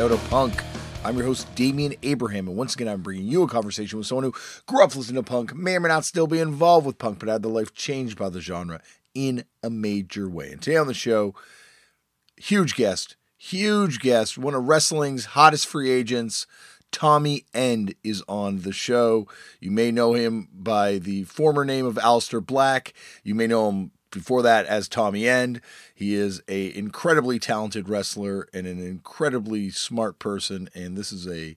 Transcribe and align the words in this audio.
Out 0.00 0.12
of 0.12 0.30
Punk. 0.30 0.64
I'm 1.04 1.18
your 1.18 1.26
host, 1.26 1.54
Damian 1.54 1.94
Abraham, 2.02 2.48
and 2.48 2.56
once 2.56 2.74
again, 2.74 2.88
I'm 2.88 3.02
bringing 3.02 3.26
you 3.26 3.42
a 3.42 3.46
conversation 3.46 3.98
with 3.98 4.06
someone 4.06 4.24
who 4.24 4.34
grew 4.64 4.82
up 4.82 4.96
listening 4.96 5.22
to 5.22 5.30
punk, 5.30 5.54
may 5.54 5.76
or 5.76 5.80
may 5.80 5.90
not 5.90 6.06
still 6.06 6.26
be 6.26 6.38
involved 6.38 6.86
with 6.86 6.96
punk, 6.96 7.18
but 7.18 7.28
had 7.28 7.42
their 7.42 7.52
life 7.52 7.74
changed 7.74 8.16
by 8.16 8.30
the 8.30 8.40
genre 8.40 8.80
in 9.14 9.44
a 9.62 9.68
major 9.68 10.26
way. 10.26 10.52
And 10.52 10.62
today 10.62 10.78
on 10.78 10.86
the 10.86 10.94
show, 10.94 11.34
huge 12.38 12.76
guest, 12.76 13.16
huge 13.36 13.98
guest, 13.98 14.38
one 14.38 14.54
of 14.54 14.66
wrestling's 14.66 15.26
hottest 15.26 15.66
free 15.66 15.90
agents, 15.90 16.46
Tommy 16.92 17.44
End 17.52 17.94
is 18.02 18.22
on 18.26 18.62
the 18.62 18.72
show. 18.72 19.28
You 19.60 19.70
may 19.70 19.90
know 19.90 20.14
him 20.14 20.48
by 20.50 20.96
the 20.96 21.24
former 21.24 21.66
name 21.66 21.84
of 21.84 21.96
Aleister 21.96 22.44
Black. 22.44 22.94
You 23.22 23.34
may 23.34 23.46
know 23.46 23.68
him 23.68 23.90
before 24.10 24.42
that 24.42 24.66
as 24.66 24.88
Tommy 24.88 25.28
End. 25.28 25.60
He 25.94 26.14
is 26.14 26.42
a 26.48 26.76
incredibly 26.76 27.38
talented 27.38 27.88
wrestler 27.88 28.48
and 28.52 28.66
an 28.66 28.84
incredibly 28.84 29.70
smart 29.70 30.18
person, 30.18 30.68
and 30.74 30.96
this 30.96 31.12
is 31.12 31.26
a 31.26 31.56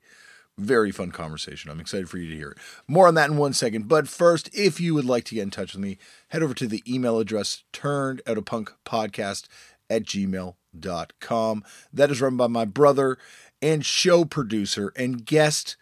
very 0.57 0.91
fun 0.91 1.11
conversation. 1.11 1.71
I'm 1.71 1.79
excited 1.79 2.09
for 2.09 2.17
you 2.17 2.29
to 2.29 2.35
hear 2.35 2.49
it. 2.51 2.57
More 2.87 3.07
on 3.07 3.15
that 3.15 3.29
in 3.29 3.37
one 3.37 3.53
second. 3.53 3.87
But 3.87 4.07
first, 4.07 4.49
if 4.53 4.79
you 4.79 4.93
would 4.93 5.05
like 5.05 5.23
to 5.25 5.35
get 5.35 5.41
in 5.41 5.49
touch 5.49 5.73
with 5.73 5.81
me, 5.81 5.97
head 6.29 6.43
over 6.43 6.53
to 6.53 6.67
the 6.67 6.83
email 6.87 7.19
address 7.19 7.63
turned 7.73 8.21
out 8.27 8.37
of 8.37 8.45
punk 8.45 8.71
podcast 8.85 9.47
at 9.89 10.03
gmail.com. 10.03 11.63
That 11.91 12.11
is 12.11 12.21
run 12.21 12.37
by 12.37 12.47
my 12.47 12.65
brother 12.65 13.17
and 13.61 13.85
show 13.85 14.25
producer 14.25 14.93
and 14.95 15.25
guest 15.25 15.75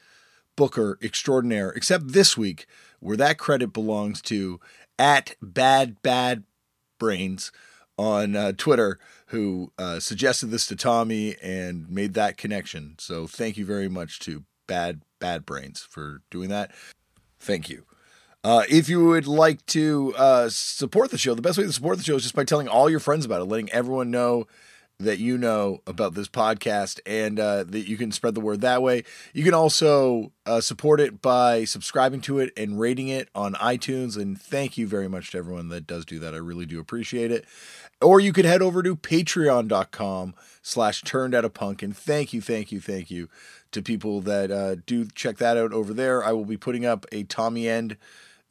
booker 0.56 0.98
extraordinaire, 1.02 1.72
except 1.72 2.10
this 2.10 2.38
week, 2.38 2.66
where 3.00 3.18
that 3.18 3.38
credit 3.38 3.74
belongs 3.74 4.22
to 4.22 4.60
at 5.00 5.36
Bad 5.42 6.02
Bad 6.02 6.44
Brains 7.02 7.52
on 7.98 8.36
uh, 8.36 8.52
Twitter, 8.56 9.00
who 9.28 9.72
uh, 9.80 10.00
suggested 10.00 10.48
this 10.48 10.68
to 10.68 10.76
Tommy 10.76 11.36
and 11.42 11.90
made 11.90 12.14
that 12.14 12.38
connection. 12.38 12.96
So 13.00 13.26
thank 13.26 13.58
you 13.58 13.66
very 13.66 13.90
much 13.90 14.20
to 14.20 14.44
Bad 14.68 15.02
Bad 15.20 15.48
Brains 15.48 15.82
for 15.82 16.22
doing 16.30 16.50
that. 16.50 16.72
Thank 17.40 17.70
you. 17.70 17.86
Uh, 18.44 18.64
if 18.70 18.88
you 18.88 19.04
would 19.04 19.26
like 19.26 19.66
to 19.68 20.14
uh, 20.16 20.50
support 20.50 21.10
the 21.10 21.18
show, 21.18 21.34
the 21.34 21.42
best 21.42 21.58
way 21.58 21.64
to 21.64 21.74
support 21.74 21.98
the 21.98 22.04
show 22.04 22.16
is 22.18 22.24
just 22.24 22.36
by 22.36 22.44
telling 22.44 22.68
all 22.68 22.88
your 22.88 23.00
friends 23.00 23.26
about 23.26 23.42
it, 23.42 23.46
letting 23.46 23.72
everyone 23.72 24.12
know 24.12 24.46
that 25.02 25.20
you 25.20 25.38
know 25.38 25.82
about 25.88 26.14
this 26.14 26.28
podcast 26.28 27.00
and 27.06 27.40
uh, 27.40 27.64
that 27.64 27.88
you 27.88 27.98
can 27.98 28.12
spread 28.12 28.36
the 28.36 28.42
word 28.42 28.62
that 28.62 28.82
way. 28.82 29.04
You 29.34 29.44
can 29.44 29.54
also 29.54 30.32
uh, 30.46 30.62
support 30.62 31.00
it 31.00 31.22
by 31.22 31.66
subscribing 31.66 32.22
to 32.22 32.40
it 32.40 32.52
and 32.56 32.80
rating 32.80 33.08
it 33.08 33.30
on 33.34 33.54
iTunes. 33.56 34.16
And 34.18 34.40
thank 34.40 34.78
you 34.78 34.88
very 34.88 35.08
much 35.08 35.32
to 35.32 35.38
everyone 35.38 35.70
that 35.70 35.88
does 35.88 36.06
do 36.06 36.20
that. 36.20 36.34
I 36.34 36.38
really 36.38 36.66
do 36.66 36.80
appreciate 36.80 37.32
it. 37.32 37.46
Or 38.02 38.20
you 38.20 38.34
could 38.34 38.46
head 38.46 38.62
over 38.62 38.82
to 38.82 38.96
patreon.com 38.96 40.34
slash 40.62 41.02
turned 41.04 41.36
out 41.36 41.46
a 41.46 41.50
punk. 41.50 41.84
And 41.84 41.96
thank 41.96 42.34
you, 42.34 42.42
thank 42.42 42.72
you, 42.72 42.80
thank 42.80 43.12
you 43.12 43.30
to 43.72 43.82
people 43.82 44.22
that 44.22 44.52
uh, 44.52 44.76
do 44.86 45.08
check 45.14 45.38
that 45.38 45.58
out 45.58 45.74
over 45.74 45.94
there. 45.94 46.24
I 46.24 46.32
will 46.32 46.46
be 46.46 46.58
putting 46.58 46.86
up 46.86 47.06
a 47.12 47.24
Tommy 47.24 47.68
End 47.68 47.98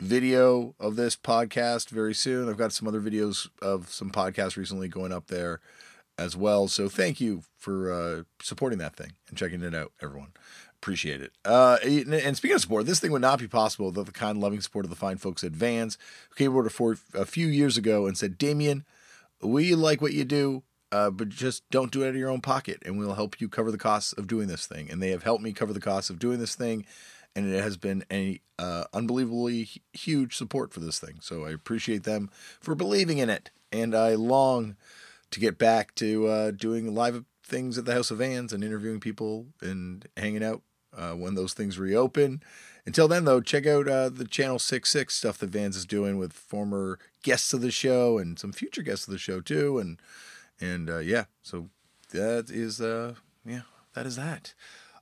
video 0.00 0.74
of 0.80 0.96
this 0.96 1.14
podcast 1.14 1.90
very 1.90 2.14
soon. 2.14 2.48
I've 2.48 2.56
got 2.56 2.72
some 2.72 2.88
other 2.88 3.00
videos 3.00 3.48
of 3.60 3.90
some 3.90 4.10
podcasts 4.10 4.56
recently 4.56 4.88
going 4.88 5.12
up 5.12 5.26
there 5.26 5.60
as 6.20 6.36
well. 6.36 6.68
So 6.68 6.88
thank 6.88 7.20
you 7.20 7.42
for 7.56 7.92
uh, 7.92 8.22
supporting 8.42 8.78
that 8.78 8.94
thing 8.94 9.12
and 9.28 9.38
checking 9.38 9.62
it 9.62 9.74
out, 9.74 9.92
everyone. 10.02 10.32
Appreciate 10.76 11.20
it. 11.20 11.32
Uh, 11.44 11.78
and 11.82 12.36
speaking 12.36 12.54
of 12.54 12.60
support, 12.60 12.86
this 12.86 13.00
thing 13.00 13.10
would 13.12 13.22
not 13.22 13.38
be 13.38 13.48
possible 13.48 13.86
without 13.86 14.06
the 14.06 14.12
kind, 14.12 14.38
loving 14.38 14.60
support 14.60 14.84
of 14.84 14.90
the 14.90 14.96
fine 14.96 15.16
folks 15.16 15.42
at 15.42 15.52
Vans, 15.52 15.98
who 16.28 16.36
came 16.36 16.52
over 16.52 16.64
to 16.64 16.70
for 16.70 16.96
a 17.14 17.24
few 17.24 17.46
years 17.46 17.76
ago 17.76 18.06
and 18.06 18.16
said, 18.16 18.38
Damian, 18.38 18.84
we 19.42 19.74
like 19.74 20.00
what 20.00 20.12
you 20.12 20.24
do, 20.24 20.62
uh, 20.92 21.10
but 21.10 21.28
just 21.28 21.68
don't 21.70 21.92
do 21.92 22.02
it 22.02 22.08
out 22.08 22.10
of 22.10 22.16
your 22.16 22.30
own 22.30 22.40
pocket, 22.40 22.82
and 22.84 22.98
we'll 22.98 23.14
help 23.14 23.40
you 23.40 23.48
cover 23.48 23.70
the 23.70 23.78
costs 23.78 24.12
of 24.12 24.26
doing 24.26 24.48
this 24.48 24.66
thing. 24.66 24.90
And 24.90 25.02
they 25.02 25.10
have 25.10 25.22
helped 25.22 25.42
me 25.42 25.52
cover 25.52 25.72
the 25.72 25.80
costs 25.80 26.10
of 26.10 26.18
doing 26.18 26.38
this 26.38 26.54
thing, 26.54 26.86
and 27.36 27.52
it 27.52 27.62
has 27.62 27.76
been 27.76 28.04
a 28.10 28.40
uh, 28.58 28.84
unbelievably 28.92 29.68
huge 29.92 30.36
support 30.36 30.72
for 30.72 30.80
this 30.80 30.98
thing. 30.98 31.18
So 31.20 31.44
I 31.44 31.50
appreciate 31.50 32.04
them 32.04 32.30
for 32.60 32.74
believing 32.74 33.18
in 33.18 33.30
it, 33.30 33.50
and 33.70 33.94
I 33.94 34.14
long 34.14 34.76
to 35.30 35.40
get 35.40 35.58
back 35.58 35.94
to 35.96 36.26
uh, 36.26 36.50
doing 36.50 36.94
live 36.94 37.24
things 37.44 37.78
at 37.78 37.84
the 37.84 37.92
House 37.92 38.10
of 38.10 38.18
Vans 38.18 38.52
and 38.52 38.62
interviewing 38.62 39.00
people 39.00 39.46
and 39.60 40.06
hanging 40.16 40.44
out 40.44 40.62
uh, 40.96 41.12
when 41.12 41.34
those 41.34 41.52
things 41.52 41.78
reopen. 41.78 42.42
Until 42.86 43.08
then, 43.08 43.24
though, 43.24 43.40
check 43.40 43.66
out 43.66 43.88
uh, 43.88 44.08
the 44.08 44.24
Channel 44.24 44.58
66 44.58 45.14
stuff 45.14 45.38
that 45.38 45.50
Vans 45.50 45.76
is 45.76 45.84
doing 45.84 46.18
with 46.18 46.32
former 46.32 46.98
guests 47.22 47.52
of 47.52 47.60
the 47.60 47.70
show 47.70 48.18
and 48.18 48.38
some 48.38 48.52
future 48.52 48.82
guests 48.82 49.06
of 49.06 49.12
the 49.12 49.18
show, 49.18 49.40
too. 49.40 49.78
And, 49.78 50.00
and 50.60 50.88
uh, 50.88 50.98
yeah, 50.98 51.24
so 51.42 51.68
that 52.12 52.50
is, 52.50 52.80
uh, 52.80 53.14
yeah, 53.44 53.62
that 53.94 54.06
is 54.06 54.16
that. 54.16 54.54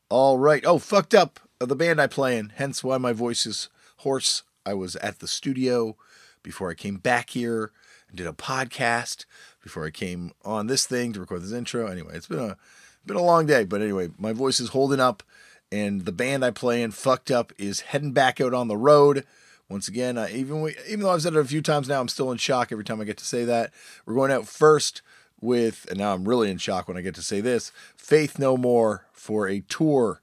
All 0.09 0.39
right. 0.39 0.65
Oh, 0.67 0.79
fucked 0.79 1.15
up 1.15 1.39
uh, 1.61 1.67
the 1.67 1.77
band 1.77 2.01
I 2.01 2.07
play 2.07 2.37
in, 2.37 2.53
hence 2.57 2.83
why 2.83 2.99
my 2.99 3.13
voice 3.13 3.47
is 3.47 3.69
hoarse. 3.99 4.43
I 4.67 4.75
was 4.75 4.97
at 4.97 5.21
the 5.21 5.29
studio 5.29 5.97
before 6.43 6.71
I 6.71 6.75
came 6.75 6.97
back 6.97 7.31
here 7.31 7.73
and 8.09 8.17
did 8.17 8.27
a 8.27 8.33
podcast 8.33 9.25
before 9.69 9.85
I 9.85 9.91
came 9.91 10.33
on 10.47 10.67
this 10.67 10.87
thing 10.87 11.13
to 11.13 11.21
record 11.21 11.43
this 11.43 11.53
intro. 11.53 11.87
Anyway, 11.87 12.15
it's 12.15 12.27
been 12.27 12.39
a 12.39 12.57
been 13.05 13.19
a 13.19 13.23
long 13.23 13.45
day, 13.47 13.65
but 13.65 13.83
anyway, 13.83 14.09
my 14.19 14.33
voice 14.33 14.61
is 14.61 14.71
holding 14.71 14.99
up, 14.99 15.23
and 15.71 16.07
the 16.07 16.13
band 16.13 16.43
I 16.43 16.51
play 16.51 16.83
in, 16.83 16.91
Fucked 16.91 17.31
Up, 17.31 17.53
is 17.59 17.81
heading 17.81 18.13
back 18.13 18.41
out 18.41 18.55
on 18.55 18.69
the 18.69 18.77
road. 18.77 19.27
Once 19.69 19.87
again, 19.87 20.19
even 20.33 20.73
even 20.89 21.01
though 21.01 21.11
I've 21.11 21.21
said 21.21 21.35
it 21.35 21.39
a 21.39 21.45
few 21.45 21.61
times 21.61 21.87
now, 21.87 22.01
I'm 22.01 22.09
still 22.09 22.33
in 22.33 22.39
shock 22.39 22.73
every 22.73 22.85
time 22.85 22.99
I 23.01 23.05
get 23.05 23.19
to 23.19 23.27
say 23.27 23.45
that. 23.45 23.73
We're 24.07 24.15
going 24.15 24.33
out 24.33 24.49
first 24.49 25.03
with, 25.39 25.87
and 25.91 25.99
now 25.99 26.15
I'm 26.15 26.27
really 26.27 26.51
in 26.51 26.57
shock 26.57 26.89
when 26.89 26.97
I 26.97 27.03
get 27.03 27.15
to 27.17 27.23
say 27.23 27.43
this, 27.43 27.71
Faith 27.95 28.39
No 28.39 28.57
More 28.57 29.07
for 29.13 29.49
a 29.49 29.61
tour, 29.61 30.23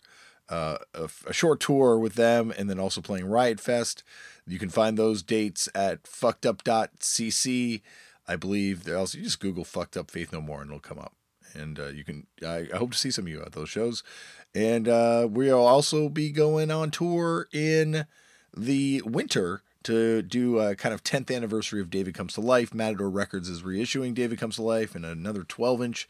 uh, 0.50 0.80
a, 0.96 1.10
a 1.28 1.34
short 1.34 1.60
tour 1.60 2.00
with 2.00 2.16
them, 2.16 2.52
and 2.58 2.68
then 2.68 2.80
also 2.80 3.00
playing 3.00 3.28
Riot 3.28 3.60
Fest. 3.60 4.04
You 4.48 4.58
can 4.58 4.70
find 4.70 4.98
those 4.98 5.22
dates 5.22 5.70
at 5.76 6.04
fuckedup.cc. 6.04 7.82
I 8.28 8.36
believe 8.36 8.84
there. 8.84 8.98
also 8.98 9.18
you 9.18 9.24
just 9.24 9.40
Google 9.40 9.64
"fucked 9.64 9.98
up 9.98 10.12
Faith 10.12 10.34
No 10.34 10.42
More" 10.42 10.62
and 10.62 10.70
it'll 10.70 10.80
come 10.80 11.00
up. 11.00 11.14
And 11.54 11.80
uh, 11.80 11.88
you 11.88 12.04
can. 12.04 12.28
I, 12.46 12.68
I, 12.74 12.78
hope 12.78 12.92
to 12.92 12.98
see 12.98 13.12
some 13.12 13.26
of 13.26 13.30
you 13.30 13.42
at 13.42 13.54
those 13.54 13.70
shows. 13.70 14.04
And 14.54 14.88
uh, 14.88 15.28
we'll 15.30 15.66
also 15.66 16.10
be 16.10 16.32
going 16.32 16.72
on 16.72 16.92
tour 16.92 17.48
in 17.54 18.06
the 18.56 19.02
winter 19.06 19.62
to 19.84 20.22
do 20.22 20.60
a 20.60 20.76
kind 20.76 20.94
of 20.94 21.04
10th 21.04 21.34
anniversary 21.34 21.80
of 21.80 21.90
David 21.90 22.16
Comes 22.16 22.34
to 22.34 22.42
Life. 22.42 22.74
Matador 22.74 23.10
Records 23.10 23.48
is 23.48 23.62
reissuing 23.62 24.16
David 24.16 24.40
Comes 24.40 24.56
to 24.56 24.64
Life 24.64 24.96
and 24.96 25.06
another 25.06 25.44
12 25.44 25.84
inch 25.84 26.10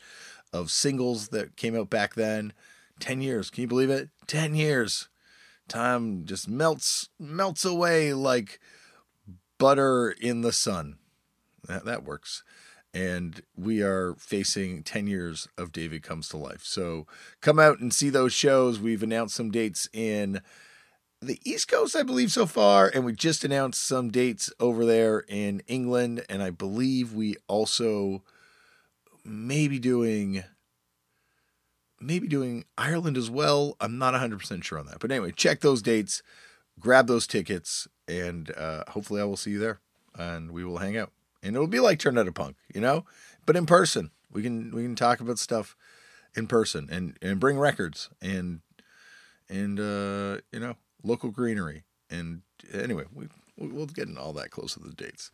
of 0.54 0.72
singles 0.72 1.30
that 1.30 1.58
came 1.58 1.76
out 1.78 1.90
back 1.90 2.16
then. 2.16 2.54
10 3.00 3.22
years. 3.22 3.50
Can 3.50 3.64
you 3.64 3.68
believe 3.68 3.90
it? 3.90 4.10
10 4.28 4.56
years. 4.56 5.10
Time 5.68 6.26
just 6.26 6.48
melts 6.48 7.10
melts 7.20 7.66
away 7.66 8.14
like 8.14 8.60
butter 9.58 10.12
in 10.12 10.42
the 10.42 10.54
sun. 10.54 10.98
That, 11.68 11.86
that 11.86 12.04
works. 12.04 12.44
And 12.94 13.42
we 13.58 13.82
are 13.82 14.16
facing 14.18 14.84
10 14.84 15.08
years 15.08 15.48
of 15.58 15.72
David 15.72 16.02
Comes 16.02 16.30
to 16.30 16.38
Life. 16.38 16.64
So 16.64 17.08
come 17.42 17.60
out 17.60 17.80
and 17.80 17.94
see 17.94 18.10
those 18.10 18.32
shows. 18.32 18.80
We've 18.80 19.04
announced 19.04 19.36
some 19.36 19.52
dates 19.52 19.90
in 19.92 20.42
the 21.22 21.40
East 21.44 21.68
Coast, 21.68 21.96
I 21.96 22.04
believe, 22.04 22.32
so 22.32 22.46
far. 22.46 22.90
And 22.94 23.04
we 23.04 23.14
just 23.14 23.44
announced 23.44 23.86
some 23.86 24.12
dates 24.12 24.50
over 24.62 24.86
there 24.86 25.26
in 25.28 25.62
England. 25.68 26.24
And 26.30 26.42
I 26.42 26.52
believe 26.52 27.14
we 27.14 27.36
also 27.48 28.24
may 29.26 29.68
be 29.68 29.80
doing 29.80 30.44
maybe 32.00 32.28
doing 32.28 32.66
Ireland 32.78 33.18
as 33.18 33.30
well. 33.30 33.76
I'm 33.80 33.98
not 33.98 34.14
100% 34.14 34.64
sure 34.64 34.80
on 34.80 34.86
that. 34.86 35.00
But 35.00 35.12
anyway, 35.12 35.32
check 35.32 35.62
those 35.62 35.82
dates, 35.82 36.22
grab 36.80 37.08
those 37.08 37.26
tickets, 37.26 37.88
and 38.08 38.52
uh, 38.56 38.84
hopefully 38.90 39.22
I 39.22 39.26
will 39.26 39.38
see 39.38 39.52
you 39.52 39.60
there 39.60 39.80
and 40.18 40.52
we 40.52 40.64
will 40.64 40.78
hang 40.78 40.98
out 40.98 41.12
and 41.46 41.56
it'll 41.56 41.68
be 41.68 41.80
like 41.80 42.00
Turn 42.00 42.18
Out 42.18 42.28
a 42.28 42.32
Punk, 42.32 42.58
you 42.74 42.82
know, 42.82 43.06
but 43.46 43.56
in 43.56 43.66
person. 43.66 44.12
We 44.32 44.42
can 44.42 44.72
we 44.72 44.84
can 44.84 44.96
talk 44.96 45.22
about 45.22 45.40
stuff 45.40 45.78
in 46.36 46.48
person 46.48 46.90
and 46.92 47.18
and 47.22 47.40
bring 47.40 47.58
records 47.58 48.10
and 48.22 48.60
and 49.48 49.80
uh, 49.80 50.42
you 50.52 50.60
know 50.60 50.76
local 51.04 51.30
greenery 51.30 51.84
and 52.10 52.42
anyway 52.74 53.06
we 53.14 53.28
we'll 53.58 53.86
get 53.86 54.10
in 54.10 54.18
all 54.18 54.34
that 54.34 54.52
close 54.52 54.74
to 54.74 54.80
the 54.80 54.94
dates. 54.94 55.32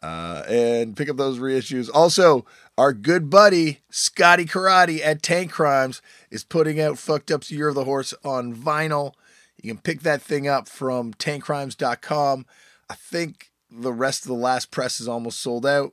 Uh, 0.00 0.44
and 0.48 0.96
pick 0.96 1.08
up 1.08 1.16
those 1.16 1.40
reissues. 1.40 1.90
Also, 1.92 2.46
our 2.76 2.92
good 2.92 3.28
buddy 3.28 3.80
Scotty 3.90 4.44
Karate 4.44 5.00
at 5.04 5.24
Tank 5.24 5.50
Crimes 5.50 6.00
is 6.30 6.44
putting 6.44 6.80
out 6.80 6.98
Fucked 6.98 7.32
Up's 7.32 7.50
Year 7.50 7.70
of 7.70 7.74
the 7.74 7.82
Horse 7.82 8.14
on 8.24 8.54
vinyl. 8.54 9.14
You 9.60 9.72
can 9.72 9.82
pick 9.82 10.02
that 10.02 10.22
thing 10.22 10.46
up 10.46 10.68
from 10.68 11.14
tankcrimes.com. 11.14 12.46
I 12.88 12.94
think 12.94 13.50
the 13.70 13.92
rest 13.92 14.22
of 14.22 14.28
the 14.28 14.34
last 14.34 14.70
press 14.70 15.00
is 15.00 15.08
almost 15.08 15.40
sold 15.40 15.66
out. 15.66 15.92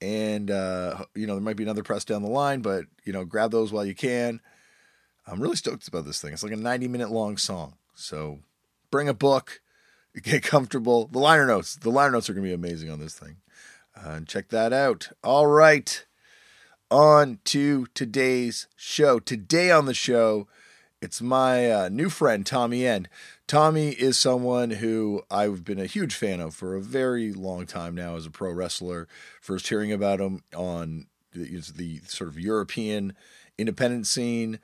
And, 0.00 0.50
uh, 0.50 1.04
you 1.14 1.26
know, 1.26 1.34
there 1.34 1.42
might 1.42 1.56
be 1.56 1.62
another 1.62 1.82
press 1.82 2.04
down 2.04 2.22
the 2.22 2.30
line, 2.30 2.62
but, 2.62 2.86
you 3.04 3.12
know, 3.12 3.24
grab 3.24 3.50
those 3.50 3.72
while 3.72 3.84
you 3.84 3.94
can. 3.94 4.40
I'm 5.26 5.40
really 5.40 5.56
stoked 5.56 5.86
about 5.88 6.06
this 6.06 6.20
thing. 6.20 6.32
It's 6.32 6.42
like 6.42 6.52
a 6.52 6.56
90 6.56 6.88
minute 6.88 7.10
long 7.10 7.36
song. 7.36 7.74
So 7.94 8.38
bring 8.90 9.08
a 9.08 9.14
book, 9.14 9.60
get 10.22 10.42
comfortable. 10.42 11.06
The 11.06 11.18
liner 11.18 11.46
notes, 11.46 11.76
the 11.76 11.90
liner 11.90 12.12
notes 12.12 12.30
are 12.30 12.32
going 12.32 12.44
to 12.44 12.48
be 12.48 12.54
amazing 12.54 12.90
on 12.90 12.98
this 12.98 13.14
thing. 13.14 13.36
Uh, 13.94 14.20
check 14.20 14.48
that 14.48 14.72
out. 14.72 15.10
All 15.22 15.46
right. 15.46 16.06
on 16.90 17.38
to 17.44 17.86
today's 17.94 18.66
show. 18.76 19.20
Today 19.20 19.70
on 19.70 19.84
the 19.86 19.94
show, 19.94 20.48
it's 21.00 21.22
my 21.22 21.70
uh, 21.70 21.88
new 21.88 22.10
friend, 22.10 22.44
Tommy 22.44 22.86
End. 22.86 23.08
Tommy 23.46 23.90
is 23.90 24.18
someone 24.18 24.70
who 24.70 25.22
I've 25.30 25.64
been 25.64 25.80
a 25.80 25.86
huge 25.86 26.14
fan 26.14 26.40
of 26.40 26.54
for 26.54 26.76
a 26.76 26.80
very 26.80 27.32
long 27.32 27.66
time 27.66 27.94
now 27.94 28.16
as 28.16 28.26
a 28.26 28.30
pro 28.30 28.52
wrestler. 28.52 29.08
First 29.40 29.68
hearing 29.68 29.92
about 29.92 30.20
him 30.20 30.42
on 30.54 31.06
the, 31.32 31.60
the 31.74 32.00
sort 32.06 32.28
of 32.28 32.38
European 32.38 33.14
independent 33.56 34.06
scene, 34.06 34.58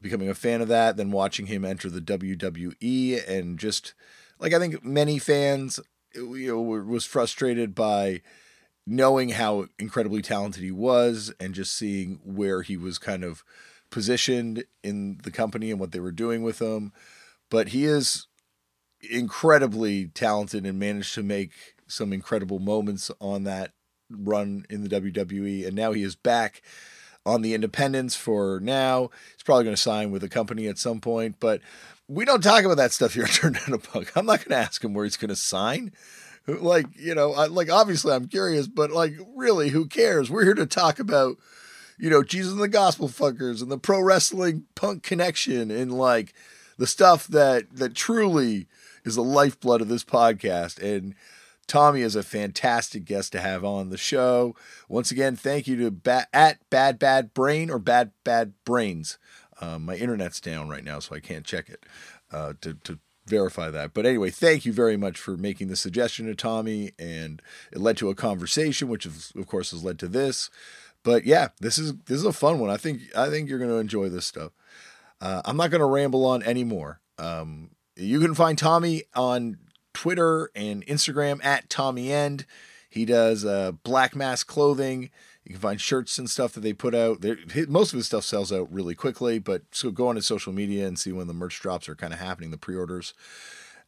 becoming 0.00 0.28
a 0.28 0.34
fan 0.34 0.60
of 0.60 0.68
that, 0.68 0.96
then 0.96 1.10
watching 1.10 1.46
him 1.46 1.64
enter 1.64 1.88
the 1.88 2.00
WWE, 2.00 3.28
and 3.28 3.58
just 3.58 3.94
like 4.38 4.52
I 4.52 4.58
think 4.58 4.84
many 4.84 5.18
fans, 5.18 5.80
you 6.14 6.48
know, 6.48 6.60
was 6.60 7.04
frustrated 7.04 7.74
by 7.74 8.20
knowing 8.86 9.30
how 9.30 9.66
incredibly 9.78 10.22
talented 10.22 10.62
he 10.62 10.70
was 10.70 11.32
and 11.38 11.54
just 11.54 11.74
seeing 11.74 12.20
where 12.24 12.62
he 12.62 12.76
was 12.76 12.98
kind 12.98 13.22
of 13.22 13.44
positioned 13.90 14.64
in 14.82 15.18
the 15.22 15.30
company 15.30 15.70
and 15.70 15.80
what 15.80 15.92
they 15.92 16.00
were 16.00 16.12
doing 16.12 16.42
with 16.42 16.60
him. 16.60 16.92
But 17.50 17.68
he 17.68 17.84
is 17.84 18.26
incredibly 19.10 20.08
talented 20.08 20.66
and 20.66 20.78
managed 20.78 21.14
to 21.14 21.22
make 21.22 21.52
some 21.86 22.12
incredible 22.12 22.58
moments 22.58 23.10
on 23.20 23.44
that 23.44 23.72
run 24.10 24.64
in 24.68 24.82
the 24.82 25.00
WWE. 25.00 25.66
And 25.66 25.76
now 25.76 25.92
he 25.92 26.02
is 26.02 26.16
back 26.16 26.62
on 27.24 27.42
the 27.42 27.54
independents 27.54 28.16
for 28.16 28.60
now. 28.62 29.10
He's 29.34 29.42
probably 29.42 29.64
going 29.64 29.76
to 29.76 29.82
sign 29.82 30.10
with 30.10 30.24
a 30.24 30.28
company 30.28 30.66
at 30.66 30.78
some 30.78 31.00
point, 31.00 31.36
but 31.40 31.60
we 32.08 32.24
don't 32.24 32.42
talk 32.42 32.64
about 32.64 32.78
that 32.78 32.92
stuff 32.92 33.14
here 33.14 33.24
at 33.24 33.40
Down 33.40 33.74
a 33.74 33.78
Punk. 33.78 34.16
I'm 34.16 34.26
not 34.26 34.38
going 34.38 34.50
to 34.50 34.64
ask 34.64 34.82
him 34.82 34.94
where 34.94 35.04
he's 35.04 35.16
going 35.16 35.28
to 35.28 35.36
sign. 35.36 35.92
Like, 36.46 36.86
you 36.96 37.14
know, 37.14 37.34
I, 37.34 37.46
like 37.46 37.70
obviously 37.70 38.14
I'm 38.14 38.28
curious, 38.28 38.66
but 38.66 38.90
like 38.90 39.12
really, 39.36 39.68
who 39.68 39.86
cares? 39.86 40.30
We're 40.30 40.44
here 40.44 40.54
to 40.54 40.66
talk 40.66 40.98
about, 40.98 41.36
you 41.98 42.10
know, 42.10 42.22
Jesus 42.22 42.52
and 42.52 42.60
the 42.60 42.68
Gospel 42.68 43.08
Fuckers 43.08 43.60
and 43.60 43.70
the 43.70 43.78
pro 43.78 44.00
wrestling 44.00 44.64
punk 44.74 45.02
connection 45.02 45.70
and 45.70 45.92
like 45.92 46.32
the 46.76 46.86
stuff 46.86 47.26
that 47.28 47.64
that 47.76 47.94
truly 47.94 48.66
is 49.04 49.16
the 49.16 49.22
lifeblood 49.22 49.80
of 49.80 49.88
this 49.88 50.04
podcast. 50.04 50.80
And 50.80 51.14
Tommy 51.66 52.00
is 52.00 52.16
a 52.16 52.22
fantastic 52.22 53.04
guest 53.04 53.32
to 53.32 53.40
have 53.40 53.64
on 53.64 53.90
the 53.90 53.98
show. 53.98 54.56
Once 54.88 55.10
again, 55.10 55.36
thank 55.36 55.66
you 55.66 55.76
to 55.76 55.90
ba- 55.90 56.28
at 56.32 56.58
Bad 56.70 56.98
Bad 56.98 57.34
Brain 57.34 57.70
or 57.70 57.78
Bad 57.78 58.12
Bad 58.24 58.54
Brains. 58.64 59.18
Um, 59.60 59.84
my 59.84 59.96
internet's 59.96 60.40
down 60.40 60.68
right 60.68 60.84
now, 60.84 61.00
so 61.00 61.14
I 61.14 61.20
can't 61.20 61.44
check 61.44 61.68
it 61.68 61.84
uh, 62.32 62.54
to, 62.60 62.74
to 62.84 62.98
verify 63.26 63.70
that. 63.70 63.92
But 63.92 64.06
anyway, 64.06 64.30
thank 64.30 64.64
you 64.64 64.72
very 64.72 64.96
much 64.96 65.18
for 65.18 65.36
making 65.36 65.68
the 65.68 65.76
suggestion 65.76 66.26
to 66.26 66.34
Tommy, 66.34 66.92
and 66.98 67.42
it 67.72 67.80
led 67.80 67.96
to 67.98 68.08
a 68.08 68.14
conversation, 68.14 68.88
which 68.88 69.04
of, 69.04 69.32
of 69.36 69.46
course 69.46 69.72
has 69.72 69.84
led 69.84 69.98
to 69.98 70.08
this. 70.08 70.50
But 71.08 71.24
yeah, 71.24 71.48
this 71.58 71.78
is 71.78 71.94
this 72.04 72.18
is 72.18 72.26
a 72.26 72.34
fun 72.34 72.58
one. 72.58 72.68
I 72.68 72.76
think 72.76 73.00
I 73.16 73.30
think 73.30 73.48
you're 73.48 73.58
going 73.58 73.70
to 73.70 73.78
enjoy 73.78 74.10
this 74.10 74.26
stuff. 74.26 74.52
Uh, 75.22 75.40
I'm 75.46 75.56
not 75.56 75.70
going 75.70 75.80
to 75.80 75.86
ramble 75.86 76.26
on 76.26 76.42
anymore. 76.42 77.00
Um, 77.16 77.70
you 77.96 78.20
can 78.20 78.34
find 78.34 78.58
Tommy 78.58 79.04
on 79.14 79.56
Twitter 79.94 80.50
and 80.54 80.84
Instagram 80.84 81.42
at 81.42 81.70
Tommy 81.70 82.12
End. 82.12 82.44
He 82.90 83.06
does 83.06 83.46
uh, 83.46 83.72
Black 83.84 84.14
Mass 84.14 84.44
clothing. 84.44 85.08
You 85.44 85.52
can 85.54 85.60
find 85.60 85.80
shirts 85.80 86.18
and 86.18 86.28
stuff 86.28 86.52
that 86.52 86.60
they 86.60 86.74
put 86.74 86.94
out. 86.94 87.22
They're, 87.22 87.38
most 87.68 87.94
of 87.94 87.96
his 87.96 88.04
stuff 88.04 88.24
sells 88.24 88.52
out 88.52 88.70
really 88.70 88.94
quickly, 88.94 89.38
but 89.38 89.62
so 89.70 89.90
go 89.90 90.08
on 90.08 90.16
his 90.16 90.26
social 90.26 90.52
media 90.52 90.86
and 90.86 90.98
see 90.98 91.10
when 91.10 91.26
the 91.26 91.32
merch 91.32 91.58
drops 91.58 91.88
are 91.88 91.96
kind 91.96 92.12
of 92.12 92.18
happening, 92.18 92.50
the 92.50 92.58
pre-orders. 92.58 93.14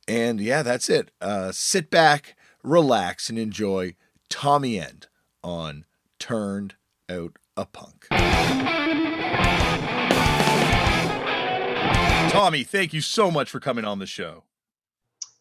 And 0.09 0.41
yeah, 0.41 0.63
that's 0.63 0.89
it. 0.89 1.11
Uh, 1.21 1.53
sit 1.53 1.91
back, 1.91 2.35
relax, 2.63 3.29
and 3.29 3.39
enjoy 3.39 3.95
Tommy 4.31 4.81
End 4.81 5.09
on 5.45 5.85
Turned 6.19 6.77
Out 7.11 7.37
a 7.57 7.67
Punk. 7.67 8.07
Tommy, 12.31 12.63
thank 12.63 12.93
you 12.93 13.01
so 13.01 13.33
much 13.33 13.51
for 13.51 13.59
coming 13.59 13.85
on 13.85 13.99
the 13.99 14.07
show. 14.07 14.45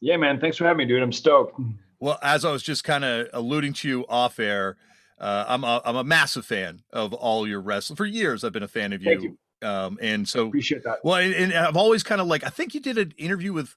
Yeah, 0.01 0.17
man. 0.17 0.39
Thanks 0.39 0.57
for 0.57 0.65
having 0.65 0.79
me, 0.79 0.85
dude. 0.85 1.03
I'm 1.03 1.11
stoked. 1.11 1.61
Well, 1.99 2.17
as 2.23 2.43
I 2.43 2.51
was 2.51 2.63
just 2.63 2.83
kind 2.83 3.05
of 3.05 3.27
alluding 3.33 3.73
to 3.73 3.87
you 3.87 4.05
off 4.09 4.39
air, 4.39 4.77
uh, 5.19 5.45
I'm 5.47 5.63
a, 5.63 5.79
I'm 5.85 5.95
a 5.95 6.03
massive 6.03 6.43
fan 6.43 6.81
of 6.91 7.13
all 7.13 7.47
your 7.47 7.61
wrestling. 7.61 7.97
For 7.97 8.05
years, 8.05 8.43
I've 8.43 8.53
been 8.53 8.63
a 8.63 8.67
fan 8.67 8.91
of 8.91 9.03
you. 9.03 9.09
Thank 9.09 9.21
you. 9.23 9.37
Um, 9.61 9.99
and 10.01 10.27
so 10.27 10.47
appreciate 10.47 10.83
that. 10.85 10.99
Well, 11.03 11.17
and, 11.17 11.35
and, 11.35 11.53
I've 11.53 11.77
always 11.77 12.01
kind 12.01 12.19
of 12.19 12.25
like 12.25 12.43
I 12.45 12.49
think 12.49 12.73
you 12.73 12.79
did 12.79 12.97
an 12.97 13.13
interview 13.17 13.53
with 13.53 13.75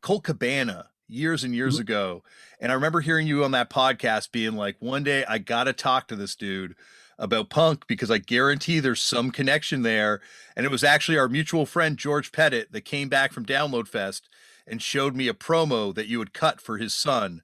Colt 0.00 0.24
Cabana 0.24 0.88
years 1.06 1.44
and 1.44 1.54
years 1.54 1.74
mm-hmm. 1.74 1.82
ago, 1.82 2.24
and 2.58 2.72
I 2.72 2.74
remember 2.74 3.00
hearing 3.00 3.28
you 3.28 3.44
on 3.44 3.52
that 3.52 3.70
podcast 3.70 4.32
being 4.32 4.54
like, 4.54 4.76
one 4.80 5.04
day 5.04 5.24
I 5.28 5.38
got 5.38 5.64
to 5.64 5.74
talk 5.74 6.08
to 6.08 6.16
this 6.16 6.34
dude 6.34 6.74
about 7.18 7.50
punk 7.50 7.86
because 7.86 8.10
I 8.10 8.18
guarantee 8.18 8.80
there's 8.80 9.02
some 9.02 9.30
connection 9.30 9.82
there. 9.82 10.20
And 10.56 10.64
it 10.64 10.70
was 10.70 10.84
actually 10.84 11.18
our 11.18 11.28
mutual 11.28 11.66
friend 11.66 11.96
George 11.96 12.30
Pettit 12.32 12.72
that 12.72 12.84
came 12.84 13.08
back 13.08 13.32
from 13.32 13.44
Download 13.44 13.88
Fest 13.88 14.28
and 14.66 14.80
showed 14.80 15.16
me 15.16 15.28
a 15.28 15.34
promo 15.34 15.94
that 15.94 16.08
you 16.08 16.18
had 16.18 16.32
cut 16.32 16.60
for 16.60 16.78
his 16.78 16.94
son 16.94 17.42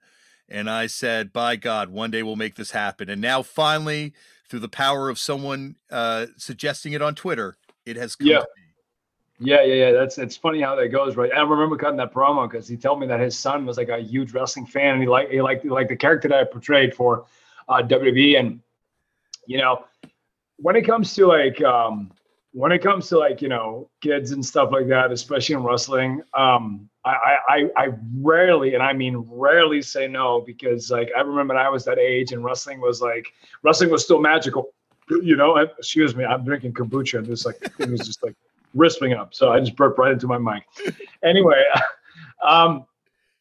and 0.48 0.68
I 0.68 0.86
said, 0.86 1.32
by 1.32 1.56
God, 1.56 1.88
one 1.90 2.10
day 2.10 2.22
we'll 2.22 2.36
make 2.36 2.56
this 2.56 2.70
happen. 2.70 3.08
And 3.08 3.20
now 3.20 3.42
finally, 3.42 4.12
through 4.48 4.60
the 4.60 4.68
power 4.68 5.08
of 5.08 5.18
someone 5.18 5.76
uh, 5.90 6.26
suggesting 6.36 6.92
it 6.92 7.02
on 7.02 7.14
Twitter, 7.14 7.56
it 7.86 7.96
has 7.96 8.16
come 8.16 8.28
yeah. 8.28 8.42
Yeah, 9.40 9.62
yeah, 9.62 9.74
yeah. 9.74 9.92
That's 9.92 10.16
it's 10.16 10.36
funny 10.36 10.60
how 10.60 10.76
that 10.76 10.88
goes, 10.88 11.16
right? 11.16 11.30
I 11.34 11.42
remember 11.42 11.76
cutting 11.76 11.96
that 11.96 12.14
promo 12.14 12.48
because 12.48 12.68
he 12.68 12.76
told 12.76 13.00
me 13.00 13.08
that 13.08 13.18
his 13.18 13.36
son 13.36 13.66
was 13.66 13.76
like 13.76 13.88
a 13.88 13.98
huge 13.98 14.32
wrestling 14.32 14.64
fan, 14.64 14.94
and 14.94 15.02
he 15.02 15.08
liked 15.08 15.32
he 15.32 15.42
liked 15.42 15.64
like 15.64 15.88
the 15.88 15.96
character 15.96 16.28
that 16.28 16.38
I 16.38 16.44
portrayed 16.44 16.94
for 16.94 17.26
uh, 17.68 17.82
WWE. 17.82 18.38
And 18.38 18.60
you 19.46 19.58
know, 19.58 19.84
when 20.56 20.76
it 20.76 20.82
comes 20.82 21.14
to 21.14 21.26
like 21.26 21.60
um, 21.62 22.10
when 22.52 22.70
it 22.70 22.82
comes 22.82 23.08
to 23.08 23.18
like 23.18 23.42
you 23.42 23.48
know 23.48 23.90
kids 24.00 24.30
and 24.30 24.44
stuff 24.44 24.70
like 24.72 24.86
that, 24.88 25.12
especially 25.12 25.56
in 25.56 25.62
wrestling, 25.62 26.22
um, 26.34 26.88
I, 27.04 27.36
I 27.48 27.70
I 27.76 27.88
rarely 28.18 28.74
and 28.74 28.82
I 28.82 28.92
mean 28.92 29.26
rarely 29.28 29.82
say 29.82 30.06
no 30.06 30.40
because 30.40 30.90
like 30.90 31.10
I 31.16 31.20
remember 31.20 31.56
I 31.56 31.68
was 31.68 31.84
that 31.84 31.98
age 31.98 32.32
and 32.32 32.44
wrestling 32.44 32.80
was 32.80 33.02
like 33.02 33.26
wrestling 33.62 33.90
was 33.90 34.04
still 34.04 34.20
magical, 34.20 34.72
you 35.10 35.36
know. 35.36 35.56
excuse 35.56 36.14
me, 36.14 36.24
I'm 36.24 36.44
drinking 36.44 36.74
kombucha 36.74 37.18
and 37.18 37.26
this 37.26 37.44
like 37.44 37.58
thing 37.76 37.90
was 37.90 38.02
just 38.02 38.22
like 38.22 38.36
risping 38.74 39.12
up, 39.12 39.34
so 39.34 39.52
I 39.52 39.60
just 39.60 39.76
burped 39.76 39.98
right 39.98 40.12
into 40.12 40.26
my 40.26 40.38
mic. 40.38 40.62
Anyway, 41.24 41.62
um, 42.44 42.86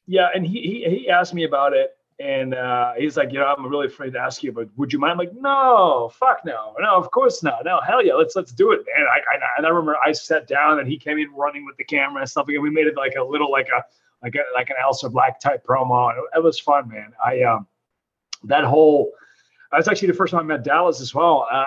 yeah, 0.07 0.29
and 0.33 0.45
he 0.45 0.61
he 0.61 0.97
he 0.97 1.09
asked 1.09 1.33
me 1.33 1.43
about 1.43 1.73
it 1.73 1.92
and 2.19 2.53
uh, 2.53 2.93
he's 2.97 3.17
like, 3.17 3.31
you 3.31 3.39
know, 3.39 3.45
I'm 3.45 3.65
really 3.65 3.87
afraid 3.87 4.13
to 4.13 4.19
ask 4.19 4.43
you, 4.43 4.51
but 4.51 4.69
would 4.77 4.93
you 4.93 4.99
mind? 4.99 5.13
I'm 5.13 5.17
like, 5.17 5.33
no, 5.33 6.11
fuck 6.13 6.41
no, 6.45 6.75
no, 6.79 6.95
of 6.95 7.11
course 7.11 7.43
not, 7.43 7.65
no, 7.65 7.79
hell 7.81 8.03
yeah, 8.05 8.13
let's 8.13 8.35
let's 8.35 8.51
do 8.51 8.71
it, 8.71 8.81
man. 8.85 9.05
I, 9.07 9.19
I 9.19 9.39
and 9.57 9.65
I 9.65 9.69
remember 9.69 9.95
I 10.05 10.11
sat 10.11 10.47
down 10.47 10.79
and 10.79 10.87
he 10.87 10.97
came 10.97 11.17
in 11.17 11.31
running 11.33 11.65
with 11.65 11.77
the 11.77 11.83
camera 11.83 12.21
and 12.21 12.29
stuff, 12.29 12.47
and 12.47 12.61
we 12.61 12.69
made 12.69 12.87
it 12.87 12.95
like 12.95 13.15
a 13.15 13.23
little 13.23 13.51
like 13.51 13.67
a 13.67 13.83
like 14.21 14.35
a 14.35 14.43
like 14.53 14.69
an 14.69 14.75
Aleister 14.83 15.11
Black 15.11 15.39
type 15.39 15.65
promo, 15.65 16.09
and 16.09 16.19
it, 16.19 16.37
it 16.37 16.43
was 16.43 16.59
fun, 16.59 16.89
man. 16.89 17.13
I 17.23 17.41
um 17.41 17.67
that 18.45 18.63
whole 18.63 19.11
that's 19.71 19.87
actually 19.87 20.09
the 20.09 20.13
first 20.13 20.31
time 20.31 20.41
I 20.41 20.43
met 20.43 20.63
Dallas 20.63 21.01
as 21.01 21.15
well. 21.15 21.47
Uh, 21.51 21.65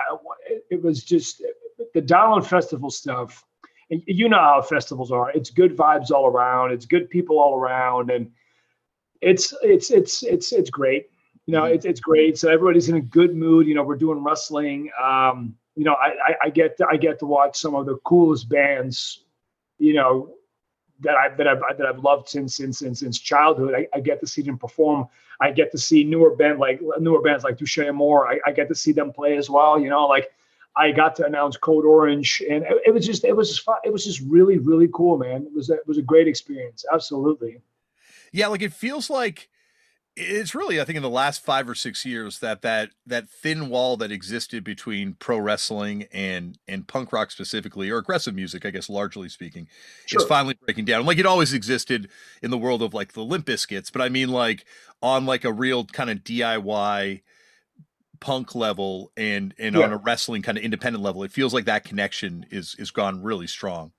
it, 0.49 0.65
it 0.71 0.83
was 0.83 1.03
just 1.03 1.43
the 1.93 2.01
Download 2.01 2.45
Festival 2.45 2.89
stuff. 2.89 3.43
And 3.89 4.01
you 4.05 4.27
know 4.27 4.37
how 4.37 4.61
festivals 4.61 5.11
are. 5.11 5.31
It's 5.31 5.49
good 5.49 5.75
vibes 5.75 6.11
all 6.11 6.27
around. 6.27 6.71
It's 6.71 6.85
good 6.85 7.09
people 7.09 7.39
all 7.39 7.55
around, 7.55 8.11
and 8.11 8.31
it's 9.21 9.53
it's 9.61 9.91
it's 9.91 10.23
it's 10.23 10.51
it's 10.51 10.69
great. 10.69 11.09
You 11.45 11.53
know, 11.53 11.63
mm-hmm. 11.63 11.75
it's 11.75 11.85
it's 11.85 11.99
great. 11.99 12.37
So 12.37 12.49
everybody's 12.49 12.89
in 12.89 12.95
a 12.95 13.01
good 13.01 13.35
mood. 13.35 13.67
You 13.67 13.75
know, 13.75 13.83
we're 13.83 13.95
doing 13.95 14.23
wrestling. 14.23 14.89
Um, 15.01 15.55
you 15.75 15.83
know, 15.83 15.93
I, 15.93 16.07
I, 16.07 16.35
I 16.45 16.49
get 16.49 16.77
to, 16.77 16.87
I 16.87 16.97
get 16.97 17.19
to 17.19 17.25
watch 17.25 17.57
some 17.57 17.75
of 17.75 17.85
the 17.85 17.97
coolest 17.97 18.49
bands. 18.49 19.23
You 19.79 19.93
know, 19.93 20.33
that 21.01 21.15
I 21.15 21.29
that 21.29 21.47
I've 21.47 21.61
that 21.77 21.85
I've 21.85 21.99
loved 21.99 22.29
since 22.29 22.55
since 22.55 22.79
since, 22.79 22.99
since 22.99 23.19
childhood. 23.19 23.73
I, 23.75 23.87
I, 23.93 23.99
get 23.99 24.19
to 24.21 24.27
see 24.27 24.41
them 24.41 24.57
perform. 24.57 25.07
I 25.39 25.51
get 25.51 25.71
to 25.71 25.77
see 25.77 26.03
newer 26.03 26.35
band 26.35 26.59
like 26.59 26.81
newer 26.99 27.21
bands 27.21 27.43
like 27.43 27.57
Touche 27.57 27.79
Amore. 27.79 28.27
I, 28.27 28.39
I 28.45 28.51
get 28.51 28.67
to 28.69 28.75
see 28.75 28.91
them 28.91 29.13
play 29.13 29.37
as 29.37 29.49
well. 29.49 29.79
You 29.79 29.89
know, 29.89 30.07
like 30.07 30.31
I 30.75 30.91
got 30.91 31.15
to 31.17 31.25
announce 31.25 31.57
Code 31.57 31.85
Orange, 31.85 32.41
and 32.49 32.63
it, 32.63 32.81
it 32.87 32.93
was 32.93 33.05
just 33.05 33.23
it 33.23 33.35
was 33.35 33.49
just 33.49 33.61
fun. 33.63 33.77
It 33.83 33.93
was 33.93 34.03
just 34.03 34.21
really 34.21 34.57
really 34.57 34.89
cool, 34.93 35.17
man. 35.17 35.43
It 35.43 35.53
was 35.53 35.69
a, 35.69 35.75
it 35.75 35.87
was 35.87 35.97
a 35.97 36.03
great 36.03 36.27
experience. 36.27 36.83
Absolutely. 36.91 37.61
Yeah, 38.31 38.47
like 38.47 38.61
it 38.61 38.73
feels 38.73 39.09
like 39.09 39.49
it's 40.15 40.55
really 40.55 40.81
I 40.81 40.83
think 40.83 40.97
in 40.97 41.03
the 41.03 41.09
last 41.09 41.45
5 41.45 41.69
or 41.69 41.75
6 41.75 42.05
years 42.05 42.39
that 42.39 42.63
that 42.63 42.89
that 43.05 43.29
thin 43.29 43.69
wall 43.69 43.97
that 43.97 44.11
existed 44.11 44.63
between 44.63 45.13
pro 45.13 45.37
wrestling 45.37 46.07
and 46.11 46.57
and 46.67 46.87
punk 46.87 47.13
rock 47.13 47.29
specifically 47.29 47.89
or 47.91 47.97
aggressive 47.97 48.33
music 48.33 48.65
I 48.65 48.71
guess 48.71 48.89
largely 48.89 49.29
speaking 49.29 49.67
sure. 50.07 50.21
is 50.21 50.27
finally 50.27 50.55
breaking 50.65 50.85
down. 50.85 51.05
Like 51.05 51.19
it 51.19 51.25
always 51.27 51.53
existed 51.53 52.09
in 52.41 52.49
the 52.49 52.57
world 52.57 52.81
of 52.81 52.93
like 52.93 53.13
the 53.13 53.23
Limp 53.23 53.45
Bizkits, 53.45 53.91
but 53.91 54.01
I 54.01 54.09
mean 54.09 54.29
like 54.29 54.65
on 55.01 55.25
like 55.25 55.45
a 55.45 55.53
real 55.53 55.85
kind 55.85 56.09
of 56.09 56.19
DIY 56.19 57.21
punk 58.19 58.55
level 58.55 59.11
and 59.15 59.53
and 59.59 59.75
yeah. 59.75 59.83
on 59.83 59.93
a 59.93 59.97
wrestling 59.97 60.41
kind 60.41 60.57
of 60.57 60.63
independent 60.63 61.03
level 61.03 61.23
it 61.23 61.31
feels 61.31 61.53
like 61.53 61.65
that 61.65 61.83
connection 61.83 62.45
is 62.49 62.75
is 62.79 62.89
gone 62.89 63.21
really 63.21 63.45
strong 63.45 63.91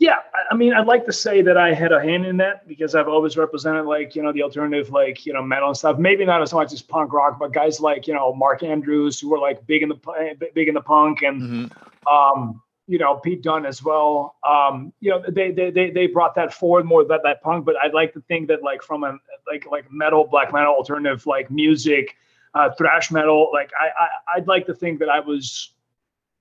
yeah, 0.00 0.16
I 0.50 0.54
mean, 0.54 0.72
I'd 0.72 0.86
like 0.86 1.04
to 1.04 1.12
say 1.12 1.42
that 1.42 1.58
I 1.58 1.74
had 1.74 1.92
a 1.92 2.00
hand 2.00 2.24
in 2.24 2.38
that 2.38 2.66
because 2.66 2.94
I've 2.94 3.06
always 3.06 3.36
represented 3.36 3.84
like 3.84 4.16
you 4.16 4.22
know 4.22 4.32
the 4.32 4.42
alternative, 4.42 4.88
like 4.88 5.26
you 5.26 5.34
know 5.34 5.42
metal 5.42 5.68
and 5.68 5.76
stuff. 5.76 5.98
Maybe 5.98 6.24
not 6.24 6.40
as 6.40 6.54
much 6.54 6.72
as 6.72 6.80
punk 6.80 7.12
rock, 7.12 7.38
but 7.38 7.52
guys 7.52 7.80
like 7.80 8.06
you 8.06 8.14
know 8.14 8.32
Mark 8.32 8.62
Andrews 8.62 9.20
who 9.20 9.28
were 9.28 9.38
like 9.38 9.64
big 9.66 9.82
in 9.82 9.90
the 9.90 10.38
big 10.54 10.68
in 10.68 10.74
the 10.74 10.80
punk, 10.80 11.20
and 11.20 11.42
mm-hmm. 11.42 12.08
um, 12.08 12.62
you 12.86 12.98
know 12.98 13.16
Pete 13.16 13.42
Dunne 13.42 13.66
as 13.66 13.84
well. 13.84 14.36
Um, 14.42 14.90
you 15.00 15.10
know 15.10 15.22
they 15.28 15.50
they 15.50 15.70
they 15.70 15.90
they 15.90 16.06
brought 16.06 16.34
that 16.34 16.54
forward 16.54 16.86
more 16.86 17.04
that 17.04 17.20
that 17.24 17.42
punk, 17.42 17.66
but 17.66 17.76
I'd 17.76 17.92
like 17.92 18.14
to 18.14 18.22
think 18.22 18.48
that 18.48 18.62
like 18.62 18.82
from 18.82 19.04
a 19.04 19.18
like 19.52 19.66
like 19.70 19.92
metal, 19.92 20.26
black 20.26 20.50
metal, 20.50 20.72
alternative 20.72 21.26
like 21.26 21.50
music, 21.50 22.16
uh, 22.54 22.70
thrash 22.78 23.10
metal, 23.10 23.50
like 23.52 23.70
I, 23.78 24.04
I 24.04 24.38
I'd 24.38 24.48
like 24.48 24.64
to 24.64 24.74
think 24.74 24.98
that 25.00 25.10
I 25.10 25.20
was 25.20 25.72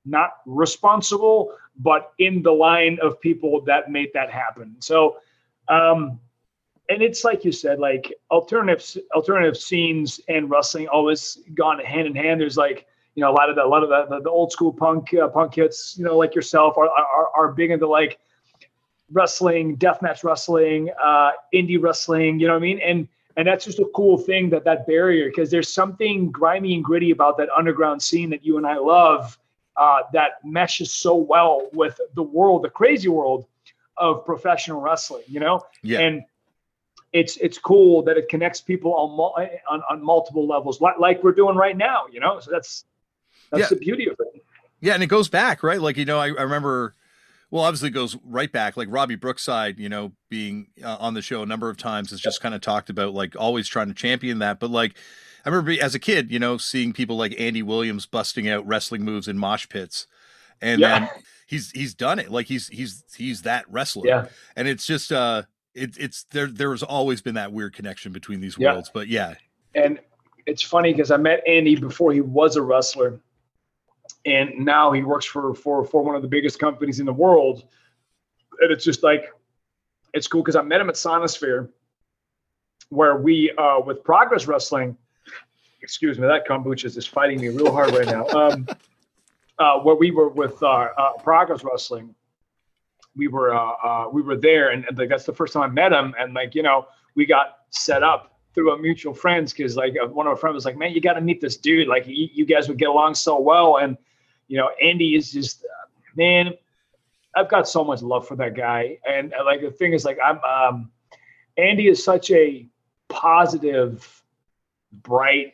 not 0.10 0.38
responsible, 0.46 1.54
but 1.78 2.14
in 2.20 2.42
the 2.42 2.52
line 2.52 2.98
of 3.02 3.20
people 3.22 3.62
that 3.66 3.92
made 3.92 4.12
that 4.14 4.30
happen. 4.30 4.76
So, 4.80 5.18
um, 5.68 6.20
and 6.90 7.04
it's 7.04 7.24
like 7.24 7.46
you 7.46 7.52
said, 7.52 7.80
like 7.80 8.14
alternative 8.32 8.84
alternative 9.14 9.56
scenes 9.56 10.20
and 10.28 10.50
wrestling 10.50 10.88
always 10.88 11.38
gone 11.54 11.80
hand 11.80 12.08
in 12.08 12.16
hand. 12.16 12.42
There's 12.42 12.58
like 12.58 12.88
you 13.16 13.22
know 13.22 13.32
a 13.32 13.36
lot 13.36 13.50
of 13.50 13.56
the 13.56 13.64
a 13.64 13.68
lot 13.68 13.84
of 13.84 13.90
the, 13.90 14.16
the, 14.16 14.24
the 14.24 14.30
old 14.30 14.52
school 14.52 14.74
punk 14.74 15.14
uh, 15.14 15.28
punk 15.28 15.56
hits, 15.56 15.96
you 15.98 16.04
know, 16.04 16.18
like 16.18 16.34
yourself 16.34 16.78
are 16.78 16.90
are, 16.90 17.30
are 17.36 17.52
big 17.52 17.70
into 17.72 17.88
like 17.88 18.20
wrestling, 19.12 19.78
deathmatch 19.78 20.24
wrestling, 20.24 20.90
uh, 21.02 21.32
indie 21.54 21.82
wrestling. 21.82 22.40
You 22.40 22.48
know 22.48 22.54
what 22.54 22.60
I 22.60 22.62
mean? 22.62 22.80
And 22.80 23.08
and 23.38 23.48
that's 23.48 23.66
just 23.66 23.80
a 23.80 23.90
cool 23.96 24.18
thing 24.18 24.50
that 24.50 24.66
that 24.66 24.88
barrier 24.88 25.30
because 25.30 25.52
there's 25.52 25.72
something 25.72 26.32
grimy 26.32 26.74
and 26.74 26.84
gritty 26.84 27.12
about 27.12 27.38
that 27.38 27.50
underground 27.56 28.02
scene 28.02 28.30
that 28.32 28.44
you 28.44 28.58
and 28.58 28.66
I 28.66 28.78
love 28.78 29.38
uh, 29.80 30.02
that 30.14 30.44
meshes 30.44 30.94
so 30.94 31.16
well 31.16 31.70
with 31.74 32.00
the 32.14 32.22
world, 32.22 32.64
the 32.64 32.70
crazy 32.70 33.08
world 33.08 33.46
of 33.98 34.26
professional 34.26 34.82
wrestling, 34.82 35.24
you 35.28 35.40
know? 35.40 35.64
Yeah. 35.82 36.00
And 36.02 36.24
it's 37.12 37.38
it's 37.38 37.58
cool 37.58 38.04
that 38.04 38.18
it 38.18 38.30
connects 38.30 38.62
people 38.62 38.94
on 38.94 39.10
on, 39.70 39.82
on 39.90 40.04
multiple 40.04 40.46
levels, 40.46 40.80
like, 40.82 41.00
like 41.00 41.24
we're 41.24 41.32
doing 41.32 41.56
right 41.56 41.76
now, 41.76 42.04
you 42.12 42.20
know? 42.20 42.40
So 42.40 42.52
that's 42.52 42.86
that's 43.52 43.64
yeah. 43.64 43.68
the 43.70 43.78
beauty 43.78 44.08
of 44.08 44.18
it. 44.20 44.44
Yeah, 44.82 44.94
and 44.94 45.02
it 45.04 45.08
goes 45.08 45.28
back, 45.28 45.64
right? 45.64 45.82
Like, 45.82 45.98
you 45.98 46.06
know, 46.06 46.20
I, 46.20 46.28
I 46.28 46.44
remember 46.44 46.94
well, 47.52 47.64
obviously 47.64 47.88
it 47.88 47.94
goes 47.94 48.16
right 48.26 48.52
back. 48.52 48.78
Like 48.78 48.90
Robbie 48.92 49.16
Brookside, 49.16 49.80
you 49.80 49.90
know, 49.90 50.12
being 50.30 50.68
uh, 50.84 50.98
on 51.00 51.14
the 51.14 51.22
show 51.22 51.42
a 51.42 51.46
number 51.46 51.70
of 51.70 51.78
times 51.78 52.12
has 52.12 52.20
just 52.20 52.42
kind 52.42 52.54
of 52.54 52.62
talked 52.62 52.90
about 52.90 53.14
like 53.14 53.36
always 53.40 53.68
trying 53.68 53.88
to 53.88 53.94
champion 53.94 54.40
that. 54.40 54.60
But 54.60 54.70
like 54.70 54.98
I 55.50 55.52
remember 55.52 55.84
as 55.84 55.96
a 55.96 56.00
kid, 56.00 56.30
you 56.30 56.38
know, 56.38 56.58
seeing 56.58 56.94
people 56.94 57.18
like 57.18 57.34
Andy 57.40 57.64
Williams 57.64 58.06
busting 58.06 58.48
out 58.48 58.68
wrestling 58.68 59.04
moves 59.04 59.28
in 59.28 59.36
mosh 59.36 59.68
pits, 59.68 60.06
and 60.62 60.80
yeah. 60.80 61.00
then 61.00 61.10
he's 61.48 61.72
he's 61.72 61.96
done 61.96 62.20
it. 62.20 62.30
Like 62.30 62.46
he's 62.46 62.68
he's 62.68 63.04
he's 63.18 63.42
that 63.42 63.66
wrestler. 63.68 64.06
Yeah. 64.06 64.26
And 64.56 64.68
it's 64.68 64.86
just 64.86 65.12
uh, 65.12 65.44
it, 65.74 65.98
it's 65.98 66.26
there. 66.26 66.46
There 66.46 66.70
has 66.70 66.84
always 66.84 67.24
been 67.24 67.34
that 67.34 67.52
weird 67.52 67.74
connection 67.74 68.12
between 68.12 68.42
these 68.42 68.60
yeah. 68.60 68.74
worlds. 68.74 68.92
But 68.94 69.08
yeah. 69.08 69.34
And 69.74 70.00
it's 70.46 70.62
funny 70.62 70.94
because 70.94 71.10
I 71.10 71.18
met 71.18 71.42
Andy 71.48 71.76
before 71.76 72.14
he 72.14 72.22
was 72.22 72.56
a 72.56 72.62
wrestler, 72.62 73.20
and 74.28 74.52
now 74.60 74.92
he 74.92 75.02
works 75.02 75.26
for 75.26 75.56
for 75.56 75.84
for 75.84 76.04
one 76.04 76.16
of 76.16 76.22
the 76.22 76.28
biggest 76.28 76.60
companies 76.60 77.00
in 77.00 77.08
the 77.08 77.14
world. 77.14 77.64
And 78.62 78.72
it's 78.72 78.86
just 78.86 79.02
like, 79.02 79.26
it's 80.14 80.28
cool 80.28 80.44
because 80.44 80.56
I 80.56 80.62
met 80.62 80.80
him 80.80 80.90
at 80.90 80.96
Sonisphere, 80.96 81.70
where 82.90 83.18
we 83.18 83.52
uh 83.58 83.80
with 83.84 84.04
Progress 84.04 84.46
Wrestling 84.46 84.96
excuse 85.82 86.20
me, 86.20 86.28
that 86.28 86.48
kombucha 86.48 86.86
is 86.86 86.96
just 86.96 87.10
fighting 87.10 87.40
me 87.42 87.50
real 87.50 87.72
hard 87.72 87.94
right 87.94 88.06
now. 88.06 88.28
Um, 88.28 88.68
uh, 89.60 89.80
where 89.80 89.96
we 89.96 90.12
were 90.12 90.30
with 90.30 90.62
uh, 90.64 90.88
uh, 90.98 91.14
Progress 91.22 91.64
Wrestling, 91.64 92.16
we 93.16 93.28
were 93.28 93.54
uh, 93.54 93.74
uh, 93.84 94.10
we 94.12 94.22
were 94.22 94.38
there, 94.38 94.70
and, 94.70 94.86
and 94.86 94.98
like 94.98 95.10
that's 95.10 95.26
the 95.26 95.34
first 95.34 95.54
time 95.54 95.64
I 95.64 95.68
met 95.68 95.92
him, 95.92 96.16
and 96.18 96.34
like 96.34 96.56
you 96.56 96.64
know, 96.64 96.88
we 97.16 97.26
got 97.26 97.58
set 97.70 98.04
up 98.04 98.40
through 98.54 98.74
a 98.74 98.80
mutual 98.80 99.14
friends 99.14 99.54
because 99.54 99.76
like 99.76 99.96
uh, 100.02 100.08
one 100.08 100.26
of 100.26 100.32
our 100.32 100.38
friends 100.38 100.56
was 100.56 100.66
like, 100.66 100.78
man, 100.78 100.92
you 100.92 101.02
got 101.02 101.14
to 101.14 101.22
meet 101.22 101.42
this 101.42 101.58
dude. 101.58 101.88
Like 101.88 102.08
you, 102.08 102.30
you, 102.34 102.46
guys 102.46 102.68
would 102.68 102.78
get 102.78 102.90
along 102.90 103.16
so 103.16 103.40
well, 103.40 103.78
and 103.78 103.98
you 104.48 104.58
know, 104.58 104.70
Andy 104.82 105.16
is 105.16 105.32
just 105.32 105.66
man. 106.16 106.54
I've 107.36 107.50
got 107.50 107.68
so 107.68 107.84
much 107.84 108.02
love 108.02 108.28
for 108.28 108.36
that 108.38 108.56
guy, 108.56 108.98
and 109.08 109.34
like 109.46 109.62
the 109.62 109.70
thing 109.70 109.94
is, 109.94 110.04
like 110.04 110.18
I'm, 110.24 110.40
um, 110.44 110.92
Andy 111.58 111.88
is 111.88 112.04
such 112.04 112.32
a 112.32 112.68
positive, 113.08 114.24
bright, 114.92 115.54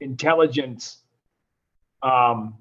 intelligent, 0.00 0.96
um, 2.02 2.54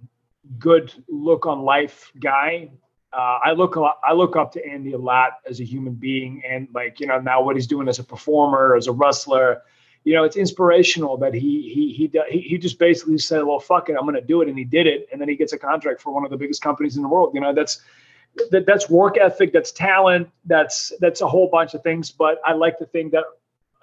good 0.60 0.94
look 1.08 1.46
on 1.46 1.62
life 1.62 2.12
guy. 2.20 2.70
Uh, 3.14 3.40
I 3.44 3.52
look 3.52 3.76
lot, 3.76 4.00
I 4.04 4.14
look 4.14 4.36
up 4.36 4.52
to 4.54 4.66
Andy 4.66 4.94
a 4.94 4.98
lot 4.98 5.34
as 5.50 5.60
a 5.60 5.64
human 5.64 5.94
being, 5.94 6.42
and 6.48 6.68
like 6.74 7.00
you 7.00 7.08
know 7.08 7.20
now 7.20 7.42
what 7.42 7.56
he's 7.56 7.68
doing 7.68 7.88
as 7.88 8.00
a 8.00 8.04
performer, 8.04 8.76
as 8.76 8.88
a 8.88 8.92
wrestler, 8.92 9.62
you 10.04 10.14
know 10.14 10.24
it's 10.24 10.36
inspirational 10.36 11.16
that 11.18 11.34
he 11.34 11.62
he 11.74 11.94
he 11.94 12.40
he, 12.40 12.58
just 12.58 12.78
basically 12.78 13.18
said, 13.18 13.44
well 13.44 13.60
fuck 13.60 13.90
it, 13.90 13.96
I'm 13.98 14.06
to 14.14 14.22
do 14.22 14.42
it, 14.42 14.50
and 14.50 14.58
he 14.58 14.66
did 14.66 14.86
it, 14.86 15.08
and 15.12 15.22
then 15.22 15.30
he 15.30 15.36
gets 15.36 15.54
a 15.54 15.58
contract 15.58 16.02
for 16.02 16.14
one 16.14 16.26
of 16.26 16.32
the 16.32 16.38
biggest 16.38 16.62
companies 16.62 16.98
in 16.98 17.04
the 17.04 17.10
world. 17.10 17.32
You 17.34 17.42
know 17.42 17.54
that's 17.54 17.82
that, 18.52 18.66
that's 18.66 18.90
work 18.90 19.18
ethic, 19.18 19.54
that's 19.54 19.72
talent, 19.72 20.30
that's 20.46 20.92
that's 21.00 21.22
a 21.22 21.28
whole 21.28 21.50
bunch 21.50 21.74
of 21.74 21.84
things. 21.84 22.12
But 22.12 22.40
I 22.46 22.54
like 22.54 22.78
to 22.80 22.86
think 22.86 23.12
that 23.14 23.24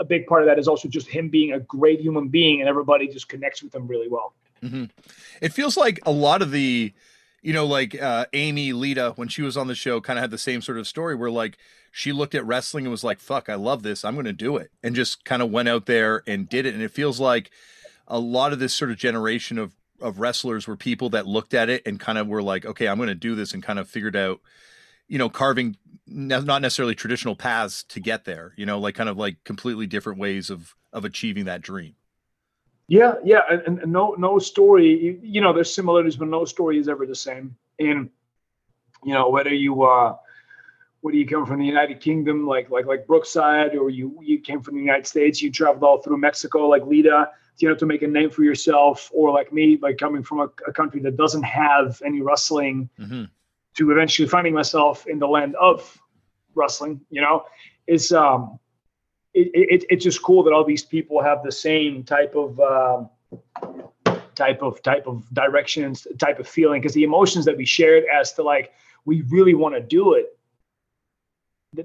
a 0.03 0.05
big 0.05 0.27
part 0.27 0.43
of 0.43 0.49
that 0.49 0.59
is 0.59 0.69
also 0.69 0.89
just 0.89 1.07
him 1.07 1.29
being 1.29 1.53
a 1.53 1.61
great 1.61 2.01
human 2.01 2.29
being 2.29 2.61
and 2.61 2.69
everybody 2.69 3.07
just 3.07 3.29
connects 3.29 3.63
with 3.63 3.75
him 3.75 3.87
really 3.87 4.09
well. 4.09 4.35
Mm-hmm. 4.63 4.85
It 5.41 5.53
feels 5.53 5.77
like 5.77 6.01
a 6.05 6.11
lot 6.11 6.43
of 6.43 6.51
the, 6.51 6.93
you 7.41 7.53
know, 7.53 7.65
like 7.65 8.01
uh, 8.01 8.27
Amy 8.33 8.73
Lita, 8.73 9.13
when 9.17 9.29
she 9.29 9.43
was 9.43 9.57
on 9.57 9.69
the 9.69 9.75
show, 9.75 10.01
kind 10.01 10.19
of 10.19 10.23
had 10.23 10.31
the 10.33 10.39
same 10.39 10.61
sort 10.61 10.79
of 10.79 10.89
story 10.89 11.15
where 11.15 11.31
like 11.31 11.57
she 11.93 12.13
looked 12.13 12.35
at 12.35 12.45
wrestling 12.45 12.85
and 12.85 12.91
was 12.91 13.05
like, 13.05 13.21
fuck, 13.21 13.49
I 13.49 13.55
love 13.55 13.83
this. 13.83 14.05
I'm 14.05 14.15
going 14.15 14.27
to 14.27 14.33
do 14.33 14.57
it. 14.57 14.71
And 14.83 14.95
just 14.95 15.25
kind 15.25 15.41
of 15.41 15.51
went 15.51 15.69
out 15.69 15.87
there 15.87 16.23
and 16.27 16.49
did 16.49 16.67
it. 16.67 16.75
And 16.75 16.83
it 16.83 16.91
feels 16.91 17.21
like 17.21 17.51
a 18.09 18.19
lot 18.19 18.53
of 18.53 18.59
this 18.59 18.75
sort 18.75 18.91
of 18.91 18.97
generation 18.97 19.59
of, 19.59 19.73
of 20.01 20.19
wrestlers 20.19 20.67
were 20.67 20.77
people 20.77 21.11
that 21.11 21.27
looked 21.27 21.55
at 21.55 21.69
it 21.71 21.83
and 21.87 22.01
kind 22.01 22.19
of 22.19 22.27
were 22.27 22.43
like, 22.43 22.67
okay, 22.67 22.89
I'm 22.89 22.97
going 22.97 23.09
to 23.09 23.15
do 23.15 23.35
this 23.37 23.55
and 23.55 23.63
kind 23.63 23.79
of 23.79 23.89
figured 23.89 24.17
out, 24.17 24.41
you 25.07 25.19
know, 25.19 25.29
carving 25.29 25.77
not 26.07 26.63
necessarily 26.63 26.95
traditional 26.95 27.37
paths 27.37 27.85
to 27.85 28.01
get 28.01 28.25
there, 28.25 28.53
you 28.57 28.67
know, 28.67 28.79
like 28.79 28.95
kind 28.95 29.09
of 29.09 29.17
like 29.17 29.43
completely 29.45 29.87
different 29.87 30.19
ways 30.19 30.51
of 30.51 30.75
of 30.93 31.05
achieving 31.05 31.45
that 31.47 31.63
dream. 31.63 31.95
Yeah, 32.89 33.15
yeah, 33.25 33.41
and, 33.49 33.79
and 33.79 33.93
no 33.93 34.15
no 34.19 34.39
story, 34.39 35.19
you 35.23 35.41
know, 35.41 35.53
there's 35.53 35.73
similarities, 35.75 36.17
but 36.17 36.29
no 36.29 36.45
story 36.45 36.79
is 36.79 36.89
ever 36.89 37.07
the 37.07 37.15
same. 37.15 37.57
And 37.79 38.11
you 39.05 39.15
know, 39.15 39.31
whether 39.31 39.55
you 39.55 39.83
uh 39.85 40.17
whether 41.01 41.17
you 41.17 41.27
come 41.27 41.47
from 41.47 41.59
the 41.59 41.67
United 41.67 42.01
Kingdom, 42.01 42.47
like 42.47 42.71
like 42.71 42.87
like 42.87 43.07
Brookside, 43.07 43.77
or 43.77 43.89
you 43.89 44.19
you 44.23 44.41
came 44.41 44.61
from 44.61 44.75
the 44.75 44.81
United 44.81 45.07
States, 45.07 45.41
you 45.41 45.51
traveled 45.51 45.85
all 45.85 46.03
through 46.03 46.19
Mexico, 46.19 46.69
like 46.69 46.85
Lita, 46.85 47.31
you 47.59 47.69
know, 47.69 47.75
to 47.77 47.87
make 47.87 48.03
a 48.03 48.09
name 48.09 48.31
for 48.31 48.43
yourself, 48.43 49.11
or 49.15 49.31
like 49.31 49.53
me, 49.53 49.79
like 49.81 49.99
coming 49.99 50.23
from 50.23 50.41
a, 50.41 50.49
a 50.67 50.73
country 50.73 51.01
that 51.01 51.17
doesn't 51.17 51.45
have 51.45 52.03
any 52.05 52.21
wrestling. 52.21 52.91
Mm-hmm 52.99 53.25
to 53.77 53.91
eventually 53.91 54.29
finding 54.29 54.55
myself 54.55 55.07
in 55.07 55.19
the 55.19 55.27
land 55.27 55.57
of 55.57 55.99
wrestling, 56.55 57.01
you 57.11 57.21
know, 57.21 57.45
is 57.87 58.13
um, 58.13 58.59
it, 59.35 59.51
it, 59.55 59.85
it's 59.91 60.05
just 60.05 60.23
cool 60.23 60.43
that 60.43 60.53
all 60.53 60.65
these 60.65 60.85
people 60.85 61.23
have 61.23 61.43
the 61.43 61.53
same 61.53 62.05
type 62.05 62.35
of 62.35 62.61
um, 62.61 63.09
type 64.35 64.63
of 64.63 64.83
type 64.83 65.07
of 65.07 65.25
directions, 65.33 66.07
type 66.19 66.39
of 66.39 66.47
feeling, 66.47 66.81
because 66.81 66.95
the 66.95 67.05
emotions 67.05 67.45
that 67.45 67.57
we 67.57 67.65
shared 67.65 68.05
as 68.13 68.33
to 68.35 68.43
like 68.43 68.73
we 69.05 69.23
really 69.31 69.55
want 69.55 69.75
to 69.75 69.81
do 69.81 70.15
it, 70.15 70.39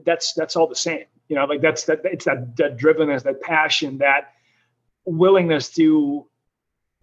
that's 0.06 0.34
that's 0.34 0.56
all 0.56 0.68
the 0.68 0.76
same, 0.76 1.06
you 1.30 1.36
know, 1.36 1.46
like 1.46 1.62
that's 1.62 1.86
that 1.86 2.02
it's 2.04 2.26
that 2.26 2.56
that 2.58 2.78
drivenness, 2.78 3.24
that 3.24 3.42
passion, 3.42 3.98
that 4.00 4.34
willingness 5.06 5.70
to 5.70 6.28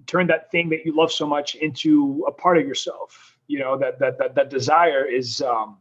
turn 0.06 0.26
that 0.26 0.50
thing 0.50 0.68
that 0.68 0.84
you 0.84 0.94
love 0.94 1.10
so 1.10 1.26
much 1.26 1.54
into 1.54 2.24
a 2.28 2.32
part 2.32 2.58
of 2.58 2.66
yourself 2.66 3.33
you 3.46 3.58
know 3.58 3.78
that 3.78 3.98
that 3.98 4.18
that, 4.18 4.34
that 4.34 4.50
desire 4.50 5.04
is 5.04 5.40
um, 5.42 5.78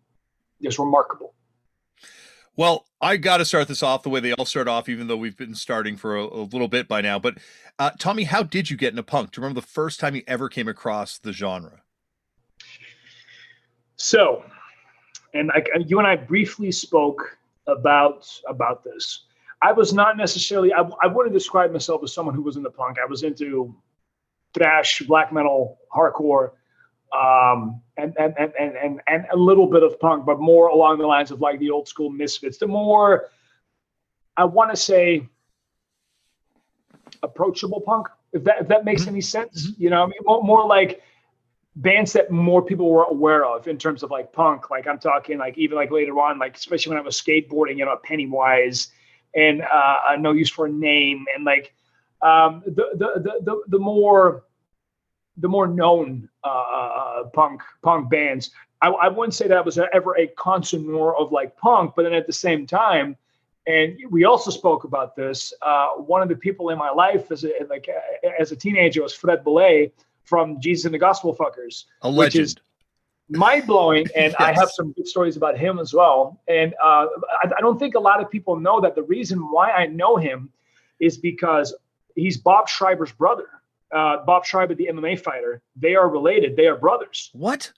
is 0.61 0.79
remarkable. 0.79 1.33
Well, 2.55 2.85
I 3.01 3.17
got 3.17 3.37
to 3.37 3.45
start 3.45 3.67
this 3.67 3.81
off 3.81 4.03
the 4.03 4.09
way 4.09 4.19
they 4.19 4.33
all 4.33 4.45
start 4.45 4.67
off, 4.67 4.87
even 4.87 5.07
though 5.07 5.17
we've 5.17 5.37
been 5.37 5.55
starting 5.55 5.97
for 5.97 6.15
a, 6.15 6.23
a 6.23 6.43
little 6.43 6.67
bit 6.67 6.87
by 6.87 7.01
now. 7.01 7.17
But 7.17 7.39
uh, 7.79 7.91
Tommy, 7.97 8.25
how 8.25 8.43
did 8.43 8.69
you 8.69 8.77
get 8.77 8.91
into 8.91 9.01
punk? 9.01 9.31
Do 9.31 9.39
you 9.39 9.43
remember 9.43 9.61
the 9.61 9.67
first 9.67 9.99
time 9.99 10.15
you 10.15 10.21
ever 10.27 10.49
came 10.49 10.67
across 10.67 11.17
the 11.17 11.33
genre? 11.33 11.81
So, 13.95 14.43
and 15.33 15.51
I, 15.51 15.63
you 15.87 15.97
and 15.97 16.07
I 16.07 16.15
briefly 16.15 16.71
spoke 16.71 17.37
about 17.67 18.27
about 18.47 18.83
this. 18.83 19.25
I 19.63 19.71
was 19.71 19.93
not 19.93 20.17
necessarily. 20.17 20.73
I, 20.73 20.81
I 21.01 21.07
wouldn't 21.07 21.33
describe 21.33 21.71
myself 21.71 22.03
as 22.03 22.13
someone 22.13 22.35
who 22.35 22.43
was 22.43 22.57
into 22.57 22.69
punk. 22.69 22.97
I 23.01 23.05
was 23.05 23.23
into 23.23 23.75
thrash, 24.53 25.01
black 25.07 25.33
metal, 25.33 25.79
hardcore, 25.95 26.51
um, 27.13 27.81
and, 27.97 28.15
and, 28.17 28.33
and, 28.37 28.53
and, 28.57 29.01
and 29.07 29.25
a 29.31 29.37
little 29.37 29.67
bit 29.67 29.83
of 29.83 29.99
punk, 29.99 30.25
but 30.25 30.39
more 30.39 30.67
along 30.67 30.97
the 30.97 31.05
lines 31.05 31.31
of 31.31 31.41
like 31.41 31.59
the 31.59 31.69
old 31.69 31.87
school 31.87 32.09
misfits, 32.09 32.57
the 32.57 32.67
more, 32.67 33.29
I 34.35 34.45
want 34.45 34.71
to 34.71 34.77
say, 34.77 35.27
approachable 37.21 37.81
punk, 37.81 38.07
if 38.31 38.43
that, 38.45 38.61
if 38.61 38.67
that 38.69 38.83
makes 38.83 39.01
mm-hmm. 39.01 39.11
any 39.11 39.21
sense, 39.21 39.67
mm-hmm. 39.67 39.83
you 39.83 39.89
know, 39.91 40.03
I 40.03 40.05
mean, 40.07 40.19
more, 40.23 40.43
more 40.43 40.67
like 40.67 41.03
bands 41.75 42.13
that 42.13 42.31
more 42.31 42.61
people 42.63 42.89
were 42.89 43.03
aware 43.03 43.45
of 43.45 43.67
in 43.67 43.77
terms 43.77 44.03
of 44.03 44.11
like 44.11 44.31
punk. 44.33 44.69
Like 44.69 44.87
I'm 44.87 44.99
talking 44.99 45.37
like 45.37 45.57
even 45.57 45.77
like 45.77 45.91
later 45.91 46.19
on, 46.19 46.39
like 46.39 46.55
especially 46.55 46.91
when 46.91 46.99
I 46.99 47.03
was 47.03 47.19
skateboarding, 47.19 47.77
you 47.77 47.85
know, 47.85 47.97
Pennywise 48.03 48.89
and 49.35 49.61
uh, 49.61 50.15
No 50.17 50.31
Use 50.31 50.49
for 50.49 50.65
a 50.65 50.71
Name, 50.71 51.25
and 51.35 51.45
like 51.45 51.73
um, 52.21 52.63
the, 52.65 52.89
the 52.93 53.21
the 53.21 53.39
the 53.43 53.63
the 53.67 53.79
more 53.79 54.43
the 55.37 55.47
more 55.47 55.67
known 55.67 56.29
uh, 56.43 56.47
uh, 56.47 57.23
punk 57.25 57.61
punk 57.81 58.09
bands. 58.09 58.51
I, 58.81 58.89
I 58.89 59.07
wouldn't 59.07 59.33
say 59.33 59.47
that 59.47 59.57
I 59.57 59.61
was 59.61 59.77
ever 59.77 60.17
a 60.17 60.27
consummate 60.27 61.15
of 61.17 61.31
like 61.31 61.55
punk, 61.57 61.93
but 61.95 62.03
then 62.03 62.13
at 62.13 62.27
the 62.27 62.33
same 62.33 62.67
time, 62.67 63.15
and 63.65 63.97
we 64.09 64.25
also 64.25 64.51
spoke 64.51 64.83
about 64.83 65.15
this. 65.15 65.53
Uh, 65.61 65.89
one 65.97 66.21
of 66.21 66.29
the 66.29 66.35
people 66.35 66.69
in 66.69 66.77
my 66.77 66.89
life 66.89 67.31
as 67.31 67.45
a 67.45 67.51
like 67.69 67.87
as 68.39 68.51
a 68.51 68.55
teenager 68.55 69.01
was 69.01 69.13
Fred 69.13 69.43
Boulay 69.43 69.91
from 70.23 70.59
Jesus 70.59 70.85
and 70.85 70.93
the 70.93 70.99
Gospel 70.99 71.35
Fuckers, 71.35 71.85
a 72.01 72.09
legend. 72.09 72.17
Which 72.17 72.35
is 72.35 72.55
mind 73.29 73.67
blowing, 73.67 74.07
and 74.15 74.35
yes. 74.39 74.49
I 74.49 74.53
have 74.53 74.69
some 74.71 74.91
good 74.93 75.07
stories 75.07 75.37
about 75.37 75.57
him 75.57 75.79
as 75.79 75.93
well. 75.93 76.41
And 76.47 76.73
uh, 76.83 77.07
I, 77.43 77.51
I 77.57 77.61
don't 77.61 77.79
think 77.79 77.95
a 77.95 77.99
lot 77.99 78.21
of 78.21 78.29
people 78.29 78.59
know 78.59 78.81
that 78.81 78.95
the 78.95 79.03
reason 79.03 79.39
why 79.51 79.71
I 79.71 79.87
know 79.87 80.17
him 80.17 80.51
is 80.99 81.17
because 81.17 81.73
he's 82.15 82.37
Bob 82.37 82.67
Schrijber's 82.67 83.11
brother. 83.11 83.47
Uh, 83.93 84.23
Bob 84.25 84.43
Schrijber, 84.43 84.75
the 84.75 84.89
MMA 84.91 85.19
fighter, 85.19 85.61
they 85.75 85.95
are 85.95 86.09
related. 86.09 86.55
They 86.55 86.67
are 86.67 86.75
brothers. 86.75 87.29
What? 87.33 87.71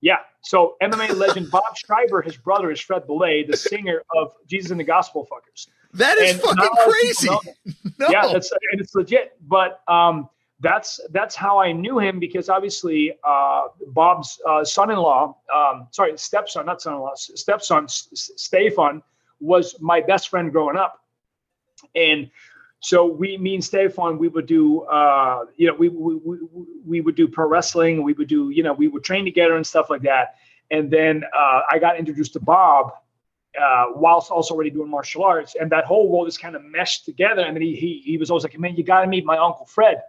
Yeah. 0.00 0.18
So 0.42 0.76
MMA 0.82 1.14
legend 1.16 1.50
Bob 1.50 1.76
Schrijber, 1.76 2.24
his 2.24 2.36
brother 2.36 2.70
is 2.70 2.80
Fred 2.80 3.06
Boulay, 3.06 3.44
the 3.44 3.56
singer 3.56 4.02
of 4.16 4.32
Jesus 4.46 4.70
and 4.70 4.80
the 4.80 4.84
Gospel 4.84 5.28
Fuckers. 5.30 5.68
That 5.94 6.18
is 6.18 6.32
and 6.32 6.40
fucking 6.40 6.68
crazy. 6.84 7.28
no. 7.98 8.08
Yeah, 8.08 8.28
that's 8.32 8.50
and 8.72 8.80
it's 8.80 8.94
legit. 8.94 9.36
But 9.46 9.82
um, 9.88 10.28
that's 10.60 11.00
that's 11.10 11.34
how 11.34 11.58
I 11.58 11.72
knew 11.72 11.98
him 11.98 12.18
because 12.18 12.48
obviously 12.48 13.12
uh, 13.24 13.68
Bob's 13.88 14.40
uh, 14.48 14.64
son-in-law, 14.64 15.36
um, 15.54 15.88
sorry, 15.90 16.16
stepson, 16.16 16.66
not 16.66 16.80
son-in-law, 16.80 17.14
stepson, 17.16 17.88
Stefan, 17.88 19.02
was 19.40 19.76
my 19.80 20.00
best 20.00 20.28
friend 20.28 20.50
growing 20.50 20.76
up, 20.76 21.00
and 21.94 22.30
so 22.82 23.06
we, 23.06 23.38
me 23.38 23.54
and 23.54 23.64
Stefan, 23.64 24.18
we 24.18 24.26
would 24.26 24.46
do, 24.46 24.82
uh, 24.82 25.44
you 25.56 25.68
know, 25.68 25.74
we, 25.74 25.88
we, 25.88 26.16
we, 26.16 26.38
we 26.84 27.00
would 27.00 27.14
do 27.14 27.28
pro 27.28 27.46
wrestling. 27.46 28.02
We 28.02 28.12
would 28.14 28.26
do, 28.26 28.50
you 28.50 28.64
know, 28.64 28.72
we 28.72 28.88
would 28.88 29.04
train 29.04 29.24
together 29.24 29.54
and 29.54 29.64
stuff 29.64 29.88
like 29.88 30.02
that. 30.02 30.34
And 30.72 30.90
then 30.90 31.22
uh, 31.32 31.60
I 31.70 31.78
got 31.78 31.96
introduced 31.96 32.32
to 32.32 32.40
Bob 32.40 32.90
uh, 33.56 33.84
whilst 33.94 34.32
also 34.32 34.54
already 34.54 34.70
doing 34.70 34.90
martial 34.90 35.22
arts. 35.22 35.54
And 35.54 35.70
that 35.70 35.84
whole 35.84 36.08
world 36.08 36.26
is 36.26 36.36
kind 36.36 36.56
of 36.56 36.64
meshed 36.64 37.04
together. 37.04 37.42
And 37.42 37.54
then 37.54 37.62
he, 37.62 37.76
he, 37.76 38.02
he 38.04 38.18
was 38.18 38.30
always 38.30 38.42
like, 38.42 38.58
man, 38.58 38.74
you 38.74 38.82
got 38.82 39.02
to 39.02 39.06
meet 39.06 39.24
my 39.24 39.38
uncle 39.38 39.64
Fred. 39.64 40.02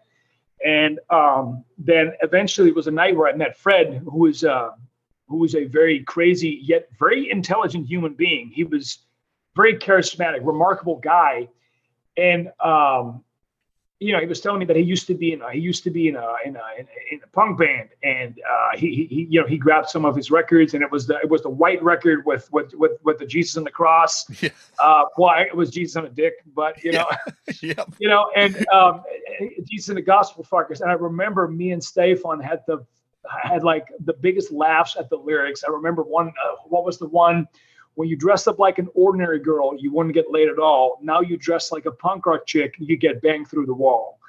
And 0.66 1.00
um, 1.12 1.64
then 1.78 2.14
eventually 2.24 2.70
it 2.70 2.76
was 2.76 2.88
a 2.88 2.92
night 2.92 3.16
where 3.16 3.32
I 3.32 3.36
met 3.36 3.56
Fred, 3.56 4.02
who 4.04 4.18
was, 4.18 4.44
uh, 4.44 4.72
who 5.28 5.38
was 5.38 5.54
a 5.54 5.66
very 5.66 6.00
crazy 6.00 6.60
yet 6.64 6.90
very 6.98 7.30
intelligent 7.30 7.86
human 7.86 8.16
being. 8.16 8.50
He 8.50 8.64
was 8.64 8.98
very 9.56 9.78
charismatic, 9.78 10.40
remarkable 10.44 10.96
guy 10.96 11.50
and 12.18 12.52
um, 12.64 13.24
you 14.04 14.12
know, 14.12 14.20
he 14.20 14.26
was 14.26 14.42
telling 14.42 14.60
me 14.60 14.66
that 14.66 14.76
he 14.76 14.82
used 14.82 15.08
to 15.08 15.14
be 15.14 15.32
in 15.32 15.42
a, 15.42 15.52
he 15.52 15.60
used 15.60 15.84
to 15.86 15.90
be 15.90 16.10
in 16.10 16.18
a 16.18 16.34
in 16.46 16.58
a, 16.58 16.60
in 17.12 17.20
a 17.24 17.28
punk 17.28 17.58
band, 17.58 17.90
and 18.04 18.38
uh, 18.38 18.78
he, 18.78 19.08
he 19.10 19.28
you 19.30 19.40
know 19.40 19.48
he 19.48 19.58
grabbed 19.58 19.88
some 19.88 20.04
of 20.04 20.16
his 20.16 20.30
records, 20.30 20.74
and 20.74 20.84
it 20.84 20.92
was 20.92 21.08
the 21.08 21.18
it 21.20 21.30
was 21.30 21.42
the 21.42 21.50
white 21.50 21.82
record 21.82 22.26
with 22.26 22.52
with 22.52 22.74
with, 22.76 22.94
with 23.04 23.18
the 23.20 23.26
Jesus 23.26 23.56
and 23.56 23.66
the 23.66 23.72
cross. 23.72 24.26
Yeah. 24.44 24.50
Uh, 24.78 25.06
well, 25.18 25.34
it 25.40 25.56
was 25.56 25.70
Jesus 25.70 25.96
on 25.96 26.06
a 26.06 26.10
dick, 26.10 26.34
but 26.54 26.84
you 26.84 26.92
know, 26.92 27.06
yeah. 27.62 27.74
yep. 27.78 27.94
you 28.00 28.10
know, 28.10 28.30
and 28.36 28.68
um, 28.70 29.04
Jesus 29.64 29.88
and 29.88 29.98
the 29.98 30.02
Gospel 30.02 30.44
Fuckers. 30.44 30.82
And 30.82 30.92
I 30.92 30.96
remember 30.96 31.48
me 31.48 31.72
and 31.72 31.82
Stefan 31.82 32.42
had 32.42 32.62
the 32.68 32.86
had 33.42 33.64
like 33.64 33.88
the 34.04 34.14
biggest 34.14 34.52
laughs 34.52 34.98
at 34.98 35.10
the 35.10 35.16
lyrics. 35.16 35.64
I 35.66 35.72
remember 35.72 36.04
one. 36.04 36.28
Uh, 36.28 36.56
what 36.66 36.84
was 36.84 36.98
the 36.98 37.08
one? 37.08 37.48
When 37.96 38.10
you 38.10 38.16
dress 38.16 38.48
up 38.48 38.60
like 38.60 38.80
an 38.80 38.90
ordinary 38.96 39.40
girl, 39.40 39.76
you 39.78 39.92
wouldn't 39.92 40.16
get 40.16 40.32
laid 40.32 40.50
at 40.50 40.60
all. 40.60 41.00
Now 41.02 41.22
you 41.22 41.38
dress 41.38 41.72
like 41.72 41.86
a 41.86 41.92
punk 41.92 42.26
rock 42.26 42.46
chick, 42.46 42.76
you 42.80 42.98
get 42.98 43.22
banged 43.22 43.50
through 43.50 43.66
the 43.66 43.74
wall. 43.74 44.20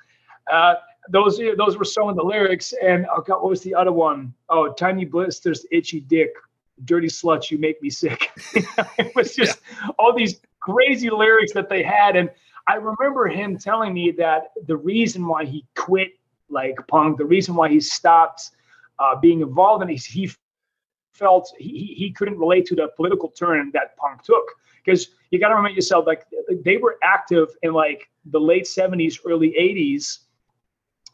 Uh, 0.52 0.74
those 1.10 1.40
those 1.56 1.76
were 1.76 1.84
some 1.84 2.08
of 2.08 2.16
the 2.16 2.22
lyrics. 2.22 2.72
And 2.82 3.06
oh 3.14 3.22
God, 3.22 3.42
what 3.42 3.50
was 3.50 3.62
the 3.62 3.74
other 3.74 3.92
one? 3.92 4.34
Oh, 4.48 4.72
tiny 4.72 5.04
blisters, 5.04 5.66
itchy 5.70 6.00
dick, 6.00 6.30
dirty 6.84 7.08
slut, 7.08 7.50
you 7.50 7.58
make 7.58 7.80
me 7.82 7.90
sick. 7.90 8.30
it 8.98 9.14
was 9.14 9.34
just 9.34 9.60
yeah. 9.70 9.88
all 9.98 10.14
these 10.14 10.40
crazy 10.60 11.10
lyrics 11.10 11.52
that 11.52 11.68
they 11.68 11.82
had. 11.82 12.16
And 12.16 12.30
I 12.66 12.76
remember 12.76 13.28
him 13.28 13.58
telling 13.58 13.92
me 13.92 14.10
that 14.12 14.52
the 14.66 14.76
reason 14.76 15.26
why 15.26 15.44
he 15.44 15.64
quit 15.74 16.12
like 16.48 16.76
punk, 16.88 17.18
the 17.18 17.24
reason 17.24 17.54
why 17.54 17.68
he 17.68 17.80
stopped 17.80 18.50
uh, 18.98 19.16
being 19.16 19.40
involved 19.40 19.82
in 19.82 19.90
it, 19.90 20.02
he 20.02 20.30
felt 21.14 21.52
he, 21.58 21.94
he 21.96 22.10
couldn't 22.10 22.38
relate 22.38 22.66
to 22.66 22.74
the 22.74 22.88
political 22.96 23.30
turn 23.30 23.70
that 23.72 23.96
punk 23.96 24.22
took. 24.22 24.44
Because 24.84 25.08
you 25.30 25.38
got 25.40 25.48
to 25.48 25.54
remember 25.54 25.74
yourself 25.74 26.06
like 26.06 26.26
they 26.62 26.76
were 26.76 26.98
active 27.02 27.48
in 27.62 27.72
like 27.72 28.10
the 28.26 28.40
late 28.40 28.64
70s 28.64 29.18
early 29.26 29.54
80s 29.58 30.18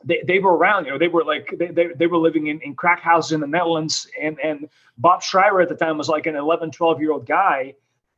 they, 0.04 0.22
they 0.26 0.38
were 0.38 0.56
around 0.56 0.86
you 0.86 0.92
know 0.92 0.98
they 0.98 1.08
were 1.08 1.24
like 1.24 1.54
they, 1.58 1.66
they, 1.66 1.88
they 1.94 2.06
were 2.06 2.16
living 2.16 2.46
in, 2.46 2.60
in 2.62 2.74
crack 2.74 3.00
houses 3.00 3.32
in 3.32 3.40
the 3.40 3.46
netherlands. 3.46 4.08
And 4.20 4.38
and 4.42 4.68
bob 4.98 5.22
schrijber 5.22 5.62
at 5.62 5.68
the 5.68 5.74
time 5.74 5.98
was 5.98 6.08
like 6.08 6.26
an 6.26 6.36
11 6.36 6.70
12 6.70 7.00
year 7.00 7.12
old 7.12 7.26
guy 7.26 7.74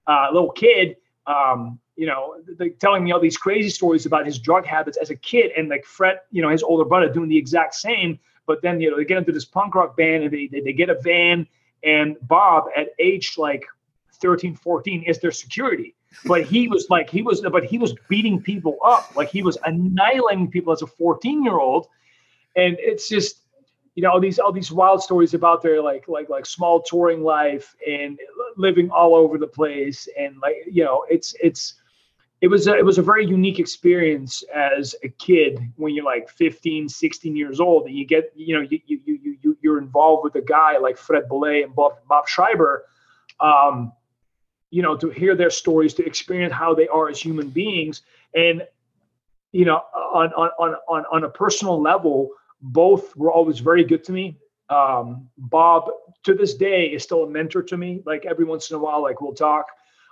uh, 0.07 0.29
little 0.33 0.51
kid 0.51 0.97
um, 1.27 1.79
you 1.97 2.07
know 2.07 2.37
telling 2.79 3.05
me 3.05 3.13
all 3.13 3.21
these 3.21 3.37
crazy 3.37 3.69
stories 3.69 4.07
about 4.07 4.27
his 4.27 4.39
drug 4.39 4.65
habits 4.65 4.97
as 4.97 5.11
a 5.11 5.17
kid 5.17 5.51
and 5.57 5.69
like 5.69 5.85
fred 5.85 6.21
you 6.31 6.41
know 6.41 6.49
his 6.49 6.63
older 6.63 6.85
brother 6.85 7.09
doing 7.09 7.29
the 7.29 7.39
exact 7.39 7.75
same. 7.75 8.19
But 8.47 8.61
then 8.63 8.81
you 8.81 8.91
know 8.91 8.97
they 8.97 9.05
get 9.05 9.19
into 9.19 9.33
this 9.33 9.45
punk 9.45 9.75
rock 9.75 9.97
band 9.97 10.25
and 10.25 10.33
they, 10.33 10.49
they, 10.49 10.61
they 10.61 10.73
get 10.73 10.91
a 10.91 11.01
van 11.03 11.47
and 11.85 12.17
Bob 12.23 12.65
at 12.77 12.89
age 12.99 13.35
like 13.39 13.65
13, 14.21 14.55
14 14.55 15.03
is 15.03 15.19
their 15.21 15.33
security. 15.33 15.95
But 16.27 16.45
he 16.45 16.69
was 16.69 16.89
like, 16.91 17.09
he 17.09 17.23
was, 17.23 17.41
but 17.41 17.65
he 17.65 17.79
was 17.79 17.95
beating 18.09 18.41
people 18.41 18.79
up. 18.85 19.15
Like 19.17 19.29
he 19.29 19.43
was 19.43 19.59
annihilating 19.65 20.51
people 20.51 20.73
as 20.73 20.83
a 20.83 20.87
14 20.87 21.43
year 21.43 21.59
old. 21.59 21.89
And 22.55 22.77
it's 22.79 23.09
just, 23.09 23.41
you 23.95 24.03
know, 24.03 24.11
all 24.11 24.21
these, 24.21 24.39
all 24.39 24.53
these 24.53 24.71
wild 24.71 25.03
stories 25.03 25.35
about 25.35 25.63
their 25.63 25.83
like, 25.83 26.09
like, 26.09 26.29
like 26.29 26.47
small 26.47 26.83
touring 26.83 27.23
life 27.23 27.75
and 27.87 28.19
living 28.57 28.91
all 28.91 29.15
over 29.15 29.39
the 29.39 29.47
place. 29.47 30.07
And 30.19 30.37
like, 30.43 30.57
you 30.71 30.85
know, 30.85 31.05
it's, 31.09 31.35
it's, 31.43 31.75
it 32.43 32.49
was 32.49 32.67
a, 32.67 32.77
it 32.77 32.85
was 32.85 32.99
a 32.99 33.03
very 33.03 33.25
unique 33.25 33.61
experience 33.61 34.43
as 34.53 34.97
a 35.05 35.09
kid 35.09 35.61
when 35.77 35.95
you're 35.95 36.05
like 36.05 36.29
15 36.29 36.89
16 36.89 37.37
years 37.37 37.61
old 37.61 37.87
and 37.87 37.97
you 37.97 38.05
get 38.05 38.33
you 38.35 38.55
know 38.55 38.67
you 38.69 38.81
you 38.87 39.01
you, 39.07 39.37
you 39.41 39.59
you're 39.63 39.79
involved 39.79 40.25
with 40.25 40.35
a 40.35 40.45
guy 40.45 40.77
like 40.77 40.99
Fred 40.99 41.29
Boulay 41.29 41.63
and 41.63 41.75
Bob, 41.75 41.93
Bob 42.09 42.27
Schrijber 42.27 42.81
um, 43.41 43.93
you 44.71 44.83
know 44.83 44.97
to 44.97 45.09
hear 45.11 45.37
their 45.37 45.51
stories 45.51 45.95
to 45.95 46.05
experience 46.05 46.53
how 46.53 46.75
they 46.75 46.89
are 46.89 47.09
as 47.09 47.21
human 47.21 47.49
beings. 47.49 48.03
And 48.35 48.67
you 49.53 49.65
know 49.65 49.77
on 49.95 50.33
on 50.33 50.51
on 50.59 50.75
on, 50.89 51.05
on 51.13 51.25
a 51.25 51.31
personal 51.31 51.81
level 51.81 52.31
both 52.61 53.17
were 53.17 53.31
always 53.31 53.61
very 53.61 53.85
good 53.85 54.03
to 54.05 54.13
me. 54.13 54.37
Um, 54.69 55.29
Bob 55.39 55.91
to 56.25 56.35
this 56.35 56.55
day 56.55 56.87
is 56.87 57.05
still 57.05 57.23
a 57.23 57.31
mentor 57.31 57.63
to 57.63 57.77
me. 57.77 58.03
Like 58.05 58.27
every 58.27 58.45
once 58.45 58.71
in 58.71 58.77
a 58.77 58.81
while 58.81 59.01
like 59.01 59.21
we'll 59.21 59.35
talk. 59.35 59.67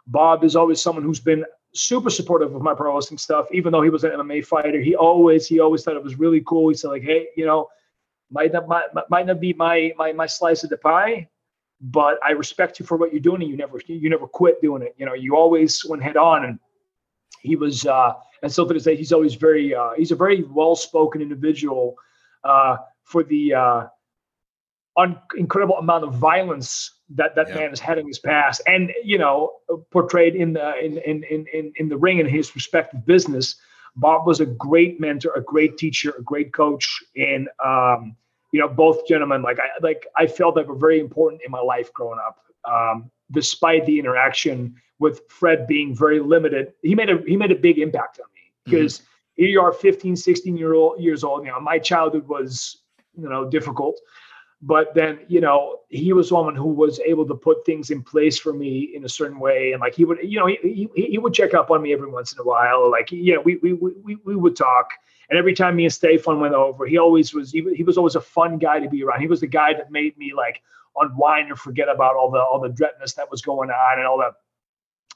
Bob 0.06 0.44
is 0.44 0.54
always 0.56 0.80
someone 0.80 1.04
who's 1.04 1.20
been 1.20 1.44
super 1.74 2.10
supportive 2.10 2.54
of 2.54 2.62
my 2.62 2.74
pro 2.74 2.94
wrestling 2.94 3.18
stuff. 3.18 3.46
Even 3.52 3.72
though 3.72 3.82
he 3.82 3.90
was 3.90 4.04
an 4.04 4.12
MMA 4.12 4.44
fighter, 4.44 4.80
he 4.80 4.94
always 4.94 5.46
he 5.46 5.60
always 5.60 5.84
thought 5.84 5.96
it 5.96 6.02
was 6.02 6.18
really 6.18 6.42
cool. 6.46 6.68
He 6.68 6.74
said 6.74 6.88
like, 6.88 7.02
hey, 7.02 7.28
you 7.36 7.46
know, 7.46 7.68
might 8.30 8.52
not 8.52 8.68
might, 8.68 8.84
might 9.08 9.26
not 9.26 9.40
be 9.40 9.52
my 9.52 9.92
my 9.96 10.12
my 10.12 10.26
slice 10.26 10.64
of 10.64 10.70
the 10.70 10.78
pie, 10.78 11.28
but 11.80 12.18
I 12.24 12.32
respect 12.32 12.78
you 12.80 12.86
for 12.86 12.96
what 12.96 13.12
you're 13.12 13.20
doing, 13.20 13.42
and 13.42 13.50
you 13.50 13.56
never 13.56 13.80
you 13.86 14.10
never 14.10 14.26
quit 14.26 14.60
doing 14.60 14.82
it. 14.82 14.94
You 14.98 15.06
know, 15.06 15.14
you 15.14 15.36
always 15.36 15.84
went 15.84 16.02
head 16.02 16.16
on, 16.16 16.44
and 16.44 16.58
he 17.40 17.56
was 17.56 17.86
uh, 17.86 18.12
and 18.42 18.50
still 18.50 18.66
to 18.66 18.74
this 18.74 18.84
day, 18.84 18.96
he's 18.96 19.12
always 19.12 19.34
very 19.34 19.74
uh, 19.74 19.90
he's 19.96 20.10
a 20.12 20.16
very 20.16 20.42
well 20.44 20.76
spoken 20.76 21.22
individual 21.22 21.94
uh, 22.44 22.76
for 23.04 23.22
the 23.22 23.54
uh, 23.54 23.86
un- 24.96 25.20
incredible 25.36 25.76
amount 25.76 26.04
of 26.04 26.14
violence 26.14 26.99
that 27.10 27.34
that 27.34 27.48
yeah. 27.48 27.56
man 27.56 27.70
has 27.70 27.80
had 27.80 27.98
in 27.98 28.06
his 28.06 28.18
past, 28.18 28.62
and 28.66 28.92
you 29.04 29.18
know, 29.18 29.54
portrayed 29.90 30.34
in 30.34 30.52
the 30.52 30.78
in 30.84 30.98
in 30.98 31.24
in 31.24 31.72
in 31.76 31.88
the 31.88 31.96
ring 31.96 32.18
in 32.18 32.26
his 32.26 32.54
respective 32.54 33.04
business. 33.06 33.56
Bob 33.96 34.26
was 34.26 34.40
a 34.40 34.46
great 34.46 35.00
mentor, 35.00 35.32
a 35.34 35.42
great 35.42 35.76
teacher, 35.76 36.14
a 36.16 36.22
great 36.22 36.52
coach, 36.52 37.02
and 37.16 37.48
um, 37.64 38.16
you 38.52 38.60
know, 38.60 38.68
both 38.68 39.06
gentlemen 39.06 39.42
like 39.42 39.58
I 39.58 39.68
like 39.82 40.06
I 40.16 40.26
felt 40.26 40.54
that 40.56 40.66
were 40.66 40.76
very 40.76 41.00
important 41.00 41.42
in 41.44 41.50
my 41.50 41.60
life 41.60 41.92
growing 41.92 42.20
up. 42.24 42.38
Um, 42.64 43.10
despite 43.30 43.86
the 43.86 43.98
interaction 43.98 44.74
with 44.98 45.22
Fred 45.28 45.66
being 45.66 45.96
very 45.96 46.20
limited, 46.20 46.72
he 46.82 46.94
made 46.94 47.10
a 47.10 47.18
he 47.26 47.36
made 47.36 47.50
a 47.50 47.56
big 47.56 47.78
impact 47.78 48.20
on 48.20 48.26
me 48.34 48.52
because 48.64 48.98
mm-hmm. 48.98 49.42
here 49.42 49.48
you 49.48 49.60
are 49.60 49.72
15, 49.72 50.16
16 50.16 50.56
year 50.56 50.74
old 50.74 51.00
years 51.00 51.24
old. 51.24 51.44
You 51.44 51.52
know, 51.52 51.60
my 51.60 51.78
childhood 51.78 52.28
was, 52.28 52.82
you 53.16 53.28
know, 53.28 53.48
difficult. 53.48 54.00
But 54.62 54.94
then 54.94 55.20
you 55.28 55.40
know 55.40 55.78
he 55.88 56.12
was 56.12 56.28
someone 56.28 56.54
who 56.54 56.66
was 56.66 57.00
able 57.00 57.26
to 57.26 57.34
put 57.34 57.64
things 57.64 57.90
in 57.90 58.02
place 58.02 58.38
for 58.38 58.52
me 58.52 58.92
in 58.94 59.04
a 59.04 59.08
certain 59.08 59.38
way. 59.38 59.72
And 59.72 59.80
like 59.80 59.94
he 59.94 60.04
would 60.04 60.18
you 60.22 60.38
know 60.38 60.46
he, 60.46 60.88
he, 60.94 61.06
he 61.06 61.18
would 61.18 61.32
check 61.32 61.54
up 61.54 61.70
on 61.70 61.82
me 61.82 61.92
every 61.92 62.10
once 62.10 62.32
in 62.32 62.38
a 62.40 62.44
while. 62.44 62.90
Like 62.90 63.10
you 63.10 63.34
know 63.34 63.40
we 63.40 63.56
we 63.56 63.72
we, 63.72 64.16
we 64.24 64.36
would 64.36 64.56
talk. 64.56 64.90
And 65.30 65.38
every 65.38 65.54
time 65.54 65.76
me 65.76 65.84
and 65.84 65.92
Stefan 65.92 66.40
went 66.40 66.54
over 66.54 66.86
he 66.86 66.98
always 66.98 67.32
was 67.32 67.52
he, 67.52 67.64
he 67.74 67.84
was 67.84 67.96
always 67.96 68.16
a 68.16 68.20
fun 68.20 68.58
guy 68.58 68.80
to 68.80 68.88
be 68.88 69.02
around. 69.02 69.20
He 69.20 69.28
was 69.28 69.40
the 69.40 69.46
guy 69.46 69.72
that 69.74 69.90
made 69.90 70.16
me 70.18 70.32
like 70.36 70.62
unwind 70.96 71.48
and 71.48 71.58
forget 71.58 71.88
about 71.88 72.16
all 72.16 72.30
the 72.30 72.40
all 72.40 72.60
the 72.60 72.68
dreadness 72.68 73.14
that 73.14 73.30
was 73.30 73.40
going 73.40 73.70
on 73.70 73.98
and 73.98 74.06
all 74.06 74.18
the 74.18 74.32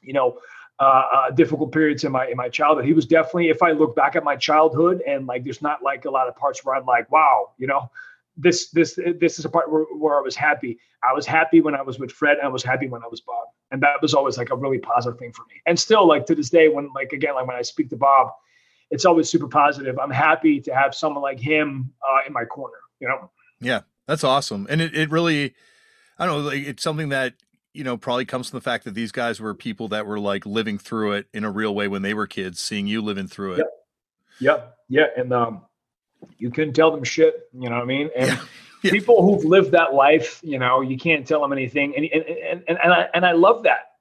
you 0.03 0.15
know 0.15 0.39
uh, 0.81 1.03
uh, 1.15 1.31
difficult 1.31 1.71
periods 1.71 2.03
in 2.05 2.13
my 2.13 2.27
in 2.27 2.37
my 2.37 2.49
childhood. 2.49 2.85
He 2.85 2.93
was 2.93 3.07
definitely, 3.07 3.49
if 3.49 3.63
I 3.63 3.71
look 3.73 3.95
back 3.95 4.17
at 4.17 4.25
my 4.25 4.37
childhood 4.37 5.03
and 5.07 5.27
like, 5.27 5.45
there's 5.45 5.63
not 5.63 5.83
like 5.83 6.05
a 6.05 6.11
lot 6.11 6.27
of 6.29 6.35
parts 6.35 6.65
where 6.65 6.75
I'm 6.75 6.85
like, 6.85 7.11
wow, 7.13 7.51
you 7.59 7.67
know, 7.67 7.91
this 8.37 8.70
this 8.70 8.99
this 9.18 9.38
is 9.38 9.44
a 9.44 9.49
part 9.49 9.70
where, 9.70 9.85
where 9.85 10.18
I 10.18 10.20
was 10.20 10.35
happy. 10.35 10.79
I 11.03 11.12
was 11.12 11.27
happy 11.27 11.61
when 11.61 11.75
I 11.75 11.83
was 11.83 11.99
with 11.99 12.11
Fred, 12.11 12.38
and 12.38 12.47
I 12.47 12.51
was 12.51 12.62
happy 12.62 12.88
when 12.88 13.03
I 13.03 13.09
was 13.09 13.20
Bob, 13.20 13.47
and 13.70 13.83
that 13.83 14.03
was 14.03 14.14
always 14.14 14.37
like 14.37 14.51
a 14.51 14.57
really 14.57 14.79
positive 14.79 15.18
thing 15.18 15.33
for 15.33 15.42
me. 15.42 15.61
And 15.66 15.79
still, 15.79 16.07
like 16.07 16.27
to 16.27 16.35
this 16.35 16.51
day, 16.51 16.68
when 16.68 16.90
like 16.94 17.12
again, 17.12 17.35
like 17.35 17.47
when 17.47 17.57
I 17.57 17.62
speak 17.62 17.90
to 17.90 17.97
Bob, 17.97 18.29
it's 18.90 19.05
always 19.05 19.29
super 19.29 19.49
positive. 19.49 19.99
I'm 19.99 20.11
happy 20.11 20.61
to 20.62 20.75
have 20.75 20.94
someone 20.94 21.23
like 21.23 21.38
him 21.38 21.92
uh, 22.03 22.27
in 22.27 22.33
my 22.33 22.44
corner. 22.44 22.79
You 23.01 23.09
know. 23.09 23.31
Yeah, 23.61 23.83
that's 24.07 24.25
awesome, 24.25 24.66
and 24.68 24.81
it 24.81 24.97
it 24.97 25.11
really, 25.11 25.55
I 26.18 26.27
don't 26.27 26.42
know, 26.42 26.49
like 26.49 26.66
it's 26.66 26.83
something 26.83 27.11
that 27.11 27.35
you 27.73 27.85
know 27.85 27.97
probably 27.97 28.25
comes 28.25 28.51
from 28.51 28.57
the 28.57 28.64
fact 28.64 28.85
that 28.85 28.94
these 28.94 29.12
guys 29.12 29.40
were 29.40 29.55
people 29.55 29.88
that 29.88 30.07
were 30.07 30.18
like 30.18 30.44
living 30.44 30.79
through 30.79 31.12
it 31.12 31.27
in 31.33 31.44
a 31.44 31.51
real 31.51 31.75
way 31.75 31.87
when 31.87 32.03
they 32.03 32.14
were 32.14 32.27
kids, 32.27 32.61
seeing 32.61 32.88
you 32.88 33.01
living 33.01 33.29
through 33.29 33.55
it. 33.55 33.59
Yep. 33.59 33.70
Yep. 34.40 34.77
Yeah, 34.88 35.07
and 35.16 35.33
um 35.33 35.62
you 36.39 36.51
couldn't 36.51 36.75
tell 36.75 36.91
them 36.91 37.05
shit. 37.05 37.49
You 37.53 37.69
know 37.69 37.77
what 37.77 37.83
I 37.83 37.87
mean? 37.87 38.11
And 38.17 38.29
yeah. 38.29 38.41
Yeah. 38.83 38.91
people 38.91 39.23
who've 39.23 39.47
lived 39.47 39.73
that 39.73 39.95
life, 39.95 40.41
you 40.43 40.59
know, 40.59 40.83
you 40.83 40.99
can't 40.99 41.27
tell 41.27 41.41
them 41.41 41.55
anything. 41.55 41.97
And 41.97 42.05
and 42.05 42.23
and 42.23 42.65
and, 42.69 42.79
and 42.85 42.93
I 42.93 43.09
and 43.15 43.25
I 43.25 43.33
love 43.33 43.63
that 43.63 43.93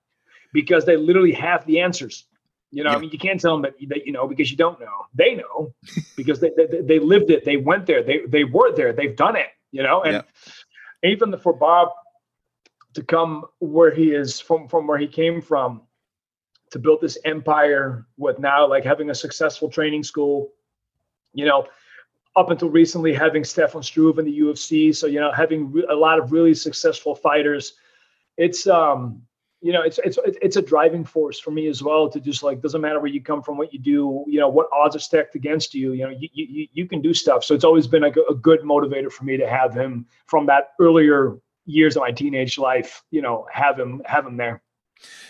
because 0.51 0.83
they 0.83 0.97
literally 0.97 1.31
have 1.31 1.65
the 1.65 1.79
answers. 1.79 2.25
You 2.69 2.83
know, 2.83 2.89
yeah. 2.89 2.97
I 2.97 2.99
mean, 2.99 3.09
you 3.11 3.17
can't 3.17 3.39
tell 3.39 3.53
them 3.53 3.61
that, 3.61 3.75
that 3.87 4.05
you 4.05 4.11
know 4.11 4.27
because 4.27 4.51
you 4.51 4.57
don't 4.57 4.81
know. 4.81 5.05
They 5.13 5.35
know 5.35 5.73
because 6.17 6.41
they, 6.41 6.51
they, 6.57 6.81
they 6.81 6.99
lived 6.99 7.31
it. 7.31 7.45
They 7.45 7.55
went 7.55 7.85
there. 7.85 8.03
They 8.03 8.25
they 8.27 8.43
were 8.43 8.75
there. 8.75 8.91
They've 8.91 9.15
done 9.15 9.37
it. 9.37 9.47
You 9.71 9.83
know, 9.83 10.03
and 10.03 10.21
even 11.01 11.37
for 11.39 11.53
Bob 11.53 11.89
to 12.93 13.03
come 13.03 13.45
where 13.59 13.93
he 13.93 14.11
is 14.11 14.39
from 14.39 14.67
from 14.67 14.87
where 14.87 14.97
he 14.97 15.07
came 15.07 15.41
from 15.41 15.81
to 16.71 16.79
build 16.79 17.01
this 17.01 17.17
empire 17.25 18.05
with 18.17 18.39
now 18.39 18.67
like 18.67 18.83
having 18.83 19.09
a 19.09 19.15
successful 19.15 19.69
training 19.69 20.03
school 20.03 20.51
you 21.33 21.45
know 21.45 21.65
up 22.35 22.49
until 22.49 22.69
recently 22.69 23.13
having 23.13 23.43
Stefan 23.43 23.83
Struve 23.83 24.19
in 24.19 24.25
the 24.25 24.39
UFC. 24.39 24.95
So 24.95 25.07
you 25.07 25.19
know, 25.19 25.31
having 25.31 25.71
re- 25.71 25.87
a 25.89 25.95
lot 25.95 26.19
of 26.19 26.31
really 26.31 26.53
successful 26.53 27.15
fighters, 27.15 27.73
it's 28.37 28.67
um, 28.67 29.21
you 29.61 29.71
know, 29.71 29.81
it's 29.81 29.99
it's 30.03 30.19
it's 30.25 30.57
a 30.57 30.61
driving 30.61 31.05
force 31.05 31.39
for 31.39 31.51
me 31.51 31.67
as 31.67 31.81
well. 31.81 32.09
To 32.09 32.19
just 32.19 32.43
like 32.43 32.61
doesn't 32.61 32.81
matter 32.81 32.99
where 32.99 33.11
you 33.11 33.21
come 33.21 33.41
from, 33.41 33.57
what 33.57 33.73
you 33.73 33.79
do, 33.79 34.25
you 34.27 34.39
know, 34.39 34.49
what 34.49 34.67
odds 34.73 34.95
are 34.95 34.99
stacked 34.99 35.35
against 35.35 35.73
you. 35.73 35.93
You 35.93 36.03
know, 36.03 36.09
you 36.09 36.27
you, 36.33 36.67
you 36.73 36.87
can 36.87 37.01
do 37.01 37.13
stuff. 37.13 37.43
So 37.43 37.55
it's 37.55 37.63
always 37.63 37.87
been 37.87 38.01
like 38.01 38.17
a, 38.17 38.23
a 38.31 38.35
good 38.35 38.61
motivator 38.61 39.11
for 39.11 39.23
me 39.23 39.37
to 39.37 39.47
have 39.47 39.73
him 39.73 40.05
from 40.25 40.45
that 40.47 40.73
earlier 40.79 41.37
years 41.65 41.95
of 41.95 42.01
my 42.01 42.11
teenage 42.11 42.57
life. 42.57 43.03
You 43.09 43.21
know, 43.21 43.47
have 43.51 43.79
him 43.79 44.01
have 44.05 44.25
him 44.25 44.35
there. 44.35 44.61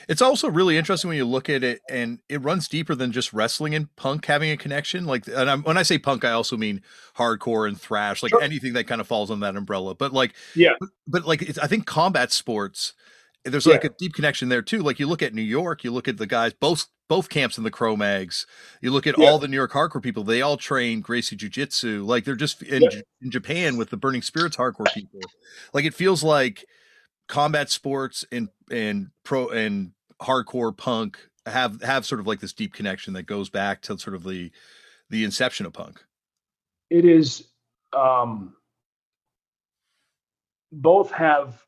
It's 0.10 0.22
also 0.22 0.50
really 0.50 0.78
interesting 0.78 1.08
when 1.08 1.18
you 1.18 1.26
look 1.26 1.50
at 1.50 1.64
it, 1.64 1.82
and 1.90 2.20
it 2.28 2.42
runs 2.42 2.68
deeper 2.68 2.96
than 2.96 3.12
just 3.12 3.34
wrestling 3.34 3.74
and 3.74 3.94
punk 3.96 4.26
having 4.26 4.52
a 4.52 4.58
connection. 4.58 5.06
Like, 5.06 5.28
and 5.28 5.50
I'm, 5.50 5.64
when 5.64 5.78
I 5.78 5.84
say 5.84 5.98
punk, 5.98 6.26
I 6.26 6.32
also 6.32 6.58
mean 6.58 6.82
hardcore 7.18 7.68
and 7.68 7.80
thrash, 7.80 8.22
like 8.22 8.32
sure. 8.32 8.42
anything 8.42 8.74
that 8.74 8.86
kind 8.86 9.02
of 9.02 9.08
falls 9.08 9.32
on 9.32 9.40
that 9.42 9.56
umbrella. 9.56 9.96
But 9.96 10.14
like, 10.14 10.34
yeah, 10.56 10.74
but, 10.80 10.90
but 11.08 11.26
like, 11.26 11.58
I 11.62 11.68
think 11.68 11.86
combat 11.86 12.32
sports, 12.32 12.94
there's 13.46 13.66
like 13.66 13.84
yeah. 13.84 13.90
a 13.90 13.94
deep 13.98 14.14
connection 14.14 14.50
there 14.50 14.62
too. 14.62 14.80
Like, 14.80 15.00
you 15.00 15.08
look 15.08 15.22
at 15.22 15.34
New 15.34 15.42
York, 15.42 15.84
you 15.84 15.92
look 15.92 16.08
at 16.08 16.18
the 16.18 16.28
guys, 16.28 16.54
both 16.54 16.88
both 17.10 17.30
camps 17.30 17.58
in 17.58 17.64
the 17.64 17.72
Cro-Mags. 17.72 18.48
You 18.82 18.92
look 18.92 19.06
at 19.06 19.18
yeah. 19.18 19.30
all 19.30 19.38
the 19.38 19.48
New 19.48 19.58
York 19.58 19.72
hardcore 19.72 20.02
people; 20.02 20.24
they 20.24 20.42
all 20.42 20.58
train 20.58 21.02
Gracie 21.02 21.36
Jiu 21.36 21.50
Jitsu. 21.50 22.04
Like, 22.06 22.26
they're 22.26 22.36
just 22.36 22.62
in, 22.64 22.84
yeah. 22.84 23.02
in 23.22 23.32
Japan 23.32 23.78
with 23.78 23.90
the 23.90 23.98
Burning 23.98 24.22
Spirits 24.22 24.58
hardcore 24.58 24.92
people. 24.94 25.20
Like, 25.74 25.86
it 25.86 25.94
feels 25.94 26.24
like 26.24 26.66
combat 27.28 27.70
sports 27.70 28.26
and 28.32 28.50
and 28.72 29.10
pro 29.24 29.50
and 29.50 29.92
hardcore 30.22 30.76
punk 30.76 31.20
have 31.46 31.82
have 31.82 32.06
sort 32.06 32.20
of 32.20 32.28
like 32.28 32.40
this 32.40 32.54
deep 32.54 32.74
connection 32.74 33.14
that 33.14 33.24
goes 33.24 33.50
back 33.50 33.82
to 33.82 33.98
sort 33.98 34.16
of 34.16 34.24
the 34.24 34.52
the 35.10 35.24
inception 35.24 35.66
of 35.66 35.74
punk. 35.74 36.04
It 36.90 37.06
is 37.06 37.48
um 37.92 38.56
both 40.72 41.12
have 41.12 41.64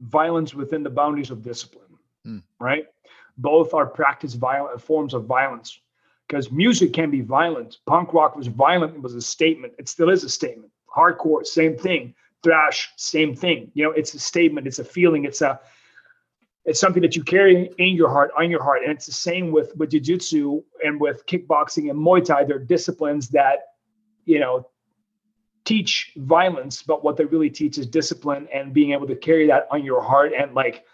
violence 0.00 0.54
within 0.54 0.82
the 0.82 0.90
boundaries 0.90 1.30
of 1.30 1.42
discipline, 1.42 1.98
mm. 2.26 2.42
right? 2.60 2.86
Both 3.36 3.74
are 3.74 3.86
practice 3.86 4.34
violent 4.34 4.80
forms 4.80 5.14
of 5.14 5.24
violence 5.24 5.80
because 6.26 6.50
music 6.50 6.92
can 6.92 7.10
be 7.10 7.20
violent. 7.20 7.78
Punk 7.86 8.12
rock 8.12 8.36
was 8.36 8.48
violent, 8.48 8.94
it 8.94 9.02
was 9.02 9.14
a 9.14 9.22
statement. 9.22 9.74
It 9.78 9.88
still 9.88 10.10
is 10.10 10.24
a 10.24 10.28
statement. 10.28 10.72
Hardcore, 10.94 11.46
same 11.46 11.76
thing 11.76 12.14
thrash 12.42 12.90
same 12.96 13.34
thing. 13.34 13.70
You 13.74 13.84
know 13.84 13.90
it's 13.90 14.14
a 14.14 14.18
statement 14.18 14.66
it's 14.66 14.78
a 14.78 14.84
feeling 14.84 15.24
it's 15.24 15.42
a 15.42 15.60
it's 16.64 16.80
something 16.80 17.02
that 17.02 17.16
you 17.16 17.24
carry 17.24 17.70
in 17.78 17.94
your 17.94 18.10
heart 18.10 18.30
on 18.36 18.50
your 18.50 18.62
heart. 18.62 18.82
And 18.82 18.92
it's 18.92 19.06
the 19.06 19.12
same 19.12 19.52
with 19.52 19.74
with 19.76 19.90
jiu-jitsu 19.90 20.62
and 20.84 21.00
with 21.00 21.24
kickboxing 21.26 21.90
and 21.90 21.98
muay 21.98 22.24
thai. 22.24 22.44
They're 22.44 22.58
disciplines 22.58 23.28
that 23.30 23.60
you 24.24 24.38
know 24.38 24.68
teach 25.64 26.12
violence 26.16 26.82
but 26.82 27.04
what 27.04 27.16
they 27.16 27.26
really 27.26 27.50
teach 27.50 27.76
is 27.76 27.86
discipline 27.86 28.48
and 28.54 28.72
being 28.72 28.92
able 28.92 29.06
to 29.06 29.16
carry 29.16 29.46
that 29.46 29.68
on 29.70 29.84
your 29.84 30.00
heart 30.00 30.32
and 30.38 30.54
like 30.54 30.84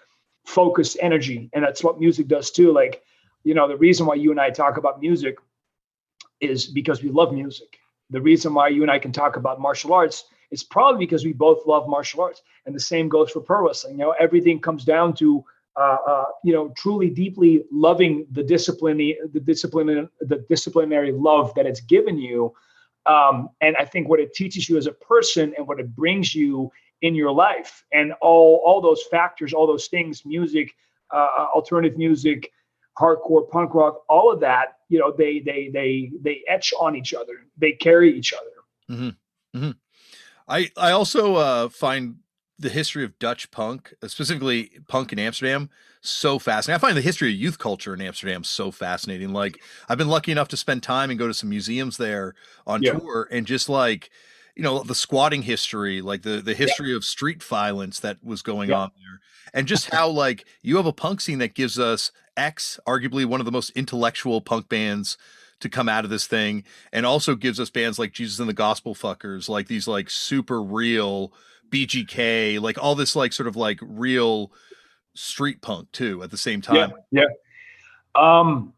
focus 0.47 0.97
energy. 1.01 1.49
And 1.53 1.63
that's 1.63 1.85
what 1.85 2.01
music 2.01 2.27
does 2.29 2.51
too. 2.51 2.73
Like 2.73 3.03
you 3.45 3.55
know 3.55 3.69
the 3.69 3.77
reason 3.77 4.07
why 4.07 4.15
you 4.15 4.31
and 4.31 4.41
i 4.41 4.51
talk 4.51 4.77
about 4.77 5.01
music 5.01 5.37
is 6.41 6.67
because 6.67 7.03
we 7.03 7.11
love 7.11 7.33
music. 7.33 7.79
The 8.11 8.21
reason 8.21 8.55
why 8.55 8.69
you 8.69 8.83
and 8.83 8.91
i 8.91 8.99
can 8.99 9.13
talk 9.13 9.37
about 9.37 9.61
martial 9.61 9.93
arts 9.93 10.25
it's 10.55 10.63
probably 10.63 11.05
because 11.05 11.25
we 11.25 11.33
both 11.33 11.67
love 11.67 11.89
martial 11.89 12.23
arts. 12.23 12.43
And 12.65 12.75
the 12.75 12.81
same 12.81 13.09
goes 13.09 13.31
for 13.31 13.41
pro 13.41 13.67
wrestling. 13.67 13.99
You 13.99 14.05
know, 14.05 14.15
everything 14.19 14.61
comes 14.61 14.85
down 14.85 15.15
to 15.15 15.45
uh, 15.77 15.97
uh, 16.07 16.25
you 16.45 16.53
know, 16.53 16.73
truly 16.77 17.11
deeply 17.11 17.65
loving 17.73 18.27
the 18.31 18.45
discipline, 18.45 18.97
the 18.99 19.41
discipline, 19.41 20.09
the 20.21 20.47
disciplinary 20.49 21.11
love 21.11 21.53
that 21.57 21.67
it's 21.67 21.81
given 21.81 22.17
you. 22.17 22.55
Um, 23.07 23.51
and 23.61 23.77
I 23.77 23.85
think 23.85 24.09
what 24.09 24.21
it 24.21 24.33
teaches 24.35 24.69
you 24.69 24.79
as 24.79 24.87
a 24.87 24.93
person 24.93 25.53
and 25.59 25.67
what 25.67 25.81
it 25.81 25.95
brings 25.97 26.33
you 26.33 26.71
in 27.03 27.17
your 27.17 27.33
life, 27.33 27.85
and 27.93 28.13
all 28.23 28.63
all 28.65 28.81
those 28.81 29.03
factors, 29.11 29.53
all 29.53 29.67
those 29.67 29.89
things, 29.89 30.25
music, 30.25 30.73
uh, 31.13 31.27
uh 31.39 31.47
alternative 31.55 31.99
music, 31.99 32.51
hardcore, 32.97 33.51
punk 33.51 33.75
rock, 33.75 34.05
all 34.09 34.33
of 34.33 34.41
that, 34.41 34.79
you 34.89 34.99
know, 35.01 35.11
they 35.11 35.41
they 35.41 35.71
they 35.73 36.13
they 36.23 36.43
etch 36.49 36.73
on 36.79 36.95
each 36.95 37.13
other, 37.13 37.47
they 37.59 37.73
carry 37.73 38.17
each 38.17 38.33
other. 38.33 38.97
Mm-hmm. 38.97 39.59
Mm-hmm. 39.59 39.71
I 40.49 40.71
I 40.77 40.91
also 40.91 41.37
uh, 41.37 41.69
find 41.69 42.17
the 42.59 42.69
history 42.69 43.05
of 43.05 43.19
Dutch 43.19 43.51
punk, 43.51 43.95
uh, 44.03 44.09
specifically 44.09 44.71
punk 44.89 45.13
in 45.13 45.19
Amsterdam, 45.19 45.71
so 46.01 46.39
fascinating. 46.39 46.77
I 46.77 46.87
find 46.87 46.97
the 46.97 47.03
history 47.03 47.31
of 47.31 47.39
youth 47.39 47.59
culture 47.59 47.95
in 47.95 48.01
Amsterdam 48.01 48.45
so 48.45 48.71
fascinating. 48.71 49.33
Like 49.33 49.61
I've 49.89 49.99
been 49.99 50.09
lucky 50.09 50.33
enough 50.33 50.49
to 50.49 50.57
spend 50.57 50.83
time 50.83 51.11
and 51.11 51.19
go 51.19 51.27
to 51.27 51.35
some 51.35 51.49
museums 51.49 51.97
there 51.97 52.35
on 52.67 52.83
yeah. 52.83 52.93
tour, 52.93 53.29
and 53.31 53.47
just 53.47 53.69
like 53.69 54.11
you 54.55 54.63
know 54.63 54.83
the 54.83 54.95
squatting 54.95 55.43
history, 55.43 56.01
like 56.01 56.23
the 56.23 56.41
the 56.41 56.55
history 56.55 56.91
yeah. 56.91 56.97
of 56.97 57.05
street 57.05 57.43
violence 57.43 58.01
that 58.01 58.23
was 58.23 58.43
going 58.43 58.71
yeah. 58.71 58.79
on 58.79 58.91
there, 58.97 59.21
and 59.53 59.67
just 59.67 59.91
how 59.91 60.09
like 60.09 60.45
you 60.63 60.77
have 60.77 60.87
a 60.87 60.93
punk 60.93 61.21
scene 61.21 61.39
that 61.39 61.55
gives 61.55 61.79
us 61.79 62.13
Ex, 62.37 62.81
arguably 62.87 63.25
one 63.25 63.41
of 63.41 63.47
the 63.47 63.53
most 63.53 63.71
intellectual 63.71 64.41
punk 64.41 64.69
bands 64.69 65.17
to 65.65 65.71
come 65.71 65.89
out 65.89 66.05
of 66.05 66.11
this 66.11 66.27
thing 66.27 66.63
and 66.93 67.07
also 67.07 67.35
gives 67.35 67.59
us 67.59 67.71
bands 67.71 67.99
like 67.99 68.13
Jesus 68.13 68.39
and 68.39 68.47
the 68.47 68.53
Gospel 68.53 68.95
Fuckers, 68.95 69.49
like 69.49 69.67
these 69.67 69.89
like 69.89 70.11
super 70.11 70.63
real 70.63 71.33
BGK, 71.71 72.61
like 72.61 72.77
all 72.83 72.95
this 72.95 73.17
like 73.17 73.33
sort 73.33 73.47
of 73.47 73.57
like 73.57 73.79
real 73.81 74.53
street 75.15 75.63
punk 75.63 75.91
too 75.91 76.23
at 76.23 76.31
the 76.31 76.37
same 76.37 76.61
time. 76.61 76.93
Yeah. 77.11 77.23
yeah. 77.23 78.43
Um 78.45 78.75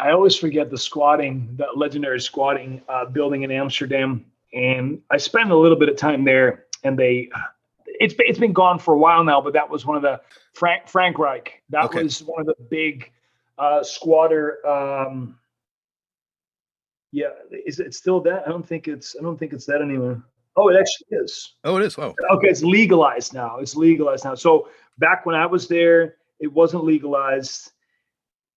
I 0.00 0.10
always 0.10 0.34
forget 0.34 0.70
the 0.70 0.78
squatting, 0.78 1.54
the 1.56 1.68
legendary 1.76 2.20
squatting 2.20 2.82
uh, 2.88 3.04
building 3.04 3.42
in 3.42 3.50
Amsterdam, 3.50 4.24
and 4.52 5.00
I 5.10 5.18
spent 5.18 5.50
a 5.50 5.56
little 5.56 5.78
bit 5.78 5.88
of 5.90 5.96
time 5.96 6.24
there. 6.24 6.64
And 6.82 6.98
they, 6.98 7.28
it's 7.84 8.14
it's 8.18 8.38
been 8.38 8.54
gone 8.54 8.78
for 8.78 8.94
a 8.94 8.98
while 8.98 9.22
now, 9.22 9.42
but 9.42 9.52
that 9.52 9.68
was 9.68 9.84
one 9.84 9.96
of 9.96 10.02
the 10.02 10.18
Frank 10.54 10.86
Vrankrijk. 10.86 11.48
That 11.68 11.84
okay. 11.84 12.02
was 12.02 12.22
one 12.22 12.40
of 12.40 12.46
the 12.46 12.56
big 12.70 13.12
uh, 13.60 13.82
squatter. 13.82 14.66
Um, 14.66 15.38
yeah, 17.12 17.28
is 17.66 17.80
it 17.80 17.94
still 17.94 18.20
that? 18.22 18.44
I 18.46 18.50
don't 18.50 18.66
think 18.66 18.88
it's. 18.88 19.16
I 19.18 19.22
don't 19.22 19.38
think 19.38 19.52
it's 19.52 19.66
that 19.66 19.82
anymore. 19.82 20.22
Oh, 20.56 20.68
it 20.68 20.76
actually 20.76 21.18
is. 21.18 21.54
Oh, 21.64 21.76
it 21.76 21.84
is. 21.84 21.96
Oh, 21.98 22.14
okay. 22.32 22.48
It's 22.48 22.62
legalized 22.62 23.34
now. 23.34 23.58
It's 23.58 23.76
legalized 23.76 24.24
now. 24.24 24.34
So 24.34 24.68
back 24.98 25.26
when 25.26 25.36
I 25.36 25.46
was 25.46 25.68
there, 25.68 26.16
it 26.40 26.52
wasn't 26.52 26.84
legalized. 26.84 27.70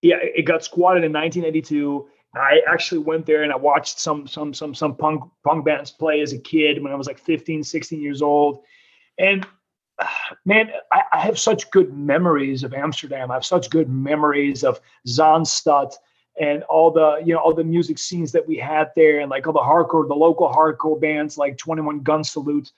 Yeah, 0.02 0.18
it 0.20 0.44
got 0.44 0.64
squatted 0.64 1.04
in 1.04 1.14
1982, 1.14 2.08
I 2.36 2.62
actually 2.68 3.00
went 3.00 3.26
there 3.26 3.44
and 3.44 3.52
I 3.52 3.56
watched 3.56 4.00
some 4.00 4.26
some 4.28 4.54
some 4.54 4.74
some 4.74 4.96
punk 4.96 5.24
punk 5.44 5.66
bands 5.66 5.92
play 5.92 6.22
as 6.22 6.34
a 6.34 6.40
kid 6.40 6.82
when 6.82 6.92
I 6.92 6.96
was 6.96 7.06
like 7.06 7.20
15, 7.20 7.64
16 7.64 8.02
years 8.02 8.22
old. 8.22 8.64
And 9.20 9.46
man, 10.46 10.70
I, 10.92 11.02
I 11.14 11.20
have 11.20 11.40
such 11.40 11.70
good 11.72 11.94
memories 11.94 12.64
of 12.64 12.74
Amsterdam. 12.74 13.32
I 13.32 13.36
have 13.36 13.46
such 13.46 13.70
good 13.70 13.90
memories 13.90 14.64
of 14.64 14.80
Zaanstad 15.08 15.94
and 16.40 16.64
all 16.64 16.92
the 16.92 17.22
you 17.24 17.34
know 17.34 17.40
all 17.40 17.54
the 17.54 17.64
music 17.64 18.00
scenes 18.00 18.32
that 18.32 18.48
we 18.48 18.58
had 18.58 18.92
there 18.96 19.20
and 19.20 19.30
like 19.30 19.46
all 19.46 19.54
the 19.54 19.60
hardcore 19.60 20.08
the 20.08 20.16
local 20.16 20.50
hardcore 20.50 21.00
bands 21.00 21.38
like 21.38 21.58
21 21.58 22.00
gun 22.00 22.24
salute 22.24 22.72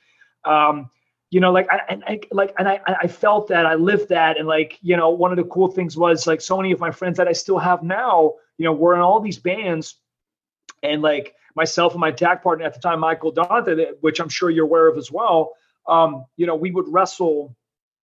um 0.43 0.89
you 1.31 1.39
know 1.39 1.51
like 1.51 1.71
I, 1.71 1.81
and 1.89 2.03
I 2.05 2.19
like 2.31 2.53
and 2.57 2.67
I 2.67 2.81
I 2.85 3.07
felt 3.07 3.47
that 3.47 3.65
I 3.65 3.75
lived 3.75 4.09
that 4.09 4.37
and 4.37 4.47
like 4.47 4.77
you 4.81 4.97
know 4.97 5.09
one 5.09 5.31
of 5.31 5.37
the 5.37 5.45
cool 5.45 5.69
things 5.69 5.95
was 5.95 6.27
like 6.27 6.41
so 6.41 6.57
many 6.57 6.71
of 6.71 6.79
my 6.79 6.91
friends 6.91 7.17
that 7.17 7.27
I 7.27 7.31
still 7.31 7.57
have 7.57 7.81
now 7.81 8.33
you 8.57 8.65
know 8.65 8.73
were 8.73 8.93
in 8.93 9.01
all 9.01 9.21
these 9.21 9.39
bands 9.39 9.95
and 10.83 11.01
like 11.01 11.33
myself 11.55 11.93
and 11.93 12.01
my 12.01 12.11
tag 12.11 12.41
partner 12.41 12.65
at 12.65 12.73
the 12.73 12.81
time 12.81 12.99
Michael 12.99 13.31
Dante 13.31 13.91
which 14.01 14.19
I'm 14.19 14.29
sure 14.29 14.49
you're 14.49 14.65
aware 14.65 14.87
of 14.87 14.97
as 14.97 15.11
well 15.11 15.53
um 15.87 16.25
you 16.37 16.45
know 16.45 16.55
we 16.55 16.71
would 16.71 16.87
wrestle 16.87 17.55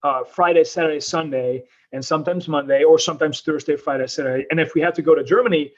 uh, 0.02 0.24
Friday, 0.24 0.64
Saturday, 0.64 1.00
Sunday, 1.00 1.64
and 1.92 2.04
sometimes 2.04 2.48
Monday, 2.48 2.84
or 2.84 2.98
sometimes 2.98 3.40
Thursday, 3.40 3.76
Friday, 3.76 4.06
Saturday. 4.06 4.46
And 4.50 4.58
if 4.58 4.74
we 4.74 4.80
had 4.80 4.94
to 4.96 5.02
go 5.02 5.14
to 5.14 5.22
Germany, 5.22 5.72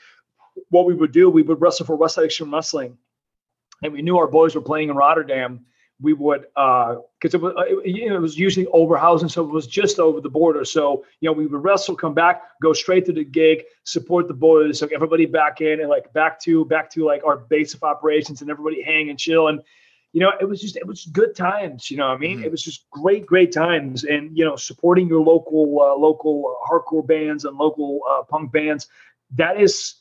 what 0.71 0.87
we 0.87 0.95
would 0.95 1.13
do, 1.13 1.29
we 1.29 1.43
would 1.43 1.61
wrestle 1.61 1.87
for 1.87 1.99
Westside 1.99 2.27
Xtreme 2.27 2.53
Wrestling, 2.53 2.97
and 3.83 3.93
we 3.93 4.03
knew 4.03 4.17
our 4.17 4.29
boys 4.29 4.55
were 4.55 4.61
playing 4.61 4.91
in 4.91 4.97
Rotterdam. 4.97 5.67
We 6.01 6.13
would, 6.13 6.43
because 6.55 7.35
uh, 7.35 7.39
it 7.39 7.41
was, 7.41 7.55
it, 7.85 8.13
it 8.13 8.19
was 8.19 8.37
usually 8.37 8.67
Oberhausen, 8.67 9.31
so 9.31 9.45
it 9.45 9.51
was 9.51 9.67
just 9.67 10.01
over 10.01 10.21
the 10.21 10.29
border. 10.29 10.65
So 10.65 11.05
you 11.21 11.29
know, 11.29 11.33
we 11.33 11.47
would 11.47 11.63
wrestle, 11.63 11.95
come 11.95 12.15
back, 12.15 12.43
go 12.61 12.73
straight 12.73 13.05
to 13.07 13.13
the 13.13 13.25
gig, 13.25 13.63
support 13.85 14.27
the 14.27 14.35
boys, 14.35 14.79
so 14.81 14.89
everybody 14.93 15.25
back 15.25 15.61
in, 15.61 15.81
and 15.81 15.89
like 15.89 16.13
back 16.13 16.41
to 16.41 16.65
back 16.65 16.91
to 16.91 17.05
like 17.05 17.23
our 17.25 17.37
base 17.37 17.75
of 17.75 17.83
operations, 17.83 18.43
and 18.43 18.51
everybody 18.51 18.83
hang 18.83 19.11
and 19.11 19.19
chill 19.19 19.49
and 19.49 19.61
you 20.15 20.21
know, 20.21 20.33
it 20.41 20.45
was 20.45 20.61
just 20.61 20.77
it 20.77 20.87
was 20.87 21.07
good 21.07 21.35
times. 21.35 21.91
You 21.91 21.97
know, 21.97 22.07
I 22.07 22.17
mean, 22.17 22.37
mm-hmm. 22.37 22.45
it 22.45 22.51
was 22.53 22.63
just 22.63 22.89
great, 22.89 23.27
great 23.27 23.51
times, 23.51 24.05
and 24.05 24.31
you 24.39 24.45
know, 24.45 24.55
supporting 24.55 25.09
your 25.09 25.21
local 25.21 25.81
uh, 25.83 25.97
local 25.97 26.57
hardcore 26.71 27.05
bands 27.05 27.45
and 27.45 27.59
local 27.59 28.01
uh, 28.09 28.23
punk 28.23 28.53
bands, 28.53 28.87
that 29.35 29.61
is 29.61 29.97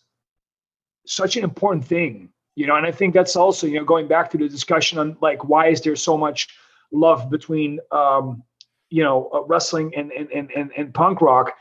such 1.08 1.36
an 1.36 1.44
important 1.44 1.84
thing. 1.84 2.30
You 2.56 2.68
know, 2.68 2.76
and 2.76 2.86
I 2.86 2.92
think 2.92 3.16
that's 3.16 3.36
also 3.36 3.66
you 3.66 3.80
know 3.80 3.86
going 3.86 4.08
back 4.08 4.30
to 4.32 4.38
the 4.38 4.48
discussion 4.48 5.00
on 5.00 5.18
like 5.20 5.44
why 5.46 5.70
is 5.70 5.82
there 5.82 5.96
so 5.96 6.16
much 6.16 6.48
love 6.92 7.32
between 7.32 7.80
um, 7.92 8.44
you 8.92 9.04
know 9.04 9.32
uh, 9.34 9.42
wrestling 9.46 9.94
and, 9.98 10.12
and 10.12 10.30
and 10.32 10.52
and 10.56 10.72
and 10.78 10.94
punk 10.94 11.22
rock. 11.22 11.54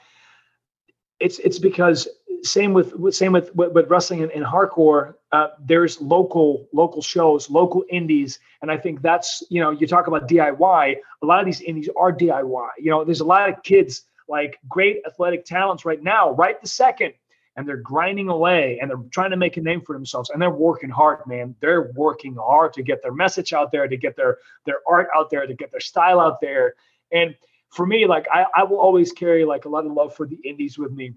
It's 1.22 1.38
it's 1.38 1.58
because 1.58 2.08
same 2.42 2.72
with 2.72 3.14
same 3.14 3.32
with 3.32 3.54
with, 3.54 3.72
with 3.72 3.88
wrestling 3.88 4.22
and, 4.22 4.32
and 4.32 4.44
hardcore. 4.44 5.14
Uh, 5.30 5.48
there's 5.60 6.00
local 6.00 6.68
local 6.72 7.00
shows, 7.00 7.48
local 7.48 7.84
indies, 7.88 8.40
and 8.60 8.70
I 8.70 8.76
think 8.76 9.00
that's 9.02 9.42
you 9.48 9.60
know 9.60 9.70
you 9.70 9.86
talk 9.86 10.08
about 10.08 10.28
DIY. 10.28 10.96
A 11.22 11.26
lot 11.26 11.40
of 11.40 11.46
these 11.46 11.60
indies 11.60 11.88
are 11.96 12.12
DIY. 12.12 12.68
You 12.78 12.90
know, 12.90 13.04
there's 13.04 13.20
a 13.20 13.24
lot 13.24 13.48
of 13.48 13.62
kids 13.62 14.02
like 14.28 14.58
great 14.68 15.02
athletic 15.06 15.44
talents 15.44 15.84
right 15.84 16.02
now, 16.02 16.32
right 16.32 16.60
the 16.60 16.68
second, 16.68 17.12
and 17.56 17.68
they're 17.68 17.76
grinding 17.76 18.28
away 18.28 18.78
and 18.80 18.90
they're 18.90 18.98
trying 19.10 19.30
to 19.30 19.36
make 19.36 19.56
a 19.56 19.60
name 19.60 19.80
for 19.80 19.94
themselves 19.94 20.30
and 20.30 20.40
they're 20.40 20.50
working 20.50 20.90
hard, 20.90 21.18
man. 21.26 21.54
They're 21.60 21.92
working 21.94 22.36
hard 22.36 22.72
to 22.74 22.82
get 22.82 23.02
their 23.02 23.12
message 23.12 23.52
out 23.52 23.70
there, 23.70 23.86
to 23.86 23.96
get 23.96 24.16
their 24.16 24.38
their 24.66 24.80
art 24.88 25.08
out 25.14 25.30
there, 25.30 25.46
to 25.46 25.54
get 25.54 25.70
their 25.70 25.80
style 25.80 26.18
out 26.18 26.40
there. 26.40 26.74
And 27.12 27.36
for 27.72 27.86
me, 27.86 28.06
like 28.06 28.26
I, 28.32 28.46
I 28.54 28.64
will 28.64 28.78
always 28.78 29.12
carry 29.12 29.44
like 29.44 29.64
a 29.64 29.68
lot 29.68 29.86
of 29.86 29.92
love 29.92 30.14
for 30.14 30.26
the 30.26 30.38
indies 30.44 30.78
with 30.78 30.92
me 30.92 31.14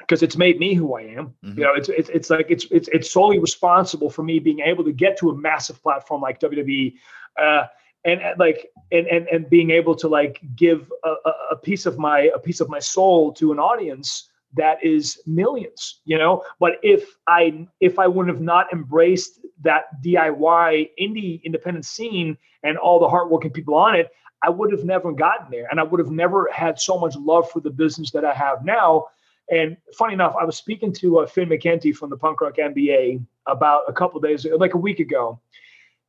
because 0.00 0.22
it's 0.22 0.36
made 0.36 0.58
me 0.58 0.74
who 0.74 0.94
I 0.94 1.02
am. 1.02 1.34
Mm-hmm. 1.44 1.58
You 1.58 1.64
know, 1.64 1.74
it's, 1.74 1.88
it's 1.88 2.08
it's 2.08 2.30
like 2.30 2.46
it's 2.50 2.66
it's 2.70 2.88
it's 2.88 3.10
solely 3.10 3.38
responsible 3.38 4.10
for 4.10 4.22
me 4.22 4.38
being 4.40 4.60
able 4.60 4.84
to 4.84 4.92
get 4.92 5.16
to 5.18 5.30
a 5.30 5.36
massive 5.36 5.80
platform 5.82 6.20
like 6.20 6.40
WWE, 6.40 6.94
uh, 7.40 7.66
and, 8.04 8.20
and 8.20 8.38
like 8.38 8.70
and 8.90 9.06
and 9.06 9.28
and 9.28 9.48
being 9.48 9.70
able 9.70 9.94
to 9.94 10.08
like 10.08 10.40
give 10.56 10.92
a, 11.04 11.14
a 11.52 11.56
piece 11.56 11.86
of 11.86 11.98
my 11.98 12.30
a 12.34 12.38
piece 12.38 12.60
of 12.60 12.68
my 12.68 12.80
soul 12.80 13.32
to 13.34 13.52
an 13.52 13.58
audience 13.58 14.28
that 14.54 14.82
is 14.82 15.20
millions. 15.26 16.00
You 16.04 16.18
know, 16.18 16.42
but 16.58 16.72
if 16.82 17.16
I 17.28 17.68
if 17.80 17.98
I 18.00 18.08
would 18.08 18.26
have 18.28 18.40
not 18.40 18.72
embraced 18.72 19.40
that 19.62 19.84
DIY 20.02 20.90
indie 21.00 21.42
independent 21.42 21.84
scene 21.84 22.36
and 22.62 22.78
all 22.78 22.98
the 23.00 23.08
hardworking 23.08 23.50
people 23.50 23.74
on 23.74 23.94
it, 23.94 24.10
I 24.42 24.50
would 24.50 24.70
have 24.70 24.84
never 24.84 25.12
gotten 25.12 25.50
there, 25.50 25.66
and 25.70 25.80
I 25.80 25.82
would 25.82 25.98
have 25.98 26.10
never 26.10 26.48
had 26.52 26.78
so 26.78 26.98
much 26.98 27.16
love 27.16 27.50
for 27.50 27.60
the 27.60 27.70
business 27.70 28.12
that 28.12 28.24
I 28.24 28.32
have 28.32 28.64
now 28.64 29.06
and 29.50 29.76
funny 29.96 30.14
enough, 30.14 30.34
I 30.38 30.44
was 30.44 30.56
speaking 30.56 30.92
to 30.94 31.20
uh, 31.20 31.26
Finn 31.26 31.48
McKenty 31.48 31.94
from 31.94 32.10
the 32.10 32.16
Punk 32.16 32.40
Rock 32.40 32.56
MBA 32.56 33.24
about 33.46 33.84
a 33.88 33.92
couple 33.92 34.20
days, 34.20 34.46
like 34.56 34.74
a 34.74 34.78
week 34.78 35.00
ago, 35.00 35.40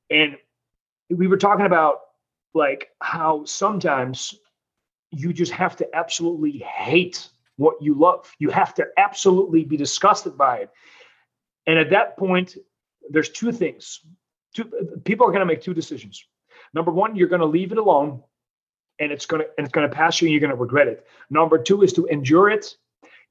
and 0.10 0.36
we 1.10 1.28
were 1.28 1.38
talking 1.38 1.66
about 1.66 2.00
like 2.54 2.90
how 3.02 3.46
sometimes 3.46 4.36
you 5.12 5.32
just 5.32 5.52
have 5.52 5.76
to 5.78 5.96
absolutely 5.96 6.58
hate 6.60 7.30
what 7.56 7.82
you 7.82 7.94
love. 7.94 8.30
You 8.40 8.50
have 8.50 8.74
to 8.76 8.88
absolutely 8.98 9.64
be 9.64 9.78
disgusted 9.78 10.38
by 10.38 10.58
it. 10.58 10.70
And 11.66 11.80
at 11.80 11.90
that 11.92 12.18
point, 12.18 12.58
there's 13.10 13.30
two 13.30 13.52
things. 13.52 14.02
Two 14.56 14.66
people 15.04 15.26
are 15.26 15.32
going 15.32 15.42
to 15.42 15.46
make 15.46 15.62
two 15.62 15.74
decisions. 15.74 16.26
Number 16.74 16.92
one, 16.92 17.16
you're 17.16 17.28
going 17.28 17.42
to 17.42 17.48
leave 17.48 17.72
it 17.72 17.78
alone, 17.78 18.24
and 19.00 19.12
it's 19.12 19.26
going 19.26 19.44
to 19.44 19.50
and 19.58 19.66
it's 19.66 19.74
going 19.74 19.90
to 19.90 19.96
pass 19.96 20.22
you, 20.22 20.28
and 20.28 20.34
you're 20.34 20.42
going 20.42 20.52
to 20.52 20.56
regret 20.56 20.88
it. 20.88 21.06
Number 21.30 21.58
two 21.58 21.82
is 21.84 21.94
to 21.94 22.06
endure 22.08 22.50
it 22.50 22.76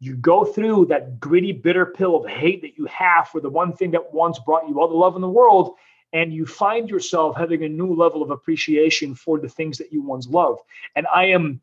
you 0.01 0.15
go 0.15 0.45
through 0.45 0.87
that 0.87 1.19
gritty, 1.19 1.53
bitter 1.53 1.87
pill 1.87 2.17
of 2.17 2.31
hate 2.31 2.63
that 2.63 2.79
you 2.79 2.87
have 2.87 3.29
for 3.29 3.41
the 3.41 3.51
one 3.51 3.73
thing 3.73 3.91
that 3.93 4.15
once 4.15 4.39
brought 4.39 4.69
you 4.69 4.81
all 4.81 4.89
the 4.89 4.95
love 4.95 5.17
in 5.17 5.23
the 5.23 5.29
world, 5.29 5.75
and 6.13 6.33
you 6.33 6.47
find 6.47 6.89
yourself 6.89 7.37
having 7.37 7.65
a 7.65 7.69
new 7.69 7.95
level 7.95 8.23
of 8.23 8.31
appreciation 8.31 9.15
for 9.15 9.39
the 9.39 9.49
things 9.49 9.77
that 9.79 9.93
you 9.93 10.03
once 10.03 10.29
loved. 10.29 10.61
And 10.95 11.07
I 11.13 11.27
am 11.27 11.61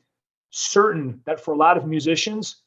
certain 0.50 1.22
that 1.26 1.40
for 1.40 1.54
a 1.54 1.58
lot 1.58 1.78
of 1.78 1.88
musicians, 1.88 2.58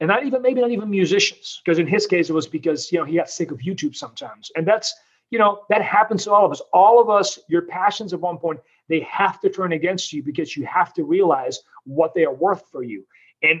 and 0.00 0.08
not 0.08 0.24
even 0.24 0.42
maybe 0.42 0.60
not 0.60 0.70
even 0.70 0.90
musicians, 0.90 1.60
because 1.64 1.78
in 1.78 1.86
his 1.86 2.06
case 2.06 2.28
it 2.30 2.32
was 2.32 2.46
because 2.46 2.90
you 2.90 2.98
know 2.98 3.04
he 3.04 3.16
got 3.16 3.30
sick 3.30 3.50
of 3.50 3.58
YouTube 3.58 3.94
sometimes, 3.94 4.50
and 4.56 4.66
that's 4.66 4.94
you 5.30 5.38
know 5.38 5.62
that 5.70 5.82
happens 5.82 6.24
to 6.24 6.32
all 6.32 6.44
of 6.44 6.52
us. 6.52 6.60
All 6.72 7.00
of 7.00 7.08
us, 7.08 7.38
your 7.48 7.62
passions 7.62 8.12
at 8.12 8.20
one 8.20 8.38
point 8.38 8.60
they 8.88 9.00
have 9.00 9.40
to 9.40 9.48
turn 9.48 9.72
against 9.72 10.12
you 10.12 10.22
because 10.22 10.56
you 10.56 10.66
have 10.66 10.92
to 10.94 11.04
realize 11.04 11.60
what 11.84 12.14
they 12.14 12.24
are 12.24 12.34
worth 12.34 12.64
for 12.70 12.82
you. 12.82 13.06
And 13.42 13.60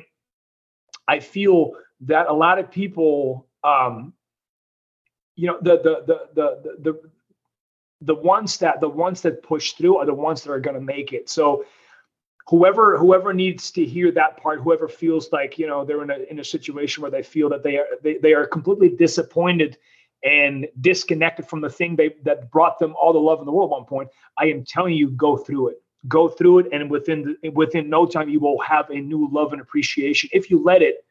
I 1.08 1.20
feel 1.20 1.72
that 2.02 2.28
a 2.28 2.32
lot 2.32 2.58
of 2.58 2.70
people, 2.70 3.46
um, 3.62 4.12
you 5.36 5.46
know, 5.46 5.58
the 5.60 5.78
the 5.78 6.04
the 6.06 6.28
the 6.34 6.78
the 6.80 7.10
the 8.00 8.14
ones 8.14 8.58
that 8.58 8.80
the 8.80 8.88
ones 8.88 9.22
that 9.22 9.42
push 9.42 9.72
through 9.72 9.96
are 9.96 10.06
the 10.06 10.14
ones 10.14 10.42
that 10.42 10.52
are 10.52 10.60
going 10.60 10.74
to 10.74 10.80
make 10.80 11.12
it. 11.12 11.28
So 11.28 11.64
whoever 12.48 12.98
whoever 12.98 13.32
needs 13.32 13.70
to 13.72 13.84
hear 13.84 14.12
that 14.12 14.36
part, 14.36 14.60
whoever 14.60 14.88
feels 14.88 15.32
like 15.32 15.58
you 15.58 15.66
know 15.66 15.84
they're 15.84 16.02
in 16.02 16.10
a 16.10 16.18
in 16.30 16.38
a 16.40 16.44
situation 16.44 17.02
where 17.02 17.10
they 17.10 17.22
feel 17.22 17.48
that 17.48 17.62
they 17.62 17.76
are 17.76 17.86
they, 18.02 18.18
they 18.18 18.32
are 18.32 18.46
completely 18.46 18.88
disappointed 18.88 19.78
and 20.24 20.66
disconnected 20.80 21.46
from 21.46 21.60
the 21.60 21.68
thing 21.68 21.96
they 21.96 22.14
that 22.22 22.50
brought 22.50 22.78
them 22.78 22.94
all 23.00 23.12
the 23.12 23.18
love 23.18 23.40
in 23.40 23.46
the 23.46 23.52
world 23.52 23.70
at 23.70 23.76
one 23.76 23.84
point, 23.84 24.08
I 24.38 24.46
am 24.46 24.64
telling 24.64 24.94
you, 24.94 25.10
go 25.10 25.36
through 25.36 25.68
it. 25.68 25.82
Go 26.06 26.28
through 26.28 26.58
it 26.60 26.66
and 26.70 26.90
within 26.90 27.36
the, 27.42 27.48
within 27.50 27.88
no 27.88 28.04
time 28.04 28.28
you 28.28 28.38
will 28.38 28.60
have 28.60 28.90
a 28.90 28.96
new 28.96 29.26
love 29.32 29.52
and 29.52 29.60
appreciation. 29.62 30.28
If 30.34 30.50
you 30.50 30.62
let 30.62 30.82
it 30.82 31.04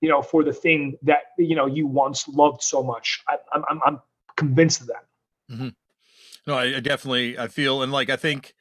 you 0.00 0.08
know 0.08 0.22
for 0.22 0.42
the 0.42 0.52
thing 0.52 0.96
that 1.02 1.32
you 1.38 1.54
know 1.54 1.66
you 1.66 1.86
once 1.86 2.26
loved 2.28 2.62
so 2.62 2.82
much 2.82 3.22
I, 3.28 3.36
am 3.54 3.64
I'm, 3.68 3.80
I'm 3.84 4.00
convinced 4.36 4.80
of 4.80 4.86
that. 4.88 5.04
Mm-hmm. 5.50 5.68
no 6.46 6.54
I, 6.54 6.76
I 6.76 6.80
definitely 6.80 7.38
i 7.38 7.48
feel 7.48 7.82
and 7.82 7.92
like 7.92 8.08
i 8.08 8.16
think 8.16 8.54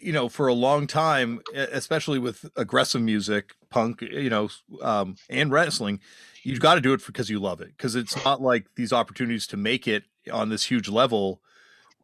you 0.00 0.12
know 0.12 0.28
for 0.28 0.46
a 0.46 0.54
long 0.54 0.86
time 0.86 1.40
especially 1.54 2.18
with 2.18 2.50
aggressive 2.56 3.00
music 3.00 3.54
punk 3.70 4.02
you 4.02 4.30
know 4.30 4.48
um, 4.82 5.16
and 5.28 5.50
wrestling 5.52 6.00
you've 6.42 6.60
got 6.60 6.74
to 6.74 6.80
do 6.80 6.92
it 6.92 7.04
because 7.06 7.30
you 7.30 7.38
love 7.38 7.60
it 7.60 7.68
because 7.76 7.94
it's 7.94 8.22
not 8.24 8.40
like 8.40 8.66
these 8.76 8.92
opportunities 8.92 9.46
to 9.46 9.56
make 9.56 9.86
it 9.88 10.04
on 10.32 10.48
this 10.48 10.64
huge 10.64 10.88
level 10.88 11.40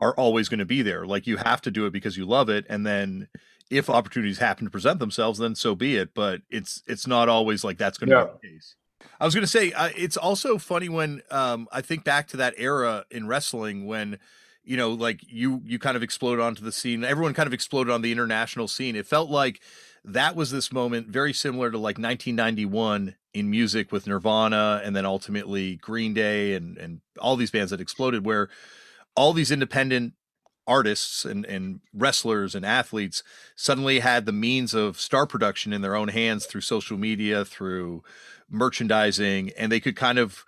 are 0.00 0.14
always 0.14 0.48
going 0.48 0.58
to 0.58 0.66
be 0.66 0.82
there. 0.82 1.06
Like 1.06 1.26
you 1.26 1.38
have 1.38 1.60
to 1.62 1.70
do 1.70 1.86
it 1.86 1.92
because 1.92 2.16
you 2.16 2.26
love 2.26 2.48
it, 2.48 2.66
and 2.68 2.86
then 2.86 3.28
if 3.70 3.90
opportunities 3.90 4.38
happen 4.38 4.64
to 4.64 4.70
present 4.70 5.00
themselves, 5.00 5.38
then 5.38 5.54
so 5.54 5.74
be 5.74 5.96
it. 5.96 6.14
But 6.14 6.42
it's 6.50 6.82
it's 6.86 7.06
not 7.06 7.28
always 7.28 7.64
like 7.64 7.78
that's 7.78 7.98
going 7.98 8.10
to 8.10 8.16
yeah. 8.16 8.24
be 8.24 8.48
the 8.48 8.54
case. 8.54 8.74
I 9.18 9.24
was 9.24 9.34
going 9.34 9.44
to 9.44 9.50
say 9.50 9.72
uh, 9.72 9.90
it's 9.96 10.16
also 10.16 10.58
funny 10.58 10.88
when 10.88 11.22
um, 11.30 11.68
I 11.72 11.80
think 11.80 12.04
back 12.04 12.28
to 12.28 12.36
that 12.38 12.54
era 12.58 13.06
in 13.10 13.26
wrestling 13.26 13.86
when 13.86 14.18
you 14.66 14.76
know 14.76 14.90
like 14.90 15.20
you 15.28 15.62
you 15.64 15.78
kind 15.78 15.96
of 15.96 16.02
exploded 16.02 16.44
onto 16.44 16.62
the 16.62 16.72
scene. 16.72 17.04
Everyone 17.04 17.32
kind 17.32 17.46
of 17.46 17.54
exploded 17.54 17.92
on 17.92 18.02
the 18.02 18.12
international 18.12 18.68
scene. 18.68 18.96
It 18.96 19.06
felt 19.06 19.30
like 19.30 19.60
that 20.04 20.36
was 20.36 20.50
this 20.50 20.72
moment 20.72 21.08
very 21.08 21.32
similar 21.32 21.70
to 21.70 21.78
like 21.78 21.98
1991 21.98 23.14
in 23.32 23.50
music 23.50 23.90
with 23.92 24.06
Nirvana 24.06 24.80
and 24.84 24.94
then 24.94 25.06
ultimately 25.06 25.76
Green 25.76 26.12
Day 26.12 26.54
and 26.54 26.76
and 26.76 27.00
all 27.18 27.36
these 27.36 27.50
bands 27.50 27.70
that 27.70 27.80
exploded 27.80 28.26
where 28.26 28.48
all 29.14 29.32
these 29.32 29.50
independent 29.50 30.12
artists 30.66 31.24
and, 31.24 31.44
and 31.46 31.80
wrestlers 31.94 32.54
and 32.54 32.66
athletes 32.66 33.22
suddenly 33.54 34.00
had 34.00 34.26
the 34.26 34.32
means 34.32 34.74
of 34.74 35.00
star 35.00 35.26
production 35.26 35.72
in 35.72 35.80
their 35.80 35.94
own 35.94 36.08
hands 36.08 36.44
through 36.44 36.60
social 36.60 36.98
media, 36.98 37.44
through 37.44 38.02
merchandising, 38.50 39.52
and 39.56 39.70
they 39.70 39.80
could 39.80 39.96
kind 39.96 40.18
of 40.18 40.44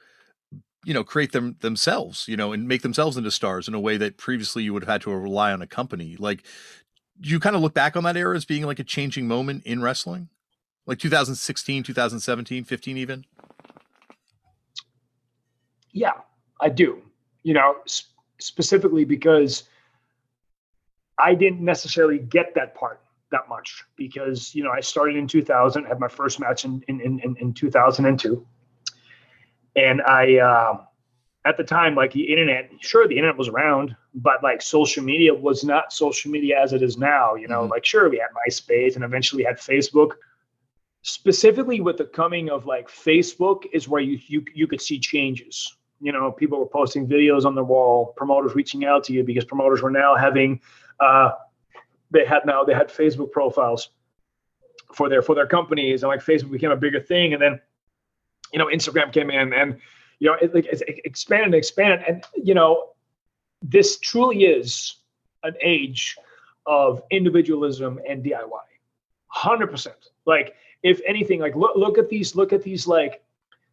you 0.84 0.94
know 0.94 1.04
create 1.04 1.32
them 1.32 1.56
themselves 1.60 2.26
you 2.28 2.36
know 2.36 2.52
and 2.52 2.68
make 2.68 2.82
themselves 2.82 3.16
into 3.16 3.30
stars 3.30 3.68
in 3.68 3.74
a 3.74 3.80
way 3.80 3.96
that 3.96 4.16
previously 4.16 4.62
you 4.62 4.72
would 4.72 4.82
have 4.82 4.92
had 4.92 5.02
to 5.02 5.10
rely 5.10 5.52
on 5.52 5.60
a 5.60 5.66
company 5.66 6.16
like 6.18 6.44
you 7.20 7.40
kind 7.40 7.56
of 7.56 7.62
look 7.62 7.74
back 7.74 7.96
on 7.96 8.04
that 8.04 8.16
era 8.16 8.36
as 8.36 8.44
being 8.44 8.64
like 8.64 8.78
a 8.78 8.84
changing 8.84 9.26
moment 9.26 9.64
in 9.64 9.82
wrestling? 9.82 10.28
Like 10.86 10.98
2016 10.98 11.82
2017 11.82 12.64
15 12.64 12.96
even? 12.96 13.24
Yeah 15.92 16.12
i 16.60 16.68
do 16.68 17.02
you 17.42 17.54
know 17.54 17.76
sp- 17.86 18.10
specifically 18.38 19.04
because 19.04 19.64
i 21.18 21.34
didn't 21.34 21.60
necessarily 21.60 22.18
get 22.18 22.54
that 22.54 22.74
part 22.74 23.00
that 23.30 23.48
much 23.48 23.84
because 23.96 24.54
you 24.54 24.64
know 24.64 24.70
i 24.70 24.80
started 24.80 25.16
in 25.16 25.26
2000 25.26 25.84
had 25.84 26.00
my 26.00 26.08
first 26.08 26.40
match 26.40 26.64
in 26.64 26.82
in 26.88 27.00
in, 27.00 27.36
in 27.40 27.52
2002 27.52 28.46
and 29.78 30.02
I, 30.02 30.38
uh, 30.38 30.78
at 31.44 31.56
the 31.56 31.64
time, 31.64 31.94
like 31.94 32.12
the 32.12 32.30
internet, 32.30 32.70
sure, 32.80 33.06
the 33.06 33.16
internet 33.16 33.38
was 33.38 33.48
around, 33.48 33.96
but 34.14 34.42
like 34.42 34.60
social 34.60 35.04
media 35.04 35.32
was 35.32 35.64
not 35.64 35.92
social 35.92 36.30
media 36.30 36.60
as 36.60 36.72
it 36.72 36.82
is 36.82 36.98
now. 36.98 37.34
You 37.36 37.48
know, 37.48 37.62
mm-hmm. 37.62 37.70
like 37.70 37.84
sure, 37.84 38.08
we 38.10 38.18
had 38.18 38.28
MySpace 38.46 38.96
and 38.96 39.04
eventually 39.04 39.44
had 39.44 39.56
Facebook. 39.56 40.12
Specifically, 41.02 41.80
with 41.80 41.96
the 41.96 42.04
coming 42.04 42.50
of 42.50 42.66
like 42.66 42.88
Facebook, 42.88 43.62
is 43.72 43.88
where 43.88 44.02
you 44.02 44.18
you 44.26 44.44
you 44.54 44.66
could 44.66 44.80
see 44.80 44.98
changes. 44.98 45.76
You 46.00 46.12
know, 46.12 46.30
people 46.30 46.58
were 46.58 46.66
posting 46.66 47.06
videos 47.06 47.44
on 47.44 47.54
the 47.54 47.64
wall, 47.64 48.14
promoters 48.16 48.54
reaching 48.54 48.84
out 48.84 49.04
to 49.04 49.12
you 49.12 49.24
because 49.24 49.44
promoters 49.44 49.82
were 49.82 49.90
now 49.90 50.14
having, 50.14 50.60
uh, 51.00 51.30
they 52.10 52.24
had 52.24 52.46
now 52.46 52.64
they 52.64 52.74
had 52.74 52.88
Facebook 52.88 53.32
profiles 53.32 53.90
for 54.92 55.08
their 55.08 55.22
for 55.22 55.34
their 55.34 55.46
companies, 55.46 56.02
and 56.02 56.08
like 56.08 56.20
Facebook 56.20 56.50
became 56.50 56.70
a 56.72 56.76
bigger 56.76 57.00
thing, 57.00 57.32
and 57.32 57.42
then 57.42 57.60
you 58.52 58.58
know, 58.58 58.66
Instagram 58.66 59.12
came 59.12 59.30
in 59.30 59.52
and, 59.52 59.78
you 60.18 60.28
know, 60.28 60.36
it, 60.40 60.54
like, 60.54 60.66
it 60.66 60.82
expanded 61.04 61.46
and 61.46 61.54
expanded. 61.54 62.04
And, 62.06 62.24
you 62.34 62.54
know, 62.54 62.90
this 63.62 63.98
truly 63.98 64.44
is 64.44 64.96
an 65.42 65.54
age 65.62 66.16
of 66.66 67.02
individualism 67.10 68.00
and 68.08 68.24
DIY. 68.24 68.48
100%. 69.34 69.88
Like, 70.26 70.54
if 70.82 71.00
anything, 71.06 71.40
like, 71.40 71.56
look, 71.56 71.76
look 71.76 71.98
at 71.98 72.08
these, 72.08 72.34
look 72.34 72.52
at 72.52 72.62
these, 72.62 72.86
like, 72.86 73.22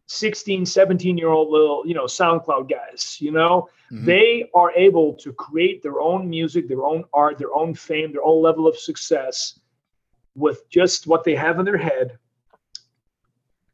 16, 0.06 0.64
17 0.66 1.18
year 1.18 1.28
old 1.28 1.50
little, 1.50 1.82
you 1.84 1.94
know, 1.94 2.04
SoundCloud 2.04 2.70
guys, 2.70 3.18
you 3.20 3.32
know, 3.32 3.68
mm-hmm. 3.92 4.04
they 4.04 4.48
are 4.54 4.70
able 4.72 5.14
to 5.14 5.32
create 5.32 5.82
their 5.82 6.00
own 6.00 6.30
music, 6.30 6.68
their 6.68 6.84
own 6.84 7.04
art, 7.12 7.38
their 7.38 7.52
own 7.52 7.74
fame, 7.74 8.12
their 8.12 8.24
own 8.24 8.42
level 8.42 8.68
of 8.68 8.76
success 8.76 9.58
with 10.36 10.68
just 10.70 11.06
what 11.06 11.24
they 11.24 11.34
have 11.34 11.58
in 11.58 11.64
their 11.64 11.76
head 11.76 12.18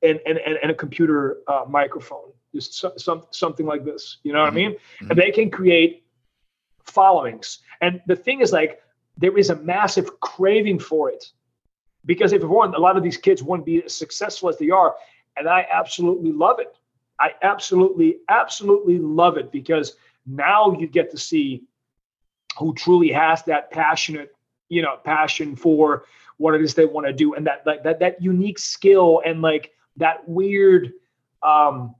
and 0.03 0.21
and, 0.27 0.39
and, 0.39 0.71
a 0.71 0.75
computer 0.75 1.39
uh, 1.47 1.65
microphone, 1.69 2.33
just 2.55 2.75
so, 2.75 2.93
some, 2.97 3.25
something 3.31 3.67
like 3.67 3.85
this. 3.85 4.19
You 4.23 4.33
know 4.33 4.41
what 4.41 4.49
mm-hmm. 4.49 4.57
I 4.57 4.61
mean? 4.61 4.73
Mm-hmm. 4.73 5.11
And 5.11 5.19
they 5.19 5.31
can 5.31 5.51
create 5.51 6.05
followings. 6.85 7.59
And 7.81 8.01
the 8.07 8.17
thing 8.17 8.41
is, 8.41 8.53
like, 8.53 8.83
there 9.17 9.37
is 9.37 9.51
a 9.51 9.57
massive 9.57 10.21
craving 10.21 10.79
for 10.79 11.11
it 11.11 11.31
because 12.05 12.33
if 12.33 12.43
it 12.43 12.47
weren't, 12.47 12.75
a 12.75 12.81
lot 12.81 12.97
of 12.97 13.03
these 13.03 13.17
kids 13.17 13.43
wouldn't 13.43 13.67
be 13.67 13.85
as 13.85 13.95
successful 13.95 14.49
as 14.49 14.59
they 14.59 14.71
are. 14.71 14.95
And 15.37 15.49
I 15.49 15.67
absolutely 15.71 16.33
love 16.33 16.59
it. 16.59 16.75
I 17.21 17.33
absolutely, 17.43 18.19
absolutely 18.29 18.99
love 18.99 19.37
it 19.37 19.53
because 19.53 19.95
now 20.27 20.73
you 20.73 20.87
get 20.87 21.11
to 21.13 21.19
see 21.19 21.63
who 22.59 22.75
truly 22.75 23.13
has 23.13 23.43
that 23.45 23.71
passionate, 23.71 24.35
you 24.69 24.83
know, 24.83 24.97
passion 25.05 25.57
for 25.57 26.05
what 26.39 26.55
it 26.55 26.63
is 26.63 26.75
they 26.75 26.87
want 26.87 27.07
to 27.07 27.13
do 27.13 27.35
and 27.35 27.47
that 27.47 27.65
like 27.67 27.85
that 27.85 28.01
that 28.01 28.21
unique 28.21 28.59
skill 28.59 29.23
and 29.25 29.43
like 29.43 29.73
that 29.97 30.29
weird 30.29 30.93
um, 31.43 31.95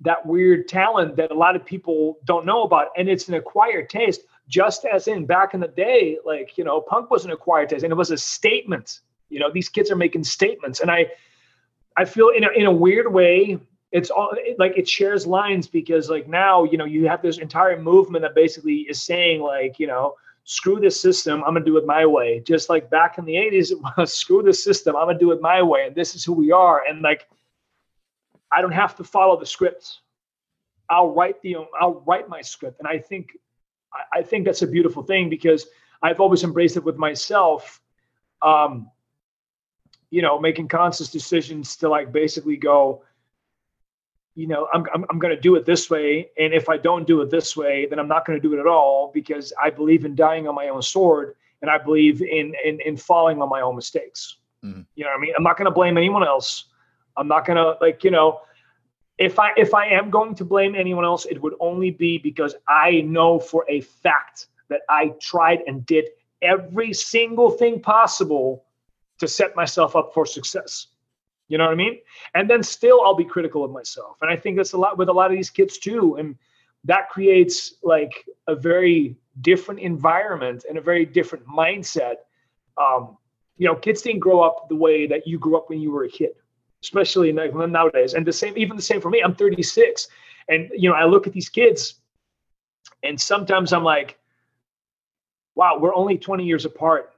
that 0.00 0.24
weird 0.24 0.66
talent 0.66 1.16
that 1.16 1.30
a 1.30 1.34
lot 1.34 1.54
of 1.56 1.64
people 1.64 2.18
don't 2.24 2.46
know 2.46 2.62
about. 2.62 2.88
And 2.96 3.08
it's 3.08 3.28
an 3.28 3.34
acquired 3.34 3.90
taste 3.90 4.22
just 4.48 4.84
as 4.84 5.06
in 5.06 5.26
back 5.26 5.54
in 5.54 5.60
the 5.60 5.68
day 5.68 6.18
like 6.24 6.58
you 6.58 6.64
know 6.64 6.80
punk 6.80 7.10
was 7.10 7.24
an 7.24 7.30
acquired 7.30 7.68
taste 7.68 7.84
and 7.84 7.92
it 7.92 7.96
was 7.96 8.10
a 8.10 8.18
statement. 8.18 9.00
You 9.28 9.40
know 9.40 9.50
these 9.52 9.68
kids 9.68 9.90
are 9.90 9.96
making 9.96 10.24
statements. 10.24 10.80
And 10.80 10.90
i 10.90 11.06
i 11.96 12.04
feel 12.04 12.30
in 12.30 12.44
a, 12.44 12.50
in 12.50 12.66
a 12.66 12.72
weird 12.72 13.12
way 13.12 13.58
it's 13.92 14.10
all 14.10 14.32
like 14.58 14.76
it 14.76 14.88
shares 14.88 15.26
lines 15.26 15.66
because 15.66 16.08
like 16.08 16.28
now 16.28 16.64
you 16.64 16.78
know 16.78 16.84
you 16.84 17.08
have 17.08 17.22
this 17.22 17.38
entire 17.38 17.80
movement 17.80 18.22
that 18.22 18.34
basically 18.34 18.86
is 18.88 19.02
saying 19.02 19.40
like 19.40 19.78
you 19.78 19.86
know 19.86 20.14
screw 20.44 20.80
this 20.80 21.00
system 21.00 21.42
i'm 21.44 21.54
gonna 21.54 21.64
do 21.64 21.76
it 21.76 21.86
my 21.86 22.04
way. 22.06 22.40
Just 22.40 22.68
like 22.68 22.90
back 22.90 23.18
in 23.18 23.24
the 23.24 23.34
80s 23.34 23.72
it 23.72 23.78
was 23.96 24.12
screw 24.12 24.42
the 24.42 24.52
system 24.52 24.96
i'm 24.96 25.06
gonna 25.06 25.18
do 25.18 25.32
it 25.32 25.40
my 25.40 25.62
way 25.62 25.86
and 25.86 25.94
this 25.94 26.14
is 26.14 26.24
who 26.24 26.32
we 26.32 26.52
are. 26.52 26.84
And 26.88 27.02
like 27.02 27.28
i 28.52 28.60
don't 28.60 28.72
have 28.72 28.96
to 28.96 29.04
follow 29.04 29.38
the 29.38 29.46
script 29.46 30.00
i'll 30.88 31.12
write 31.12 31.40
the 31.42 31.56
i'll 31.80 32.02
write 32.06 32.28
my 32.28 32.40
script. 32.40 32.78
And 32.78 32.88
i 32.88 32.98
think 32.98 33.30
i 34.12 34.22
think 34.22 34.44
that's 34.44 34.62
a 34.62 34.66
beautiful 34.66 35.02
thing 35.02 35.28
because 35.28 35.66
i've 36.02 36.20
always 36.20 36.44
embraced 36.44 36.76
it 36.76 36.84
with 36.84 36.96
myself 36.96 37.80
um 38.42 38.90
you 40.10 40.22
know 40.22 40.38
making 40.38 40.68
conscious 40.68 41.10
decisions 41.10 41.76
to 41.76 41.88
like 41.88 42.12
basically 42.12 42.56
go 42.56 43.02
you 44.34 44.46
know, 44.46 44.68
I'm, 44.72 44.86
I'm, 44.94 45.04
I'm 45.10 45.18
going 45.18 45.34
to 45.34 45.40
do 45.40 45.56
it 45.56 45.66
this 45.66 45.90
way. 45.90 46.30
And 46.38 46.54
if 46.54 46.68
I 46.68 46.76
don't 46.76 47.06
do 47.06 47.20
it 47.20 47.30
this 47.30 47.56
way, 47.56 47.86
then 47.86 47.98
I'm 47.98 48.08
not 48.08 48.24
going 48.24 48.40
to 48.40 48.48
do 48.48 48.54
it 48.54 48.60
at 48.60 48.66
all 48.66 49.10
because 49.12 49.52
I 49.60 49.70
believe 49.70 50.04
in 50.04 50.14
dying 50.14 50.46
on 50.46 50.54
my 50.54 50.68
own 50.68 50.82
sword 50.82 51.36
and 51.62 51.70
I 51.70 51.78
believe 51.78 52.22
in, 52.22 52.54
in, 52.64 52.80
in 52.80 52.96
falling 52.96 53.42
on 53.42 53.48
my 53.48 53.60
own 53.60 53.76
mistakes. 53.76 54.36
Mm-hmm. 54.64 54.82
You 54.94 55.04
know 55.04 55.10
what 55.10 55.18
I 55.18 55.20
mean? 55.20 55.34
I'm 55.36 55.42
not 55.42 55.56
going 55.56 55.66
to 55.66 55.72
blame 55.72 55.98
anyone 55.98 56.24
else. 56.24 56.66
I'm 57.16 57.28
not 57.28 57.44
going 57.44 57.56
to 57.56 57.76
like, 57.80 58.04
you 58.04 58.10
know, 58.10 58.40
if 59.18 59.38
I, 59.38 59.50
if 59.56 59.74
I 59.74 59.86
am 59.86 60.10
going 60.10 60.34
to 60.36 60.44
blame 60.44 60.74
anyone 60.74 61.04
else, 61.04 61.26
it 61.26 61.40
would 61.42 61.54
only 61.60 61.90
be 61.90 62.16
because 62.16 62.54
I 62.68 63.02
know 63.02 63.38
for 63.38 63.66
a 63.68 63.82
fact 63.82 64.46
that 64.68 64.80
I 64.88 65.12
tried 65.20 65.60
and 65.66 65.84
did 65.84 66.08
every 66.40 66.92
single 66.94 67.50
thing 67.50 67.80
possible 67.80 68.64
to 69.18 69.28
set 69.28 69.54
myself 69.54 69.96
up 69.96 70.14
for 70.14 70.24
success. 70.24 70.86
You 71.50 71.58
know 71.58 71.64
what 71.64 71.72
I 71.72 71.76
mean? 71.76 71.98
And 72.36 72.48
then 72.48 72.62
still 72.62 73.02
I'll 73.02 73.16
be 73.16 73.24
critical 73.24 73.64
of 73.64 73.72
myself. 73.72 74.16
And 74.22 74.30
I 74.30 74.36
think 74.36 74.56
that's 74.56 74.72
a 74.72 74.78
lot 74.78 74.96
with 74.96 75.08
a 75.08 75.12
lot 75.12 75.32
of 75.32 75.36
these 75.36 75.50
kids 75.50 75.78
too. 75.78 76.14
And 76.16 76.36
that 76.84 77.10
creates 77.10 77.74
like 77.82 78.24
a 78.46 78.54
very 78.54 79.16
different 79.40 79.80
environment 79.80 80.64
and 80.68 80.78
a 80.78 80.80
very 80.80 81.04
different 81.04 81.44
mindset. 81.48 82.14
Um, 82.78 83.18
you 83.58 83.66
know, 83.66 83.74
kids 83.74 84.00
didn't 84.00 84.20
grow 84.20 84.40
up 84.42 84.68
the 84.68 84.76
way 84.76 85.08
that 85.08 85.26
you 85.26 85.40
grew 85.40 85.56
up 85.56 85.68
when 85.68 85.80
you 85.80 85.90
were 85.90 86.04
a 86.04 86.08
kid, 86.08 86.30
especially 86.84 87.32
nowadays. 87.32 88.14
And 88.14 88.24
the 88.24 88.32
same, 88.32 88.56
even 88.56 88.76
the 88.76 88.82
same 88.82 89.00
for 89.00 89.10
me. 89.10 89.20
I'm 89.20 89.34
36, 89.34 90.06
and 90.48 90.70
you 90.74 90.88
know, 90.88 90.94
I 90.94 91.04
look 91.04 91.26
at 91.26 91.32
these 91.32 91.48
kids, 91.48 91.96
and 93.02 93.20
sometimes 93.20 93.72
I'm 93.72 93.84
like, 93.84 94.18
wow, 95.56 95.78
we're 95.78 95.94
only 95.94 96.16
20 96.16 96.44
years 96.44 96.64
apart, 96.64 97.12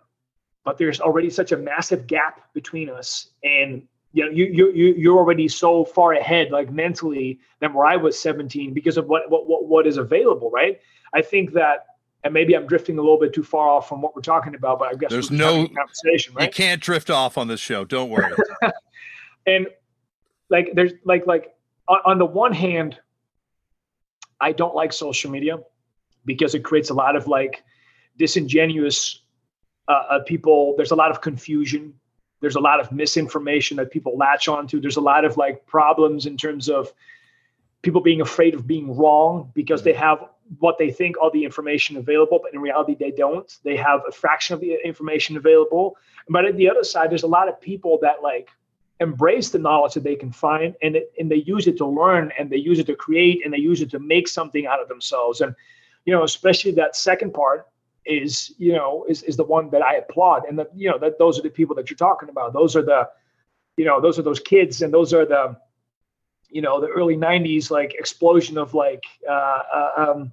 but 0.65 0.79
there's 0.79 1.01
already 1.01 1.31
such 1.31 1.53
a 1.53 1.57
massive 1.57 2.07
gap 2.07 2.53
between 2.55 2.89
us. 2.89 3.29
And 3.45 3.87
you 4.13 4.25
know 4.25 4.31
you 4.31 4.47
you 4.47 4.95
you're 4.95 5.17
already 5.17 5.49
so 5.49 5.85
far 5.85 6.13
ahead 6.13 6.51
like 6.51 6.71
mentally 6.71 7.39
than 7.61 7.73
where 7.73 7.87
I 7.87 7.97
was 7.97 8.19
17 8.19 8.75
because 8.75 8.97
of 8.97 9.07
what 9.07 9.31
what 9.31 9.49
what, 9.49 9.67
what 9.67 9.87
is 9.87 9.97
available 9.97 10.51
right? 10.51 10.81
I 11.15 11.23
think 11.23 11.53
that 11.55 11.87
and 12.25 12.33
maybe 12.33 12.55
I'm 12.55 12.67
drifting 12.67 12.99
a 12.99 13.01
little 13.01 13.19
bit 13.19 13.33
too 13.33 13.43
far 13.43 13.69
off 13.69 13.89
from 13.89 14.01
what 14.01 14.15
we're 14.15 14.23
talking 14.23 14.55
about 14.55 14.79
but 14.79 14.89
I 14.89 14.95
guess 14.95 15.11
there's 15.11 15.31
no 15.31 15.67
conversation 15.67 16.35
right? 16.35 16.47
you 16.47 16.53
can't 16.53 16.81
drift 16.81 17.11
off 17.11 17.39
on 17.39 17.49
this 17.49 17.61
show. 17.61 17.85
Don't 17.85 18.11
worry. 18.11 18.33
And 19.47 19.67
like 20.51 20.71
there's 20.75 20.93
like 21.05 21.27
like 21.27 21.55
on, 21.89 21.99
on 22.05 22.19
the 22.19 22.27
one 22.27 22.53
hand 22.53 22.99
I 24.41 24.53
don't 24.53 24.75
like 24.75 24.93
social 24.93 25.31
media 25.31 25.59
because 26.25 26.55
it 26.55 26.65
creates 26.65 26.91
a 26.91 26.95
lot 26.95 27.17
of 27.17 27.27
like 27.27 27.65
disingenuous 28.19 29.21
uh, 29.89 30.03
uh, 30.11 30.19
people. 30.25 30.75
There's 30.77 30.91
a 30.91 30.97
lot 30.97 31.11
of 31.11 31.21
confusion 31.21 31.95
there's 32.43 32.57
a 32.57 32.61
lot 32.61 32.81
of 32.81 32.93
misinformation 32.93 33.79
that 33.79 33.91
people 33.91 34.19
latch 34.19 34.49
onto. 34.49 34.81
There's 34.81 34.99
a 34.99 35.01
lot 35.01 35.25
of 35.25 35.37
like 35.39 35.65
problems 35.65 36.27
in 36.27 36.37
terms 36.37 36.69
of 36.69 36.93
people 37.83 38.01
being 38.01 38.21
afraid 38.21 38.53
of 38.53 38.67
being 38.67 38.95
wrong 38.97 39.51
because 39.55 39.83
they 39.83 39.93
mm. 39.93 39.97
have 39.97 40.29
what 40.59 40.77
they 40.77 40.91
think 40.91 41.17
all 41.19 41.31
the 41.31 41.45
information 41.45 41.97
available, 41.97 42.41
but 42.43 42.53
in 42.53 42.61
reality 42.61 42.97
they 42.99 43.13
don't. 43.13 43.59
They 43.63 43.77
have 43.77 44.03
a 44.07 44.13
fraction 44.13 44.55
of 44.55 44.61
the 44.61 44.77
information 44.85 45.37
available. 45.37 45.97
But 46.29 46.45
at 46.45 46.57
the 46.57 46.69
other 46.69 46.85
side, 46.85 47.11
there's 47.11 47.23
a 47.23 47.29
lot 47.29 47.49
of 47.49 47.61
people 47.61 47.99
that 48.03 48.23
like 48.23 48.49
embrace 48.99 49.51
the 49.51 49.61
knowledge 49.61 49.95
that 49.95 50.03
they 50.03 50.17
can 50.17 50.33
find 50.33 50.75
and 50.83 50.97
it, 50.97 51.13
and 51.19 51.31
they 51.31 51.37
use 51.37 51.69
it 51.69 51.77
to 51.79 51.87
learn 51.87 52.33
and 52.39 52.51
they 52.51 52.57
use 52.57 52.81
it 52.81 52.87
to 52.87 52.97
create 52.97 53.45
and 53.45 53.55
they 53.55 53.59
use 53.59 53.81
it 53.81 53.91
to 53.93 54.01
make 54.01 54.27
something 54.27 54.67
out 54.67 54.83
of 54.83 54.89
themselves. 54.89 55.41
And 55.41 55.55
you 56.05 56.13
know, 56.13 56.25
especially 56.25 56.73
that 56.73 56.97
second 56.97 57.33
part 57.33 57.69
is 58.05 58.53
you 58.59 58.73
know 58.73 59.05
is 59.09 59.23
is 59.23 59.37
the 59.37 59.45
one 59.45 59.71
that 59.71 59.83
I 59.83 59.97
applaud, 59.97 60.45
and 60.49 60.59
that 60.59 60.71
you 60.75 60.91
know 60.91 60.99
that 60.99 61.19
those 61.19 61.39
are 61.39 61.43
the 61.43 61.51
people 61.51 61.77
that 61.77 61.91
you're 61.91 61.97
talking 61.97 62.29
about. 62.29 62.53
Those 62.53 62.77
are 62.77 62.83
the 62.83 63.09
you 63.77 63.85
know 63.85 64.01
those 64.01 64.19
are 64.19 64.23
those 64.23 64.41
kids, 64.41 64.83
and 64.83 64.93
those 64.93 65.13
are 65.13 65.25
the 65.25 65.57
you 66.49 66.63
know 66.63 66.81
the 66.81 66.89
early 66.89 67.17
'90s 67.17 67.71
like 67.71 67.95
explosion 67.95 68.59
of 68.59 68.75
like 68.75 69.05
uh, 69.29 69.33
uh, 69.75 69.91
um, 69.97 70.33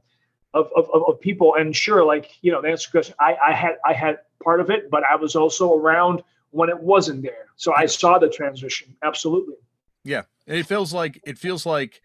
of, 0.54 0.70
of 0.76 0.90
of 0.94 1.22
people. 1.22 1.56
And 1.56 1.76
sure, 1.76 2.04
like 2.04 2.32
you 2.42 2.52
know, 2.52 2.62
the 2.62 2.70
answer 2.70 2.90
question, 2.90 3.16
I 3.20 3.36
I 3.48 3.54
had 3.54 3.78
I 3.86 3.94
had 3.94 4.20
part 4.44 4.60
of 4.60 4.70
it, 4.70 4.90
but 4.90 5.04
I 5.04 5.16
was 5.16 5.36
also 5.36 5.74
around 5.74 6.24
when 6.52 6.70
it 6.70 6.80
wasn't 6.80 7.22
there, 7.22 7.48
so 7.56 7.74
I 7.76 7.86
saw 7.86 8.18
the 8.18 8.30
transition. 8.30 8.96
Absolutely. 9.04 9.56
Yeah, 10.04 10.24
it 10.48 10.66
feels 10.66 10.94
like 10.94 11.22
it 11.26 11.38
feels 11.38 11.66
like 11.66 12.02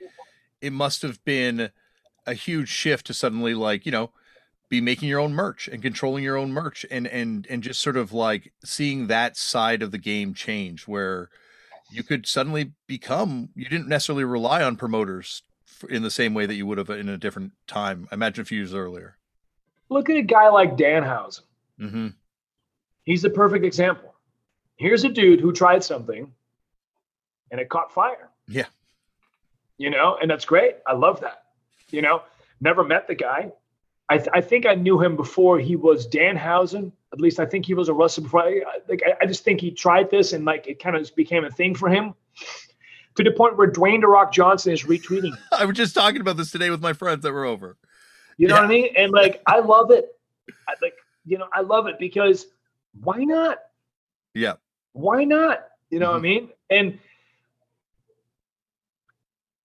it 0.61 0.73
must 0.73 1.03
have 1.03 1.25
been 1.25 1.71
a 2.27 2.35
huge 2.35 2.69
shift 2.69 3.07
to 3.07 3.15
suddenly 3.15 3.55
like 3.55 3.87
you 3.87 3.93
know 3.93 4.11
be 4.69 4.81
making 4.81 5.09
your 5.09 5.21
own 5.21 5.35
merch 5.35 5.69
and 5.69 5.83
controlling 5.83 6.25
your 6.25 6.37
own 6.37 6.53
merch 6.53 6.85
and 6.91 7.07
and 7.07 7.47
and 7.49 7.63
just 7.63 7.81
sort 7.81 7.97
of 7.97 8.13
like 8.13 8.53
seeing 8.65 9.07
that 9.07 9.37
side 9.37 9.83
of 9.83 9.91
the 9.91 9.99
game 9.99 10.35
change 10.35 10.89
where 10.89 11.29
you 11.91 12.03
could 12.03 12.27
suddenly 12.27 12.73
become 12.87 13.51
you 13.55 13.69
didn't 13.69 13.89
necessarily 13.89 14.25
rely 14.25 14.63
on 14.63 14.77
promoters 14.77 15.43
in 15.89 16.03
the 16.03 16.11
same 16.11 16.35
way 16.35 16.47
that 16.47 16.55
you 16.55 16.67
would 16.67 16.79
have 16.79 16.91
in 16.91 17.09
a 17.09 17.19
different 17.19 17.53
time. 17.67 18.09
Imagine 18.11 18.43
a 18.43 18.45
few 18.45 18.59
years 18.59 18.75
earlier. 18.75 19.19
Look 19.91 20.09
at 20.09 20.17
a 20.17 20.23
guy 20.23 20.49
like 20.49 20.77
danhausen. 20.77 21.43
Mm-hmm. 21.81 22.09
he's 23.03 23.23
the 23.23 23.31
perfect 23.31 23.65
example. 23.65 24.15
Here's 24.77 25.03
a 25.03 25.09
dude 25.09 25.41
who 25.41 25.53
tried 25.53 25.83
something 25.83 26.33
and 27.51 27.61
it 27.61 27.69
caught 27.69 27.93
fire. 27.93 28.31
Yeah. 28.47 28.67
You 29.77 29.91
know 29.91 30.17
and 30.21 30.31
that's 30.31 30.45
great. 30.45 30.77
I 30.87 30.95
love 30.95 31.21
that. 31.21 31.45
You 31.91 32.03
know 32.03 32.23
never 32.61 32.83
met 32.83 33.07
the 33.07 33.15
guy 33.15 33.53
I, 34.09 34.19
th- 34.19 34.29
I 34.35 34.41
think 34.41 34.67
I 34.67 34.75
knew 34.75 35.01
him 35.01 35.17
before 35.17 35.59
he 35.59 35.77
was 35.77 36.07
Danhausen. 36.07 36.93
At 37.13 37.21
least 37.21 37.41
I 37.41 37.47
think 37.47 37.65
he 37.65 37.75
was 37.75 37.89
a 37.89 37.95
wrestler 37.95 38.25
before. 38.25 38.43
I, 38.43 38.61
like 38.89 39.03
I, 39.07 39.15
I 39.23 39.27
just 39.27 39.45
think 39.45 39.61
he 39.61 39.71
tried 39.71 40.11
this 40.11 40.33
and 40.33 40.45
like 40.45 40.67
it 40.67 40.79
kind 40.79 40.97
of 40.97 41.15
became 41.15 41.45
a 41.45 41.51
thing 41.51 41.75
for 41.75 41.89
him 41.89 42.15
to 43.17 43.23
the 43.23 43.31
point 43.31 43.57
where 43.57 43.71
Dwayne 43.71 44.01
the 44.01 44.09
Rock 44.09 44.33
Johnson 44.33 44.73
is 44.73 44.83
retweeting. 44.85 45.33
I 45.53 45.65
was 45.65 45.77
just 45.77 45.95
talking 45.95 46.21
about 46.21 46.37
this 46.37 46.51
today 46.51 46.71
with 46.71 46.83
my 46.83 46.93
friends 46.93 47.23
that 47.23 47.33
were 47.33 47.45
over. 47.45 47.77
You 48.37 48.49
know 48.49 48.57
yeah. 48.57 48.61
what 48.61 48.67
I 48.67 48.69
mean? 48.69 48.89
And 48.97 49.13
like 49.13 49.43
I 49.47 49.61
love 49.61 49.91
it. 49.91 50.09
I 50.69 50.75
like 50.83 50.95
you 51.25 51.39
know 51.39 51.49
I 51.53 51.61
love 51.61 51.87
it 51.87 51.99
because 51.99 52.47
why 53.01 53.25
not? 53.25 53.59
Yeah. 54.35 54.55
Why 54.93 55.25
not? 55.25 55.65
You 55.91 56.01
know 56.01 56.07
mm-hmm. 56.07 56.13
what 56.13 56.17
I 56.17 56.29
mm-hmm. 56.29 56.47
mean? 56.47 56.49
And 56.71 56.99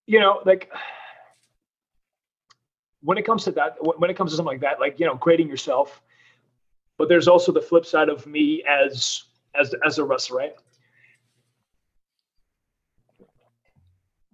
you 0.05 0.19
know 0.19 0.41
like 0.45 0.71
when 3.01 3.17
it 3.17 3.25
comes 3.25 3.43
to 3.45 3.51
that, 3.51 3.77
when 3.79 4.09
it 4.09 4.17
comes 4.17 4.31
to 4.31 4.37
something 4.37 4.53
like 4.53 4.61
that, 4.61 4.79
like 4.79 4.99
you 4.99 5.05
know, 5.05 5.15
creating 5.15 5.47
yourself, 5.47 6.01
but 6.97 7.09
there's 7.09 7.27
also 7.27 7.51
the 7.51 7.61
flip 7.61 7.85
side 7.85 8.09
of 8.09 8.25
me 8.27 8.63
as 8.67 9.23
as 9.59 9.73
as 9.85 9.97
a 9.97 10.03
wrestler, 10.03 10.37
right? 10.37 10.55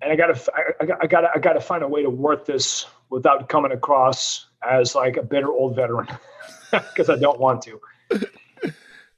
And 0.02 0.12
I 0.12 0.16
gotta, 0.16 0.40
I, 0.54 0.86
I 1.02 1.08
gotta, 1.08 1.30
I 1.34 1.40
gotta 1.40 1.60
find 1.60 1.82
a 1.82 1.88
way 1.88 2.04
to 2.04 2.10
work 2.10 2.46
this 2.46 2.86
without 3.10 3.50
coming 3.50 3.72
across 3.72 4.48
as 4.68 4.94
like 4.94 5.18
a 5.18 5.24
bitter 5.24 5.52
old 5.52 5.76
veteran, 5.76 6.08
because 6.72 7.10
I 7.10 7.18
don't 7.18 7.40
want 7.40 7.64
to. 7.64 7.80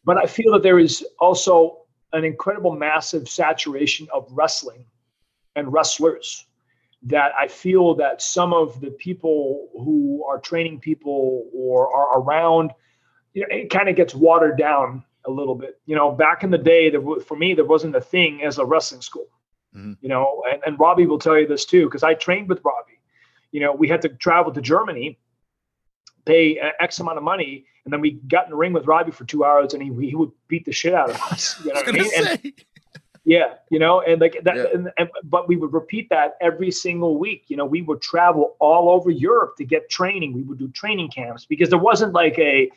but 0.06 0.18
I 0.18 0.26
feel 0.26 0.54
that 0.54 0.64
there 0.64 0.80
is 0.80 1.06
also 1.20 1.80
an 2.14 2.24
incredible, 2.24 2.72
massive 2.72 3.28
saturation 3.28 4.08
of 4.14 4.28
wrestling 4.32 4.86
and 5.56 5.74
wrestlers 5.74 6.47
that 7.04 7.32
I 7.40 7.48
feel 7.48 7.96
that 7.96 8.22
some 8.22 8.54
of 8.54 8.82
the 8.82 8.92
people 8.92 9.70
who 9.74 10.26
are 10.28 10.40
training 10.40 10.80
people 10.80 11.48
or 11.54 11.94
are 11.94 12.20
around, 12.20 12.72
you 13.34 13.44
know, 13.44 13.48
it 13.52 13.70
kind 13.70 13.88
of 13.88 13.96
gets 13.96 14.16
watered 14.16 14.58
down 14.58 15.04
a 15.26 15.32
little 15.32 15.56
bit. 15.56 15.80
You 15.86 15.96
know, 15.96 16.12
back 16.12 16.44
in 16.44 16.50
the 16.50 16.58
day, 16.58 16.90
there 16.90 17.02
for 17.26 17.38
me 17.38 17.54
there 17.54 17.66
wasn't 17.66 17.96
a 17.96 18.02
thing 18.02 18.44
as 18.44 18.58
a 18.58 18.66
wrestling 18.66 19.02
school. 19.02 19.28
Mm-hmm. 19.76 19.94
You 20.02 20.10
know, 20.10 20.44
and, 20.52 20.62
and 20.66 20.80
Robbie 20.80 21.06
will 21.06 21.20
tell 21.20 21.38
you 21.38 21.48
this 21.48 21.66
too 21.66 21.86
because 21.86 22.04
I 22.04 22.14
trained 22.16 22.50
with 22.50 22.62
Robbie. 22.64 23.00
You 23.52 23.62
know, 23.62 23.74
we 23.74 23.88
had 23.88 24.02
to 24.02 24.10
travel 24.10 24.52
to 24.52 24.62
Germany, 24.62 25.20
pay 26.26 26.60
X 26.80 27.00
amount 27.00 27.18
of 27.18 27.24
money, 27.24 27.66
and 27.86 27.94
then 27.94 28.02
we 28.02 28.20
got 28.28 28.46
in 28.46 28.50
the 28.52 28.58
ring 28.58 28.74
with 28.74 28.86
Robbie 28.86 29.12
for 29.12 29.24
two 29.24 29.46
hours, 29.46 29.74
and 29.74 29.84
he 29.84 30.08
he 30.08 30.16
would 30.16 30.32
beat 30.48 30.66
the 30.66 30.72
shit 30.72 30.94
out 30.94 31.10
of 31.10 31.22
us. 31.32 31.58
You 31.64 31.74
know 31.74 31.82
what 31.82 31.90
I 31.90 31.92
mean? 31.92 32.12
And, 32.18 32.54
yeah, 33.28 33.56
you 33.70 33.78
know, 33.78 34.00
and 34.00 34.22
like 34.22 34.40
that, 34.44 34.56
yeah. 34.56 34.66
and, 34.74 34.90
and, 34.98 35.10
but 35.26 35.50
we 35.50 35.58
would 35.58 35.74
repeat 35.74 36.08
that 36.12 36.38
every 36.40 36.72
single 36.72 37.18
week. 37.18 37.44
You 37.50 37.58
know, 37.58 37.66
we 37.66 37.82
would 37.82 38.02
travel 38.02 38.56
all 38.60 38.90
over 38.90 39.12
Europe 39.12 39.58
to 39.58 39.66
get 39.66 39.90
training. 39.90 40.32
We 40.32 40.44
would 40.44 40.58
do 40.58 40.70
training 40.70 41.10
camps 41.10 41.44
because 41.44 41.70
there 41.70 41.78
wasn't 41.78 42.14
like 42.14 42.40
a. 42.40 42.72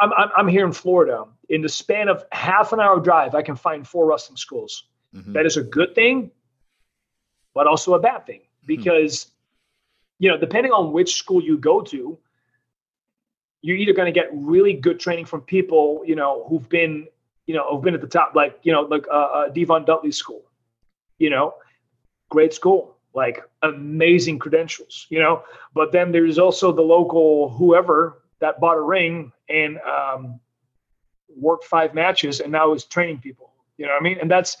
I'm, 0.00 0.10
I'm, 0.16 0.30
I'm 0.38 0.48
here 0.48 0.64
in 0.64 0.72
Florida. 0.72 1.26
In 1.50 1.60
the 1.60 1.68
span 1.68 2.08
of 2.08 2.24
half 2.32 2.72
an 2.72 2.80
hour 2.80 2.98
drive, 2.98 3.34
I 3.34 3.42
can 3.42 3.56
find 3.56 3.86
four 3.86 4.06
wrestling 4.06 4.38
schools. 4.38 4.84
Mm-hmm. 5.14 5.34
That 5.34 5.44
is 5.44 5.58
a 5.58 5.62
good 5.62 5.94
thing, 5.94 6.30
but 7.52 7.66
also 7.66 7.92
a 7.92 8.00
bad 8.00 8.24
thing 8.24 8.40
mm-hmm. 8.40 8.66
because, 8.68 9.26
mm-hmm. 9.26 10.24
you 10.24 10.30
know, 10.30 10.38
depending 10.38 10.72
on 10.72 10.92
which 10.92 11.16
school 11.16 11.42
you 11.42 11.58
go 11.58 11.82
to, 11.82 12.18
you're 13.60 13.76
either 13.76 13.92
going 13.92 14.06
to 14.06 14.18
get 14.18 14.30
really 14.32 14.72
good 14.72 14.98
training 14.98 15.26
from 15.26 15.42
people, 15.42 16.02
you 16.06 16.16
know, 16.16 16.46
who've 16.48 16.68
been 16.70 17.06
you 17.46 17.54
know, 17.54 17.74
have 17.74 17.82
been 17.82 17.94
at 17.94 18.00
the 18.00 18.06
top, 18.06 18.32
like, 18.34 18.58
you 18.62 18.72
know, 18.72 18.82
like 18.82 19.06
uh, 19.08 19.16
uh, 19.16 19.48
Devon 19.48 19.84
Dudley 19.84 20.12
School, 20.12 20.42
you 21.18 21.30
know, 21.30 21.54
great 22.28 22.52
school, 22.52 22.96
like 23.14 23.42
amazing 23.62 24.38
credentials, 24.38 25.06
you 25.08 25.18
know. 25.18 25.42
But 25.74 25.92
then 25.92 26.12
there's 26.12 26.38
also 26.38 26.72
the 26.72 26.82
local 26.82 27.50
whoever 27.50 28.22
that 28.40 28.60
bought 28.60 28.76
a 28.76 28.80
ring 28.80 29.32
and 29.48 29.78
um, 29.78 30.40
worked 31.36 31.64
five 31.64 31.94
matches 31.94 32.40
and 32.40 32.50
now 32.52 32.72
is 32.72 32.84
training 32.84 33.18
people, 33.18 33.52
you 33.78 33.86
know 33.86 33.92
what 33.92 34.00
I 34.00 34.04
mean? 34.04 34.18
And 34.20 34.30
that's, 34.30 34.56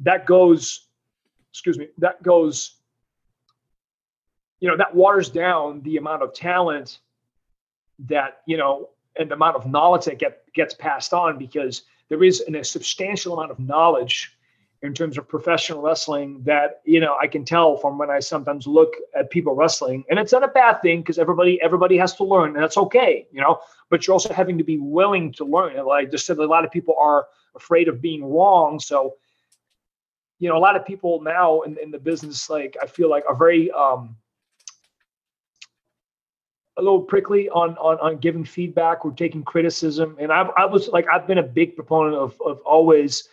that 0.00 0.26
goes, 0.26 0.88
excuse 1.50 1.78
me, 1.78 1.88
that 1.98 2.22
goes, 2.22 2.76
you 4.60 4.68
know, 4.68 4.76
that 4.76 4.94
waters 4.94 5.28
down 5.28 5.82
the 5.82 5.96
amount 5.96 6.22
of 6.22 6.34
talent 6.34 6.98
that, 8.00 8.42
you 8.46 8.56
know, 8.56 8.90
and 9.16 9.30
the 9.30 9.34
amount 9.34 9.56
of 9.56 9.66
knowledge 9.66 10.06
that 10.06 10.18
get, 10.18 10.44
gets 10.54 10.74
passed 10.74 11.12
on 11.12 11.38
because 11.38 11.82
there 12.12 12.22
is 12.22 12.40
an, 12.42 12.56
a 12.56 12.62
substantial 12.62 13.32
amount 13.32 13.50
of 13.50 13.58
knowledge 13.58 14.36
in 14.82 14.92
terms 14.92 15.16
of 15.16 15.26
professional 15.26 15.80
wrestling 15.80 16.42
that 16.42 16.82
you 16.84 17.00
know 17.00 17.16
I 17.18 17.26
can 17.26 17.42
tell 17.42 17.78
from 17.78 17.96
when 17.96 18.10
I 18.10 18.20
sometimes 18.20 18.66
look 18.66 18.92
at 19.16 19.30
people 19.30 19.54
wrestling, 19.54 20.04
and 20.10 20.18
it's 20.18 20.30
not 20.30 20.44
a 20.44 20.48
bad 20.48 20.82
thing 20.82 21.00
because 21.00 21.18
everybody 21.18 21.58
everybody 21.62 21.96
has 21.96 22.14
to 22.16 22.24
learn, 22.24 22.50
and 22.50 22.62
that's 22.62 22.76
okay, 22.76 23.26
you 23.32 23.40
know. 23.40 23.60
But 23.88 24.06
you're 24.06 24.12
also 24.12 24.34
having 24.34 24.58
to 24.58 24.64
be 24.64 24.76
willing 24.76 25.32
to 25.32 25.44
learn. 25.46 25.74
And 25.78 25.86
like 25.86 26.08
I 26.08 26.10
just 26.10 26.26
said, 26.26 26.36
a 26.36 26.44
lot 26.44 26.66
of 26.66 26.70
people 26.70 26.94
are 27.00 27.28
afraid 27.56 27.88
of 27.88 28.02
being 28.02 28.22
wrong, 28.22 28.78
so 28.78 29.14
you 30.38 30.50
know 30.50 30.58
a 30.58 30.64
lot 30.66 30.76
of 30.76 30.84
people 30.84 31.22
now 31.22 31.62
in, 31.62 31.78
in 31.78 31.90
the 31.90 31.98
business, 31.98 32.50
like 32.50 32.76
I 32.82 32.84
feel 32.84 33.08
like 33.08 33.24
are 33.26 33.34
very 33.34 33.70
um, 33.70 34.16
a 36.78 36.82
little 36.82 37.02
prickly 37.02 37.48
on 37.50 37.76
on 37.76 37.98
on 37.98 38.18
giving 38.18 38.44
feedback 38.44 39.04
or 39.04 39.12
taking 39.12 39.42
criticism. 39.42 40.16
And 40.18 40.32
I 40.32 40.42
I 40.56 40.64
was 40.64 40.88
like 40.88 41.06
I've 41.12 41.26
been 41.26 41.38
a 41.38 41.42
big 41.42 41.76
proponent 41.76 42.16
of 42.16 42.40
of 42.44 42.60
always 42.60 43.28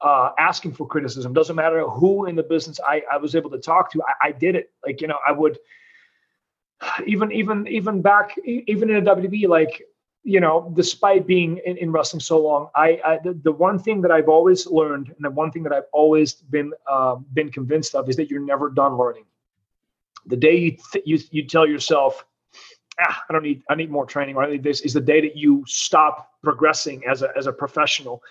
uh, 0.00 0.30
asking 0.38 0.72
for 0.72 0.86
criticism. 0.86 1.32
Doesn't 1.32 1.56
matter 1.56 1.82
who 1.88 2.26
in 2.26 2.36
the 2.36 2.42
business 2.42 2.78
I 2.86 3.02
I 3.10 3.16
was 3.16 3.34
able 3.34 3.50
to 3.50 3.58
talk 3.58 3.90
to. 3.92 4.02
I, 4.02 4.28
I 4.28 4.32
did 4.32 4.54
it. 4.54 4.70
Like 4.84 5.00
you 5.00 5.08
know 5.08 5.18
I 5.26 5.32
would 5.32 5.58
even 7.06 7.32
even 7.32 7.66
even 7.66 8.02
back 8.02 8.36
even 8.44 8.90
in 8.90 8.96
a 8.96 9.14
WB 9.14 9.48
like 9.48 9.82
you 10.22 10.40
know 10.40 10.72
despite 10.76 11.26
being 11.26 11.58
in, 11.64 11.76
in 11.78 11.90
wrestling 11.90 12.20
so 12.20 12.38
long 12.38 12.68
I, 12.74 13.00
I 13.04 13.18
the, 13.22 13.32
the, 13.32 13.52
one 13.52 13.78
thing 13.78 14.00
that 14.02 14.10
I've 14.10 14.28
always 14.28 14.66
learned 14.66 15.08
and 15.08 15.24
the 15.24 15.30
one 15.30 15.50
thing 15.50 15.62
that 15.62 15.72
I've 15.72 15.88
always 15.92 16.34
been 16.34 16.72
uh, 16.90 17.16
been 17.32 17.50
convinced 17.50 17.94
of 17.94 18.08
is 18.08 18.16
that 18.16 18.30
you're 18.30 18.40
never 18.40 18.68
done 18.68 18.96
learning. 18.96 19.24
The 20.26 20.36
day 20.36 20.56
you 20.56 20.76
th- 20.92 21.06
you 21.06 21.18
you 21.30 21.46
tell 21.46 21.66
yourself 21.66 22.24
ah, 23.00 23.24
I 23.28 23.32
don't 23.32 23.42
need 23.42 23.62
I 23.68 23.74
need 23.74 23.90
more 23.90 24.06
training 24.06 24.36
or 24.36 24.42
I 24.42 24.50
need 24.50 24.62
this 24.62 24.80
is 24.80 24.92
the 24.94 25.00
day 25.00 25.20
that 25.20 25.36
you 25.36 25.64
stop 25.66 26.32
progressing 26.42 27.02
as 27.06 27.22
a 27.22 27.30
as 27.36 27.46
a 27.46 27.52
professional. 27.52 28.22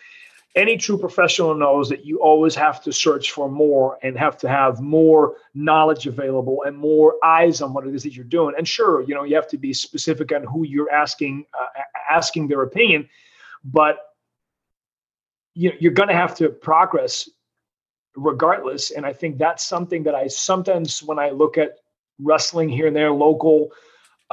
Any 0.55 0.78
true 0.78 0.97
professional 0.97 1.53
knows 1.53 1.89
that 1.89 2.05
you 2.05 2.22
always 2.22 2.55
have 2.55 2.82
to 2.84 2.93
search 2.93 3.32
for 3.32 3.49
more 3.49 3.97
and 4.03 4.18
have 4.18 4.38
to 4.38 4.47
have 4.47 4.80
more 4.80 5.36
knowledge 5.53 6.07
available 6.07 6.63
and 6.66 6.78
more 6.78 7.16
eyes 7.26 7.61
on 7.61 7.74
what 7.74 7.86
it 7.86 7.93
is 7.93 8.03
that 8.03 8.16
you're 8.16 8.24
doing. 8.24 8.55
And 8.57 8.66
sure, 8.66 9.01
you 9.01 9.13
know, 9.13 9.26
you 9.26 9.36
have 9.36 9.49
to 9.49 9.57
be 9.57 9.74
specific 9.74 10.32
on 10.32 10.43
who 10.43 10.66
you're 10.66 10.89
asking 10.89 11.45
uh, 11.59 11.82
asking 12.09 12.47
their 12.47 12.61
opinion, 12.61 13.09
but 13.66 13.97
you 15.55 15.70
know, 15.70 15.76
you're 15.80 15.91
going 15.91 16.09
to 16.09 16.16
have 16.16 16.36
to 16.36 16.49
progress 16.49 17.30
regardless. 18.16 18.91
And 18.91 19.05
I 19.05 19.11
think 19.11 19.38
that's 19.38 19.66
something 19.66 20.03
that 20.03 20.16
I 20.16 20.28
sometimes 20.28 21.03
when 21.03 21.20
I 21.20 21.32
look 21.32 21.57
at 21.57 21.80
wrestling 22.20 22.70
here 22.70 22.88
and 22.88 22.95
there, 22.95 23.11
local 23.11 23.72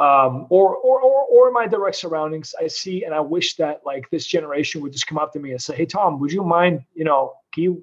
um, 0.02 0.48
or, 0.50 0.74
or, 0.76 1.00
or, 1.00 1.24
or 1.30 1.48
in 1.48 1.54
my 1.54 1.68
direct 1.68 1.94
surroundings, 1.94 2.56
I 2.60 2.66
see 2.66 3.04
and 3.04 3.14
I 3.14 3.20
wish 3.20 3.54
that 3.56 3.82
like 3.86 4.10
this 4.10 4.26
generation 4.26 4.80
would 4.80 4.92
just 4.92 5.06
come 5.06 5.16
up 5.16 5.32
to 5.34 5.38
me 5.38 5.52
and 5.52 5.62
say, 5.62 5.76
Hey, 5.76 5.86
Tom, 5.86 6.18
would 6.18 6.32
you 6.32 6.42
mind, 6.42 6.82
you 6.92 7.04
know, 7.04 7.34
can 7.52 7.62
you, 7.62 7.74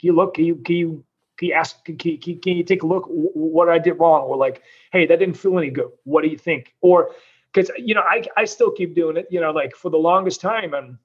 can 0.00 0.06
you 0.06 0.12
look, 0.14 0.34
can 0.34 0.46
you, 0.46 0.56
can 0.56 0.76
you, 0.76 1.04
can 1.36 1.48
you 1.48 1.54
ask, 1.54 1.84
can, 1.84 1.98
can, 1.98 2.16
can 2.18 2.56
you 2.56 2.64
take 2.64 2.84
a 2.84 2.86
look 2.86 3.04
what 3.08 3.68
I 3.68 3.78
did 3.78 3.94
wrong? 4.00 4.22
Or 4.22 4.38
like, 4.38 4.62
Hey, 4.92 5.04
that 5.04 5.18
didn't 5.18 5.36
feel 5.36 5.58
any 5.58 5.68
good. 5.68 5.90
What 6.04 6.22
do 6.22 6.28
you 6.28 6.38
think? 6.38 6.72
Or, 6.80 7.10
cause 7.52 7.70
you 7.76 7.94
know, 7.94 8.00
I, 8.00 8.24
I 8.38 8.46
still 8.46 8.70
keep 8.70 8.94
doing 8.94 9.18
it, 9.18 9.26
you 9.30 9.42
know, 9.42 9.50
like 9.50 9.76
for 9.76 9.90
the 9.90 9.98
longest 9.98 10.40
time. 10.40 10.72
And, 10.72 10.96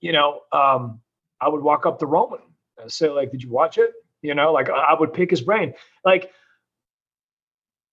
you 0.00 0.12
know, 0.12 0.42
um, 0.52 1.00
I 1.40 1.48
would 1.48 1.62
walk 1.62 1.84
up 1.84 1.98
to 1.98 2.06
Roman 2.06 2.38
and 2.80 2.92
say 2.92 3.08
like, 3.08 3.32
did 3.32 3.42
you 3.42 3.50
watch 3.50 3.76
it? 3.76 3.90
You 4.20 4.36
know, 4.36 4.52
like 4.52 4.70
I 4.70 4.94
would 4.96 5.12
pick 5.12 5.30
his 5.30 5.40
brain. 5.40 5.74
Like, 6.04 6.30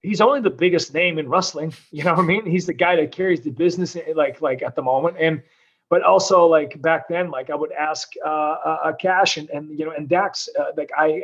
he's 0.02 0.22
only 0.22 0.42
the 0.42 0.50
biggest 0.50 0.94
name 0.94 1.20
in 1.20 1.30
wrestling. 1.30 1.74
You 1.92 2.04
know 2.04 2.14
what 2.14 2.24
I 2.24 2.26
mean? 2.26 2.46
He's 2.46 2.66
the 2.66 2.74
guy 2.74 2.96
that 2.96 3.12
carries 3.12 3.42
the 3.42 3.50
business 3.50 3.96
eh, 3.96 4.14
like 4.16 4.42
like 4.42 4.62
at 4.62 4.76
the 4.76 4.82
moment. 4.82 5.18
And 5.20 5.42
but 5.90 6.04
also 6.04 6.46
like 6.46 6.80
back 6.82 7.08
then, 7.10 7.32
like 7.32 7.50
I 7.50 7.56
would 7.56 7.72
ask 7.72 8.12
uh, 8.24 8.30
uh, 8.30 8.78
uh 8.84 8.94
Cash 8.94 9.38
and, 9.38 9.50
and 9.50 9.78
you 9.78 9.86
know 9.86 9.92
and 9.92 10.08
Dax, 10.08 10.48
uh, 10.60 10.72
like 10.78 10.92
I 10.98 11.24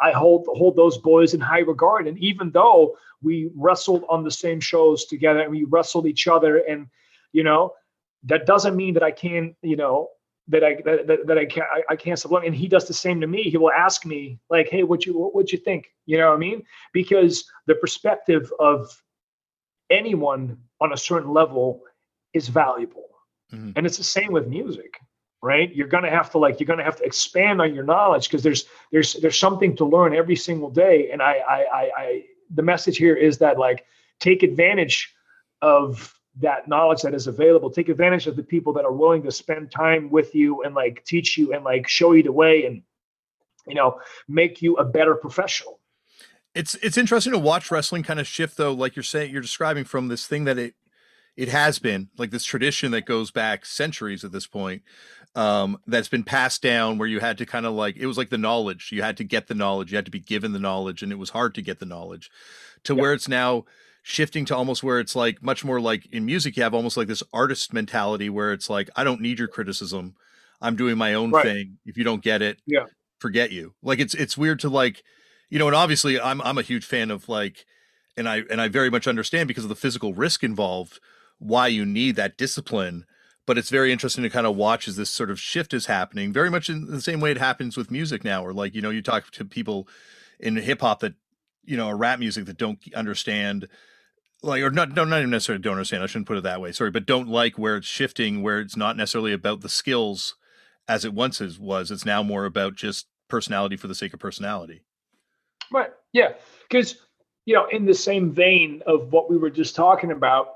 I 0.00 0.12
hold 0.12 0.46
hold 0.48 0.76
those 0.76 0.98
boys 0.98 1.34
in 1.34 1.40
high 1.40 1.60
regard. 1.60 2.06
And 2.06 2.18
even 2.18 2.50
though 2.50 2.96
we 3.22 3.50
wrestled 3.56 4.04
on 4.08 4.24
the 4.24 4.30
same 4.30 4.60
shows 4.60 5.06
together 5.06 5.40
and 5.40 5.50
we 5.50 5.64
wrestled 5.64 6.06
each 6.06 6.28
other, 6.28 6.58
and 6.58 6.86
you 7.32 7.42
know 7.42 7.72
that 8.24 8.46
doesn't 8.46 8.76
mean 8.76 8.94
that 8.94 9.02
I 9.02 9.10
can't 9.10 9.56
you 9.62 9.76
know 9.76 10.10
that 10.48 10.64
I 10.64 10.74
that, 10.84 11.26
that 11.26 11.38
I 11.38 11.44
can't 11.46 11.66
I, 11.72 11.82
I 11.90 11.96
can't 11.96 12.18
sublime. 12.18 12.44
And 12.44 12.54
he 12.54 12.68
does 12.68 12.86
the 12.86 12.94
same 12.94 13.20
to 13.20 13.26
me. 13.26 13.44
He 13.44 13.56
will 13.56 13.72
ask 13.72 14.04
me 14.04 14.38
like, 14.50 14.68
"Hey, 14.68 14.82
what 14.82 15.06
you 15.06 15.14
what 15.14 15.52
you 15.52 15.58
think?" 15.58 15.92
You 16.06 16.18
know 16.18 16.28
what 16.28 16.36
I 16.36 16.38
mean? 16.38 16.64
Because 16.92 17.44
the 17.66 17.74
perspective 17.76 18.52
of 18.58 18.90
anyone 19.90 20.58
on 20.80 20.92
a 20.92 20.96
certain 20.96 21.32
level 21.32 21.82
is 22.32 22.48
valuable 22.48 23.12
Mm-hmm. 23.52 23.70
And 23.76 23.86
it's 23.86 23.98
the 23.98 24.04
same 24.04 24.32
with 24.32 24.46
music, 24.46 24.98
right? 25.42 25.74
You're 25.74 25.88
gonna 25.88 26.10
have 26.10 26.30
to 26.30 26.38
like 26.38 26.58
you're 26.58 26.66
gonna 26.66 26.84
have 26.84 26.96
to 26.96 27.04
expand 27.04 27.60
on 27.60 27.74
your 27.74 27.84
knowledge 27.84 28.28
because 28.28 28.42
there's 28.42 28.66
there's 28.90 29.14
there's 29.14 29.38
something 29.38 29.76
to 29.76 29.84
learn 29.84 30.14
every 30.14 30.36
single 30.36 30.70
day. 30.70 31.10
And 31.10 31.22
I 31.22 31.32
I 31.32 31.58
I, 31.58 31.90
I 31.96 32.24
the 32.54 32.62
message 32.62 32.96
here 32.96 33.14
is 33.14 33.38
that 33.38 33.58
like 33.58 33.84
take 34.20 34.42
advantage 34.42 35.14
of 35.60 36.14
that 36.40 36.68
knowledge 36.68 37.02
that 37.02 37.14
is 37.14 37.26
available. 37.26 37.70
Take 37.70 37.88
advantage 37.88 38.26
of 38.26 38.36
the 38.36 38.42
people 38.42 38.72
that 38.74 38.84
are 38.84 38.92
willing 38.92 39.22
to 39.24 39.32
spend 39.32 39.70
time 39.70 40.10
with 40.10 40.34
you 40.34 40.62
and 40.62 40.74
like 40.74 41.04
teach 41.04 41.36
you 41.36 41.52
and 41.52 41.64
like 41.64 41.88
show 41.88 42.12
you 42.12 42.22
the 42.22 42.32
way 42.32 42.64
and 42.64 42.82
you 43.66 43.74
know 43.74 44.00
make 44.28 44.62
you 44.62 44.76
a 44.76 44.84
better 44.84 45.14
professional. 45.14 45.78
It's 46.54 46.74
it's 46.76 46.96
interesting 46.96 47.32
to 47.32 47.38
watch 47.38 47.70
wrestling 47.70 48.02
kind 48.02 48.20
of 48.20 48.26
shift 48.26 48.56
though 48.56 48.72
like 48.72 48.96
you're 48.96 49.02
saying 49.02 49.32
you're 49.32 49.42
describing 49.42 49.84
from 49.84 50.08
this 50.08 50.26
thing 50.26 50.44
that 50.44 50.58
it 50.58 50.74
it 51.36 51.48
has 51.48 51.78
been 51.78 52.08
like 52.18 52.30
this 52.30 52.44
tradition 52.44 52.92
that 52.92 53.06
goes 53.06 53.30
back 53.30 53.64
centuries 53.64 54.24
at 54.24 54.32
this 54.32 54.46
point 54.46 54.82
um, 55.34 55.78
that's 55.86 56.08
been 56.08 56.24
passed 56.24 56.60
down 56.62 56.98
where 56.98 57.08
you 57.08 57.20
had 57.20 57.38
to 57.38 57.46
kind 57.46 57.64
of 57.64 57.72
like 57.72 57.96
it 57.96 58.06
was 58.06 58.18
like 58.18 58.30
the 58.30 58.38
knowledge. 58.38 58.90
You 58.92 59.02
had 59.02 59.16
to 59.18 59.24
get 59.24 59.46
the 59.46 59.54
knowledge. 59.54 59.90
You 59.90 59.96
had 59.96 60.04
to 60.04 60.10
be 60.10 60.20
given 60.20 60.52
the 60.52 60.58
knowledge 60.58 61.02
and 61.02 61.10
it 61.10 61.18
was 61.18 61.30
hard 61.30 61.54
to 61.54 61.62
get 61.62 61.78
the 61.78 61.86
knowledge 61.86 62.30
to 62.84 62.94
where 62.94 63.12
it's 63.12 63.28
now 63.28 63.64
shifting 64.02 64.44
to 64.44 64.56
almost 64.56 64.82
where 64.82 64.98
it's 64.98 65.14
like 65.14 65.42
much 65.42 65.64
more 65.64 65.80
like 65.80 66.06
in 66.12 66.24
music 66.24 66.56
you 66.56 66.62
have 66.62 66.74
almost 66.74 66.96
like 66.96 67.08
this 67.08 67.22
artist 67.32 67.72
mentality 67.72 68.28
where 68.28 68.52
it's 68.52 68.68
like 68.68 68.90
i 68.96 69.04
don't 69.04 69.20
need 69.20 69.38
your 69.38 69.48
criticism. 69.48 70.14
I'm 70.60 70.76
doing 70.76 70.96
my 70.96 71.14
own 71.14 71.32
right. 71.32 71.44
thing. 71.44 71.78
If 71.86 71.96
you 71.96 72.04
don't 72.04 72.22
get 72.22 72.40
it 72.40 72.60
yeah. 72.66 72.84
forget 73.18 73.50
you. 73.50 73.74
Like 73.82 73.98
it's 73.98 74.14
it's 74.14 74.38
weird 74.38 74.60
to 74.60 74.68
like 74.68 75.02
you 75.50 75.58
know 75.58 75.66
and 75.66 75.76
obviously 75.76 76.20
i'm 76.20 76.40
i'm 76.42 76.58
a 76.58 76.62
huge 76.62 76.84
fan 76.84 77.10
of 77.10 77.28
like 77.28 77.66
and 78.16 78.28
i 78.28 78.42
and 78.50 78.60
i 78.60 78.68
very 78.68 78.90
much 78.90 79.06
understand 79.06 79.48
because 79.48 79.64
of 79.64 79.68
the 79.68 79.76
physical 79.76 80.14
risk 80.14 80.42
involved 80.42 80.98
why 81.38 81.66
you 81.66 81.84
need 81.84 82.16
that 82.16 82.38
discipline 82.38 83.04
but 83.44 83.58
it's 83.58 83.70
very 83.70 83.92
interesting 83.92 84.22
to 84.22 84.30
kind 84.30 84.46
of 84.46 84.56
watch 84.56 84.86
as 84.86 84.96
this 84.96 85.10
sort 85.10 85.30
of 85.30 85.40
shift 85.40 85.74
is 85.74 85.86
happening 85.86 86.32
very 86.32 86.48
much 86.48 86.70
in 86.70 86.86
the 86.86 87.00
same 87.00 87.20
way 87.20 87.30
it 87.30 87.38
happens 87.38 87.76
with 87.76 87.90
music 87.90 88.24
now 88.24 88.44
or 88.44 88.54
like 88.54 88.74
you 88.74 88.80
know 88.80 88.90
you 88.90 89.02
talk 89.02 89.30
to 89.30 89.44
people 89.44 89.86
in 90.40 90.56
hip 90.56 90.80
hop 90.80 91.00
that 91.00 91.14
you 91.64 91.76
know, 91.76 91.90
rap 91.90 92.18
music 92.18 92.46
that 92.46 92.58
don't 92.58 92.78
understand 92.94 93.68
like 94.42 94.62
or 94.62 94.70
not 94.70 94.94
don't 94.94 95.08
even 95.08 95.30
necessarily 95.30 95.62
don't 95.62 95.74
understand, 95.74 96.02
I 96.02 96.06
shouldn't 96.06 96.26
put 96.26 96.36
it 96.36 96.42
that 96.44 96.60
way. 96.60 96.72
Sorry, 96.72 96.90
but 96.90 97.06
don't 97.06 97.28
like 97.28 97.58
where 97.58 97.76
it's 97.76 97.86
shifting 97.86 98.42
where 98.42 98.60
it's 98.60 98.76
not 98.76 98.96
necessarily 98.96 99.32
about 99.32 99.60
the 99.60 99.68
skills 99.68 100.36
as 100.88 101.04
it 101.04 101.14
once 101.14 101.40
is, 101.40 101.58
was. 101.58 101.90
It's 101.90 102.04
now 102.04 102.22
more 102.22 102.44
about 102.44 102.74
just 102.74 103.06
personality 103.28 103.76
for 103.76 103.88
the 103.88 103.94
sake 103.94 104.12
of 104.12 104.20
personality. 104.20 104.82
Right. 105.70 105.90
Yeah. 106.12 106.34
Because 106.68 106.96
you 107.44 107.54
know, 107.54 107.66
in 107.66 107.86
the 107.86 107.94
same 107.94 108.32
vein 108.32 108.82
of 108.86 109.12
what 109.12 109.28
we 109.28 109.36
were 109.36 109.50
just 109.50 109.74
talking 109.74 110.12
about, 110.12 110.52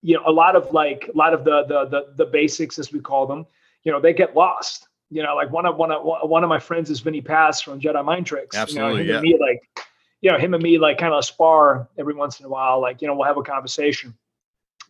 you 0.00 0.16
know, 0.16 0.22
a 0.26 0.32
lot 0.32 0.56
of 0.56 0.72
like 0.72 1.10
a 1.12 1.16
lot 1.16 1.34
of 1.34 1.44
the 1.44 1.64
the 1.64 1.86
the, 1.86 2.24
the 2.24 2.26
basics 2.26 2.78
as 2.78 2.92
we 2.92 3.00
call 3.00 3.26
them, 3.26 3.46
you 3.84 3.92
know, 3.92 4.00
they 4.00 4.12
get 4.12 4.34
lost 4.34 4.88
you 5.12 5.22
know, 5.22 5.36
like 5.36 5.50
one 5.50 5.66
of 5.66 5.76
one 5.76 5.92
of 5.92 6.02
one 6.02 6.42
of 6.42 6.48
my 6.48 6.58
friends 6.58 6.88
is 6.88 7.00
Vinnie 7.00 7.20
Paz 7.20 7.60
from 7.60 7.78
Jedi 7.78 8.02
Mind 8.02 8.24
Tricks. 8.24 8.56
Absolutely, 8.56 9.02
you 9.02 9.08
know, 9.08 9.16
yeah. 9.16 9.20
me, 9.20 9.38
like, 9.38 9.86
you 10.22 10.30
know, 10.30 10.38
him 10.38 10.54
and 10.54 10.62
me 10.62 10.78
like 10.78 10.98
kind 10.98 11.12
of 11.12 11.24
spar 11.24 11.88
every 11.98 12.14
once 12.14 12.40
in 12.40 12.46
a 12.46 12.48
while. 12.48 12.80
Like, 12.80 13.02
you 13.02 13.08
know, 13.08 13.14
we'll 13.14 13.26
have 13.26 13.36
a 13.36 13.42
conversation, 13.42 14.14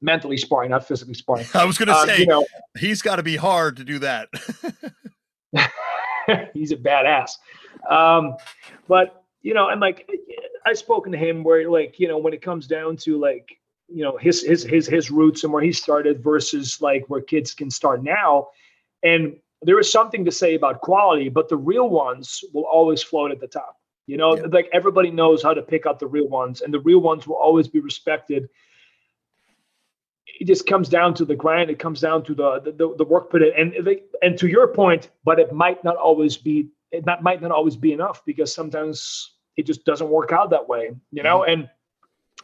mentally 0.01 0.37
sparring, 0.37 0.71
not 0.71 0.87
physically 0.87 1.15
sparring. 1.15 1.47
I 1.55 1.65
was 1.65 1.79
going 1.79 1.89
to 1.89 1.95
um, 1.95 2.07
say, 2.07 2.21
you 2.21 2.27
know, 2.27 2.47
he's 2.79 3.03
got 3.03 3.17
to 3.17 3.23
be 3.23 3.37
hard 3.37 3.79
to 3.79 3.85
do 3.85 3.99
that. 4.01 4.29
he's 6.55 6.71
a 6.71 6.77
badass. 6.77 7.31
Um, 7.91 8.37
but 8.87 9.25
you 9.41 9.55
know, 9.55 9.71
and 9.71 9.81
like 9.81 10.09
I've 10.65 10.79
spoken 10.79 11.11
to 11.13 11.19
him 11.19 11.43
where 11.43 11.69
like 11.69 11.99
you 11.99 12.07
know 12.07 12.19
when 12.19 12.33
it 12.33 12.43
comes 12.43 12.67
down 12.67 12.97
to 12.99 13.19
like 13.19 13.59
you 13.89 14.05
know 14.05 14.17
his 14.19 14.43
his 14.43 14.63
his 14.63 14.87
his 14.87 15.11
roots 15.11 15.43
and 15.43 15.53
where 15.53 15.63
he 15.63 15.73
started 15.73 16.23
versus 16.23 16.81
like 16.81 17.05
where 17.09 17.21
kids 17.21 17.55
can 17.55 17.71
start 17.71 18.05
now 18.05 18.49
and 19.03 19.37
there 19.63 19.79
is 19.79 19.91
something 19.91 20.25
to 20.25 20.33
say 20.33 20.55
about 20.55 20.81
quality, 20.81 21.29
but 21.29 21.49
the 21.49 21.57
real 21.57 21.89
ones 21.89 22.43
will 22.53 22.65
always 22.65 23.03
float 23.03 23.31
at 23.31 23.41
the 23.41 23.47
top. 23.47 23.77
You 24.07 24.17
know, 24.17 24.37
yeah. 24.37 24.47
like 24.51 24.69
everybody 24.73 25.11
knows 25.11 25.43
how 25.43 25.55
to 25.55 25.63
pick 25.63 25.87
out 25.87 25.99
the 25.99 26.07
real 26.07 26.29
ones, 26.29 26.61
and 26.61 26.73
the 26.75 26.81
real 26.81 26.99
ones 26.99 27.27
will 27.27 27.37
always 27.37 27.69
be 27.69 27.81
respected. 27.81 28.49
It 30.41 30.47
just 30.47 30.67
comes 30.67 30.89
down 30.89 31.15
to 31.15 31.25
the 31.25 31.37
grind. 31.37 31.71
It 31.71 31.79
comes 31.79 32.01
down 32.01 32.25
to 32.25 32.35
the 32.35 32.61
the, 32.61 32.95
the 32.97 33.05
work 33.05 33.31
put 33.31 33.43
in, 33.43 33.53
and 33.57 33.87
they, 33.87 34.03
and 34.21 34.37
to 34.39 34.49
your 34.49 34.69
point, 34.69 35.11
but 35.25 35.39
it 35.39 35.53
might 35.53 35.83
not 35.85 35.97
always 35.97 36.37
be 36.37 36.69
it 36.91 37.07
not, 37.07 37.23
might 37.23 37.41
not 37.41 37.53
always 37.53 37.77
be 37.77 37.93
enough 37.93 38.25
because 38.25 38.53
sometimes 38.53 39.35
it 39.57 39.67
just 39.67 39.85
doesn't 39.85 40.09
work 40.09 40.33
out 40.33 40.51
that 40.51 40.69
way. 40.69 40.91
You 41.13 41.23
know, 41.23 41.41
mm-hmm. 41.41 41.53
and 41.53 41.71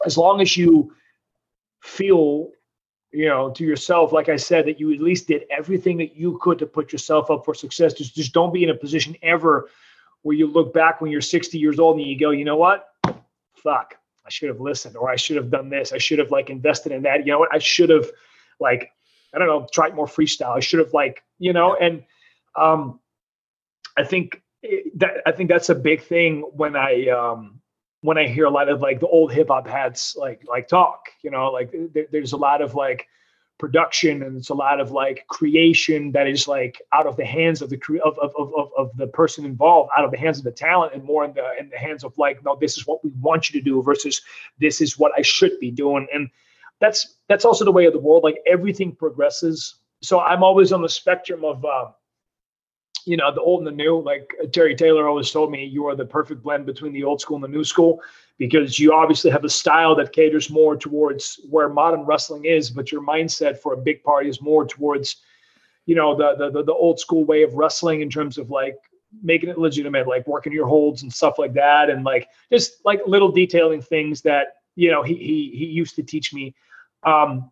as 0.05 0.17
long 0.17 0.41
as 0.41 0.55
you 0.55 0.93
feel 1.81 2.51
you 3.11 3.27
know, 3.27 3.49
to 3.49 3.63
yourself, 3.63 4.11
like 4.13 4.29
I 4.29 4.35
said, 4.35 4.65
that 4.67 4.79
you 4.79 4.93
at 4.93 5.01
least 5.01 5.27
did 5.27 5.45
everything 5.49 5.97
that 5.97 6.15
you 6.15 6.37
could 6.41 6.59
to 6.59 6.67
put 6.67 6.91
yourself 6.91 7.31
up 7.31 7.43
for 7.43 7.55
success. 7.55 7.93
Just, 7.93 8.15
just 8.15 8.33
don't 8.33 8.53
be 8.53 8.63
in 8.63 8.69
a 8.69 8.75
position 8.75 9.15
ever 9.23 9.69
where 10.23 10.35
you 10.35 10.47
look 10.47 10.73
back 10.73 11.01
when 11.01 11.11
you're 11.11 11.21
60 11.21 11.57
years 11.57 11.79
old 11.79 11.97
and 11.97 12.05
you 12.05 12.17
go, 12.17 12.31
you 12.31 12.45
know 12.45 12.57
what? 12.57 12.87
Fuck, 13.55 13.95
I 14.25 14.29
should 14.29 14.49
have 14.49 14.59
listened, 14.59 14.95
or 14.95 15.09
I 15.09 15.15
should 15.15 15.37
have 15.37 15.49
done 15.49 15.69
this. 15.69 15.93
I 15.93 15.97
should 15.97 16.19
have 16.19 16.31
like 16.31 16.49
invested 16.49 16.91
in 16.91 17.03
that. 17.03 17.25
You 17.25 17.33
know 17.33 17.39
what? 17.39 17.53
I 17.53 17.59
should 17.59 17.89
have 17.89 18.09
like, 18.59 18.91
I 19.33 19.39
don't 19.39 19.47
know, 19.47 19.67
tried 19.71 19.95
more 19.95 20.07
freestyle. 20.07 20.55
I 20.55 20.59
should 20.59 20.79
have 20.79 20.93
like, 20.93 21.23
you 21.37 21.53
know, 21.53 21.75
and 21.75 22.03
um, 22.55 22.99
I 23.97 24.03
think 24.03 24.41
that 24.95 25.21
I 25.25 25.31
think 25.31 25.49
that's 25.49 25.69
a 25.69 25.75
big 25.75 26.01
thing 26.01 26.41
when 26.53 26.75
I 26.75 27.07
um 27.07 27.61
when 28.01 28.17
I 28.17 28.27
hear 28.27 28.45
a 28.45 28.49
lot 28.49 28.69
of 28.69 28.81
like 28.81 28.99
the 28.99 29.07
old 29.07 29.31
hip 29.31 29.47
hop 29.49 29.67
heads 29.67 30.15
like 30.17 30.43
like 30.47 30.67
talk, 30.67 31.09
you 31.21 31.31
know, 31.31 31.51
like 31.51 31.73
there, 31.93 32.05
there's 32.11 32.33
a 32.33 32.37
lot 32.37 32.61
of 32.61 32.75
like 32.75 33.07
production 33.59 34.23
and 34.23 34.37
it's 34.37 34.49
a 34.49 34.53
lot 34.53 34.79
of 34.79 34.91
like 34.91 35.25
creation 35.27 36.11
that 36.13 36.27
is 36.27 36.47
like 36.47 36.81
out 36.93 37.05
of 37.05 37.17
the 37.17 37.25
hands 37.25 37.61
of 37.61 37.69
the 37.69 37.79
of, 38.03 38.17
of, 38.19 38.31
of, 38.35 38.71
of 38.77 38.89
the 38.95 39.05
person 39.07 39.45
involved 39.45 39.91
out 39.95 40.05
of 40.05 40.11
the 40.11 40.17
hands 40.17 40.37
of 40.37 40.45
the 40.45 40.51
talent 40.51 40.93
and 40.93 41.03
more 41.03 41.25
in 41.25 41.33
the 41.33 41.43
in 41.59 41.69
the 41.69 41.77
hands 41.77 42.03
of 42.05 42.17
like 42.17 42.43
no 42.43 42.57
this 42.59 42.77
is 42.77 42.87
what 42.87 43.03
we 43.03 43.11
want 43.19 43.49
you 43.49 43.59
to 43.59 43.63
do 43.63 43.83
versus 43.83 44.21
this 44.59 44.79
is 44.79 44.97
what 44.97 45.11
i 45.17 45.21
should 45.21 45.59
be 45.59 45.69
doing. 45.69 46.07
And 46.13 46.29
that's 46.79 47.17
that's 47.27 47.43
also 47.43 47.65
the 47.65 47.71
way 47.71 47.85
of 47.85 47.93
the 47.93 47.99
world 47.99 48.23
like 48.23 48.39
everything 48.47 48.95
progresses. 48.95 49.75
So 50.01 50.21
i'm 50.21 50.43
always 50.43 50.71
on 50.71 50.81
the 50.81 50.89
spectrum 50.89 51.43
of 51.43 51.63
uh, 51.65 51.91
you 53.09 53.17
know, 53.17 53.33
the 53.33 53.41
old 53.41 53.61
and 53.61 53.67
the 53.67 53.71
new. 53.71 53.99
Like 53.99 54.35
uh, 54.41 54.45
Terry 54.45 54.75
Taylor 54.75 55.09
always 55.09 55.31
told 55.31 55.49
me, 55.49 55.65
you 55.65 55.87
are 55.87 55.95
the 55.95 56.05
perfect 56.05 56.43
blend 56.43 56.67
between 56.67 56.93
the 56.93 57.03
old 57.03 57.19
school 57.19 57.37
and 57.37 57.43
the 57.43 57.47
new 57.47 57.63
school 57.63 58.03
because 58.37 58.77
you 58.77 58.93
obviously 58.93 59.31
have 59.31 59.43
a 59.43 59.49
style 59.49 59.95
that 59.95 60.13
caters 60.13 60.51
more 60.51 60.77
towards 60.77 61.39
where 61.49 61.67
modern 61.67 62.01
wrestling 62.01 62.45
is, 62.45 62.69
but 62.69 62.91
your 62.91 63.01
mindset 63.01 63.57
for 63.57 63.73
a 63.73 63.77
big 63.77 64.03
party 64.03 64.29
is 64.29 64.43
more 64.43 64.63
towards, 64.63 65.17
you 65.87 65.95
know, 65.95 66.15
the 66.15 66.51
the 66.51 66.63
the, 66.63 66.73
old 66.73 66.99
school 66.99 67.25
way 67.25 67.41
of 67.41 67.55
wrestling 67.55 68.01
in 68.01 68.11
terms 68.11 68.37
of 68.37 68.51
like 68.51 68.77
making 69.23 69.49
it 69.49 69.57
legitimate, 69.57 70.07
like 70.07 70.27
working 70.27 70.53
your 70.53 70.67
holds 70.67 71.01
and 71.01 71.11
stuff 71.11 71.39
like 71.39 71.53
that, 71.53 71.89
and 71.89 72.03
like 72.03 72.29
just 72.53 72.73
like 72.85 73.01
little 73.07 73.31
detailing 73.31 73.81
things 73.81 74.21
that 74.21 74.57
you 74.75 74.91
know 74.91 75.01
he 75.01 75.15
he 75.15 75.51
he 75.57 75.65
used 75.65 75.95
to 75.95 76.03
teach 76.03 76.31
me. 76.31 76.53
Um, 77.01 77.49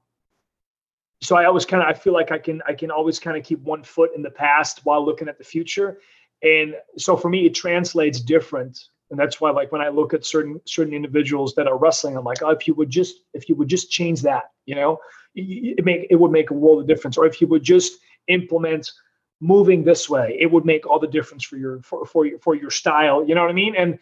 so 1.21 1.35
I 1.35 1.45
always 1.45 1.65
kind 1.65 1.81
of 1.81 1.89
I 1.89 1.93
feel 1.93 2.13
like 2.13 2.31
I 2.31 2.37
can 2.37 2.61
I 2.67 2.73
can 2.73 2.91
always 2.91 3.19
kind 3.19 3.37
of 3.37 3.43
keep 3.43 3.59
one 3.61 3.83
foot 3.83 4.11
in 4.15 4.21
the 4.21 4.29
past 4.29 4.81
while 4.83 5.03
looking 5.05 5.27
at 5.27 5.37
the 5.37 5.43
future. 5.43 5.99
And 6.43 6.75
so 6.97 7.17
for 7.17 7.29
me, 7.29 7.45
it 7.45 7.55
translates 7.55 8.21
different. 8.21 8.79
And 9.09 9.19
that's 9.19 9.39
why, 9.39 9.51
like 9.51 9.71
when 9.71 9.81
I 9.81 9.89
look 9.89 10.13
at 10.13 10.25
certain 10.25 10.61
certain 10.65 10.93
individuals 10.93 11.55
that 11.55 11.67
are 11.67 11.77
wrestling, 11.77 12.17
I'm 12.17 12.25
like, 12.25 12.43
oh, 12.43 12.49
if 12.49 12.67
you 12.67 12.73
would 12.75 12.89
just 12.89 13.21
if 13.33 13.49
you 13.49 13.55
would 13.55 13.67
just 13.67 13.89
change 13.89 14.21
that, 14.23 14.51
you 14.65 14.75
know, 14.75 14.99
it 15.33 15.83
make 15.85 16.07
it 16.09 16.15
would 16.15 16.31
make 16.31 16.51
a 16.51 16.53
world 16.53 16.81
of 16.81 16.87
difference. 16.87 17.17
Or 17.17 17.25
if 17.25 17.41
you 17.41 17.47
would 17.47 17.63
just 17.63 17.93
implement 18.27 18.91
moving 19.39 19.83
this 19.83 20.09
way, 20.09 20.35
it 20.39 20.51
would 20.51 20.65
make 20.65 20.85
all 20.85 20.99
the 20.99 21.07
difference 21.07 21.43
for 21.43 21.57
your 21.57 21.81
for 21.81 22.05
for 22.05 22.25
your 22.25 22.39
for 22.39 22.53
your 22.55 22.69
style. 22.69 23.27
You 23.27 23.33
know 23.33 23.41
what 23.41 23.49
I 23.49 23.53
mean? 23.53 23.75
And 23.75 23.97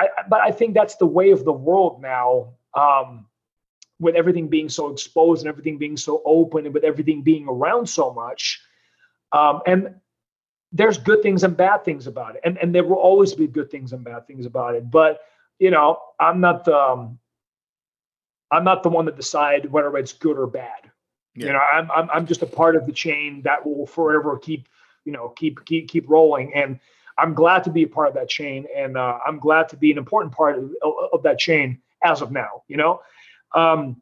I, 0.00 0.08
but 0.28 0.40
I 0.40 0.50
think 0.50 0.74
that's 0.74 0.96
the 0.96 1.06
way 1.06 1.30
of 1.30 1.44
the 1.44 1.52
world 1.52 2.00
now. 2.00 2.54
Um, 2.74 3.26
with 4.00 4.16
everything 4.16 4.48
being 4.48 4.68
so 4.68 4.90
exposed 4.90 5.42
and 5.42 5.48
everything 5.48 5.78
being 5.78 5.96
so 5.96 6.22
open 6.24 6.64
and 6.64 6.74
with 6.74 6.84
everything 6.84 7.22
being 7.22 7.46
around 7.46 7.88
so 7.88 8.12
much. 8.12 8.60
Um, 9.30 9.60
and 9.66 9.94
there's 10.72 10.98
good 10.98 11.22
things 11.22 11.44
and 11.44 11.56
bad 11.56 11.84
things 11.84 12.06
about 12.06 12.34
it. 12.34 12.40
And, 12.44 12.58
and 12.58 12.74
there 12.74 12.84
will 12.84 12.96
always 12.96 13.34
be 13.34 13.46
good 13.46 13.70
things 13.70 13.92
and 13.92 14.02
bad 14.02 14.26
things 14.26 14.46
about 14.46 14.74
it. 14.74 14.90
But, 14.90 15.20
you 15.58 15.70
know, 15.70 16.00
I'm 16.18 16.40
not 16.40 16.64
the, 16.64 16.76
um, 16.76 17.18
I'm 18.50 18.64
not 18.64 18.82
the 18.82 18.88
one 18.88 19.04
that 19.04 19.16
decide 19.16 19.70
whether 19.70 19.96
it's 19.96 20.12
good 20.12 20.38
or 20.38 20.46
bad. 20.46 20.90
Yeah. 21.34 21.46
You 21.46 21.52
know, 21.52 21.58
I'm, 21.58 21.90
I'm 21.92 22.10
I'm 22.10 22.26
just 22.26 22.42
a 22.42 22.46
part 22.46 22.74
of 22.74 22.86
the 22.86 22.92
chain 22.92 23.42
that 23.42 23.64
will 23.64 23.86
forever 23.86 24.36
keep 24.36 24.68
you 25.04 25.12
know 25.12 25.28
keep 25.28 25.64
keep 25.64 25.88
keep 25.88 26.08
rolling 26.08 26.54
and. 26.54 26.80
I'm 27.18 27.34
glad 27.34 27.64
to 27.64 27.70
be 27.70 27.82
a 27.82 27.86
part 27.86 28.08
of 28.08 28.14
that 28.14 28.30
chain, 28.30 28.66
and 28.74 28.96
uh, 28.96 29.18
I'm 29.26 29.38
glad 29.38 29.68
to 29.70 29.76
be 29.76 29.90
an 29.90 29.98
important 29.98 30.32
part 30.32 30.56
of, 30.56 30.70
of, 31.12 31.22
that 31.24 31.38
chain 31.38 31.78
as 32.02 32.22
of 32.22 32.30
now. 32.32 32.62
You 32.66 32.78
know, 32.78 33.02
um, 33.54 34.00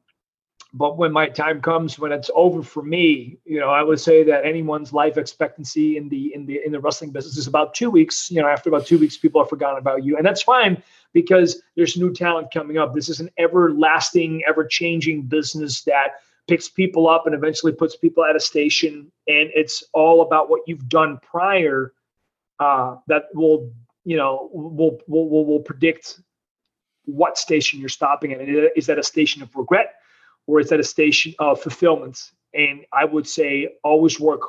but 0.74 0.99
when 0.99 1.12
my 1.12 1.28
time 1.28 1.61
comes 1.61 1.99
when 1.99 2.12
it's 2.12 2.30
over 2.34 2.62
for 2.62 2.82
me 2.82 3.38
you 3.44 3.59
know 3.59 3.70
i 3.70 3.82
would 3.82 3.99
say 3.99 4.22
that 4.22 4.44
anyone's 4.44 4.92
life 4.92 5.16
expectancy 5.16 5.96
in 5.96 6.09
the 6.09 6.34
in 6.34 6.46
the 6.46 6.61
in 6.64 6.72
the 6.72 6.80
wrestling 6.80 7.11
business 7.11 7.36
is 7.36 7.46
about 7.46 7.74
two 7.74 7.90
weeks. 7.90 8.30
You 8.30 8.42
know 8.42 8.49
after 8.49 8.68
about 8.68 8.86
two 8.86 8.99
weeks 8.99 9.16
people 9.16 9.40
have 9.40 9.49
forgotten 9.49 9.78
about 9.78 10.05
you. 10.05 10.16
And 10.16 10.24
that's 10.24 10.42
fine 10.42 10.82
because 11.12 11.62
there's 11.76 11.96
new 11.96 12.12
talent 12.12 12.53
coming 12.53 12.78
up. 12.78 12.94
This 12.94 13.09
is 13.09 13.20
an 13.20 13.30
everlasting 13.38 14.42
ever 14.46 14.64
changing 14.64 15.22
business 15.22 15.82
that 15.82 16.20
picks 16.46 16.68
people 16.68 17.09
up 17.09 17.26
and 17.26 17.34
eventually 17.34 17.72
puts 17.72 17.96
people 17.96 18.24
at 18.24 18.36
a 18.36 18.40
station. 18.40 19.11
And 19.26 19.51
it's 19.55 19.84
all 19.92 20.22
about 20.22 20.49
what 20.49 20.62
you've 20.66 20.88
done 20.88 21.18
prior 21.22 21.92
uh, 22.59 22.96
that 23.07 23.24
will 23.34 23.70
you 24.05 24.16
know 24.16 24.51
will, 24.53 24.99
will 25.07 25.28
will 25.28 25.46
will 25.46 25.61
predict 25.61 26.20
what 27.09 27.39
station 27.39 27.81
you're 27.81 27.89
stopping 27.89 28.33
at. 28.33 28.41
Is 28.77 28.87
that 28.87 28.99
a 28.99 29.03
station 29.03 29.43
of 29.43 29.55
regret 29.57 29.95
or 30.47 30.61
is 30.61 30.69
that 30.69 30.81
a 30.81 30.85
station 30.85 31.35
of 31.39 31.61
fulfillment? 31.61 32.31
And 32.55 32.85
I 32.93 33.05
would 33.05 33.27
say 33.27 33.77
always 33.83 34.21
work 34.21 34.43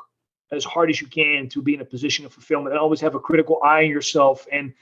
as 0.51 0.64
hard 0.64 0.89
as 0.89 0.99
you 0.99 1.07
can 1.07 1.47
to 1.49 1.62
be 1.62 1.74
in 1.74 1.82
a 1.82 1.86
position 1.86 2.26
of 2.26 2.34
fulfillment 2.34 2.74
and 2.74 2.80
always 2.80 3.01
have 3.01 3.16
a 3.16 3.20
critical 3.20 3.60
eye 3.64 3.84
on 3.84 3.89
yourself. 3.89 4.45
And 4.51 4.74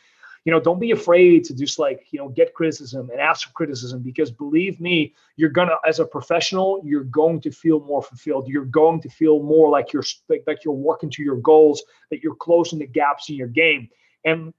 you 0.46 0.52
know 0.52 0.62
don't 0.62 0.80
be 0.80 0.92
afraid 0.92 1.44
to 1.44 1.54
just 1.54 1.78
like 1.78 2.08
you 2.12 2.20
know 2.20 2.30
get 2.30 2.54
criticism 2.54 3.10
and 3.10 3.20
ask 3.20 3.46
for 3.46 3.54
criticism 3.54 4.02
because 4.02 4.32
believe 4.32 4.80
me 4.80 5.14
you're 5.36 5.50
gonna 5.50 5.76
as 5.86 6.00
a 6.00 6.06
professional 6.06 6.80
you're 6.86 7.04
going 7.04 7.42
to 7.42 7.52
feel 7.52 7.82
more 7.82 8.02
fulfilled. 8.02 8.48
You're 8.48 8.64
going 8.64 9.02
to 9.02 9.10
feel 9.10 9.44
more 9.44 9.70
like 9.70 9.92
you're 9.92 10.06
like, 10.30 10.46
like 10.48 10.64
you're 10.64 10.74
working 10.74 11.10
to 11.10 11.22
your 11.22 11.36
goals 11.36 11.84
that 12.12 12.24
you're 12.24 12.36
closing 12.36 12.80
the 12.80 12.88
gaps 12.88 13.30
in 13.30 13.36
your 13.36 13.50
game. 13.50 13.90
And 14.24 14.54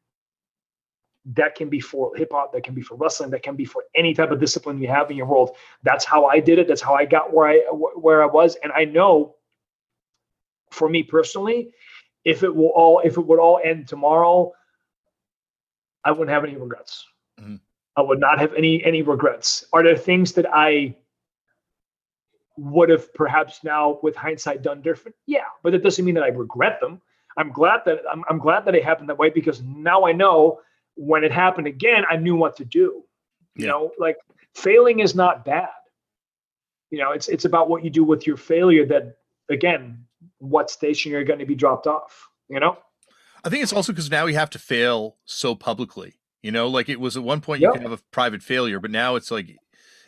that 1.34 1.54
can 1.54 1.68
be 1.68 1.80
for 1.80 2.14
hip 2.16 2.30
hop, 2.32 2.52
that 2.52 2.64
can 2.64 2.74
be 2.74 2.80
for 2.80 2.96
wrestling, 2.96 3.30
that 3.30 3.42
can 3.42 3.54
be 3.54 3.64
for 3.64 3.84
any 3.94 4.14
type 4.14 4.30
of 4.30 4.40
discipline 4.40 4.78
you 4.80 4.88
have 4.88 5.10
in 5.10 5.16
your 5.16 5.26
world. 5.26 5.56
That's 5.82 6.04
how 6.04 6.24
I 6.26 6.40
did 6.40 6.58
it. 6.58 6.66
That's 6.66 6.80
how 6.80 6.94
I 6.94 7.04
got 7.04 7.32
where 7.32 7.48
I 7.48 7.58
where 7.70 8.22
I 8.22 8.26
was, 8.26 8.56
and 8.62 8.72
I 8.72 8.84
know, 8.84 9.36
for 10.70 10.88
me 10.88 11.02
personally, 11.02 11.72
if 12.24 12.42
it 12.42 12.54
will 12.54 12.72
all 12.74 13.00
if 13.00 13.18
it 13.18 13.26
would 13.26 13.38
all 13.38 13.60
end 13.62 13.88
tomorrow, 13.88 14.52
I 16.04 16.12
wouldn't 16.12 16.30
have 16.30 16.44
any 16.44 16.56
regrets. 16.56 17.04
Mm-hmm. 17.38 17.56
I 17.96 18.02
would 18.02 18.20
not 18.20 18.38
have 18.38 18.54
any 18.54 18.82
any 18.84 19.02
regrets. 19.02 19.64
Are 19.72 19.82
there 19.82 19.96
things 19.96 20.32
that 20.32 20.46
I 20.52 20.96
would 22.56 22.88
have 22.88 23.12
perhaps 23.12 23.62
now 23.62 23.98
with 24.02 24.16
hindsight 24.16 24.62
done 24.62 24.80
different? 24.80 25.14
Yeah, 25.26 25.44
but 25.62 25.74
it 25.74 25.82
doesn't 25.82 26.04
mean 26.04 26.14
that 26.14 26.24
I 26.24 26.28
regret 26.28 26.80
them. 26.80 27.02
I'm 27.36 27.52
glad 27.52 27.82
that 27.84 28.00
I'm, 28.10 28.24
I'm 28.30 28.38
glad 28.38 28.64
that 28.64 28.74
it 28.74 28.82
happened 28.82 29.10
that 29.10 29.18
way 29.18 29.28
because 29.28 29.62
now 29.62 30.06
I 30.06 30.12
know 30.12 30.60
when 30.98 31.24
it 31.24 31.32
happened 31.32 31.66
again, 31.68 32.04
I 32.10 32.16
knew 32.16 32.36
what 32.36 32.56
to 32.56 32.64
do. 32.64 33.04
You 33.54 33.66
yeah. 33.66 33.68
know, 33.68 33.92
like 33.98 34.16
failing 34.54 35.00
is 35.00 35.14
not 35.14 35.44
bad. 35.44 35.68
You 36.90 36.98
know, 36.98 37.12
it's 37.12 37.28
it's 37.28 37.44
about 37.44 37.70
what 37.70 37.84
you 37.84 37.90
do 37.90 38.04
with 38.04 38.26
your 38.26 38.36
failure 38.36 38.84
that 38.86 39.16
again, 39.48 40.04
what 40.38 40.70
station 40.70 41.12
you're 41.12 41.24
going 41.24 41.38
to 41.38 41.46
be 41.46 41.54
dropped 41.54 41.86
off, 41.86 42.28
you 42.48 42.60
know? 42.60 42.76
I 43.44 43.48
think 43.48 43.62
it's 43.62 43.72
also 43.72 43.92
because 43.92 44.10
now 44.10 44.26
we 44.26 44.34
have 44.34 44.50
to 44.50 44.58
fail 44.58 45.16
so 45.24 45.54
publicly. 45.54 46.14
You 46.42 46.52
know, 46.52 46.68
like 46.68 46.88
it 46.88 47.00
was 47.00 47.16
at 47.16 47.22
one 47.22 47.40
point 47.40 47.60
you 47.60 47.68
yep. 47.68 47.74
could 47.74 47.82
have 47.82 47.92
a 47.92 48.02
private 48.10 48.42
failure, 48.42 48.78
but 48.78 48.90
now 48.90 49.16
it's 49.16 49.30
like, 49.30 49.56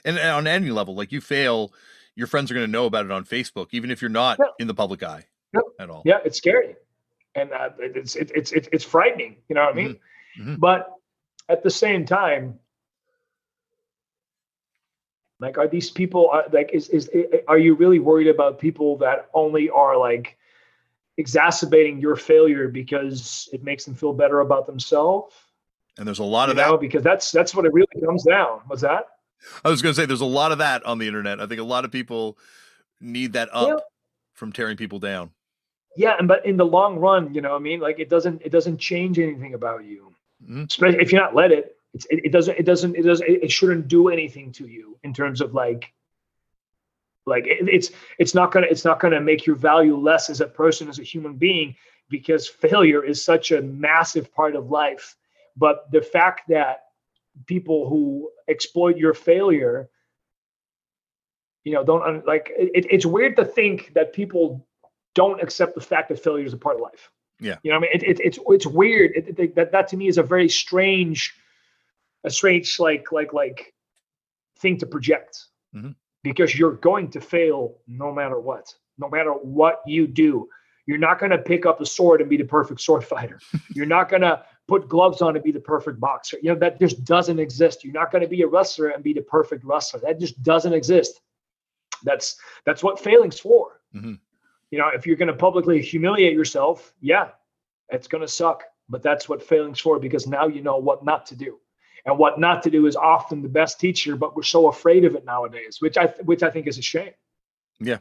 and, 0.04 0.16
and 0.18 0.28
on 0.28 0.46
any 0.46 0.70
level, 0.70 0.94
like 0.94 1.12
you 1.12 1.20
fail, 1.20 1.72
your 2.14 2.26
friends 2.26 2.50
are 2.50 2.54
going 2.54 2.66
to 2.66 2.70
know 2.70 2.86
about 2.86 3.04
it 3.04 3.10
on 3.10 3.24
Facebook, 3.24 3.68
even 3.72 3.90
if 3.90 4.00
you're 4.00 4.08
not 4.08 4.38
yep. 4.38 4.48
in 4.58 4.66
the 4.66 4.74
public 4.74 5.02
eye 5.02 5.26
yep. 5.52 5.62
at 5.78 5.90
all. 5.90 6.02
Yeah, 6.04 6.18
it's 6.24 6.38
scary, 6.38 6.76
and 7.34 7.52
uh, 7.52 7.70
it's 7.78 8.14
it, 8.14 8.30
it's 8.34 8.52
it, 8.52 8.68
it's 8.72 8.84
frightening. 8.84 9.36
You 9.48 9.56
know 9.56 9.62
what 9.62 9.72
I 9.72 9.76
mean? 9.76 9.88
Mm-hmm. 9.88 10.02
Mm-hmm. 10.38 10.56
But 10.56 10.92
at 11.48 11.62
the 11.62 11.70
same 11.70 12.04
time, 12.04 12.58
like, 15.40 15.56
are 15.56 15.66
these 15.66 15.90
people 15.90 16.30
uh, 16.32 16.42
like 16.52 16.70
is 16.72 16.88
is 16.90 17.10
are 17.48 17.58
you 17.58 17.74
really 17.74 17.98
worried 17.98 18.28
about 18.28 18.58
people 18.58 18.98
that 18.98 19.28
only 19.32 19.70
are 19.70 19.96
like 19.96 20.36
exacerbating 21.16 22.00
your 22.00 22.14
failure 22.16 22.68
because 22.68 23.48
it 23.52 23.64
makes 23.64 23.84
them 23.84 23.94
feel 23.94 24.12
better 24.12 24.40
about 24.40 24.66
themselves? 24.66 25.34
And 25.98 26.06
there's 26.06 26.18
a 26.18 26.24
lot 26.24 26.48
you 26.48 26.52
of 26.52 26.56
know, 26.58 26.72
that 26.72 26.80
because 26.80 27.02
that's 27.02 27.32
that's 27.32 27.54
what 27.54 27.64
it 27.64 27.72
really 27.72 27.86
comes 28.04 28.24
down. 28.24 28.60
Was 28.68 28.82
that? 28.82 29.06
I 29.64 29.70
was 29.70 29.80
going 29.80 29.94
to 29.94 30.00
say 30.00 30.06
there's 30.06 30.20
a 30.20 30.26
lot 30.26 30.52
of 30.52 30.58
that 30.58 30.84
on 30.84 30.98
the 30.98 31.06
internet. 31.06 31.40
I 31.40 31.46
think 31.46 31.60
a 31.60 31.64
lot 31.64 31.86
of 31.86 31.90
people 31.90 32.38
need 33.00 33.32
that 33.32 33.48
up 33.52 33.68
yeah. 33.68 33.76
from 34.34 34.52
tearing 34.52 34.76
people 34.76 34.98
down. 34.98 35.30
Yeah, 35.96 36.16
and 36.18 36.28
but 36.28 36.44
in 36.46 36.56
the 36.56 36.66
long 36.66 36.98
run, 36.98 37.34
you 37.34 37.40
know, 37.40 37.56
I 37.56 37.58
mean, 37.58 37.80
like 37.80 37.98
it 37.98 38.08
doesn't 38.08 38.42
it 38.44 38.50
doesn't 38.50 38.78
change 38.78 39.18
anything 39.18 39.54
about 39.54 39.84
you. 39.84 40.09
Mm-hmm. 40.42 40.64
Especially 40.64 41.00
if 41.00 41.12
you're 41.12 41.20
not 41.20 41.34
let 41.34 41.52
it, 41.52 41.76
it, 41.94 42.26
it 42.26 42.32
doesn't 42.32 42.58
it 42.58 42.64
doesn't 42.64 42.96
it 42.96 43.02
doesn't 43.02 43.28
it 43.28 43.50
shouldn't 43.50 43.88
do 43.88 44.08
anything 44.08 44.52
to 44.52 44.66
you 44.66 44.98
in 45.02 45.12
terms 45.12 45.40
of 45.40 45.54
like 45.54 45.92
like 47.26 47.46
it, 47.46 47.68
it's 47.68 47.90
it's 48.18 48.34
not 48.34 48.52
gonna 48.52 48.66
it's 48.70 48.84
not 48.84 49.00
gonna 49.00 49.20
make 49.20 49.46
your 49.46 49.56
value 49.56 49.96
less 49.96 50.30
as 50.30 50.40
a 50.40 50.46
person 50.46 50.88
as 50.88 50.98
a 50.98 51.02
human 51.02 51.34
being 51.34 51.74
because 52.08 52.48
failure 52.48 53.04
is 53.04 53.24
such 53.24 53.52
a 53.52 53.62
massive 53.62 54.32
part 54.34 54.56
of 54.56 54.70
life. 54.70 55.16
But 55.56 55.90
the 55.92 56.02
fact 56.02 56.48
that 56.48 56.84
people 57.46 57.88
who 57.88 58.30
exploit 58.48 58.96
your 58.96 59.14
failure 59.14 59.88
you 61.64 61.72
know 61.72 61.84
don't 61.84 62.26
like 62.26 62.50
it, 62.56 62.86
it's 62.90 63.06
weird 63.06 63.36
to 63.36 63.44
think 63.44 63.92
that 63.94 64.12
people 64.12 64.66
don't 65.14 65.42
accept 65.42 65.74
the 65.74 65.80
fact 65.80 66.08
that 66.08 66.22
failure 66.22 66.46
is 66.46 66.52
a 66.52 66.58
part 66.58 66.76
of 66.76 66.82
life 66.82 67.10
yeah. 67.40 67.56
You 67.62 67.70
know, 67.70 67.78
I 67.78 67.80
mean, 67.80 67.90
it, 67.92 68.02
it, 68.02 68.20
it's 68.20 68.38
it's 68.46 68.66
weird. 68.66 69.12
It, 69.14 69.54
that 69.56 69.72
that 69.72 69.88
to 69.88 69.96
me 69.96 70.08
is 70.08 70.18
a 70.18 70.22
very 70.22 70.48
strange, 70.48 71.34
a 72.24 72.30
strange 72.30 72.78
like 72.78 73.10
like 73.12 73.32
like 73.32 73.74
thing 74.58 74.78
to 74.78 74.86
project 74.86 75.46
mm-hmm. 75.74 75.92
because 76.22 76.56
you're 76.56 76.72
going 76.72 77.10
to 77.12 77.20
fail 77.20 77.78
no 77.88 78.12
matter 78.12 78.38
what, 78.38 78.72
no 78.98 79.08
matter 79.08 79.32
what 79.32 79.80
you 79.86 80.06
do. 80.06 80.48
You're 80.86 80.98
not 80.98 81.20
going 81.20 81.30
to 81.30 81.38
pick 81.38 81.66
up 81.66 81.80
a 81.80 81.86
sword 81.86 82.20
and 82.20 82.28
be 82.28 82.36
the 82.36 82.44
perfect 82.44 82.80
sword 82.80 83.04
fighter. 83.04 83.38
you're 83.74 83.86
not 83.86 84.08
going 84.08 84.22
to 84.22 84.44
put 84.66 84.88
gloves 84.88 85.22
on 85.22 85.36
and 85.36 85.44
be 85.44 85.52
the 85.52 85.60
perfect 85.60 86.00
boxer. 86.00 86.38
You 86.42 86.52
know 86.52 86.58
that 86.58 86.78
just 86.78 87.04
doesn't 87.04 87.38
exist. 87.38 87.84
You're 87.84 87.94
not 87.94 88.12
going 88.12 88.22
to 88.22 88.28
be 88.28 88.42
a 88.42 88.46
wrestler 88.46 88.88
and 88.88 89.02
be 89.02 89.12
the 89.12 89.22
perfect 89.22 89.64
wrestler. 89.64 90.00
That 90.00 90.20
just 90.20 90.42
doesn't 90.42 90.72
exist. 90.72 91.20
That's 92.02 92.36
that's 92.66 92.82
what 92.82 93.00
failing's 93.00 93.40
for. 93.40 93.80
Mm-hmm 93.94 94.14
you 94.70 94.78
know, 94.78 94.88
if 94.88 95.06
you're 95.06 95.16
going 95.16 95.28
to 95.28 95.34
publicly 95.34 95.82
humiliate 95.82 96.34
yourself, 96.34 96.92
yeah, 97.00 97.28
it's 97.88 98.08
going 98.08 98.22
to 98.22 98.28
suck. 98.28 98.64
But 98.88 99.02
that's 99.02 99.28
what 99.28 99.42
failing's 99.42 99.80
for 99.80 100.00
because 100.00 100.26
now 100.26 100.46
you 100.48 100.62
know 100.62 100.78
what 100.78 101.04
not 101.04 101.26
to 101.26 101.36
do. 101.36 101.58
And 102.06 102.18
what 102.18 102.40
not 102.40 102.62
to 102.64 102.70
do 102.70 102.86
is 102.86 102.96
often 102.96 103.42
the 103.42 103.48
best 103.48 103.78
teacher, 103.78 104.16
but 104.16 104.34
we're 104.34 104.42
so 104.42 104.68
afraid 104.68 105.04
of 105.04 105.14
it 105.14 105.24
nowadays, 105.24 105.78
which 105.80 105.96
I 105.96 106.06
which 106.24 106.42
I 106.42 106.50
think 106.50 106.66
is 106.66 106.78
a 106.78 106.82
shame. 106.82 107.12
Yeah. 107.78 107.98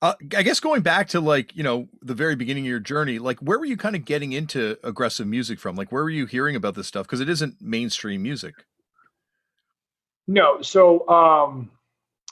Uh, 0.00 0.14
I 0.36 0.44
guess 0.44 0.60
going 0.60 0.82
back 0.82 1.08
to 1.08 1.20
like 1.20 1.56
you 1.56 1.64
know 1.64 1.88
the 2.00 2.14
very 2.14 2.36
beginning 2.36 2.64
of 2.64 2.68
your 2.68 2.78
journey, 2.78 3.18
like 3.18 3.40
where 3.40 3.58
were 3.58 3.64
you 3.64 3.76
kind 3.76 3.96
of 3.96 4.04
getting 4.04 4.32
into 4.32 4.78
aggressive 4.84 5.26
music 5.26 5.58
from? 5.58 5.74
Like 5.74 5.90
where 5.90 6.04
were 6.04 6.10
you 6.10 6.26
hearing 6.26 6.54
about 6.54 6.74
this 6.74 6.86
stuff? 6.86 7.06
Because 7.06 7.20
it 7.20 7.28
isn't 7.28 7.60
mainstream 7.60 8.22
music. 8.22 8.54
No, 10.28 10.62
so 10.62 11.08
um, 11.08 11.70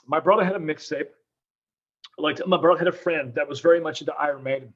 my 0.07 0.19
brother 0.19 0.45
had 0.45 0.55
a 0.55 0.59
mixtape 0.59 1.09
like 2.17 2.45
my 2.47 2.57
brother 2.57 2.79
had 2.79 2.87
a 2.87 2.91
friend 2.91 3.33
that 3.35 3.47
was 3.47 3.59
very 3.59 3.79
much 3.79 4.01
into 4.01 4.13
Iron 4.13 4.43
Maiden, 4.43 4.73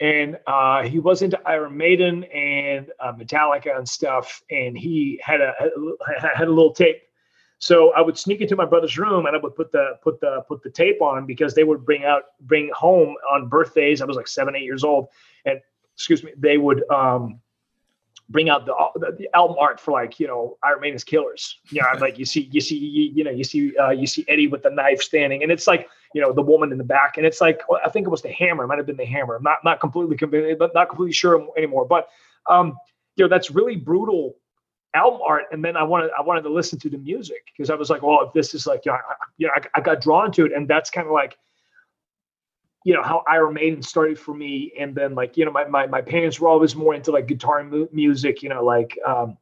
and 0.00 0.38
uh, 0.46 0.82
he 0.82 0.98
was 0.98 1.22
into 1.22 1.40
Iron 1.46 1.76
Maiden 1.76 2.24
and 2.24 2.90
uh, 3.00 3.12
Metallica 3.12 3.76
and 3.76 3.88
stuff, 3.88 4.42
and 4.50 4.76
he 4.76 5.20
had 5.22 5.40
a 5.40 5.54
had 6.34 6.48
a 6.48 6.50
little 6.50 6.72
tape. 6.72 7.02
So 7.58 7.92
I 7.94 8.02
would 8.02 8.18
sneak 8.18 8.42
into 8.42 8.54
my 8.54 8.66
brother's 8.66 8.98
room 8.98 9.24
and 9.24 9.34
I 9.34 9.38
would 9.38 9.54
put 9.54 9.72
the 9.72 9.98
put 10.02 10.20
the 10.20 10.42
put 10.46 10.62
the 10.62 10.70
tape 10.70 11.00
on 11.00 11.26
because 11.26 11.54
they 11.54 11.64
would 11.64 11.86
bring 11.86 12.04
out 12.04 12.24
bring 12.40 12.70
home 12.74 13.14
on 13.32 13.48
birthdays. 13.48 14.02
I 14.02 14.04
was 14.04 14.16
like 14.16 14.28
seven 14.28 14.54
eight 14.54 14.64
years 14.64 14.84
old, 14.84 15.08
and 15.46 15.60
excuse 15.94 16.22
me, 16.22 16.32
they 16.36 16.58
would 16.58 16.88
um, 16.90 17.40
bring 18.28 18.50
out 18.50 18.66
the, 18.66 18.74
the, 18.96 19.16
the 19.18 19.34
album 19.34 19.56
art 19.58 19.80
for 19.80 19.92
like 19.92 20.20
you 20.20 20.26
know 20.26 20.58
Iron 20.62 20.80
Maiden's 20.80 21.04
Killers. 21.04 21.58
You 21.70 21.80
know, 21.80 21.98
like 21.98 22.18
you 22.18 22.26
see 22.26 22.48
you 22.52 22.60
see 22.60 22.76
you, 22.76 23.12
you 23.14 23.24
know 23.24 23.30
you 23.30 23.44
see 23.44 23.76
uh, 23.78 23.90
you 23.90 24.06
see 24.06 24.26
Eddie 24.28 24.48
with 24.48 24.62
the 24.62 24.70
knife 24.70 25.00
standing, 25.00 25.42
and 25.42 25.50
it's 25.50 25.66
like 25.66 25.88
you 26.14 26.20
know 26.20 26.32
the 26.32 26.42
woman 26.42 26.72
in 26.72 26.78
the 26.78 26.84
back, 26.84 27.16
and 27.16 27.26
it's 27.26 27.40
like 27.40 27.60
I 27.84 27.88
think 27.88 28.06
it 28.06 28.10
was 28.10 28.22
the 28.22 28.32
Hammer. 28.32 28.64
It 28.64 28.68
might 28.68 28.78
have 28.78 28.86
been 28.86 28.96
the 28.96 29.04
Hammer. 29.04 29.36
I'm 29.36 29.42
not 29.42 29.58
not 29.64 29.80
completely 29.80 30.16
convinced, 30.16 30.58
but 30.58 30.74
not 30.74 30.88
completely 30.88 31.12
sure 31.12 31.48
anymore. 31.56 31.84
But 31.84 32.08
um, 32.48 32.76
you 33.16 33.24
know 33.24 33.28
that's 33.28 33.50
really 33.50 33.76
brutal 33.76 34.36
album 34.94 35.20
art 35.26 35.44
and 35.52 35.62
then 35.62 35.76
i 35.76 35.82
wanted 35.82 36.10
i 36.16 36.22
wanted 36.22 36.40
to 36.40 36.48
listen 36.48 36.78
to 36.78 36.88
the 36.88 36.96
music 36.96 37.44
because 37.46 37.68
i 37.68 37.74
was 37.74 37.90
like 37.90 38.02
well 38.02 38.22
if 38.22 38.32
this 38.32 38.54
is 38.54 38.66
like 38.66 38.86
you 38.86 38.92
know, 38.92 38.96
I, 38.96 39.14
you 39.36 39.46
know 39.46 39.52
I, 39.54 39.78
I 39.78 39.80
got 39.82 40.00
drawn 40.00 40.32
to 40.32 40.46
it 40.46 40.52
and 40.52 40.66
that's 40.66 40.88
kind 40.88 41.06
of 41.06 41.12
like 41.12 41.36
you 42.86 42.94
know 42.94 43.02
how 43.02 43.24
Iron 43.26 43.54
Maiden 43.54 43.82
started 43.82 44.16
for 44.16 44.32
me, 44.32 44.72
and 44.78 44.94
then 44.94 45.16
like 45.16 45.36
you 45.36 45.44
know 45.44 45.50
my 45.50 45.64
my, 45.64 45.88
my 45.88 46.00
parents 46.00 46.38
were 46.38 46.46
always 46.46 46.76
more 46.76 46.94
into 46.94 47.10
like 47.10 47.26
guitar 47.26 47.64
mu- 47.64 47.88
music, 47.92 48.44
you 48.44 48.48
know 48.48 48.64
like 48.64 48.96
um, 49.04 49.36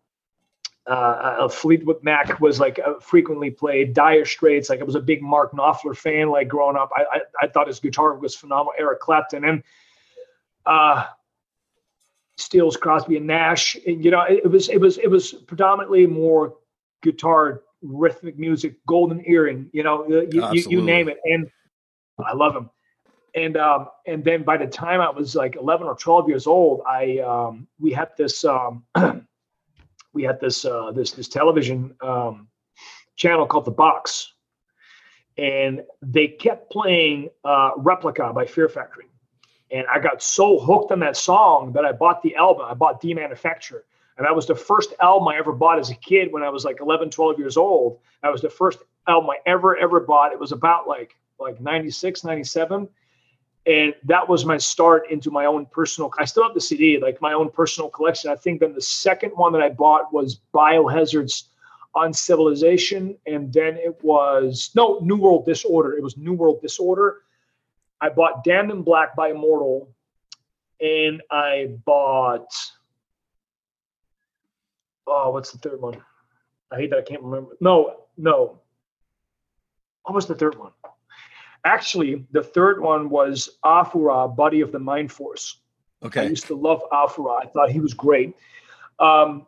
uh, 0.87 1.49
Fleetwood 1.49 2.03
Mac 2.03 2.41
was 2.41 2.61
like 2.61 2.78
uh, 2.78 2.95
frequently 3.01 3.51
played. 3.51 3.95
Dire 3.95 4.24
Straits, 4.24 4.68
like 4.68 4.80
I 4.80 4.85
was 4.85 4.95
a 4.95 5.01
big 5.01 5.22
Mark 5.22 5.53
Knopfler 5.53 5.97
fan, 5.97 6.28
like 6.28 6.49
growing 6.49 6.76
up. 6.76 6.91
I, 6.95 7.05
I, 7.11 7.20
I 7.43 7.47
thought 7.49 7.68
his 7.68 7.80
guitar 7.80 8.14
was 8.16 8.35
phenomenal. 8.35 8.72
Eric 8.78 9.01
Clapton 9.01 9.45
and 9.45 9.62
uh, 10.66 11.07
Stills, 12.37 12.76
Crosby, 12.76 13.16
and 13.16 13.26
Nash. 13.26 13.76
And, 13.87 14.05
you 14.05 14.11
know, 14.11 14.22
it, 14.22 14.43
it, 14.45 14.51
was 14.51 14.68
it 14.68 14.78
was 14.78 14.99
it 14.99 15.09
was 15.09 15.32
predominantly 15.32 16.07
more 16.07 16.57
guitar, 17.03 17.62
rhythmic 17.82 18.39
music, 18.39 18.76
Golden 18.87 19.22
Earring. 19.26 19.70
You 19.72 19.85
know, 19.85 20.07
you, 20.07 20.49
you, 20.53 20.64
you 20.68 20.82
name 20.82 21.09
it, 21.09 21.18
and 21.24 21.51
I 22.18 22.35
love 22.35 22.55
him. 22.55 22.68
And 23.35 23.57
um, 23.57 23.89
and 24.07 24.22
then 24.22 24.43
by 24.43 24.59
the 24.59 24.66
time 24.66 25.01
I 25.01 25.11
was 25.11 25.35
like 25.35 25.57
11 25.57 25.87
or 25.87 25.97
12 25.97 26.28
years 26.28 26.47
old, 26.47 26.82
I 26.87 27.18
um, 27.18 27.66
we 27.80 27.91
had 27.93 28.11
this 28.16 28.45
um, 28.45 28.85
we 30.14 30.22
had 30.22 30.40
this 30.40 30.64
uh, 30.64 30.92
this 30.92 31.12
this 31.12 31.28
television 31.28 31.94
um, 32.00 32.48
channel 33.16 33.46
called 33.46 33.64
The 33.64 33.72
Box, 33.72 34.32
and 35.36 35.82
they 36.00 36.28
kept 36.28 36.70
playing 36.70 37.28
uh, 37.44 37.72
Replica 37.76 38.32
by 38.32 38.46
Fear 38.46 38.68
Factory, 38.68 39.06
and 39.70 39.86
I 39.92 39.98
got 39.98 40.22
so 40.22 40.58
hooked 40.58 40.92
on 40.92 41.00
that 41.00 41.16
song 41.16 41.72
that 41.72 41.84
I 41.84 41.92
bought 41.92 42.22
the 42.22 42.36
album. 42.36 42.66
I 42.68 42.74
bought 42.74 43.02
Demanufacture, 43.02 43.82
and 44.16 44.24
that 44.24 44.34
was 44.34 44.46
the 44.46 44.54
first 44.54 44.94
album 45.02 45.28
I 45.28 45.36
ever 45.36 45.52
bought 45.52 45.78
as 45.78 45.90
a 45.90 45.96
kid 45.96 46.32
when 46.32 46.42
I 46.42 46.48
was 46.48 46.64
like 46.64 46.80
11, 46.80 47.10
12 47.10 47.38
years 47.38 47.56
old. 47.56 47.98
That 48.22 48.32
was 48.32 48.40
the 48.40 48.50
first 48.50 48.78
album 49.08 49.28
I 49.30 49.36
ever 49.46 49.76
ever 49.76 50.00
bought. 50.00 50.32
It 50.32 50.38
was 50.38 50.52
about 50.52 50.88
like 50.88 51.16
like 51.38 51.60
96, 51.60 52.24
97 52.24 52.88
and 53.66 53.94
that 54.04 54.28
was 54.28 54.44
my 54.44 54.58
start 54.58 55.10
into 55.10 55.30
my 55.30 55.46
own 55.46 55.64
personal 55.66 56.12
i 56.18 56.24
still 56.24 56.42
have 56.42 56.54
the 56.54 56.60
cd 56.60 56.98
like 57.00 57.20
my 57.20 57.32
own 57.32 57.50
personal 57.50 57.88
collection. 57.88 58.30
I 58.30 58.36
think 58.36 58.60
then 58.60 58.74
the 58.74 58.80
second 58.80 59.30
one 59.30 59.52
that 59.52 59.62
i 59.62 59.68
bought 59.70 60.12
was 60.12 60.40
biohazard's 60.52 61.50
Uncivilization 61.96 63.16
and 63.26 63.52
then 63.52 63.76
it 63.76 63.96
was 64.02 64.72
no 64.74 64.98
new 65.00 65.16
world 65.16 65.46
disorder. 65.46 65.96
It 65.96 66.02
was 66.02 66.16
new 66.16 66.32
world 66.32 66.60
disorder. 66.60 67.22
I 68.00 68.08
bought 68.08 68.42
damned 68.42 68.72
in 68.72 68.82
black 68.82 69.14
by 69.14 69.28
immortal 69.30 69.94
and 70.80 71.22
i 71.30 71.68
bought 71.84 72.52
oh 75.06 75.30
what's 75.30 75.52
the 75.52 75.58
third 75.58 75.80
one? 75.80 76.02
I 76.72 76.76
hate 76.78 76.90
that 76.90 76.98
i 76.98 77.02
can't 77.02 77.22
remember. 77.22 77.56
No 77.60 78.00
no. 78.16 78.58
What 80.02 80.16
was 80.16 80.26
the 80.26 80.34
third 80.34 80.58
one 80.58 80.72
Actually, 81.64 82.26
the 82.30 82.42
third 82.42 82.80
one 82.80 83.08
was 83.08 83.58
Afu-Ra, 83.64 84.28
Body 84.28 84.60
of 84.60 84.70
the 84.70 84.78
Mind 84.78 85.10
Force. 85.10 85.58
Okay. 86.02 86.22
I 86.22 86.24
used 86.24 86.46
to 86.46 86.54
love 86.54 86.82
Afu-Ra. 86.92 87.38
I 87.38 87.46
thought 87.46 87.70
he 87.70 87.80
was 87.80 87.94
great. 87.94 88.34
Um, 88.98 89.46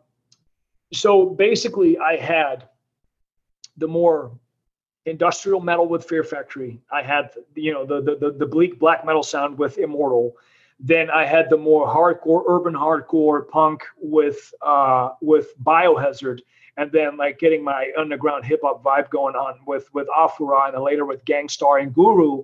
so 0.93 1.25
basically, 1.25 1.97
I 1.97 2.15
had 2.15 2.67
the 3.77 3.87
more 3.87 4.31
industrial 5.05 5.61
metal 5.61 5.87
with 5.87 6.05
Fear 6.05 6.23
Factory. 6.23 6.79
I 6.91 7.01
had 7.01 7.31
you 7.55 7.73
know 7.73 7.85
the 7.85 8.01
the 8.01 8.31
the, 8.31 8.45
bleak 8.45 8.79
black 8.79 9.05
metal 9.05 9.23
sound 9.23 9.57
with 9.57 9.77
Immortal. 9.77 10.35
Then 10.79 11.09
I 11.09 11.25
had 11.25 11.49
the 11.49 11.57
more 11.57 11.87
hardcore 11.87 12.43
urban 12.47 12.73
hardcore 12.73 13.47
punk 13.47 13.83
with 13.97 14.53
uh, 14.61 15.09
with 15.21 15.53
Biohazard, 15.63 16.41
and 16.77 16.91
then 16.91 17.17
like 17.17 17.39
getting 17.39 17.63
my 17.63 17.91
underground 17.97 18.45
hip 18.45 18.61
hop 18.63 18.83
vibe 18.83 19.09
going 19.09 19.35
on 19.35 19.59
with 19.65 19.91
with 19.93 20.07
Afu-Ra 20.07 20.67
and 20.67 20.75
then 20.75 20.83
later 20.83 21.05
with 21.05 21.25
Gang 21.25 21.49
Starr 21.49 21.79
and 21.79 21.93
Guru, 21.93 22.43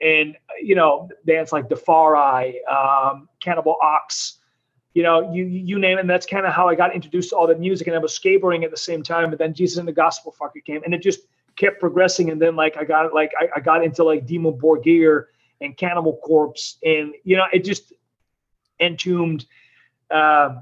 and 0.00 0.36
you 0.60 0.74
know 0.74 1.08
dance 1.26 1.52
like 1.52 1.68
Defari, 1.68 2.54
um, 2.68 3.28
Cannibal 3.40 3.76
Ox, 3.82 4.38
you 4.92 5.02
know 5.02 5.32
you 5.32 5.44
you 5.44 5.78
name 5.78 5.98
it. 5.98 6.00
And 6.00 6.10
that's 6.10 6.26
kind 6.26 6.44
of 6.44 6.52
how 6.52 6.68
I 6.68 6.74
got 6.74 6.94
introduced 6.94 7.30
to 7.30 7.36
all 7.36 7.46
the 7.46 7.56
music, 7.56 7.86
and 7.86 7.96
I 7.96 8.00
was 8.00 8.18
skateboarding 8.18 8.64
at 8.64 8.72
the 8.72 8.76
same 8.76 9.02
time. 9.02 9.30
But 9.30 9.38
then 9.38 9.54
Jesus 9.54 9.78
and 9.78 9.86
the 9.86 9.92
Gospel 9.92 10.34
fucker 10.38 10.64
came, 10.64 10.82
and 10.84 10.92
it 10.92 11.02
just 11.02 11.20
kept 11.56 11.78
progressing. 11.78 12.30
And 12.30 12.42
then 12.42 12.56
like 12.56 12.76
I 12.76 12.84
got 12.84 13.14
like 13.14 13.30
I, 13.40 13.48
I 13.56 13.60
got 13.60 13.84
into 13.84 14.02
like 14.02 14.26
Dimmu 14.26 14.58
Borgir 14.58 15.26
and 15.60 15.76
Cannibal 15.76 16.16
Corpse, 16.24 16.78
and 16.82 17.14
you 17.22 17.36
know 17.36 17.44
it 17.52 17.64
just 17.64 17.92
entombed. 18.80 19.46
Uh, 20.10 20.56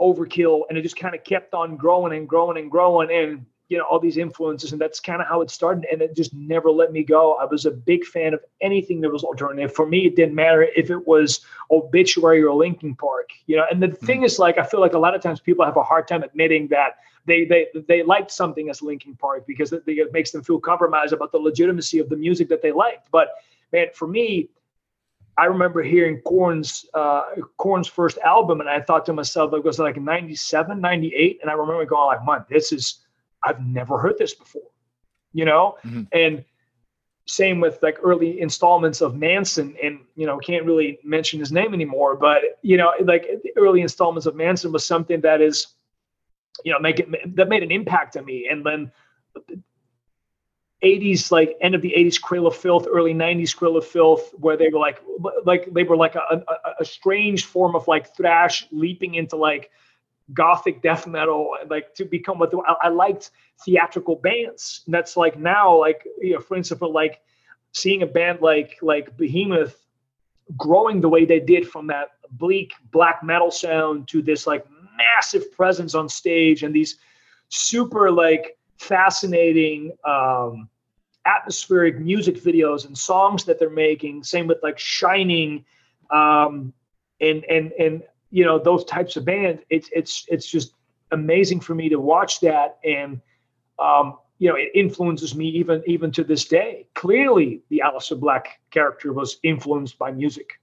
overkill 0.00 0.62
and 0.68 0.78
it 0.78 0.82
just 0.82 0.96
kind 0.96 1.14
of 1.14 1.24
kept 1.24 1.54
on 1.54 1.76
growing 1.76 2.16
and 2.16 2.28
growing 2.28 2.56
and 2.56 2.70
growing 2.70 3.10
and 3.10 3.44
you 3.68 3.76
know 3.76 3.84
all 3.84 3.98
these 3.98 4.16
influences 4.16 4.72
and 4.72 4.80
that's 4.80 5.00
kind 5.00 5.20
of 5.20 5.28
how 5.28 5.40
it 5.40 5.50
started 5.50 5.86
and 5.90 6.00
it 6.00 6.16
just 6.16 6.32
never 6.34 6.70
let 6.70 6.92
me 6.92 7.02
go 7.02 7.34
i 7.34 7.44
was 7.44 7.66
a 7.66 7.70
big 7.70 8.04
fan 8.04 8.32
of 8.32 8.40
anything 8.60 9.00
that 9.00 9.10
was 9.10 9.24
alternative 9.24 9.74
for 9.74 9.86
me 9.86 10.06
it 10.06 10.16
didn't 10.16 10.34
matter 10.34 10.62
if 10.76 10.90
it 10.90 11.06
was 11.06 11.40
obituary 11.70 12.42
or 12.42 12.54
linkin 12.54 12.94
park 12.94 13.30
you 13.46 13.56
know 13.56 13.64
and 13.70 13.82
the 13.82 13.88
mm-hmm. 13.88 14.06
thing 14.06 14.22
is 14.22 14.38
like 14.38 14.58
i 14.58 14.64
feel 14.64 14.80
like 14.80 14.94
a 14.94 14.98
lot 14.98 15.14
of 15.14 15.20
times 15.20 15.40
people 15.40 15.64
have 15.64 15.76
a 15.76 15.82
hard 15.82 16.08
time 16.08 16.22
admitting 16.22 16.68
that 16.68 16.96
they 17.26 17.44
they 17.44 17.66
they 17.86 18.02
liked 18.02 18.30
something 18.30 18.70
as 18.70 18.80
linkin 18.80 19.14
park 19.16 19.46
because 19.46 19.72
it, 19.72 19.82
it 19.86 20.12
makes 20.12 20.30
them 20.30 20.42
feel 20.42 20.58
compromised 20.58 21.12
about 21.12 21.32
the 21.32 21.38
legitimacy 21.38 21.98
of 21.98 22.08
the 22.08 22.16
music 22.16 22.48
that 22.48 22.62
they 22.62 22.72
liked 22.72 23.10
but 23.10 23.34
man 23.72 23.86
for 23.92 24.08
me 24.08 24.48
I 25.38 25.44
remember 25.44 25.82
hearing 25.82 26.20
Korn's 26.22 26.84
uh, 26.94 27.22
Korn's 27.58 27.86
first 27.86 28.18
album, 28.18 28.60
and 28.60 28.68
I 28.68 28.80
thought 28.80 29.06
to 29.06 29.12
myself, 29.12 29.52
it 29.54 29.64
was 29.64 29.78
like 29.78 29.96
97, 29.96 30.80
98. 30.80 31.38
And 31.40 31.50
I 31.50 31.54
remember 31.54 31.84
going 31.86 32.06
like, 32.06 32.26
man, 32.26 32.44
this 32.50 32.72
is, 32.72 33.04
I've 33.44 33.64
never 33.64 33.98
heard 33.98 34.18
this 34.18 34.34
before, 34.34 34.70
you 35.32 35.44
know? 35.44 35.76
Mm-hmm. 35.84 36.02
And 36.12 36.44
same 37.26 37.60
with 37.60 37.78
like 37.82 37.98
early 38.02 38.40
installments 38.40 39.00
of 39.00 39.14
Manson 39.14 39.76
and, 39.82 40.00
you 40.16 40.26
know, 40.26 40.38
can't 40.38 40.64
really 40.64 40.98
mention 41.04 41.38
his 41.38 41.52
name 41.52 41.72
anymore, 41.72 42.16
but 42.16 42.58
you 42.62 42.76
know, 42.76 42.92
like 43.04 43.28
early 43.56 43.82
installments 43.82 44.26
of 44.26 44.34
Manson 44.34 44.72
was 44.72 44.84
something 44.84 45.20
that 45.20 45.40
is, 45.40 45.68
you 46.64 46.72
know, 46.72 46.80
make 46.80 46.98
it, 46.98 47.36
that 47.36 47.48
made 47.48 47.62
an 47.62 47.70
impact 47.70 48.16
on 48.16 48.24
me. 48.24 48.48
And 48.50 48.64
then 48.64 48.90
80s 50.82 51.32
like 51.32 51.56
end 51.60 51.74
of 51.74 51.82
the 51.82 51.92
80s 51.96 52.20
Cradle 52.20 52.46
of 52.46 52.56
Filth, 52.56 52.86
early 52.90 53.12
90s 53.12 53.54
Cradle 53.54 53.78
of 53.78 53.86
Filth, 53.86 54.32
where 54.38 54.56
they 54.56 54.68
were 54.68 54.78
like 54.78 55.02
like 55.44 55.72
they 55.72 55.82
were 55.82 55.96
like 55.96 56.14
a, 56.14 56.20
a, 56.48 56.70
a, 56.80 56.84
strange 56.84 57.46
form 57.46 57.74
of 57.74 57.88
like 57.88 58.14
thrash 58.14 58.66
leaping 58.70 59.16
into 59.16 59.36
like 59.36 59.70
gothic 60.32 60.80
death 60.80 61.06
metal, 61.06 61.56
like 61.68 61.94
to 61.94 62.04
become 62.04 62.38
what 62.38 62.52
I, 62.66 62.74
I 62.86 62.88
liked 62.90 63.30
theatrical 63.64 64.16
bands. 64.16 64.82
And 64.86 64.94
that's 64.94 65.16
like 65.16 65.36
now, 65.36 65.76
like 65.76 66.06
you 66.20 66.34
know, 66.34 66.40
for 66.40 66.56
instance, 66.56 66.78
for 66.78 66.88
like 66.88 67.20
seeing 67.72 68.02
a 68.02 68.06
band 68.06 68.40
like 68.40 68.78
like 68.80 69.16
Behemoth 69.16 69.84
growing 70.56 71.00
the 71.00 71.08
way 71.08 71.24
they 71.24 71.40
did 71.40 71.68
from 71.68 71.88
that 71.88 72.10
bleak 72.32 72.72
black 72.92 73.22
metal 73.24 73.50
sound 73.50 74.06
to 74.08 74.22
this 74.22 74.46
like 74.46 74.64
massive 74.96 75.50
presence 75.52 75.94
on 75.94 76.08
stage 76.08 76.62
and 76.62 76.74
these 76.74 76.98
super 77.48 78.10
like 78.10 78.57
fascinating 78.78 79.92
um, 80.04 80.68
atmospheric 81.26 81.98
music 81.98 82.36
videos 82.36 82.86
and 82.86 82.96
songs 82.96 83.44
that 83.44 83.58
they're 83.58 83.70
making. 83.70 84.22
Same 84.22 84.46
with 84.46 84.58
like 84.62 84.78
Shining, 84.78 85.64
um, 86.10 86.72
and 87.20 87.44
and 87.44 87.72
and 87.72 88.02
you 88.30 88.44
know 88.44 88.58
those 88.58 88.84
types 88.84 89.16
of 89.16 89.24
bands. 89.24 89.62
It's 89.70 89.88
it's 89.92 90.24
it's 90.28 90.46
just 90.46 90.72
amazing 91.10 91.60
for 91.60 91.74
me 91.74 91.88
to 91.88 92.00
watch 92.00 92.40
that, 92.40 92.78
and 92.84 93.20
um, 93.78 94.18
you 94.38 94.48
know 94.48 94.56
it 94.56 94.70
influences 94.74 95.34
me 95.34 95.48
even 95.48 95.82
even 95.86 96.10
to 96.12 96.24
this 96.24 96.46
day. 96.46 96.86
Clearly, 96.94 97.62
the 97.68 97.82
Aleister 97.84 98.18
Black 98.18 98.60
character 98.70 99.12
was 99.12 99.38
influenced 99.42 99.98
by 99.98 100.10
music. 100.10 100.60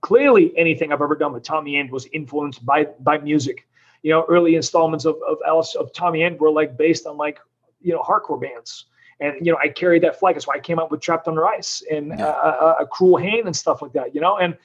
Clearly, 0.00 0.52
anything 0.58 0.92
I've 0.92 1.00
ever 1.00 1.14
done 1.14 1.32
with 1.32 1.44
Tommy 1.44 1.76
End 1.76 1.90
was 1.90 2.06
influenced 2.12 2.64
by 2.66 2.86
by 3.00 3.18
music 3.18 3.66
you 4.02 4.10
know, 4.10 4.24
early 4.28 4.56
installments 4.56 5.04
of 5.04 5.16
of 5.26 5.38
Alice 5.46 5.74
of 5.74 5.92
Tommy 5.92 6.22
End 6.22 6.40
were 6.40 6.50
like 6.50 6.76
based 6.76 7.06
on 7.06 7.16
like 7.16 7.38
you 7.82 7.92
know 7.92 8.02
hardcore 8.02 8.40
bands 8.40 8.86
and 9.22 9.34
you 9.44 9.52
know 9.52 9.58
I 9.62 9.68
carried 9.68 10.02
that 10.02 10.18
flag. 10.18 10.34
That's 10.34 10.46
why 10.46 10.54
I 10.56 10.60
came 10.60 10.78
out 10.78 10.90
with 10.90 11.00
Trapped 11.00 11.28
Under 11.28 11.46
Ice 11.46 11.82
and 11.90 12.08
yeah. 12.08 12.26
uh, 12.26 12.74
a, 12.78 12.82
a 12.82 12.86
Cruel 12.86 13.16
Hand 13.16 13.46
and 13.46 13.56
stuff 13.56 13.80
like 13.80 13.92
that. 13.92 14.14
You 14.14 14.20
know, 14.20 14.36
and 14.36 14.56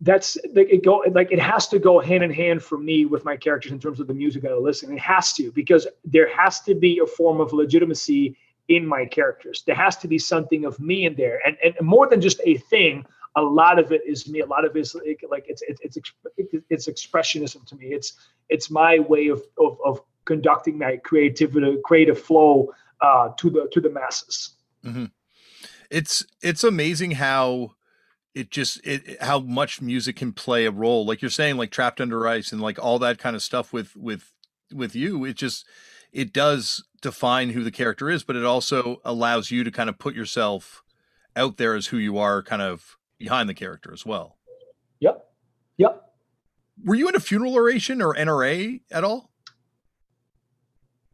that's 0.00 0.38
like 0.54 0.68
it 0.70 0.84
go 0.84 1.04
like 1.12 1.30
it 1.30 1.38
has 1.38 1.68
to 1.68 1.78
go 1.78 2.00
hand 2.00 2.24
in 2.24 2.32
hand 2.32 2.62
for 2.62 2.78
me 2.78 3.04
with 3.04 3.24
my 3.24 3.36
characters 3.36 3.72
in 3.72 3.78
terms 3.78 4.00
of 4.00 4.06
the 4.06 4.14
music 4.14 4.42
that 4.42 4.52
I 4.52 4.56
listen. 4.56 4.92
It 4.92 5.00
has 5.00 5.32
to 5.34 5.52
because 5.52 5.86
there 6.04 6.34
has 6.34 6.60
to 6.62 6.74
be 6.74 7.00
a 7.00 7.06
form 7.06 7.40
of 7.40 7.52
legitimacy 7.52 8.36
in 8.68 8.86
my 8.86 9.04
characters. 9.04 9.62
There 9.66 9.74
has 9.74 9.96
to 9.98 10.08
be 10.08 10.18
something 10.18 10.64
of 10.64 10.78
me 10.80 11.04
in 11.04 11.14
there, 11.14 11.40
and 11.46 11.56
and 11.62 11.74
more 11.86 12.08
than 12.08 12.20
just 12.20 12.40
a 12.44 12.56
thing. 12.56 13.04
A 13.36 13.42
lot 13.42 13.78
of 13.78 13.92
it 13.92 14.02
is 14.06 14.28
me. 14.28 14.40
A 14.40 14.46
lot 14.46 14.64
of 14.64 14.74
it 14.74 14.80
is 14.80 14.94
like, 14.94 15.22
like 15.30 15.44
it's 15.48 15.62
it's 15.62 15.80
it's 16.36 16.54
it's 16.70 16.88
expressionism 16.88 17.64
to 17.66 17.76
me. 17.76 17.88
It's 17.88 18.14
it's 18.48 18.70
my 18.70 18.98
way 19.00 19.28
of 19.28 19.42
of, 19.58 19.78
of 19.84 20.00
conducting 20.28 20.78
that 20.78 21.02
creativity, 21.02 21.78
creative 21.84 22.20
flow 22.20 22.72
uh, 23.00 23.30
to 23.38 23.50
the 23.50 23.68
to 23.72 23.80
the 23.80 23.90
masses. 23.90 24.50
Mm-hmm. 24.84 25.06
It's 25.90 26.24
it's 26.42 26.62
amazing 26.62 27.12
how 27.12 27.72
it 28.34 28.50
just 28.50 28.86
it 28.86 29.20
how 29.22 29.40
much 29.40 29.80
music 29.80 30.16
can 30.16 30.32
play 30.32 30.66
a 30.66 30.70
role. 30.70 31.04
Like 31.04 31.22
you're 31.22 31.30
saying, 31.30 31.56
like 31.56 31.70
trapped 31.70 32.00
under 32.00 32.28
ice 32.28 32.52
and 32.52 32.60
like 32.60 32.78
all 32.78 32.98
that 33.00 33.18
kind 33.18 33.34
of 33.34 33.42
stuff 33.42 33.72
with 33.72 33.96
with 33.96 34.32
with 34.72 34.94
you. 34.94 35.24
It 35.24 35.34
just 35.34 35.66
it 36.12 36.32
does 36.32 36.84
define 37.00 37.50
who 37.50 37.64
the 37.64 37.70
character 37.70 38.10
is, 38.10 38.22
but 38.22 38.36
it 38.36 38.44
also 38.44 39.00
allows 39.04 39.50
you 39.50 39.64
to 39.64 39.70
kind 39.70 39.88
of 39.88 39.98
put 39.98 40.14
yourself 40.14 40.82
out 41.34 41.56
there 41.56 41.74
as 41.74 41.86
who 41.86 41.96
you 41.96 42.18
are, 42.18 42.42
kind 42.42 42.62
of 42.62 42.98
behind 43.18 43.48
the 43.48 43.54
character 43.54 43.92
as 43.92 44.04
well. 44.04 44.36
Yep. 45.00 45.24
Yep. 45.78 46.12
Were 46.84 46.94
you 46.94 47.08
in 47.08 47.16
a 47.16 47.20
funeral 47.20 47.54
oration 47.54 48.02
or 48.02 48.14
NRA 48.14 48.80
at 48.90 49.04
all? 49.04 49.30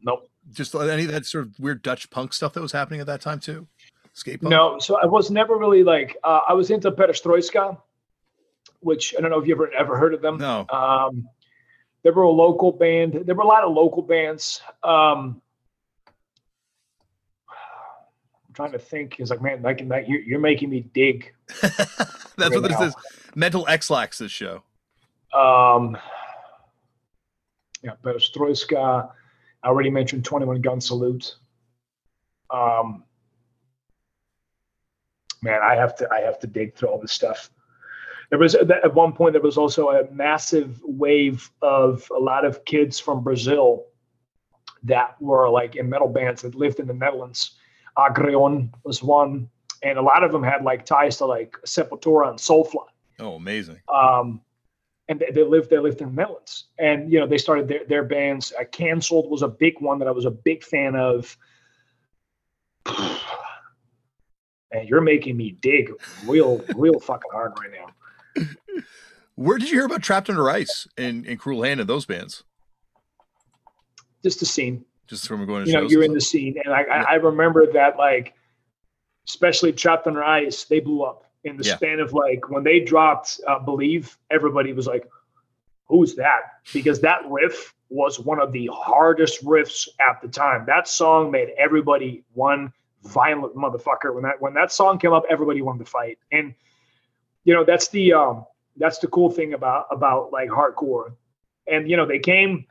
Nope. 0.04 0.28
Just 0.52 0.74
any 0.74 1.04
of 1.04 1.12
that 1.12 1.26
sort 1.26 1.46
of 1.46 1.58
weird 1.58 1.82
Dutch 1.82 2.10
punk 2.10 2.32
stuff 2.32 2.52
that 2.52 2.60
was 2.60 2.72
happening 2.72 3.00
at 3.00 3.06
that 3.06 3.20
time 3.20 3.40
too. 3.40 3.66
Skate 4.12 4.40
punk. 4.40 4.50
No, 4.50 4.78
so 4.78 4.98
I 5.00 5.06
was 5.06 5.30
never 5.30 5.56
really 5.56 5.82
like 5.82 6.16
uh, 6.22 6.40
I 6.48 6.52
was 6.52 6.70
into 6.70 6.90
Perestroika, 6.92 7.78
which 8.80 9.14
I 9.16 9.20
don't 9.20 9.30
know 9.30 9.40
if 9.40 9.48
you 9.48 9.54
ever 9.54 9.72
ever 9.72 9.96
heard 9.96 10.14
of 10.14 10.22
them. 10.22 10.36
No. 10.36 10.66
Um, 10.68 11.28
they 12.04 12.10
were 12.10 12.22
a 12.22 12.30
local 12.30 12.70
band. 12.70 13.22
There 13.24 13.34
were 13.34 13.42
a 13.42 13.46
lot 13.46 13.64
of 13.64 13.72
local 13.72 14.02
bands. 14.02 14.60
Um, 14.82 15.40
I'm 18.46 18.52
trying 18.52 18.72
to 18.72 18.78
think. 18.78 19.18
It's 19.18 19.30
like, 19.30 19.40
man, 19.40 19.62
like, 19.62 19.88
that, 19.88 20.06
you're, 20.06 20.20
you're 20.20 20.38
making 20.38 20.68
me 20.68 20.80
dig. 20.92 21.32
That's 21.62 21.78
right 22.38 22.52
what 22.52 22.62
this 22.62 22.78
now. 22.78 22.82
is. 22.82 22.94
Mental 23.34 23.66
X-Lax, 23.66 24.18
this 24.18 24.30
show. 24.30 24.62
Um, 25.32 25.96
yeah, 27.82 27.92
Perestroika. 28.02 29.10
I 29.64 29.68
already 29.68 29.90
mentioned 29.90 30.24
21 30.24 30.60
Gun 30.60 30.80
Salute. 30.80 31.36
Um, 32.50 33.04
man, 35.42 35.60
I 35.62 35.74
have 35.74 35.96
to 35.96 36.08
I 36.12 36.20
have 36.20 36.38
to 36.40 36.46
dig 36.46 36.74
through 36.74 36.90
all 36.90 37.00
this 37.00 37.12
stuff. 37.12 37.50
There 38.30 38.38
was 38.38 38.54
at 38.54 38.94
one 38.94 39.12
point 39.12 39.32
there 39.32 39.42
was 39.42 39.56
also 39.56 39.88
a 39.88 40.10
massive 40.10 40.80
wave 40.84 41.50
of 41.62 42.10
a 42.14 42.18
lot 42.18 42.44
of 42.44 42.64
kids 42.64 43.00
from 43.00 43.24
Brazil 43.24 43.86
that 44.82 45.20
were 45.20 45.48
like 45.48 45.76
in 45.76 45.88
metal 45.88 46.08
bands 46.08 46.42
that 46.42 46.54
lived 46.54 46.78
in 46.78 46.86
the 46.86 46.94
Netherlands. 46.94 47.52
Agrion 47.96 48.70
was 48.84 49.02
one, 49.02 49.48
and 49.82 49.98
a 49.98 50.02
lot 50.02 50.24
of 50.24 50.32
them 50.32 50.42
had 50.42 50.62
like 50.62 50.84
ties 50.84 51.16
to 51.18 51.26
like 51.26 51.56
Sepultura 51.66 52.28
and 52.28 52.38
Soulfly. 52.38 52.86
Oh, 53.18 53.34
amazing. 53.34 53.80
Um, 53.88 54.40
and 55.08 55.20
they, 55.20 55.30
they 55.32 55.42
lived 55.42 55.70
they 55.70 55.78
lived 55.78 56.00
in 56.00 56.08
the 56.08 56.14
Netherlands, 56.14 56.64
and 56.78 57.12
you 57.12 57.20
know 57.20 57.26
they 57.26 57.38
started 57.38 57.68
their 57.68 57.84
their 57.86 58.04
bands. 58.04 58.52
Uh, 58.58 58.64
Cancelled 58.64 59.30
was 59.30 59.42
a 59.42 59.48
big 59.48 59.74
one 59.80 59.98
that 59.98 60.08
I 60.08 60.12
was 60.12 60.24
a 60.24 60.30
big 60.30 60.62
fan 60.64 60.96
of. 60.96 61.36
And 64.72 64.88
you're 64.88 65.02
making 65.02 65.36
me 65.36 65.52
dig 65.52 65.88
real, 66.26 66.60
real 66.74 66.98
fucking 66.98 67.30
hard 67.32 67.52
right 67.60 67.70
now. 67.70 68.44
Where 69.36 69.56
did 69.56 69.70
you 69.70 69.76
hear 69.76 69.86
about 69.86 70.02
Trapped 70.02 70.28
Under 70.28 70.50
Ice 70.50 70.88
and, 70.98 71.24
and 71.26 71.38
Cruel 71.38 71.62
Hand 71.62 71.78
and 71.78 71.88
those 71.88 72.06
bands? 72.06 72.42
Just 74.24 74.40
the 74.40 74.46
scene. 74.46 74.84
Just 75.06 75.28
from 75.28 75.46
going 75.46 75.64
to 75.64 75.70
you 75.70 75.76
know, 75.76 75.88
you're 75.88 76.02
in 76.02 76.12
the 76.12 76.20
scene, 76.20 76.56
and 76.64 76.74
I, 76.74 76.80
yeah. 76.80 77.04
I 77.08 77.14
remember 77.14 77.72
that 77.74 77.98
like, 77.98 78.34
especially 79.28 79.72
Trapped 79.72 80.08
Under 80.08 80.24
Ice, 80.24 80.64
they 80.64 80.80
blew 80.80 81.04
up 81.04 81.23
in 81.44 81.56
the 81.56 81.64
yeah. 81.64 81.76
span 81.76 82.00
of 82.00 82.12
like 82.12 82.48
when 82.48 82.64
they 82.64 82.80
dropped 82.80 83.40
uh, 83.46 83.58
Believe. 83.58 84.16
Everybody 84.30 84.72
was 84.72 84.86
like, 84.86 85.08
"Who's 85.86 86.16
that?" 86.16 86.40
Because 86.72 87.00
that 87.02 87.20
riff 87.28 87.74
was 87.90 88.18
one 88.18 88.40
of 88.40 88.52
the 88.52 88.68
hardest 88.72 89.44
riffs 89.44 89.88
at 90.00 90.20
the 90.20 90.28
time. 90.28 90.64
That 90.66 90.88
song 90.88 91.30
made 91.30 91.50
everybody 91.56 92.24
one 92.32 92.72
violent 93.04 93.54
motherfucker. 93.54 94.12
When 94.14 94.24
that 94.24 94.40
when 94.40 94.54
that 94.54 94.72
song 94.72 94.98
came 94.98 95.12
up, 95.12 95.24
everybody 95.30 95.62
wanted 95.62 95.84
to 95.84 95.90
fight. 95.90 96.18
And 96.32 96.54
you 97.44 97.54
know, 97.54 97.64
that's 97.64 97.88
the 97.88 98.14
um 98.14 98.46
that's 98.76 98.98
the 98.98 99.06
cool 99.06 99.30
thing 99.30 99.54
about 99.54 99.86
about 99.90 100.32
like 100.32 100.48
hardcore. 100.48 101.14
And 101.66 101.88
you 101.88 101.96
know, 101.96 102.06
they 102.06 102.18
came 102.18 102.66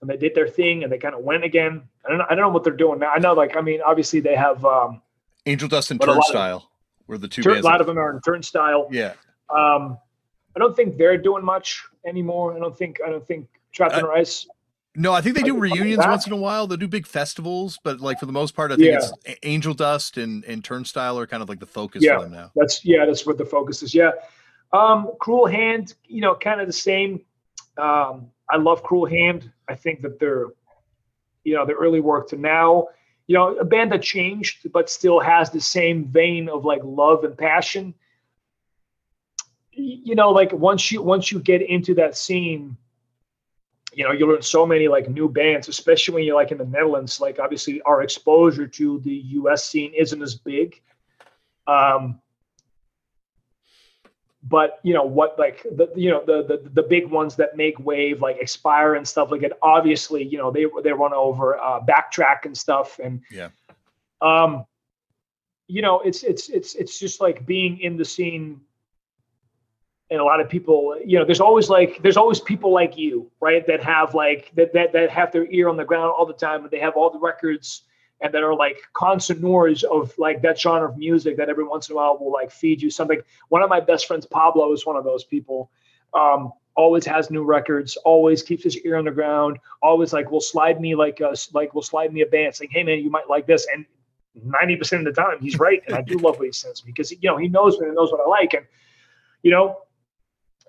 and 0.00 0.08
they 0.08 0.16
did 0.16 0.34
their 0.34 0.48
thing 0.48 0.82
and 0.82 0.92
they 0.92 0.98
kind 0.98 1.14
of 1.14 1.22
went 1.22 1.44
again. 1.44 1.82
I 2.04 2.08
don't 2.08 2.18
know, 2.18 2.26
I 2.28 2.34
don't 2.34 2.44
know 2.44 2.50
what 2.50 2.64
they're 2.64 2.72
doing 2.72 2.98
now. 3.00 3.10
I 3.10 3.18
know 3.18 3.34
like 3.34 3.56
I 3.56 3.60
mean, 3.60 3.80
obviously 3.82 4.20
they 4.20 4.36
have 4.36 4.64
um 4.64 5.02
Angel 5.44 5.68
Dust 5.68 5.90
and 5.90 6.00
Turnstile 6.00 6.68
were 7.12 7.18
the 7.18 7.28
two 7.28 7.42
bands. 7.42 7.60
A 7.60 7.62
lot 7.62 7.80
of 7.80 7.86
them 7.86 7.98
are 7.98 8.12
in 8.14 8.20
Turnstile. 8.20 8.88
Yeah. 8.90 9.14
Um 9.48 9.98
I 10.56 10.58
don't 10.58 10.74
think 10.76 10.98
they're 10.98 11.16
doing 11.16 11.44
much 11.44 11.82
anymore. 12.06 12.56
I 12.56 12.58
don't 12.58 12.76
think 12.76 12.98
I 13.06 13.10
don't 13.10 13.26
think 13.26 13.48
Trap 13.72 13.92
and 13.94 14.06
Rice. 14.06 14.46
no, 14.94 15.12
I 15.12 15.20
think 15.22 15.36
they 15.36 15.42
do 15.42 15.58
reunions 15.58 16.04
once 16.04 16.26
in 16.26 16.32
a 16.32 16.36
while. 16.36 16.66
They 16.66 16.76
do 16.76 16.88
big 16.88 17.06
festivals, 17.06 17.78
but 17.82 18.00
like 18.00 18.18
for 18.18 18.26
the 18.26 18.32
most 18.32 18.54
part, 18.54 18.70
I 18.70 18.76
think 18.76 18.90
yeah. 18.90 19.08
it's 19.24 19.38
Angel 19.42 19.72
Dust 19.72 20.18
and, 20.18 20.44
and 20.44 20.62
Turnstile 20.62 21.18
are 21.18 21.26
kind 21.26 21.42
of 21.42 21.48
like 21.48 21.60
the 21.60 21.66
focus 21.66 22.02
yeah, 22.02 22.16
for 22.16 22.24
them 22.24 22.32
now. 22.32 22.50
That's 22.54 22.84
yeah, 22.84 23.06
that's 23.06 23.24
what 23.24 23.38
the 23.38 23.46
focus 23.46 23.82
is. 23.82 23.94
Yeah. 23.94 24.10
Um, 24.72 25.12
Cruel 25.20 25.46
Hand, 25.46 25.94
you 26.04 26.20
know, 26.20 26.34
kind 26.34 26.60
of 26.60 26.66
the 26.66 26.72
same. 26.72 27.20
Um, 27.78 28.30
I 28.50 28.56
love 28.56 28.82
Cruel 28.82 29.06
Hand. 29.06 29.50
I 29.68 29.74
think 29.74 30.02
that 30.02 30.18
they're, 30.18 30.48
you 31.44 31.54
know, 31.54 31.64
the 31.64 31.72
early 31.72 32.00
work 32.00 32.28
to 32.28 32.36
now, 32.36 32.88
you 33.26 33.36
know, 33.36 33.54
a 33.56 33.64
band 33.64 33.92
that 33.92 34.02
changed 34.02 34.70
but 34.72 34.90
still 34.90 35.20
has 35.20 35.50
the 35.50 35.60
same 35.60 36.04
vein 36.06 36.48
of 36.48 36.64
like 36.64 36.80
love 36.84 37.24
and 37.24 37.36
passion. 37.36 37.94
You 39.72 40.14
know, 40.14 40.30
like 40.30 40.52
once 40.52 40.92
you 40.92 41.02
once 41.02 41.32
you 41.32 41.40
get 41.40 41.62
into 41.62 41.94
that 41.94 42.16
scene, 42.16 42.76
you 43.94 44.04
know, 44.04 44.12
you 44.12 44.26
learn 44.26 44.42
so 44.42 44.66
many 44.66 44.88
like 44.88 45.08
new 45.08 45.28
bands, 45.28 45.68
especially 45.68 46.14
when 46.14 46.24
you're 46.24 46.36
like 46.36 46.52
in 46.52 46.58
the 46.58 46.64
Netherlands. 46.64 47.20
Like 47.20 47.38
obviously, 47.38 47.80
our 47.82 48.02
exposure 48.02 48.66
to 48.66 49.00
the 49.00 49.14
U.S. 49.14 49.64
scene 49.64 49.92
isn't 49.94 50.22
as 50.22 50.34
big. 50.34 50.80
Um, 51.66 52.20
but 54.42 54.80
you 54.82 54.92
know 54.92 55.04
what, 55.04 55.38
like 55.38 55.62
the 55.62 55.88
you 55.94 56.10
know 56.10 56.22
the 56.24 56.42
the 56.42 56.70
the 56.70 56.82
big 56.82 57.06
ones 57.06 57.36
that 57.36 57.56
make 57.56 57.78
wave, 57.78 58.20
like 58.20 58.38
Expire 58.40 58.94
and 58.94 59.06
stuff 59.06 59.30
like 59.30 59.42
it. 59.42 59.52
Obviously, 59.62 60.24
you 60.24 60.38
know 60.38 60.50
they 60.50 60.66
they 60.82 60.92
run 60.92 61.12
over 61.12 61.58
uh, 61.58 61.80
backtrack 61.80 62.44
and 62.44 62.56
stuff, 62.56 62.98
and 62.98 63.22
yeah. 63.30 63.48
Um, 64.20 64.66
you 65.68 65.82
know, 65.82 66.00
it's 66.00 66.22
it's 66.22 66.48
it's 66.48 66.74
it's 66.74 66.98
just 66.98 67.20
like 67.20 67.46
being 67.46 67.78
in 67.80 67.96
the 67.96 68.04
scene 68.04 68.60
and 70.12 70.20
a 70.20 70.24
lot 70.24 70.40
of 70.40 70.48
people 70.48 70.94
you 71.04 71.18
know 71.18 71.24
there's 71.24 71.40
always 71.40 71.70
like 71.70 72.00
there's 72.02 72.18
always 72.18 72.38
people 72.38 72.70
like 72.70 72.98
you 72.98 73.30
right 73.40 73.66
that 73.66 73.82
have 73.82 74.14
like 74.14 74.52
that 74.54 74.72
that, 74.74 74.92
that 74.92 75.08
have 75.08 75.32
their 75.32 75.50
ear 75.50 75.68
on 75.68 75.76
the 75.76 75.84
ground 75.84 76.12
all 76.16 76.26
the 76.26 76.34
time 76.34 76.62
and 76.62 76.70
they 76.70 76.78
have 76.78 76.94
all 76.96 77.08
the 77.10 77.18
records 77.18 77.84
and 78.22 78.32
that 78.32 78.42
are 78.42 78.54
like 78.54 78.78
connoisseurs 78.94 79.82
of 79.84 80.16
like 80.18 80.42
that 80.42 80.58
genre 80.58 80.88
of 80.88 80.96
music 80.96 81.36
that 81.36 81.48
every 81.48 81.64
once 81.64 81.88
in 81.88 81.94
a 81.94 81.96
while 81.96 82.16
will 82.18 82.32
like 82.32 82.50
feed 82.50 82.80
you 82.80 82.90
something. 82.90 83.20
One 83.48 83.62
of 83.62 83.68
my 83.68 83.80
best 83.80 84.06
friends 84.06 84.26
pablo 84.26 84.72
is 84.72 84.86
one 84.86 84.96
of 84.96 85.04
those 85.04 85.24
people. 85.24 85.70
Um, 86.14 86.52
always 86.74 87.04
has 87.04 87.30
new 87.30 87.44
records 87.44 87.96
always 87.98 88.42
keeps 88.42 88.64
his 88.64 88.78
ear 88.78 88.96
on 88.96 89.04
the 89.04 89.10
ground 89.10 89.58
always 89.82 90.12
like 90.12 90.30
will 90.30 90.40
slide 90.40 90.80
me 90.80 90.94
like 90.94 91.20
a 91.20 91.34
like 91.52 91.74
will 91.74 91.82
slide 91.82 92.12
me 92.12 92.22
a 92.22 92.26
band 92.26 92.54
saying 92.54 92.70
hey 92.72 92.82
man 92.82 92.98
you 92.98 93.10
might 93.10 93.28
like 93.28 93.46
this 93.46 93.66
and 93.72 93.84
90% 94.46 95.00
of 95.00 95.04
the 95.04 95.12
time 95.12 95.38
he's 95.40 95.58
right 95.58 95.82
and 95.86 95.94
i 95.94 96.00
do 96.00 96.16
love 96.16 96.38
what 96.38 96.46
he 96.46 96.52
says 96.52 96.80
because 96.80 97.10
you 97.10 97.18
know 97.24 97.36
he 97.36 97.48
knows 97.48 97.78
me 97.78 97.86
and 97.86 97.94
knows 97.94 98.10
what 98.10 98.22
i 98.22 98.28
like 98.28 98.54
and 98.54 98.64
you 99.42 99.50
know 99.50 99.76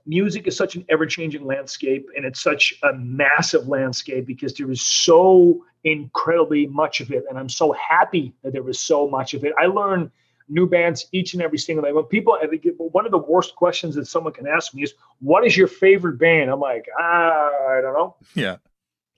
music 0.06 0.48
is 0.48 0.58
such 0.58 0.76
an 0.76 0.86
ever-changing 0.90 1.46
landscape 1.46 2.08
and 2.16 2.26
it's 2.26 2.42
such 2.42 2.74
a 2.84 2.94
massive 2.94 3.68
landscape 3.68 4.26
because 4.26 4.54
there 4.54 4.70
is 4.70 4.82
so 4.82 5.64
incredibly 5.86 6.68
much 6.68 7.02
of 7.02 7.12
it 7.12 7.24
and 7.30 7.38
i'm 7.38 7.50
so 7.50 7.74
happy 7.74 8.34
that 8.44 8.54
there 8.54 8.68
is 8.70 8.80
so 8.80 9.08
much 9.08 9.34
of 9.34 9.44
it. 9.44 9.54
I 9.60 9.66
learn 9.66 10.12
new 10.50 10.68
bands 10.68 11.08
each 11.12 11.34
and 11.34 11.42
every 11.42 11.58
single 11.58 11.84
day 11.84 11.92
when 11.92 12.04
people 12.06 12.38
I 12.42 12.48
think 12.48 12.66
one 12.78 13.06
of 13.06 13.12
the 13.12 13.18
worst 13.18 13.56
questions 13.56 13.96
that 13.96 14.08
someone 14.08 14.34
can 14.34 14.48
ask 14.48 14.74
me 14.74 14.84
is 14.84 14.94
what 15.20 15.46
is 15.46 15.56
your 15.56 15.68
favorite 15.68 16.18
band? 16.18 16.50
I'm 16.50 16.60
like 16.60 16.88
ah, 17.00 17.50
i 17.70 17.82
don't 17.82 17.94
know. 17.94 18.16
Yeah. 18.36 18.58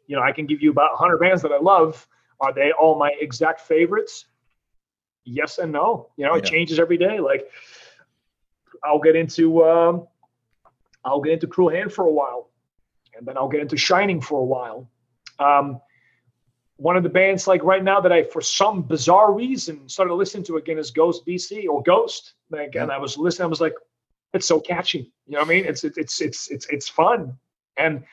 You 0.07 0.15
know 0.15 0.21
i 0.21 0.31
can 0.31 0.45
give 0.45 0.61
you 0.61 0.71
about 0.71 0.91
100 0.91 1.17
bands 1.17 1.41
that 1.41 1.51
i 1.51 1.59
love. 1.59 2.07
Are 2.39 2.53
they 2.53 2.71
all 2.71 2.97
my 2.97 3.11
exact 3.19 3.61
favorites? 3.61 4.25
Yes 5.23 5.57
and 5.57 5.71
no. 5.71 6.09
You 6.17 6.25
know 6.25 6.36
it 6.36 6.45
changes 6.45 6.79
every 6.79 6.97
day. 6.97 7.19
Like 7.19 7.49
i'll 8.83 8.99
get 8.99 9.15
into 9.15 9.63
um, 9.63 10.07
I'll 11.06 11.22
get 11.22 11.34
into 11.34 11.47
Cruel 11.47 11.70
Hand 11.70 11.93
for 11.93 12.06
a 12.06 12.12
while, 12.12 12.49
and 13.16 13.26
then 13.26 13.38
I'll 13.38 13.47
get 13.47 13.62
into 13.62 13.78
Shining 13.78 14.20
for 14.20 14.39
a 14.39 14.45
while. 14.45 14.89
Um, 15.39 15.80
one 16.78 16.97
of 16.97 17.03
the 17.03 17.10
bands 17.10 17.47
like 17.47 17.64
right 17.64 17.84
now 17.84 18.01
that 18.01 18.12
I, 18.12 18.24
for 18.24 18.41
some 18.41 18.82
bizarre 18.82 19.34
reason, 19.34 19.88
started 19.88 20.14
listening 20.14 20.43
to 20.45 20.58
again 20.58 20.78
is 20.78 20.91
Ghost 20.91 21.26
BC 21.26 21.68
or 21.70 21.82
Ghost. 21.84 22.34
Like, 22.49 22.76
and 22.76 22.91
I 22.91 22.97
was 22.97 23.18
listening, 23.18 23.45
I 23.45 23.47
was 23.47 23.62
like, 23.62 23.76
it's 24.34 24.47
so 24.47 24.60
catchy. 24.60 25.14
You 25.28 25.34
know 25.34 25.39
what 25.39 25.47
I 25.47 25.49
mean? 25.49 25.66
It's 25.66 25.84
it's 25.84 26.22
it's 26.22 26.51
it's 26.51 26.68
it's 26.68 26.89
fun. 26.89 27.38
And 27.78 28.03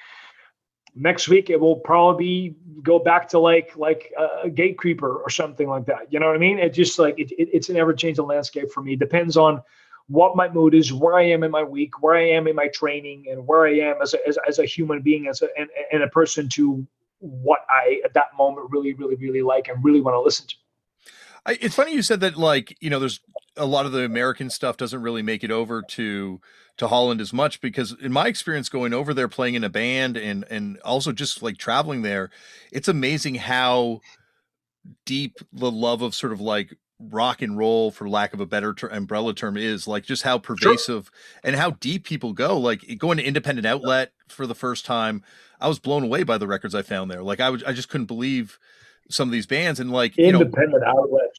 next 0.94 1.28
week 1.28 1.50
it 1.50 1.58
will 1.58 1.76
probably 1.76 2.56
go 2.82 2.98
back 2.98 3.28
to 3.30 3.38
like 3.38 3.72
like 3.76 4.12
a 4.16 4.48
Gatecreeper 4.48 5.02
or 5.02 5.30
something 5.30 5.68
like 5.68 5.86
that. 5.86 6.12
You 6.12 6.20
know 6.20 6.26
what 6.26 6.36
I 6.36 6.38
mean? 6.38 6.58
It 6.58 6.72
just 6.72 6.98
like 6.98 7.18
it, 7.18 7.32
it 7.32 7.48
it's 7.52 7.68
an 7.68 7.76
ever 7.76 7.92
changing 7.92 8.26
landscape 8.26 8.70
for 8.70 8.82
me. 8.82 8.92
It 8.92 9.00
depends 9.00 9.36
on 9.36 9.62
what 10.08 10.36
my 10.36 10.48
mood 10.48 10.74
is, 10.74 10.92
where 10.92 11.14
I 11.14 11.22
am 11.22 11.42
in 11.42 11.50
my 11.50 11.62
week, 11.62 12.02
where 12.02 12.14
I 12.14 12.28
am 12.30 12.46
in 12.46 12.56
my 12.56 12.68
training, 12.68 13.24
and 13.30 13.46
where 13.46 13.66
I 13.66 13.78
am 13.78 13.96
as 14.02 14.14
a, 14.14 14.18
as, 14.26 14.38
as 14.46 14.58
a 14.58 14.64
human 14.64 15.00
being, 15.02 15.28
as 15.28 15.42
a 15.42 15.48
and, 15.58 15.68
and 15.92 16.02
a 16.02 16.08
person 16.08 16.48
to 16.50 16.86
what 17.18 17.60
I 17.70 18.00
at 18.04 18.14
that 18.14 18.36
moment 18.36 18.68
really, 18.70 18.94
really, 18.94 19.14
really 19.16 19.42
like 19.42 19.68
and 19.68 19.82
really 19.84 20.00
want 20.00 20.14
to 20.14 20.20
listen 20.20 20.46
to. 20.48 20.54
I, 21.44 21.58
it's 21.60 21.74
funny 21.74 21.92
you 21.92 22.02
said 22.02 22.20
that 22.20 22.36
like 22.36 22.76
you 22.80 22.90
know 22.90 22.98
there's 22.98 23.20
a 23.56 23.66
lot 23.66 23.86
of 23.86 23.92
the 23.92 24.04
American 24.04 24.50
stuff 24.50 24.76
doesn't 24.76 25.02
really 25.02 25.22
make 25.22 25.44
it 25.44 25.50
over 25.50 25.82
to 25.82 26.40
to 26.78 26.88
Holland 26.88 27.20
as 27.20 27.32
much 27.32 27.60
because 27.60 27.96
in 28.00 28.12
my 28.12 28.26
experience 28.28 28.68
going 28.68 28.92
over 28.92 29.12
there 29.12 29.28
playing 29.28 29.54
in 29.54 29.64
a 29.64 29.68
band 29.68 30.16
and 30.16 30.44
and 30.50 30.78
also 30.80 31.12
just 31.12 31.42
like 31.42 31.58
traveling 31.58 32.02
there 32.02 32.30
it's 32.70 32.88
amazing 32.88 33.36
how 33.36 34.00
deep 35.04 35.38
the 35.52 35.70
love 35.70 36.02
of 36.02 36.14
sort 36.14 36.32
of 36.32 36.40
like 36.40 36.76
rock 37.10 37.42
and 37.42 37.58
roll 37.58 37.90
for 37.90 38.08
lack 38.08 38.32
of 38.32 38.40
a 38.40 38.46
better 38.46 38.74
ter- 38.74 38.88
umbrella 38.88 39.34
term 39.34 39.56
is 39.56 39.86
like 39.86 40.04
just 40.04 40.22
how 40.22 40.38
pervasive 40.38 41.04
sure. 41.06 41.40
and 41.44 41.56
how 41.56 41.70
deep 41.70 42.04
people 42.04 42.32
go. 42.32 42.58
Like 42.58 42.84
going 42.98 43.18
to 43.18 43.24
independent 43.24 43.66
outlet 43.66 44.12
for 44.28 44.46
the 44.46 44.54
first 44.54 44.86
time 44.86 45.22
i 45.60 45.68
was 45.68 45.78
blown 45.78 46.02
away 46.02 46.22
by 46.22 46.38
the 46.38 46.46
records 46.46 46.74
i 46.74 46.82
found 46.82 47.10
there. 47.10 47.22
Like 47.22 47.40
i 47.40 47.50
was 47.50 47.62
i 47.64 47.72
just 47.72 47.88
couldn't 47.88 48.06
believe 48.06 48.58
some 49.10 49.28
of 49.28 49.32
these 49.32 49.46
bands 49.46 49.80
and 49.80 49.90
like 49.90 50.18
independent 50.18 50.72
you 50.72 50.80
know, 50.80 50.86
outlet. 50.86 51.30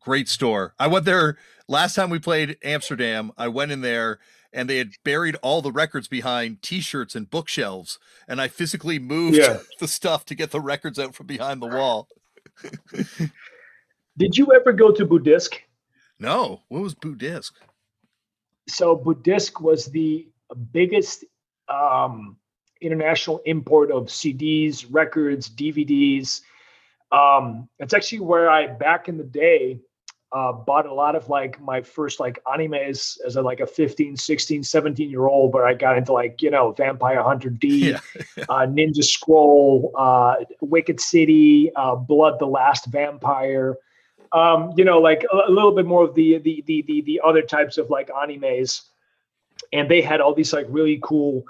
Great 0.00 0.28
store. 0.28 0.74
I 0.78 0.88
went 0.88 1.04
there 1.04 1.38
last 1.68 1.94
time 1.94 2.10
we 2.10 2.18
played 2.18 2.56
amsterdam 2.62 3.32
i 3.38 3.48
went 3.48 3.72
in 3.72 3.80
there 3.80 4.18
and 4.52 4.68
they 4.68 4.76
had 4.78 4.92
buried 5.04 5.36
all 5.36 5.62
the 5.62 5.72
records 5.72 6.08
behind 6.08 6.60
t-shirts 6.62 7.14
and 7.14 7.30
bookshelves 7.30 7.98
and 8.28 8.40
i 8.40 8.48
physically 8.48 8.98
moved 8.98 9.36
yeah. 9.36 9.58
the 9.80 9.88
stuff 9.88 10.24
to 10.24 10.34
get 10.34 10.50
the 10.50 10.60
records 10.60 10.98
out 10.98 11.14
from 11.14 11.26
behind 11.26 11.62
the 11.62 11.66
wall 11.66 12.08
did 14.16 14.36
you 14.36 14.52
ever 14.52 14.72
go 14.72 14.92
to 14.92 15.06
Bootdisc? 15.06 15.54
No. 16.18 16.62
What 16.68 16.82
was 16.82 16.94
Bootdisc? 16.94 17.52
So 18.68 18.96
Bootdisc 18.96 19.60
was 19.60 19.86
the 19.86 20.28
biggest 20.72 21.24
um, 21.68 22.36
international 22.80 23.40
import 23.44 23.90
of 23.90 24.06
CDs, 24.06 24.86
records, 24.90 25.48
DVDs. 25.48 26.40
Um, 27.10 27.68
it's 27.78 27.94
actually 27.94 28.20
where 28.20 28.50
I 28.50 28.66
back 28.66 29.08
in 29.08 29.18
the 29.18 29.24
day 29.24 29.80
uh, 30.32 30.52
bought 30.52 30.86
a 30.86 30.94
lot 30.94 31.14
of 31.14 31.28
like 31.28 31.60
my 31.60 31.82
first 31.82 32.18
like 32.18 32.42
animes 32.46 33.18
as 33.26 33.36
a 33.36 33.42
like 33.42 33.60
a 33.60 33.66
15 33.66 34.16
16 34.16 34.62
17 34.62 35.10
year 35.10 35.26
old 35.26 35.52
where 35.52 35.66
i 35.66 35.74
got 35.74 35.98
into 35.98 36.12
like 36.12 36.40
you 36.40 36.50
know 36.50 36.72
vampire 36.72 37.22
hunter 37.22 37.50
d 37.50 37.90
yeah. 37.90 38.00
uh, 38.48 38.66
ninja 38.66 39.04
scroll 39.04 39.92
uh, 39.94 40.36
wicked 40.62 40.98
city 40.98 41.70
uh, 41.76 41.94
blood 41.94 42.38
the 42.38 42.46
last 42.46 42.86
vampire 42.86 43.76
um, 44.32 44.72
you 44.76 44.84
know, 44.84 44.98
like 44.98 45.24
a, 45.32 45.50
a, 45.50 45.50
little 45.50 45.72
bit 45.72 45.86
more 45.86 46.04
of 46.04 46.14
the, 46.14 46.38
the 46.38 46.62
the 46.66 46.82
the 46.86 47.02
the 47.02 47.20
other 47.22 47.42
types 47.42 47.76
of 47.76 47.90
like 47.90 48.08
animes, 48.08 48.82
and 49.72 49.90
they 49.90 50.00
had 50.00 50.20
all 50.20 50.34
these 50.34 50.52
like 50.52 50.66
really 50.68 50.98
cool 51.02 51.44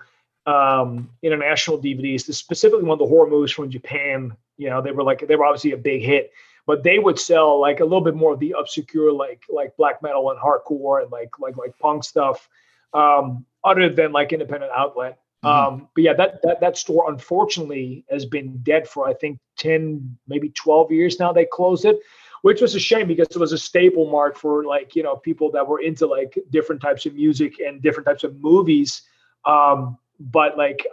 um, 0.47 1.09
international 1.22 1.80
DVDs. 1.80 2.22
Specifically, 2.35 2.85
one 2.85 2.95
of 2.95 2.99
the 2.99 3.07
horror 3.07 3.30
movies 3.30 3.53
from 3.53 3.70
Japan. 3.70 4.37
You 4.57 4.70
know, 4.70 4.83
they 4.83 4.91
were 4.91 5.05
like 5.05 5.26
they 5.26 5.37
were 5.37 5.45
obviously 5.45 5.72
a 5.72 5.76
big 5.76 6.03
hit, 6.03 6.33
but 6.66 6.83
they 6.83 6.99
would 6.99 7.18
sell 7.18 7.61
like 7.61 7.80
a 7.80 7.85
little 7.85 8.01
bit 8.01 8.16
more 8.16 8.33
of 8.33 8.41
the 8.41 8.55
obscure 8.59 9.12
like 9.12 9.43
like 9.49 9.76
black 9.76 10.03
metal 10.03 10.30
and 10.30 10.41
hardcore 10.41 11.03
and 11.03 11.12
like 11.12 11.39
like 11.39 11.57
like 11.57 11.78
punk 11.78 12.03
stuff, 12.03 12.49
um, 12.95 13.47
other 13.62 13.89
than 13.89 14.11
like 14.11 14.33
independent 14.33 14.72
outlet. 14.74 15.18
Mm-hmm. 15.45 15.74
Um, 15.74 15.89
but 15.95 16.03
yeah, 16.05 16.14
that, 16.14 16.43
that 16.43 16.61
that 16.61 16.76
store 16.76 17.11
unfortunately 17.11 18.05
has 18.11 18.26
been 18.26 18.59
dead 18.64 18.89
for 18.89 19.09
I 19.09 19.14
think 19.14 19.39
ten, 19.57 20.18
maybe 20.26 20.49
twelve 20.51 20.91
years 20.91 21.20
now. 21.20 21.33
They 21.33 21.45
closed 21.45 21.85
it 21.85 22.01
which 22.43 22.61
was 22.61 22.74
a 22.74 22.80
shame 22.80 23.09
because 23.09 23.28
it 23.30 23.38
was 23.38 23.53
a 23.53 23.59
staple 23.59 24.11
mark 24.11 24.36
for 24.36 24.64
like 24.64 24.95
you 24.95 25.03
know 25.03 25.16
people 25.16 25.51
that 25.53 25.66
were 25.66 25.80
into 25.80 26.07
like 26.07 26.38
different 26.51 26.82
types 26.82 27.07
of 27.07 27.14
music 27.14 27.55
and 27.61 27.82
different 27.82 28.07
types 28.07 28.24
of 28.24 28.40
movies. 28.40 29.03
Um, 29.45 29.99
but 30.20 30.57
like 30.59 30.86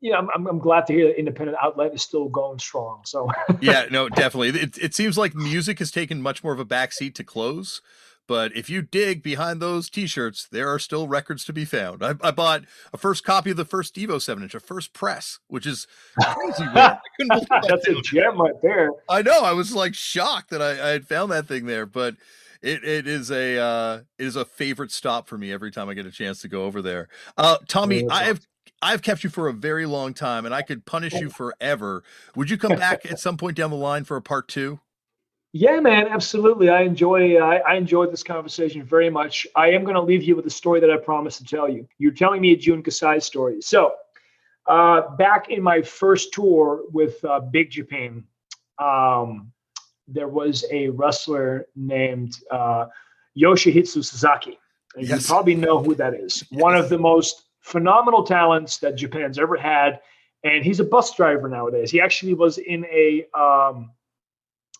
you 0.00 0.12
know, 0.12 0.28
I'm, 0.34 0.46
I'm 0.46 0.58
glad 0.58 0.86
to 0.86 0.92
hear 0.92 1.08
that 1.08 1.18
independent 1.18 1.58
outlet 1.60 1.94
is 1.94 2.02
still 2.02 2.28
going 2.28 2.58
strong. 2.58 3.02
So 3.04 3.28
yeah, 3.60 3.86
no, 3.90 4.08
definitely. 4.08 4.60
It, 4.60 4.78
it 4.78 4.94
seems 4.94 5.18
like 5.18 5.34
music 5.34 5.78
has 5.80 5.90
taken 5.90 6.22
much 6.22 6.44
more 6.44 6.52
of 6.52 6.60
a 6.60 6.64
backseat 6.64 7.14
to 7.16 7.24
close. 7.24 7.80
But 8.26 8.56
if 8.56 8.70
you 8.70 8.80
dig 8.82 9.22
behind 9.22 9.60
those 9.60 9.90
T-shirts, 9.90 10.48
there 10.50 10.68
are 10.68 10.78
still 10.78 11.06
records 11.06 11.44
to 11.44 11.52
be 11.52 11.64
found. 11.64 12.02
I, 12.02 12.14
I 12.22 12.30
bought 12.30 12.62
a 12.92 12.98
first 12.98 13.24
copy 13.24 13.50
of 13.50 13.56
the 13.56 13.64
first 13.64 13.94
Devo 13.94 14.20
seven 14.20 14.42
inch, 14.42 14.54
a 14.54 14.60
first 14.60 14.92
press, 14.92 15.40
which 15.48 15.66
is 15.66 15.86
crazy. 16.20 16.64
I 16.64 16.98
couldn't 17.16 17.28
believe 17.28 17.48
that 17.48 17.66
That's 17.68 17.88
a 17.88 18.00
gem 18.02 18.40
right 18.40 18.54
there. 18.62 18.90
I 19.08 19.22
know. 19.22 19.42
I 19.42 19.52
was 19.52 19.74
like 19.74 19.94
shocked 19.94 20.50
that 20.50 20.62
I, 20.62 20.70
I 20.70 20.88
had 20.90 21.06
found 21.06 21.30
that 21.32 21.46
thing 21.46 21.66
there, 21.66 21.86
but 21.86 22.16
it, 22.62 22.82
it 22.82 23.06
is 23.06 23.30
a 23.30 23.58
uh, 23.58 24.00
it 24.18 24.24
is 24.24 24.36
a 24.36 24.44
favorite 24.44 24.90
stop 24.90 25.28
for 25.28 25.36
me 25.36 25.52
every 25.52 25.70
time 25.70 25.88
I 25.88 25.94
get 25.94 26.06
a 26.06 26.10
chance 26.10 26.40
to 26.40 26.48
go 26.48 26.64
over 26.64 26.80
there. 26.80 27.08
Uh, 27.36 27.58
Tommy, 27.68 28.08
I 28.08 28.24
have 28.24 28.40
I've 28.80 29.02
kept 29.02 29.22
you 29.22 29.30
for 29.30 29.48
a 29.48 29.52
very 29.52 29.86
long 29.86 30.14
time, 30.14 30.46
and 30.46 30.54
I 30.54 30.62
could 30.62 30.86
punish 30.86 31.12
you 31.14 31.28
forever. 31.30 32.02
Would 32.34 32.50
you 32.50 32.56
come 32.56 32.76
back 32.76 33.04
at 33.04 33.18
some 33.18 33.36
point 33.36 33.56
down 33.56 33.70
the 33.70 33.76
line 33.76 34.04
for 34.04 34.16
a 34.16 34.22
part 34.22 34.48
two? 34.48 34.80
Yeah, 35.56 35.78
man, 35.78 36.08
absolutely. 36.08 36.68
I 36.68 36.80
enjoy 36.80 37.36
I, 37.36 37.58
I 37.58 37.74
enjoyed 37.76 38.12
this 38.12 38.24
conversation 38.24 38.82
very 38.82 39.08
much. 39.08 39.46
I 39.54 39.70
am 39.70 39.84
going 39.84 39.94
to 39.94 40.00
leave 40.00 40.24
you 40.24 40.34
with 40.34 40.44
a 40.46 40.50
story 40.50 40.80
that 40.80 40.90
I 40.90 40.96
promised 40.96 41.38
to 41.38 41.44
tell 41.44 41.68
you. 41.68 41.86
You're 41.96 42.10
telling 42.10 42.40
me 42.40 42.54
a 42.54 42.56
Jun 42.56 42.82
Kasai 42.82 43.20
story. 43.20 43.62
So, 43.62 43.94
uh, 44.66 45.14
back 45.16 45.50
in 45.50 45.62
my 45.62 45.80
first 45.80 46.32
tour 46.32 46.82
with 46.90 47.24
uh, 47.24 47.38
Big 47.38 47.70
Japan, 47.70 48.24
um, 48.80 49.52
there 50.08 50.26
was 50.26 50.64
a 50.72 50.88
wrestler 50.88 51.68
named 51.76 52.34
uh, 52.50 52.86
Yoshihito 53.38 54.04
Sasaki. 54.04 54.58
And 54.96 55.06
yes. 55.06 55.20
You 55.20 55.26
probably 55.28 55.54
know 55.54 55.80
who 55.80 55.94
that 55.94 56.14
is. 56.14 56.42
Yes. 56.50 56.60
One 56.60 56.74
of 56.74 56.88
the 56.88 56.98
most 56.98 57.44
phenomenal 57.60 58.24
talents 58.24 58.78
that 58.78 58.96
Japan's 58.96 59.38
ever 59.38 59.56
had, 59.56 60.00
and 60.42 60.64
he's 60.64 60.80
a 60.80 60.84
bus 60.84 61.14
driver 61.14 61.48
nowadays. 61.48 61.92
He 61.92 62.00
actually 62.00 62.34
was 62.34 62.58
in 62.58 62.84
a 62.86 63.24
um, 63.38 63.92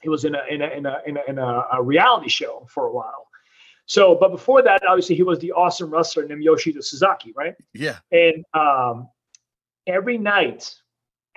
he 0.04 0.10
was 0.10 0.24
in 0.26 0.34
a 0.34 0.42
in 0.50 0.60
a 0.60 0.68
in 0.68 0.86
a 0.86 0.98
in 1.06 1.16
a, 1.16 1.20
in 1.28 1.38
a, 1.38 1.64
a 1.72 1.82
reality 1.82 2.28
show 2.28 2.66
for 2.70 2.86
a 2.86 2.92
while. 2.92 3.26
So, 3.86 4.14
but 4.14 4.30
before 4.30 4.62
that, 4.62 4.82
obviously, 4.86 5.16
he 5.16 5.22
was 5.22 5.38
the 5.38 5.52
awesome 5.52 5.90
wrestler 5.90 6.26
named 6.26 6.42
Yoshida 6.42 6.82
Suzuki, 6.82 7.32
right? 7.34 7.54
Yeah. 7.72 7.98
And 8.12 8.44
um, 8.54 9.08
every 9.86 10.18
night 10.18 10.74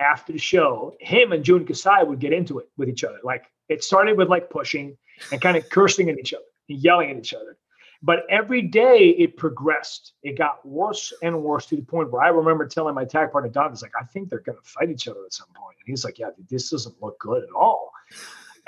after 0.00 0.32
the 0.32 0.38
show, 0.38 0.94
him 1.00 1.32
and 1.32 1.42
Jun 1.42 1.64
Kasai 1.64 2.04
would 2.04 2.20
get 2.20 2.32
into 2.32 2.58
it 2.58 2.68
with 2.76 2.88
each 2.90 3.04
other. 3.04 3.18
Like 3.24 3.44
it 3.70 3.82
started 3.82 4.18
with 4.18 4.28
like 4.28 4.50
pushing 4.50 4.96
and 5.32 5.40
kind 5.40 5.56
of 5.56 5.68
cursing 5.70 6.10
at 6.10 6.18
each 6.18 6.34
other 6.34 6.44
and 6.68 6.78
yelling 6.78 7.10
at 7.10 7.16
each 7.16 7.32
other. 7.34 7.56
But 8.02 8.20
every 8.30 8.62
day 8.62 9.08
it 9.18 9.36
progressed. 9.36 10.12
It 10.22 10.38
got 10.38 10.64
worse 10.64 11.12
and 11.22 11.42
worse 11.42 11.66
to 11.66 11.76
the 11.76 11.82
point 11.82 12.12
where 12.12 12.22
I 12.22 12.28
remember 12.28 12.66
telling 12.66 12.94
my 12.94 13.04
tag 13.04 13.32
partner 13.32 13.50
Don, 13.50 13.72
"It's 13.72 13.82
like 13.82 13.92
I 14.00 14.04
think 14.04 14.28
they're 14.28 14.40
going 14.40 14.58
to 14.58 14.68
fight 14.68 14.90
each 14.90 15.08
other 15.08 15.24
at 15.24 15.32
some 15.32 15.48
point." 15.54 15.76
And 15.80 15.90
he's 15.90 16.04
like, 16.04 16.18
"Yeah, 16.18 16.28
dude, 16.36 16.48
this 16.48 16.70
doesn't 16.70 17.02
look 17.02 17.18
good 17.18 17.42
at 17.42 17.50
all." 17.50 17.90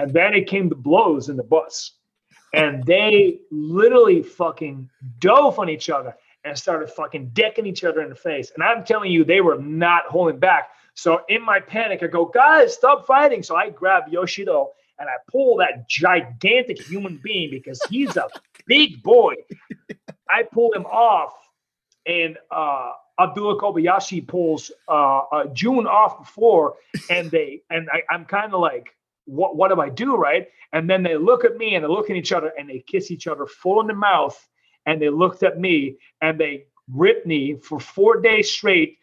And 0.00 0.12
then 0.14 0.32
it 0.32 0.46
came 0.46 0.70
to 0.70 0.74
blows 0.74 1.28
in 1.28 1.36
the 1.36 1.42
bus. 1.42 1.92
And 2.54 2.82
they 2.84 3.40
literally 3.50 4.22
fucking 4.22 4.88
dove 5.18 5.58
on 5.58 5.68
each 5.68 5.90
other 5.90 6.16
and 6.44 6.56
started 6.56 6.88
fucking 6.88 7.30
decking 7.34 7.66
each 7.66 7.84
other 7.84 8.00
in 8.00 8.08
the 8.08 8.14
face. 8.14 8.50
And 8.54 8.64
I'm 8.64 8.82
telling 8.82 9.12
you, 9.12 9.24
they 9.24 9.42
were 9.42 9.58
not 9.58 10.04
holding 10.06 10.38
back. 10.38 10.70
So 10.94 11.20
in 11.28 11.44
my 11.44 11.60
panic, 11.60 12.02
I 12.02 12.06
go, 12.06 12.24
guys, 12.24 12.72
stop 12.72 13.06
fighting. 13.06 13.42
So 13.42 13.56
I 13.56 13.68
grab 13.68 14.04
Yoshido 14.10 14.68
and 14.98 15.06
I 15.08 15.14
pull 15.30 15.58
that 15.58 15.86
gigantic 15.86 16.80
human 16.82 17.20
being 17.22 17.50
because 17.50 17.78
he's 17.90 18.16
a 18.16 18.28
big 18.66 19.02
boy. 19.02 19.34
I 20.30 20.44
pull 20.44 20.72
him 20.72 20.86
off, 20.86 21.34
and 22.06 22.38
uh, 22.50 22.92
Abdullah 23.18 23.60
Kobayashi 23.60 24.26
pulls 24.26 24.70
uh, 24.88 25.18
uh, 25.32 25.44
Jun 25.52 25.86
off 25.86 26.20
the 26.20 26.24
floor, 26.24 26.76
and 27.10 27.30
they 27.30 27.62
and 27.68 27.88
I, 27.92 28.02
I'm 28.10 28.24
kind 28.24 28.54
of 28.54 28.60
like, 28.60 28.94
what, 29.26 29.56
what 29.56 29.68
do 29.68 29.80
I 29.80 29.88
do? 29.88 30.16
Right. 30.16 30.48
And 30.72 30.88
then 30.88 31.02
they 31.02 31.16
look 31.16 31.44
at 31.44 31.56
me 31.56 31.74
and 31.74 31.84
they 31.84 31.88
look 31.88 32.10
at 32.10 32.16
each 32.16 32.32
other 32.32 32.52
and 32.58 32.68
they 32.68 32.84
kiss 32.86 33.10
each 33.10 33.26
other 33.26 33.46
full 33.46 33.80
in 33.80 33.86
the 33.86 33.94
mouth. 33.94 34.38
And 34.86 35.00
they 35.00 35.10
looked 35.10 35.42
at 35.42 35.58
me 35.58 35.96
and 36.20 36.38
they 36.38 36.64
ripped 36.92 37.26
me 37.26 37.56
for 37.56 37.78
four 37.78 38.20
days 38.20 38.50
straight. 38.50 38.98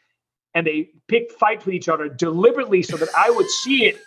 And 0.56 0.66
they 0.66 0.90
picked 1.08 1.34
fights 1.34 1.66
with 1.66 1.76
each 1.76 1.90
other 1.90 2.10
deliberately 2.10 2.82
so 2.82 2.98
that 2.98 3.10
I 3.16 3.30
would 3.30 3.50
see 3.50 3.86
it 3.86 4.00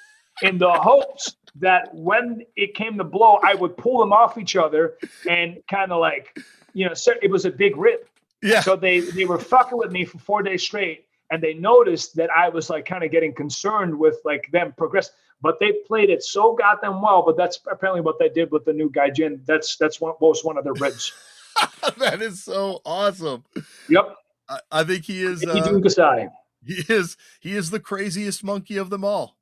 in 0.42 0.58
the 0.58 0.72
hopes 0.72 1.36
that 1.56 1.94
when 1.94 2.42
it 2.56 2.74
came 2.74 2.96
to 2.98 3.04
blow, 3.04 3.38
I 3.42 3.54
would 3.54 3.76
pull 3.76 3.98
them 3.98 4.12
off 4.12 4.38
each 4.38 4.56
other 4.56 4.96
and 5.28 5.58
kind 5.68 5.92
of 5.92 6.00
like, 6.00 6.36
you 6.72 6.86
know, 6.86 6.94
it 7.22 7.30
was 7.30 7.44
a 7.44 7.50
big 7.50 7.76
rip. 7.76 8.08
Yeah. 8.42 8.60
So 8.60 8.76
they 8.76 9.00
they 9.00 9.26
were 9.26 9.38
fucking 9.38 9.76
with 9.76 9.92
me 9.92 10.04
for 10.04 10.18
four 10.18 10.42
days 10.42 10.62
straight, 10.62 11.06
and 11.30 11.42
they 11.42 11.52
noticed 11.54 12.16
that 12.16 12.30
I 12.30 12.48
was 12.48 12.70
like 12.70 12.86
kind 12.86 13.04
of 13.04 13.10
getting 13.10 13.34
concerned 13.34 13.98
with 13.98 14.16
like 14.24 14.48
them 14.50 14.72
progress 14.76 15.10
but 15.42 15.58
they 15.60 15.72
played 15.86 16.10
it 16.10 16.22
so 16.22 16.54
goddamn 16.54 17.00
well. 17.00 17.22
But 17.24 17.36
that's 17.36 17.60
apparently 17.70 18.00
what 18.00 18.18
they 18.18 18.28
did 18.28 18.50
with 18.50 18.64
the 18.64 18.72
new 18.72 18.90
Gaijin. 18.90 19.44
That's 19.46 19.76
that's 19.76 20.00
what 20.00 20.20
was 20.20 20.44
one 20.44 20.58
of 20.58 20.64
their 20.64 20.74
ribs. 20.74 21.12
that 21.98 22.22
is 22.22 22.42
so 22.42 22.80
awesome. 22.84 23.44
Yep. 23.88 24.16
I, 24.48 24.58
I 24.70 24.84
think 24.84 25.04
he 25.04 25.22
is. 25.22 25.44
Uh, 25.44 26.24
he 26.64 26.74
is. 26.88 27.16
He 27.40 27.54
is 27.54 27.70
the 27.70 27.80
craziest 27.80 28.44
monkey 28.44 28.76
of 28.76 28.90
them 28.90 29.04
all. 29.04 29.36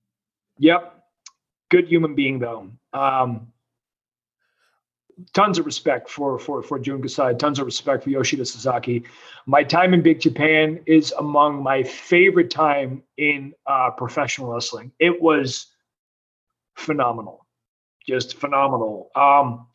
Yep. 0.59 0.94
Good 1.70 1.88
human 1.88 2.14
being 2.14 2.38
though. 2.38 2.70
Um, 2.92 3.53
tons 5.32 5.59
of 5.59 5.66
respect 5.66 6.09
for 6.09 6.38
for 6.38 6.62
for 6.62 6.78
Jun 6.78 7.03
Kasai, 7.03 7.34
tons 7.34 7.59
of 7.59 7.66
respect 7.66 8.05
for 8.05 8.11
Yoshida 8.11 8.44
Sasaki. 8.44 9.05
My 9.46 9.62
time 9.62 9.94
in 9.94 10.03
Big 10.03 10.20
Japan 10.20 10.80
is 10.86 11.12
among 11.18 11.62
my 11.62 11.82
favorite 11.82 12.51
time 12.51 13.03
in 13.16 13.53
uh, 13.66 13.90
professional 13.90 14.53
wrestling. 14.53 14.92
It 14.99 15.20
was 15.20 15.66
phenomenal, 16.79 17.47
just 18.07 18.39
phenomenal. 18.39 19.11
Um, 19.14 19.66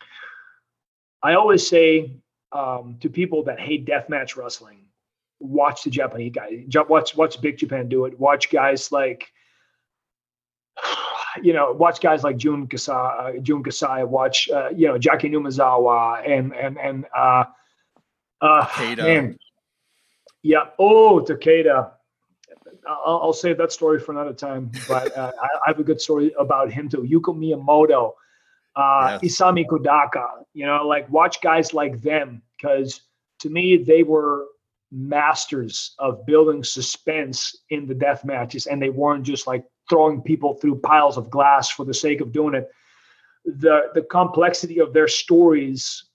I 1.21 1.35
always 1.35 1.67
say 1.67 2.13
um, 2.51 2.97
to 3.01 3.09
people 3.09 3.43
that 3.43 3.59
hate 3.59 3.85
deathmatch 3.85 4.35
wrestling, 4.35 4.85
watch 5.39 5.83
the 5.83 5.89
Japanese 5.89 6.31
guys. 6.33 6.65
Watch 6.89 7.15
watch 7.15 7.41
Big 7.41 7.57
Japan 7.57 7.89
do 7.89 8.05
it. 8.05 8.19
Watch 8.19 8.49
guys 8.49 8.91
like 8.91 9.31
you 11.41 11.53
know, 11.53 11.71
watch 11.71 12.01
guys 12.01 12.23
like 12.23 12.37
Jun 12.37 12.67
Kasai, 12.67 13.35
uh, 13.37 13.39
Jun 13.41 13.63
Kasai, 13.63 14.03
watch, 14.03 14.49
uh, 14.49 14.69
you 14.69 14.87
know, 14.87 14.97
Jaki 14.97 15.31
Numazawa 15.31 16.27
and, 16.27 16.55
and, 16.55 16.77
and, 16.77 17.05
uh, 17.15 17.45
uh, 18.41 18.67
man, 18.97 19.37
yeah. 20.41 20.65
Oh, 20.77 21.25
Takeda. 21.27 21.91
I'll, 22.87 23.21
I'll, 23.23 23.33
save 23.33 23.57
that 23.57 23.71
story 23.71 23.99
for 23.99 24.11
another 24.11 24.33
time, 24.33 24.71
but 24.87 25.15
uh, 25.17 25.31
I, 25.41 25.45
I, 25.45 25.67
have 25.67 25.79
a 25.79 25.83
good 25.83 26.01
story 26.01 26.33
about 26.39 26.71
him 26.71 26.89
too. 26.89 27.07
Yuko 27.09 27.35
Miyamoto, 27.35 28.13
uh. 28.75 29.19
Isami 29.19 29.65
Kodaka, 29.65 30.43
you 30.53 30.65
know, 30.65 30.85
like 30.87 31.09
watch 31.09 31.41
guys 31.41 31.73
like 31.73 32.01
them 32.01 32.41
because 32.57 33.01
to 33.39 33.49
me, 33.49 33.77
they 33.77 34.03
were 34.03 34.47
masters 34.93 35.95
of 35.97 36.25
building 36.25 36.63
suspense 36.63 37.63
in 37.69 37.87
the 37.87 37.95
death 37.95 38.23
matches 38.23 38.67
and 38.67 38.81
they 38.81 38.89
weren't 38.89 39.23
just 39.23 39.47
like 39.47 39.65
throwing 39.89 40.21
people 40.21 40.53
through 40.53 40.79
piles 40.79 41.17
of 41.17 41.31
glass 41.31 41.69
for 41.69 41.83
the 41.83 41.93
sake 41.93 42.21
of 42.21 42.31
doing 42.31 42.53
it 42.53 42.69
the 43.45 43.89
the 43.95 44.03
complexity 44.03 44.79
of 44.79 44.93
their 44.93 45.07
stories 45.07 46.11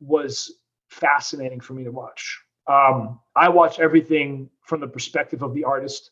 was 0.00 0.58
fascinating 0.88 1.60
for 1.60 1.74
me 1.74 1.84
to 1.84 1.92
watch 1.92 2.40
um, 2.68 3.18
i 3.36 3.48
watch 3.48 3.78
everything 3.78 4.48
from 4.62 4.80
the 4.80 4.88
perspective 4.88 5.42
of 5.42 5.54
the 5.54 5.64
artist 5.64 6.10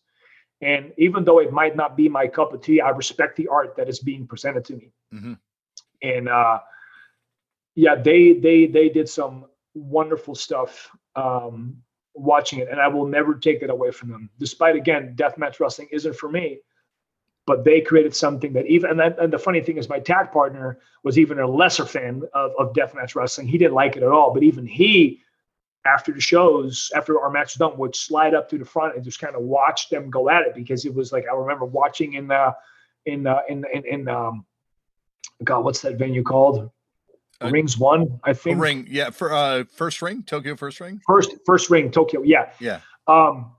and 0.62 0.92
even 0.96 1.24
though 1.24 1.38
it 1.38 1.52
might 1.52 1.76
not 1.76 1.96
be 1.96 2.08
my 2.08 2.26
cup 2.26 2.52
of 2.52 2.60
tea 2.60 2.80
i 2.80 2.90
respect 2.90 3.36
the 3.36 3.48
art 3.48 3.76
that 3.76 3.88
is 3.88 4.00
being 4.00 4.26
presented 4.26 4.64
to 4.64 4.76
me 4.76 4.92
mm-hmm. 5.12 5.34
and 6.02 6.28
uh, 6.28 6.58
yeah 7.74 7.94
they 7.94 8.32
they 8.32 8.66
they 8.66 8.88
did 8.88 9.08
some 9.08 9.46
wonderful 9.74 10.34
stuff 10.34 10.90
um, 11.14 11.76
watching 12.16 12.60
it, 12.60 12.68
and 12.70 12.80
I 12.80 12.88
will 12.88 13.06
never 13.06 13.34
take 13.34 13.60
that 13.60 13.70
away 13.70 13.90
from 13.90 14.10
them. 14.10 14.30
Despite 14.38 14.76
again, 14.76 15.14
deathmatch 15.16 15.60
wrestling 15.60 15.88
isn't 15.92 16.16
for 16.16 16.30
me, 16.30 16.60
but 17.46 17.64
they 17.64 17.80
created 17.80 18.16
something 18.16 18.52
that 18.54 18.66
even 18.66 18.90
and, 18.90 19.00
that, 19.00 19.18
and 19.18 19.32
the 19.32 19.38
funny 19.38 19.60
thing 19.60 19.76
is, 19.76 19.88
my 19.88 20.00
tag 20.00 20.32
partner 20.32 20.78
was 21.04 21.18
even 21.18 21.38
a 21.38 21.46
lesser 21.46 21.84
fan 21.84 22.22
of, 22.34 22.52
of 22.58 22.72
deathmatch 22.72 23.14
wrestling. 23.14 23.46
He 23.46 23.58
didn't 23.58 23.74
like 23.74 23.96
it 23.96 24.02
at 24.02 24.08
all, 24.10 24.32
but 24.32 24.42
even 24.42 24.66
he, 24.66 25.20
after 25.86 26.12
the 26.12 26.20
shows, 26.20 26.90
after 26.94 27.20
our 27.20 27.30
match 27.30 27.58
was 27.58 27.70
done, 27.70 27.78
would 27.78 27.96
slide 27.96 28.34
up 28.34 28.48
to 28.50 28.58
the 28.58 28.64
front 28.64 28.96
and 28.96 29.04
just 29.04 29.20
kind 29.20 29.34
of 29.34 29.42
watch 29.42 29.88
them 29.88 30.10
go 30.10 30.28
at 30.28 30.42
it 30.42 30.54
because 30.54 30.84
it 30.84 30.94
was 30.94 31.12
like 31.12 31.24
I 31.30 31.34
remember 31.34 31.64
watching 31.64 32.14
in 32.14 32.28
the 32.28 32.54
in 33.06 33.26
uh, 33.26 33.40
in 33.48 33.64
in, 33.72 33.84
in 33.86 34.08
um, 34.08 34.44
God, 35.44 35.64
what's 35.64 35.80
that 35.82 35.96
venue 35.96 36.22
called? 36.22 36.70
Uh, 37.42 37.50
Rings 37.50 37.76
one, 37.76 38.18
I 38.24 38.32
think. 38.32 38.60
Ring, 38.60 38.86
yeah. 38.88 39.10
For 39.10 39.32
uh, 39.32 39.64
first 39.70 40.00
ring, 40.00 40.22
Tokyo 40.22 40.56
first 40.56 40.80
ring. 40.80 41.00
First, 41.06 41.34
first 41.44 41.68
ring, 41.68 41.90
Tokyo. 41.90 42.22
Yeah, 42.22 42.50
yeah. 42.60 42.80
Um, 43.06 43.52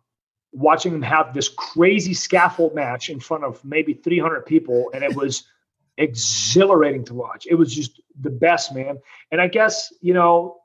watching 0.51 0.91
them 0.91 1.03
have 1.03 1.33
this 1.33 1.49
crazy 1.49 2.13
scaffold 2.13 2.73
match 2.73 3.09
in 3.09 3.19
front 3.19 3.43
of 3.43 3.63
maybe 3.63 3.93
300 3.93 4.45
people, 4.45 4.89
and 4.93 5.03
it 5.03 5.15
was 5.15 5.43
exhilarating 5.97 7.03
to 7.05 7.13
watch. 7.13 7.45
It 7.47 7.55
was 7.55 7.73
just 7.73 8.01
the 8.19 8.31
best, 8.31 8.73
man. 8.73 8.97
And 9.31 9.39
I 9.39 9.47
guess 9.47 9.93
you 10.01 10.13
know, 10.13 10.57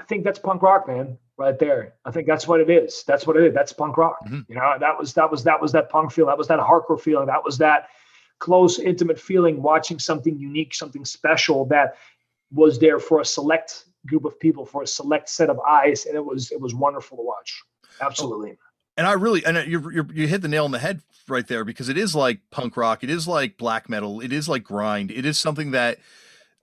I 0.00 0.04
think 0.04 0.24
that's 0.24 0.38
punk 0.38 0.62
rock, 0.62 0.88
man, 0.88 1.18
right 1.36 1.58
there. 1.58 1.94
I 2.04 2.10
think 2.10 2.26
that's 2.26 2.48
what 2.48 2.60
it 2.60 2.70
is. 2.70 3.04
That's 3.06 3.26
what 3.26 3.36
it 3.36 3.44
is. 3.44 3.54
That's 3.54 3.72
punk 3.72 3.96
rock. 3.96 4.16
Mm-hmm. 4.24 4.40
You 4.48 4.54
know, 4.54 4.74
that 4.80 4.98
was 4.98 5.12
that 5.14 5.30
was 5.30 5.44
that 5.44 5.60
was 5.60 5.72
that 5.72 5.90
punk 5.90 6.12
feel. 6.12 6.26
That 6.26 6.38
was 6.38 6.48
that 6.48 6.58
hardcore 6.58 7.00
feeling. 7.00 7.26
That 7.26 7.44
was 7.44 7.58
that 7.58 7.88
close, 8.38 8.78
intimate 8.78 9.20
feeling 9.20 9.62
watching 9.62 9.98
something 9.98 10.38
unique, 10.38 10.74
something 10.74 11.04
special 11.04 11.66
that 11.66 11.96
was 12.50 12.78
there 12.78 12.98
for 12.98 13.20
a 13.20 13.24
select 13.24 13.84
group 14.06 14.24
of 14.24 14.40
people, 14.40 14.64
for 14.64 14.82
a 14.82 14.86
select 14.86 15.28
set 15.28 15.50
of 15.50 15.60
eyes, 15.60 16.06
and 16.06 16.16
it 16.16 16.24
was 16.24 16.50
it 16.50 16.60
was 16.60 16.74
wonderful 16.74 17.18
to 17.18 17.22
watch. 17.22 17.62
Absolutely. 18.00 18.56
And 18.96 19.06
I 19.06 19.12
really, 19.12 19.44
and 19.44 19.70
you 19.70 19.90
you 19.90 20.06
you 20.12 20.26
hit 20.26 20.42
the 20.42 20.48
nail 20.48 20.64
on 20.64 20.70
the 20.70 20.78
head 20.78 21.02
right 21.28 21.46
there 21.46 21.64
because 21.64 21.88
it 21.88 21.98
is 21.98 22.14
like 22.14 22.40
punk 22.50 22.76
rock, 22.76 23.04
it 23.04 23.10
is 23.10 23.28
like 23.28 23.58
black 23.58 23.88
metal, 23.88 24.20
it 24.20 24.32
is 24.32 24.48
like 24.48 24.64
grind, 24.64 25.10
it 25.10 25.26
is 25.26 25.38
something 25.38 25.72
that 25.72 25.98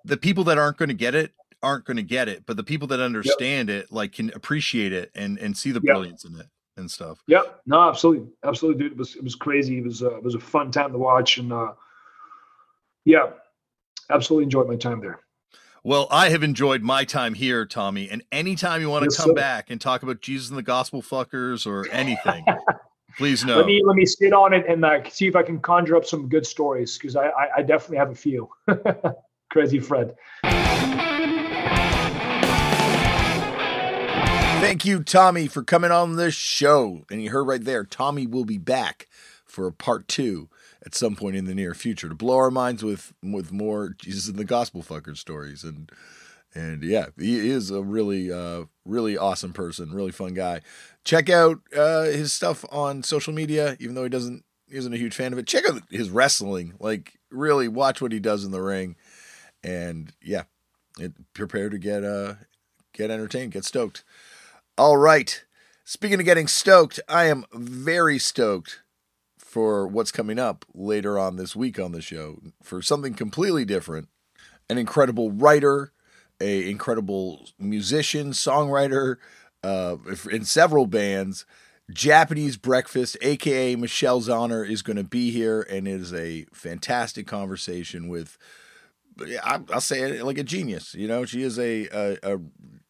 the 0.04 0.18
people 0.18 0.44
that 0.46 0.58
aren't 0.58 0.78
going 0.78 0.90
to 0.90 0.96
get 0.96 1.14
it 1.16 1.34
aren't 1.64 1.86
going 1.86 1.98
to 1.98 2.04
get 2.04 2.28
it, 2.30 2.44
but 2.46 2.58
the 2.58 2.64
people 2.64 2.88
that 2.90 3.00
understand 3.00 3.70
yep. 3.70 3.84
it 3.84 3.92
like 3.92 4.14
can 4.14 4.32
appreciate 4.34 4.94
it 4.94 5.12
and 5.16 5.38
and 5.40 5.56
see 5.58 5.72
the 5.72 5.82
yep. 5.84 5.96
brilliance 5.96 6.26
in 6.26 6.40
it 6.40 6.48
and 6.78 6.90
stuff. 6.90 7.22
Yeah, 7.28 7.42
no, 7.66 7.90
absolutely, 7.90 8.28
absolutely, 8.44 8.84
dude. 8.84 8.92
It 8.94 8.98
was 8.98 9.16
it 9.16 9.24
was 9.24 9.36
crazy. 9.36 9.80
It 9.80 9.84
was 9.84 10.04
uh, 10.04 10.18
it 10.18 10.24
was 10.24 10.36
a 10.36 10.40
fun 10.40 10.72
time 10.72 10.92
to 10.92 10.98
watch, 10.98 11.38
and 11.38 11.52
uh, 11.52 11.74
yeah, 13.06 13.28
absolutely 14.10 14.46
enjoyed 14.46 14.68
my 14.68 14.76
time 14.76 15.02
there. 15.02 15.20
Well, 15.84 16.08
I 16.12 16.30
have 16.30 16.44
enjoyed 16.44 16.82
my 16.82 17.06
time 17.06 17.34
here, 17.34 17.66
Tommy. 17.66 18.10
And 18.10 18.22
anytime 18.32 18.82
you 18.82 18.90
want 18.90 19.04
to 19.04 19.10
yes, 19.10 19.18
come 19.18 19.30
sir. 19.30 19.36
back 19.36 19.70
and 19.70 19.80
talk 19.80 20.04
about 20.04 20.20
Jesus 20.20 20.50
and 20.50 20.58
the 20.58 20.64
Gospel 20.64 21.02
Fuckers 21.02 21.66
or 21.66 21.88
anything, 21.92 22.44
please 23.18 23.46
know. 23.46 23.58
Let 23.58 23.68
me 23.68 23.82
let 23.86 23.96
me 23.96 24.06
sit 24.06 24.34
on 24.34 24.54
it 24.54 24.66
and 24.68 24.84
uh, 24.84 25.10
see 25.10 25.28
if 25.28 25.36
I 25.36 25.44
can 25.44 25.60
conjure 25.60 25.96
up 25.96 26.06
some 26.06 26.28
good 26.28 26.46
stories 26.46 26.98
because 26.98 27.16
I, 27.16 27.28
I 27.28 27.50
I 27.58 27.62
definitely 27.62 27.98
have 27.98 28.12
a 28.12 28.16
few. 28.16 28.50
Crazy 29.50 29.80
Fred. 29.80 30.16
Thank 34.68 34.84
you, 34.84 35.02
Tommy, 35.02 35.48
for 35.48 35.64
coming 35.64 35.92
on 35.92 36.18
the 36.18 36.30
show. 36.30 37.06
And 37.10 37.24
you 37.24 37.30
heard 37.30 37.48
right 37.48 37.64
there, 37.64 37.86
Tommy 37.86 38.28
will 38.28 38.44
be 38.44 38.58
back 38.58 39.08
for 39.46 39.66
a 39.66 39.72
part 39.72 40.10
two 40.10 40.50
at 40.86 40.94
some 40.94 41.16
point 41.16 41.38
in 41.38 41.46
the 41.46 41.56
near 41.56 41.74
future 41.74 42.10
to 42.10 42.16
blow 42.16 42.36
our 42.36 42.52
minds 42.52 42.84
with 42.84 43.14
with 43.24 43.54
more 43.54 43.96
Jesus 43.98 44.28
and 44.28 44.38
the 44.38 44.44
Gospel 44.44 44.84
fucker 44.84 45.16
stories. 45.16 45.64
And 45.64 45.90
and 46.54 46.84
yeah, 46.84 47.06
he 47.18 47.50
is 47.50 47.72
a 47.72 47.82
really 47.82 48.30
uh, 48.30 48.66
really 48.84 49.18
awesome 49.18 49.54
person, 49.54 49.94
really 49.94 50.12
fun 50.12 50.34
guy. 50.34 50.60
Check 51.06 51.30
out 51.30 51.62
uh, 51.74 52.04
his 52.04 52.34
stuff 52.34 52.66
on 52.70 53.04
social 53.04 53.32
media, 53.32 53.78
even 53.80 53.96
though 53.96 54.04
he 54.04 54.10
doesn't 54.10 54.44
isn't 54.68 54.94
a 54.94 54.98
huge 54.98 55.16
fan 55.16 55.32
of 55.32 55.40
it. 55.40 55.48
Check 55.48 55.64
out 55.66 55.82
his 55.90 56.10
wrestling. 56.10 56.74
Like 56.78 57.14
really 57.32 57.70
watch 57.70 58.02
what 58.02 58.12
he 58.12 58.20
does 58.20 58.44
in 58.44 58.52
the 58.52 58.62
ring. 58.62 58.98
And 59.64 60.12
yeah, 60.22 60.44
it, 61.00 61.14
prepare 61.34 61.70
to 61.70 61.78
get 61.78 62.04
uh 62.04 62.34
get 62.92 63.12
entertained, 63.12 63.54
get 63.54 63.64
stoked. 63.64 64.04
All 64.80 64.98
right. 64.98 65.44
Speaking 65.86 66.20
of 66.20 66.26
getting 66.26 66.48
stoked, 66.48 67.00
I 67.10 67.26
am 67.26 67.46
very 67.52 68.20
stoked 68.20 68.84
for 69.40 69.88
what's 69.88 70.12
coming 70.12 70.38
up 70.38 70.66
later 70.76 71.18
on 71.18 71.36
this 71.36 71.56
week 71.56 71.80
on 71.80 71.94
the 71.94 72.02
show 72.02 72.38
for 72.62 72.84
something 72.84 73.16
completely 73.16 73.66
different. 73.66 74.08
An 74.70 74.78
incredible 74.78 75.32
writer, 75.32 75.94
a 76.40 76.70
incredible 76.70 77.50
musician, 77.58 78.34
songwriter, 78.34 79.16
uh, 79.64 79.96
in 80.32 80.46
several 80.46 80.86
bands. 80.86 81.48
Japanese 81.90 82.56
Breakfast, 82.58 83.18
aka 83.22 83.76
Michelle 83.76 84.22
Zauner, 84.22 84.70
is 84.70 84.84
going 84.84 84.98
to 84.98 85.04
be 85.04 85.32
here, 85.32 85.64
and 85.72 85.88
it 85.88 86.00
is 86.00 86.14
a 86.14 86.46
fantastic 86.54 87.26
conversation 87.26 88.08
with. 88.08 88.38
I'll 89.44 89.82
say 89.82 90.02
it 90.02 90.26
like 90.26 90.38
a 90.38 90.44
genius. 90.44 90.94
You 90.94 91.08
know, 91.08 91.26
she 91.26 91.44
is 91.44 91.58
a, 91.58 91.88
a, 91.92 92.18
a 92.24 92.40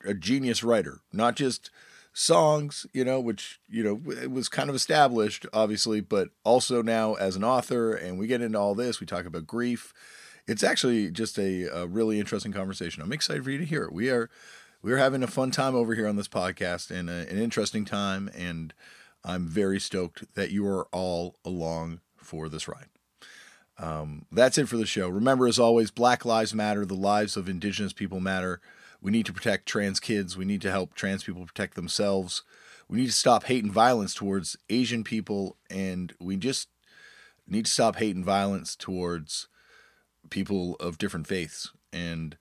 a 0.06 0.14
genius 0.14 0.64
writer, 0.64 1.02
not 1.12 1.36
just 1.36 1.70
songs, 2.14 2.88
you 2.94 3.06
know, 3.06 3.20
which, 3.20 3.60
you 3.70 3.84
know, 3.84 4.12
it 4.12 4.32
was 4.32 4.50
kind 4.50 4.70
of 4.70 4.76
established, 4.76 5.46
obviously, 5.54 6.02
but 6.02 6.30
also 6.44 6.82
now 6.82 7.14
as 7.14 7.36
an 7.36 7.44
author, 7.44 7.94
and 7.94 8.18
we 8.18 8.28
get 8.28 8.42
into 8.42 8.58
all 8.58 8.74
this, 8.74 9.00
we 9.00 9.06
talk 9.06 9.26
about 9.26 9.46
grief. 9.46 9.94
It's 10.48 10.64
actually 10.64 11.12
just 11.12 11.38
a, 11.38 11.64
a 11.66 11.88
really 11.88 12.20
interesting 12.20 12.54
conversation. 12.54 13.04
I'm 13.04 13.12
excited 13.12 13.44
for 13.44 13.52
you 13.52 13.58
to 13.58 13.66
hear 13.66 13.84
it. 13.84 13.94
We 13.94 14.10
are 14.10 14.30
we're 14.82 14.98
having 14.98 15.24
a 15.24 15.28
fun 15.28 15.52
time 15.52 15.76
over 15.76 15.94
here 15.96 16.08
on 16.08 16.16
this 16.16 16.28
podcast 16.28 16.92
and 16.92 17.10
a, 17.10 17.30
an 17.30 17.38
interesting 17.38 17.84
time, 17.86 18.30
and 18.36 18.74
I'm 19.24 19.48
very 19.48 19.80
stoked 19.80 20.34
that 20.36 20.52
you 20.52 20.66
are 20.68 20.88
all 20.92 21.36
along 21.44 22.00
for 22.16 22.48
this 22.48 22.68
ride. 22.68 22.88
Um, 23.80 24.26
that's 24.32 24.58
it 24.58 24.68
for 24.68 24.78
the 24.78 24.86
show. 24.86 25.08
Remember, 25.08 25.48
as 25.48 25.60
always, 25.60 25.92
Black 25.92 26.26
Lives 26.26 26.54
Matter. 26.54 26.86
The 26.86 26.96
lives 26.96 27.38
of 27.38 27.48
Indigenous 27.48 27.94
people 27.94 28.20
matter. 28.20 28.60
We 29.02 29.12
need 29.12 29.26
to 29.28 29.34
protect 29.34 29.68
trans 29.68 30.00
kids. 30.00 30.36
We 30.36 30.46
need 30.46 30.62
to 30.62 30.72
help 30.72 30.96
trans 30.96 31.24
people 31.24 31.46
protect 31.46 31.76
themselves. 31.76 32.42
We 32.90 33.00
need 33.00 33.08
to 33.08 33.12
stop 33.12 33.44
hate 33.44 33.64
and 33.64 33.72
violence 33.72 34.14
towards 34.14 34.58
Asian 34.70 35.04
people. 35.04 35.58
And 35.70 36.14
we 36.20 36.38
just 36.38 36.70
need 37.48 37.66
to 37.66 37.72
stop 37.72 37.98
hate 37.98 38.16
and 38.16 38.26
violence 38.26 38.76
towards 38.76 39.48
people 40.30 40.76
of 40.80 40.98
different 40.98 41.28
faiths. 41.28 41.72
And 41.94 42.38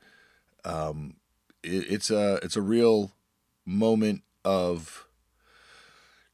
um, 0.65 1.17
it, 1.63 1.91
it's 1.91 2.11
a 2.11 2.41
it's 2.43 2.57
a 2.57 2.63
real 2.63 3.13
moment 3.65 4.23
of 4.45 5.06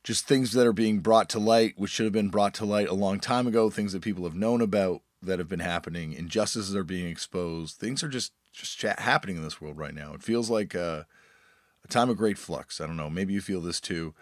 just 0.05 0.27
things 0.27 0.53
that 0.53 0.67
are 0.67 0.73
being 0.73 0.99
brought 0.99 1.29
to 1.31 1.39
light, 1.39 1.75
which 1.77 1.91
should 1.91 2.05
have 2.05 2.13
been 2.13 2.29
brought 2.29 2.55
to 2.55 2.65
light 2.65 2.89
a 2.89 2.95
long 2.95 3.21
time 3.21 3.47
ago. 3.47 3.71
Things 3.71 3.93
that 3.93 4.03
people 4.03 4.25
have 4.25 4.35
known 4.35 4.61
about 4.61 5.03
that 5.23 5.39
have 5.39 5.49
been 5.49 5.61
happening. 5.61 6.13
Injustices 6.13 6.75
are 6.75 6.85
being 6.85 7.07
exposed. 7.07 7.77
Things 7.77 8.03
are 8.03 8.09
just 8.09 8.33
just 8.53 8.83
happening 8.83 9.37
in 9.37 9.43
this 9.43 9.61
world 9.61 9.79
right 9.79 9.95
now. 9.95 10.13
It 10.13 10.23
feels 10.23 10.51
like 10.51 10.75
a, 10.75 11.07
a, 11.85 11.89
time 11.89 12.11
of 12.11 12.19
great 12.19 12.37
flux. 12.37 12.81
I 12.81 12.87
don't 12.87 12.99
know. 12.99 13.09
Maybe 13.09 13.33
you 13.33 13.41
feel 13.41 13.63
this 13.63 13.81
too. 13.81 14.15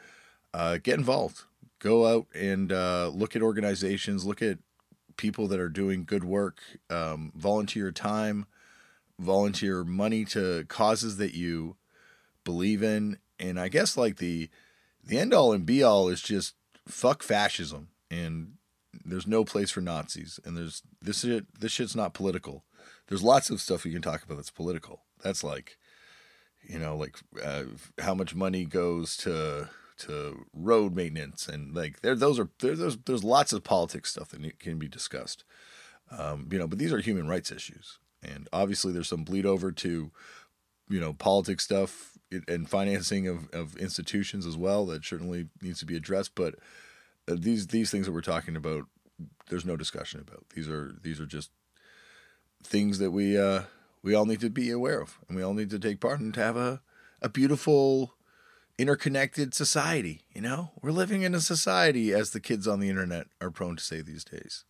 Uh, 0.55 0.79
get 0.81 0.99
involved. 0.99 1.43
Go 1.81 2.07
out 2.07 2.27
and 2.33 2.71
uh, 2.71 3.09
look 3.09 3.35
at 3.35 3.43
organizations. 3.43 4.25
Look 4.25 4.41
at 4.41 4.59
people 5.17 5.49
that 5.49 5.59
are 5.59 5.69
doing 5.69 6.05
good 6.05 6.23
work. 6.23 6.61
Um, 6.89 7.33
volunteer 7.35 7.91
time. 7.91 8.47
Volunteer 9.19 9.83
money 9.83 10.25
to 10.27 10.65
causes 10.69 11.17
that 11.17 11.35
you 11.35 11.77
believe 12.45 12.83
in. 12.83 13.19
And 13.41 13.59
I 13.59 13.69
guess 13.69 13.97
like 13.97 14.19
the 14.19 14.49
the 15.11 15.19
end 15.19 15.35
all 15.35 15.53
and 15.53 15.67
be 15.67 15.83
all 15.83 16.09
is 16.09 16.23
just 16.23 16.55
fuck 16.87 17.23
fascism 17.23 17.89
and 18.11 18.53
there's 19.05 19.27
no 19.27 19.45
place 19.45 19.71
for 19.71 19.81
Nazis, 19.81 20.41
and 20.45 20.57
there's 20.57 20.83
this 21.01 21.21
shit. 21.21 21.47
This 21.59 21.73
shit's 21.73 21.97
not 21.97 22.15
political. 22.15 22.65
There's 23.09 23.23
lots 23.23 23.51
of 23.51 23.61
stuff 23.61 23.85
you 23.85 23.93
can 23.93 24.03
talk 24.03 24.23
about 24.23 24.37
that's 24.37 24.51
political. 24.51 25.03
That's 25.23 25.45
like, 25.45 25.79
you 26.63 26.79
know, 26.79 26.97
like 26.97 27.17
uh, 27.43 27.65
how 28.01 28.15
much 28.15 28.35
money 28.35 28.65
goes 28.65 29.17
to 29.19 29.69
to 29.99 30.47
road 30.53 30.95
maintenance, 30.95 31.49
and 31.49 31.75
like 31.75 32.01
there, 32.01 32.15
those 32.15 32.39
are 32.39 32.49
there, 32.61 32.77
there's 32.77 32.97
there's 32.99 33.25
lots 33.25 33.53
of 33.53 33.65
politics 33.65 34.11
stuff 34.11 34.31
that 34.31 34.59
can 34.59 34.79
be 34.79 34.89
discussed. 34.89 35.45
Um, 36.11 36.49
you 36.51 36.59
know, 36.59 36.67
but 36.67 36.79
these 36.79 36.93
are 36.93 36.99
human 37.01 37.29
rights 37.29 37.53
issues, 37.53 37.99
and 38.23 38.49
obviously 38.53 38.93
there's 38.93 39.09
some 39.09 39.25
bleed 39.25 39.47
over 39.47 39.71
to, 39.71 40.11
you 40.89 41.01
know, 41.01 41.13
politics 41.13 41.65
stuff 41.65 42.19
and 42.49 42.69
financing 42.69 43.27
of, 43.27 43.49
of 43.51 43.77
institutions 43.77 44.47
as 44.47 44.57
well 44.57 44.87
that 44.87 45.05
certainly 45.05 45.49
needs 45.61 45.81
to 45.81 45.87
be 45.87 45.97
addressed. 45.97 46.35
But 46.35 46.57
uh, 47.29 47.37
these 47.39 47.69
these 47.69 47.91
things 47.91 48.07
that 48.07 48.13
we're 48.13 48.21
talking 48.21 48.57
about, 48.57 48.87
there's 49.49 49.65
no 49.65 49.77
discussion 49.77 50.21
about. 50.21 50.45
These 50.55 50.69
are 50.69 50.95
these 51.03 51.21
are 51.21 51.27
just 51.27 51.51
things 52.63 52.99
that 52.99 53.11
we 53.11 53.39
uh, 53.39 53.63
we 54.03 54.15
all 54.15 54.27
need 54.27 54.41
to 54.41 54.51
be 54.51 54.71
aware 54.71 55.01
of, 55.01 55.19
and 55.29 55.37
we 55.37 55.43
all 55.43 55.55
need 55.55 55.71
to 55.71 55.79
take 55.79 56.01
part 56.01 56.21
in 56.21 56.33
to 56.33 56.41
have 56.41 56.57
a 56.57 56.81
a 57.23 57.29
beautiful, 57.29 58.15
interconnected 58.79 59.53
society. 59.55 60.23
You 60.35 60.41
know, 60.41 60.71
we're 60.81 60.93
living 60.93 61.23
in 61.23 61.35
a 61.35 61.41
society, 61.41 62.13
as 62.13 62.31
the 62.31 62.41
kids 62.41 62.67
on 62.67 62.81
the 62.81 62.89
internet 62.89 63.27
are 63.41 63.51
prone 63.51 63.77
to 63.77 63.85
say 63.85 64.01
these 64.01 64.25
days. 64.25 64.65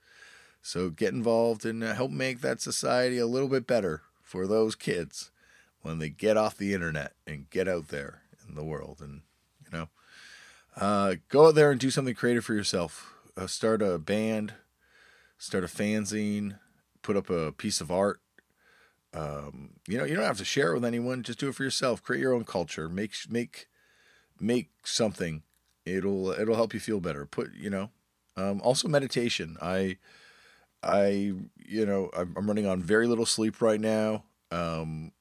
So 0.62 0.90
get 0.90 1.14
involved 1.14 1.64
and 1.64 1.82
help 1.82 2.10
make 2.10 2.40
that 2.40 2.60
society 2.60 3.18
a 3.18 3.26
little 3.26 3.48
bit 3.48 3.66
better 3.66 4.02
for 4.22 4.46
those 4.46 4.74
kids 4.74 5.30
when 5.82 5.98
they 5.98 6.08
get 6.08 6.36
off 6.36 6.56
the 6.56 6.74
internet 6.74 7.12
and 7.26 7.50
get 7.50 7.68
out 7.68 7.88
there 7.88 8.22
in 8.48 8.54
the 8.54 8.64
world 8.64 8.98
and 9.00 9.22
you 9.64 9.78
know 9.78 9.88
uh, 10.76 11.16
go 11.28 11.48
out 11.48 11.54
there 11.54 11.70
and 11.70 11.80
do 11.80 11.90
something 11.90 12.14
creative 12.14 12.44
for 12.44 12.54
yourself. 12.54 13.14
Uh, 13.36 13.46
start 13.46 13.82
a 13.82 13.98
band 13.98 14.54
start 15.40 15.64
a 15.64 15.66
fanzine 15.66 16.58
put 17.02 17.16
up 17.16 17.30
a 17.30 17.50
piece 17.50 17.80
of 17.80 17.90
art. 17.90 18.20
Um, 19.12 19.70
you 19.88 19.98
know 19.98 20.04
you 20.04 20.14
don't 20.14 20.24
have 20.24 20.38
to 20.38 20.44
share 20.44 20.70
it 20.70 20.74
with 20.74 20.84
anyone. 20.84 21.24
Just 21.24 21.40
do 21.40 21.48
it 21.48 21.54
for 21.56 21.64
yourself. 21.64 22.02
Create 22.02 22.20
your 22.20 22.34
own 22.34 22.44
culture. 22.44 22.88
Make 22.88 23.14
make 23.28 23.66
make 24.38 24.70
something. 24.84 25.42
It'll 25.84 26.30
it'll 26.30 26.54
help 26.54 26.74
you 26.74 26.80
feel 26.80 27.00
better. 27.00 27.26
Put 27.26 27.52
you 27.54 27.70
know 27.70 27.90
um, 28.36 28.60
also 28.62 28.86
meditation. 28.86 29.56
I 29.60 29.96
i 30.82 31.32
you 31.58 31.84
know 31.84 32.08
i'm, 32.16 32.32
running 32.34 32.66
on 32.66 32.82
very 32.82 33.06
little 33.08 33.26
sleep 33.26 33.60
right 33.60 33.80
now. 33.80 34.22
Um, 34.52 35.12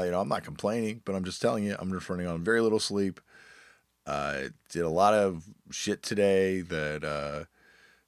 you 0.00 0.10
know, 0.10 0.20
I'm 0.20 0.28
not 0.28 0.44
complaining, 0.44 1.02
but 1.04 1.14
I'm 1.14 1.24
just 1.24 1.40
telling 1.40 1.64
you, 1.64 1.76
I'm 1.78 1.92
just 1.92 2.08
running 2.08 2.26
on 2.26 2.42
very 2.42 2.60
little 2.60 2.80
sleep. 2.80 3.20
Uh, 4.06 4.48
did 4.70 4.82
a 4.82 4.88
lot 4.88 5.14
of 5.14 5.44
shit 5.70 6.02
today 6.02 6.60
that, 6.60 7.04
uh, 7.04 7.44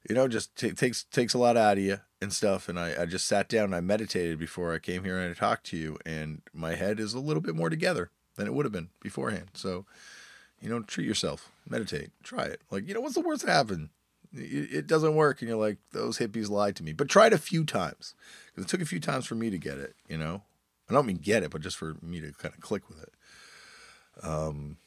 you 0.09 0.15
know, 0.15 0.27
just 0.27 0.55
t- 0.55 0.71
takes 0.71 1.03
takes 1.05 1.33
a 1.33 1.37
lot 1.37 1.57
out 1.57 1.77
of 1.77 1.83
you 1.83 1.99
and 2.21 2.33
stuff. 2.33 2.67
And 2.67 2.79
I, 2.79 3.03
I 3.03 3.05
just 3.05 3.25
sat 3.25 3.47
down 3.47 3.65
and 3.65 3.75
I 3.75 3.81
meditated 3.81 4.37
before 4.37 4.73
I 4.73 4.79
came 4.79 5.03
here 5.03 5.17
and 5.17 5.31
I 5.31 5.33
talked 5.33 5.65
to 5.67 5.77
you, 5.77 5.97
and 6.05 6.41
my 6.53 6.75
head 6.75 6.99
is 6.99 7.13
a 7.13 7.19
little 7.19 7.41
bit 7.41 7.55
more 7.55 7.69
together 7.69 8.11
than 8.35 8.47
it 8.47 8.53
would 8.53 8.65
have 8.65 8.73
been 8.73 8.89
beforehand. 9.01 9.51
So, 9.53 9.85
you 10.59 10.69
know, 10.69 10.81
treat 10.81 11.07
yourself, 11.07 11.51
meditate, 11.69 12.09
try 12.23 12.43
it. 12.43 12.61
Like, 12.69 12.87
you 12.87 12.93
know, 12.93 13.01
what's 13.01 13.15
the 13.15 13.21
worst 13.21 13.45
that 13.45 13.51
happen? 13.51 13.89
It 14.33 14.85
doesn't 14.85 15.15
work, 15.15 15.41
and 15.41 15.47
you're 15.47 15.57
like, 15.57 15.77
those 15.91 16.17
hippies 16.17 16.49
lied 16.49 16.75
to 16.75 16.83
me. 16.83 16.91
But 16.91 17.07
try 17.07 17.27
it 17.27 17.33
a 17.33 17.37
few 17.37 17.63
times 17.63 18.15
because 18.47 18.65
it 18.65 18.67
took 18.67 18.81
a 18.81 18.85
few 18.85 18.99
times 18.99 19.25
for 19.25 19.35
me 19.35 19.49
to 19.49 19.57
get 19.57 19.77
it. 19.77 19.95
You 20.09 20.17
know, 20.17 20.41
I 20.89 20.93
don't 20.93 21.05
mean 21.05 21.17
get 21.17 21.43
it, 21.43 21.51
but 21.51 21.61
just 21.61 21.77
for 21.77 21.95
me 22.01 22.21
to 22.21 22.31
kind 22.33 22.53
of 22.53 22.61
click 22.61 22.87
with 22.89 23.01
it. 23.01 23.13
Um, 24.23 24.77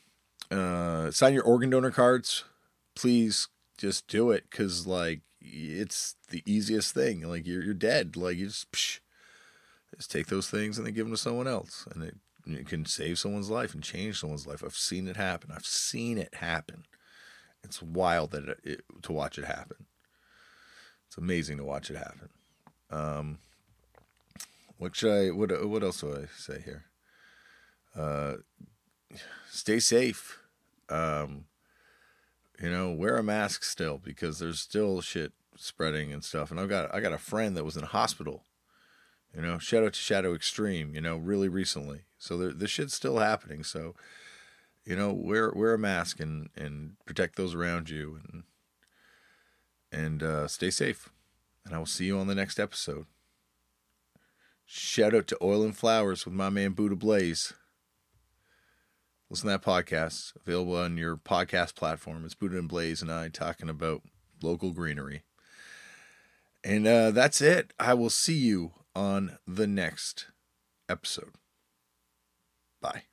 uh, 0.51 1.11
sign 1.11 1.35
your 1.35 1.43
organ 1.45 1.70
donor 1.70 1.91
cards, 1.91 2.45
please. 2.95 3.49
Just 3.77 4.09
do 4.09 4.33
it 4.33 4.45
because 4.51 4.89
like 4.89 5.20
it's 5.41 6.16
the 6.31 6.43
easiest 6.45 6.93
thing. 6.93 7.23
Like 7.23 7.47
you're 7.47 7.62
you're 7.62 7.75
dead. 7.75 8.16
Like 8.16 8.37
you 8.37 8.47
just 8.47 8.73
psh, 8.73 8.99
just 9.97 10.11
take 10.11 10.27
those 10.27 10.51
things 10.51 10.79
and 10.79 10.87
then 10.87 10.95
give 10.95 11.07
them 11.07 11.15
to 11.15 11.16
someone 11.16 11.47
else, 11.47 11.87
and 11.95 12.03
it, 12.03 12.16
it 12.47 12.66
can 12.66 12.85
save 12.87 13.20
someone's 13.20 13.51
life 13.51 13.75
and 13.75 13.83
change 13.83 14.19
someone's 14.19 14.49
life. 14.49 14.65
I've 14.65 14.75
seen 14.75 15.07
it 15.07 15.16
happen. 15.16 15.51
I've 15.55 15.65
seen 15.65 16.19
it 16.19 16.35
happen. 16.35 16.87
It's 17.62 17.81
wild 17.81 18.33
that 18.33 18.49
it, 18.49 18.59
it, 18.65 18.81
to 19.03 19.12
watch 19.12 19.39
it 19.39 19.45
happen. 19.45 19.87
It's 21.07 21.19
amazing 21.19 21.59
to 21.59 21.65
watch 21.65 21.91
it 21.91 21.97
happen. 21.97 22.31
Um, 22.91 23.39
what 24.79 24.95
should 24.97 25.13
I? 25.13 25.31
What 25.31 25.69
what 25.69 25.83
else 25.83 26.01
do 26.01 26.15
I 26.15 26.27
say 26.37 26.63
here? 26.65 26.85
Uh, 27.95 28.37
stay 29.51 29.81
safe. 29.81 30.39
Um, 30.89 31.47
you 32.63 32.71
know, 32.71 32.93
wear 32.93 33.17
a 33.17 33.23
mask 33.23 33.65
still 33.65 33.99
because 33.99 34.39
there's 34.39 34.61
still 34.61 35.01
shit 35.01 35.33
spreading 35.57 36.13
and 36.13 36.25
stuff. 36.25 36.51
And 36.51 36.59
I've 36.59 36.69
got 36.69 36.95
I 36.95 37.01
got 37.01 37.13
a 37.13 37.19
friend 37.19 37.57
that 37.57 37.65
was 37.65 37.77
in 37.77 37.85
hospital. 37.85 38.45
You 39.35 39.43
know, 39.43 39.59
shout 39.59 39.85
out 39.85 39.93
to 39.93 40.01
Shadow 40.01 40.35
Extreme. 40.35 40.95
You 40.95 41.01
know, 41.01 41.17
really 41.17 41.49
recently. 41.49 42.03
So 42.17 42.39
there, 42.39 42.53
this 42.53 42.71
shit's 42.71 42.95
still 42.95 43.19
happening. 43.19 43.65
So, 43.65 43.95
you 44.85 44.97
know, 44.97 45.13
wear 45.13 45.53
wear 45.55 45.75
a 45.75 45.79
mask 45.79 46.21
and 46.21 46.51
and 46.57 46.93
protect 47.05 47.37
those 47.37 47.55
around 47.55 47.91
you 47.91 48.21
and 48.31 48.45
and 49.91 50.23
uh, 50.23 50.47
stay 50.47 50.71
safe. 50.71 51.11
And 51.65 51.75
I 51.75 51.79
will 51.79 51.87
see 51.87 52.07
you 52.07 52.19
on 52.19 52.29
the 52.29 52.35
next 52.35 52.61
episode. 52.61 53.07
Shout 54.70 55.15
out 55.15 55.27
to 55.28 55.39
Oil 55.43 55.62
and 55.62 55.74
Flowers 55.74 56.27
with 56.27 56.35
my 56.35 56.51
man 56.51 56.73
Buddha 56.73 56.95
Blaze. 56.95 57.55
Listen 59.31 59.49
to 59.49 59.53
that 59.53 59.62
podcast, 59.62 60.35
available 60.36 60.77
on 60.77 60.99
your 60.99 61.16
podcast 61.16 61.74
platform. 61.74 62.23
It's 62.27 62.35
Buddha 62.35 62.59
and 62.59 62.69
Blaze 62.69 63.01
and 63.01 63.11
I 63.11 63.28
talking 63.28 63.70
about 63.70 64.03
local 64.43 64.73
greenery. 64.73 65.23
And 66.62 66.86
uh, 66.86 67.12
that's 67.12 67.40
it. 67.40 67.73
I 67.78 67.95
will 67.95 68.11
see 68.11 68.36
you 68.36 68.73
on 68.95 69.39
the 69.47 69.66
next 69.66 70.27
episode. 70.86 71.36
Bye. 72.82 73.05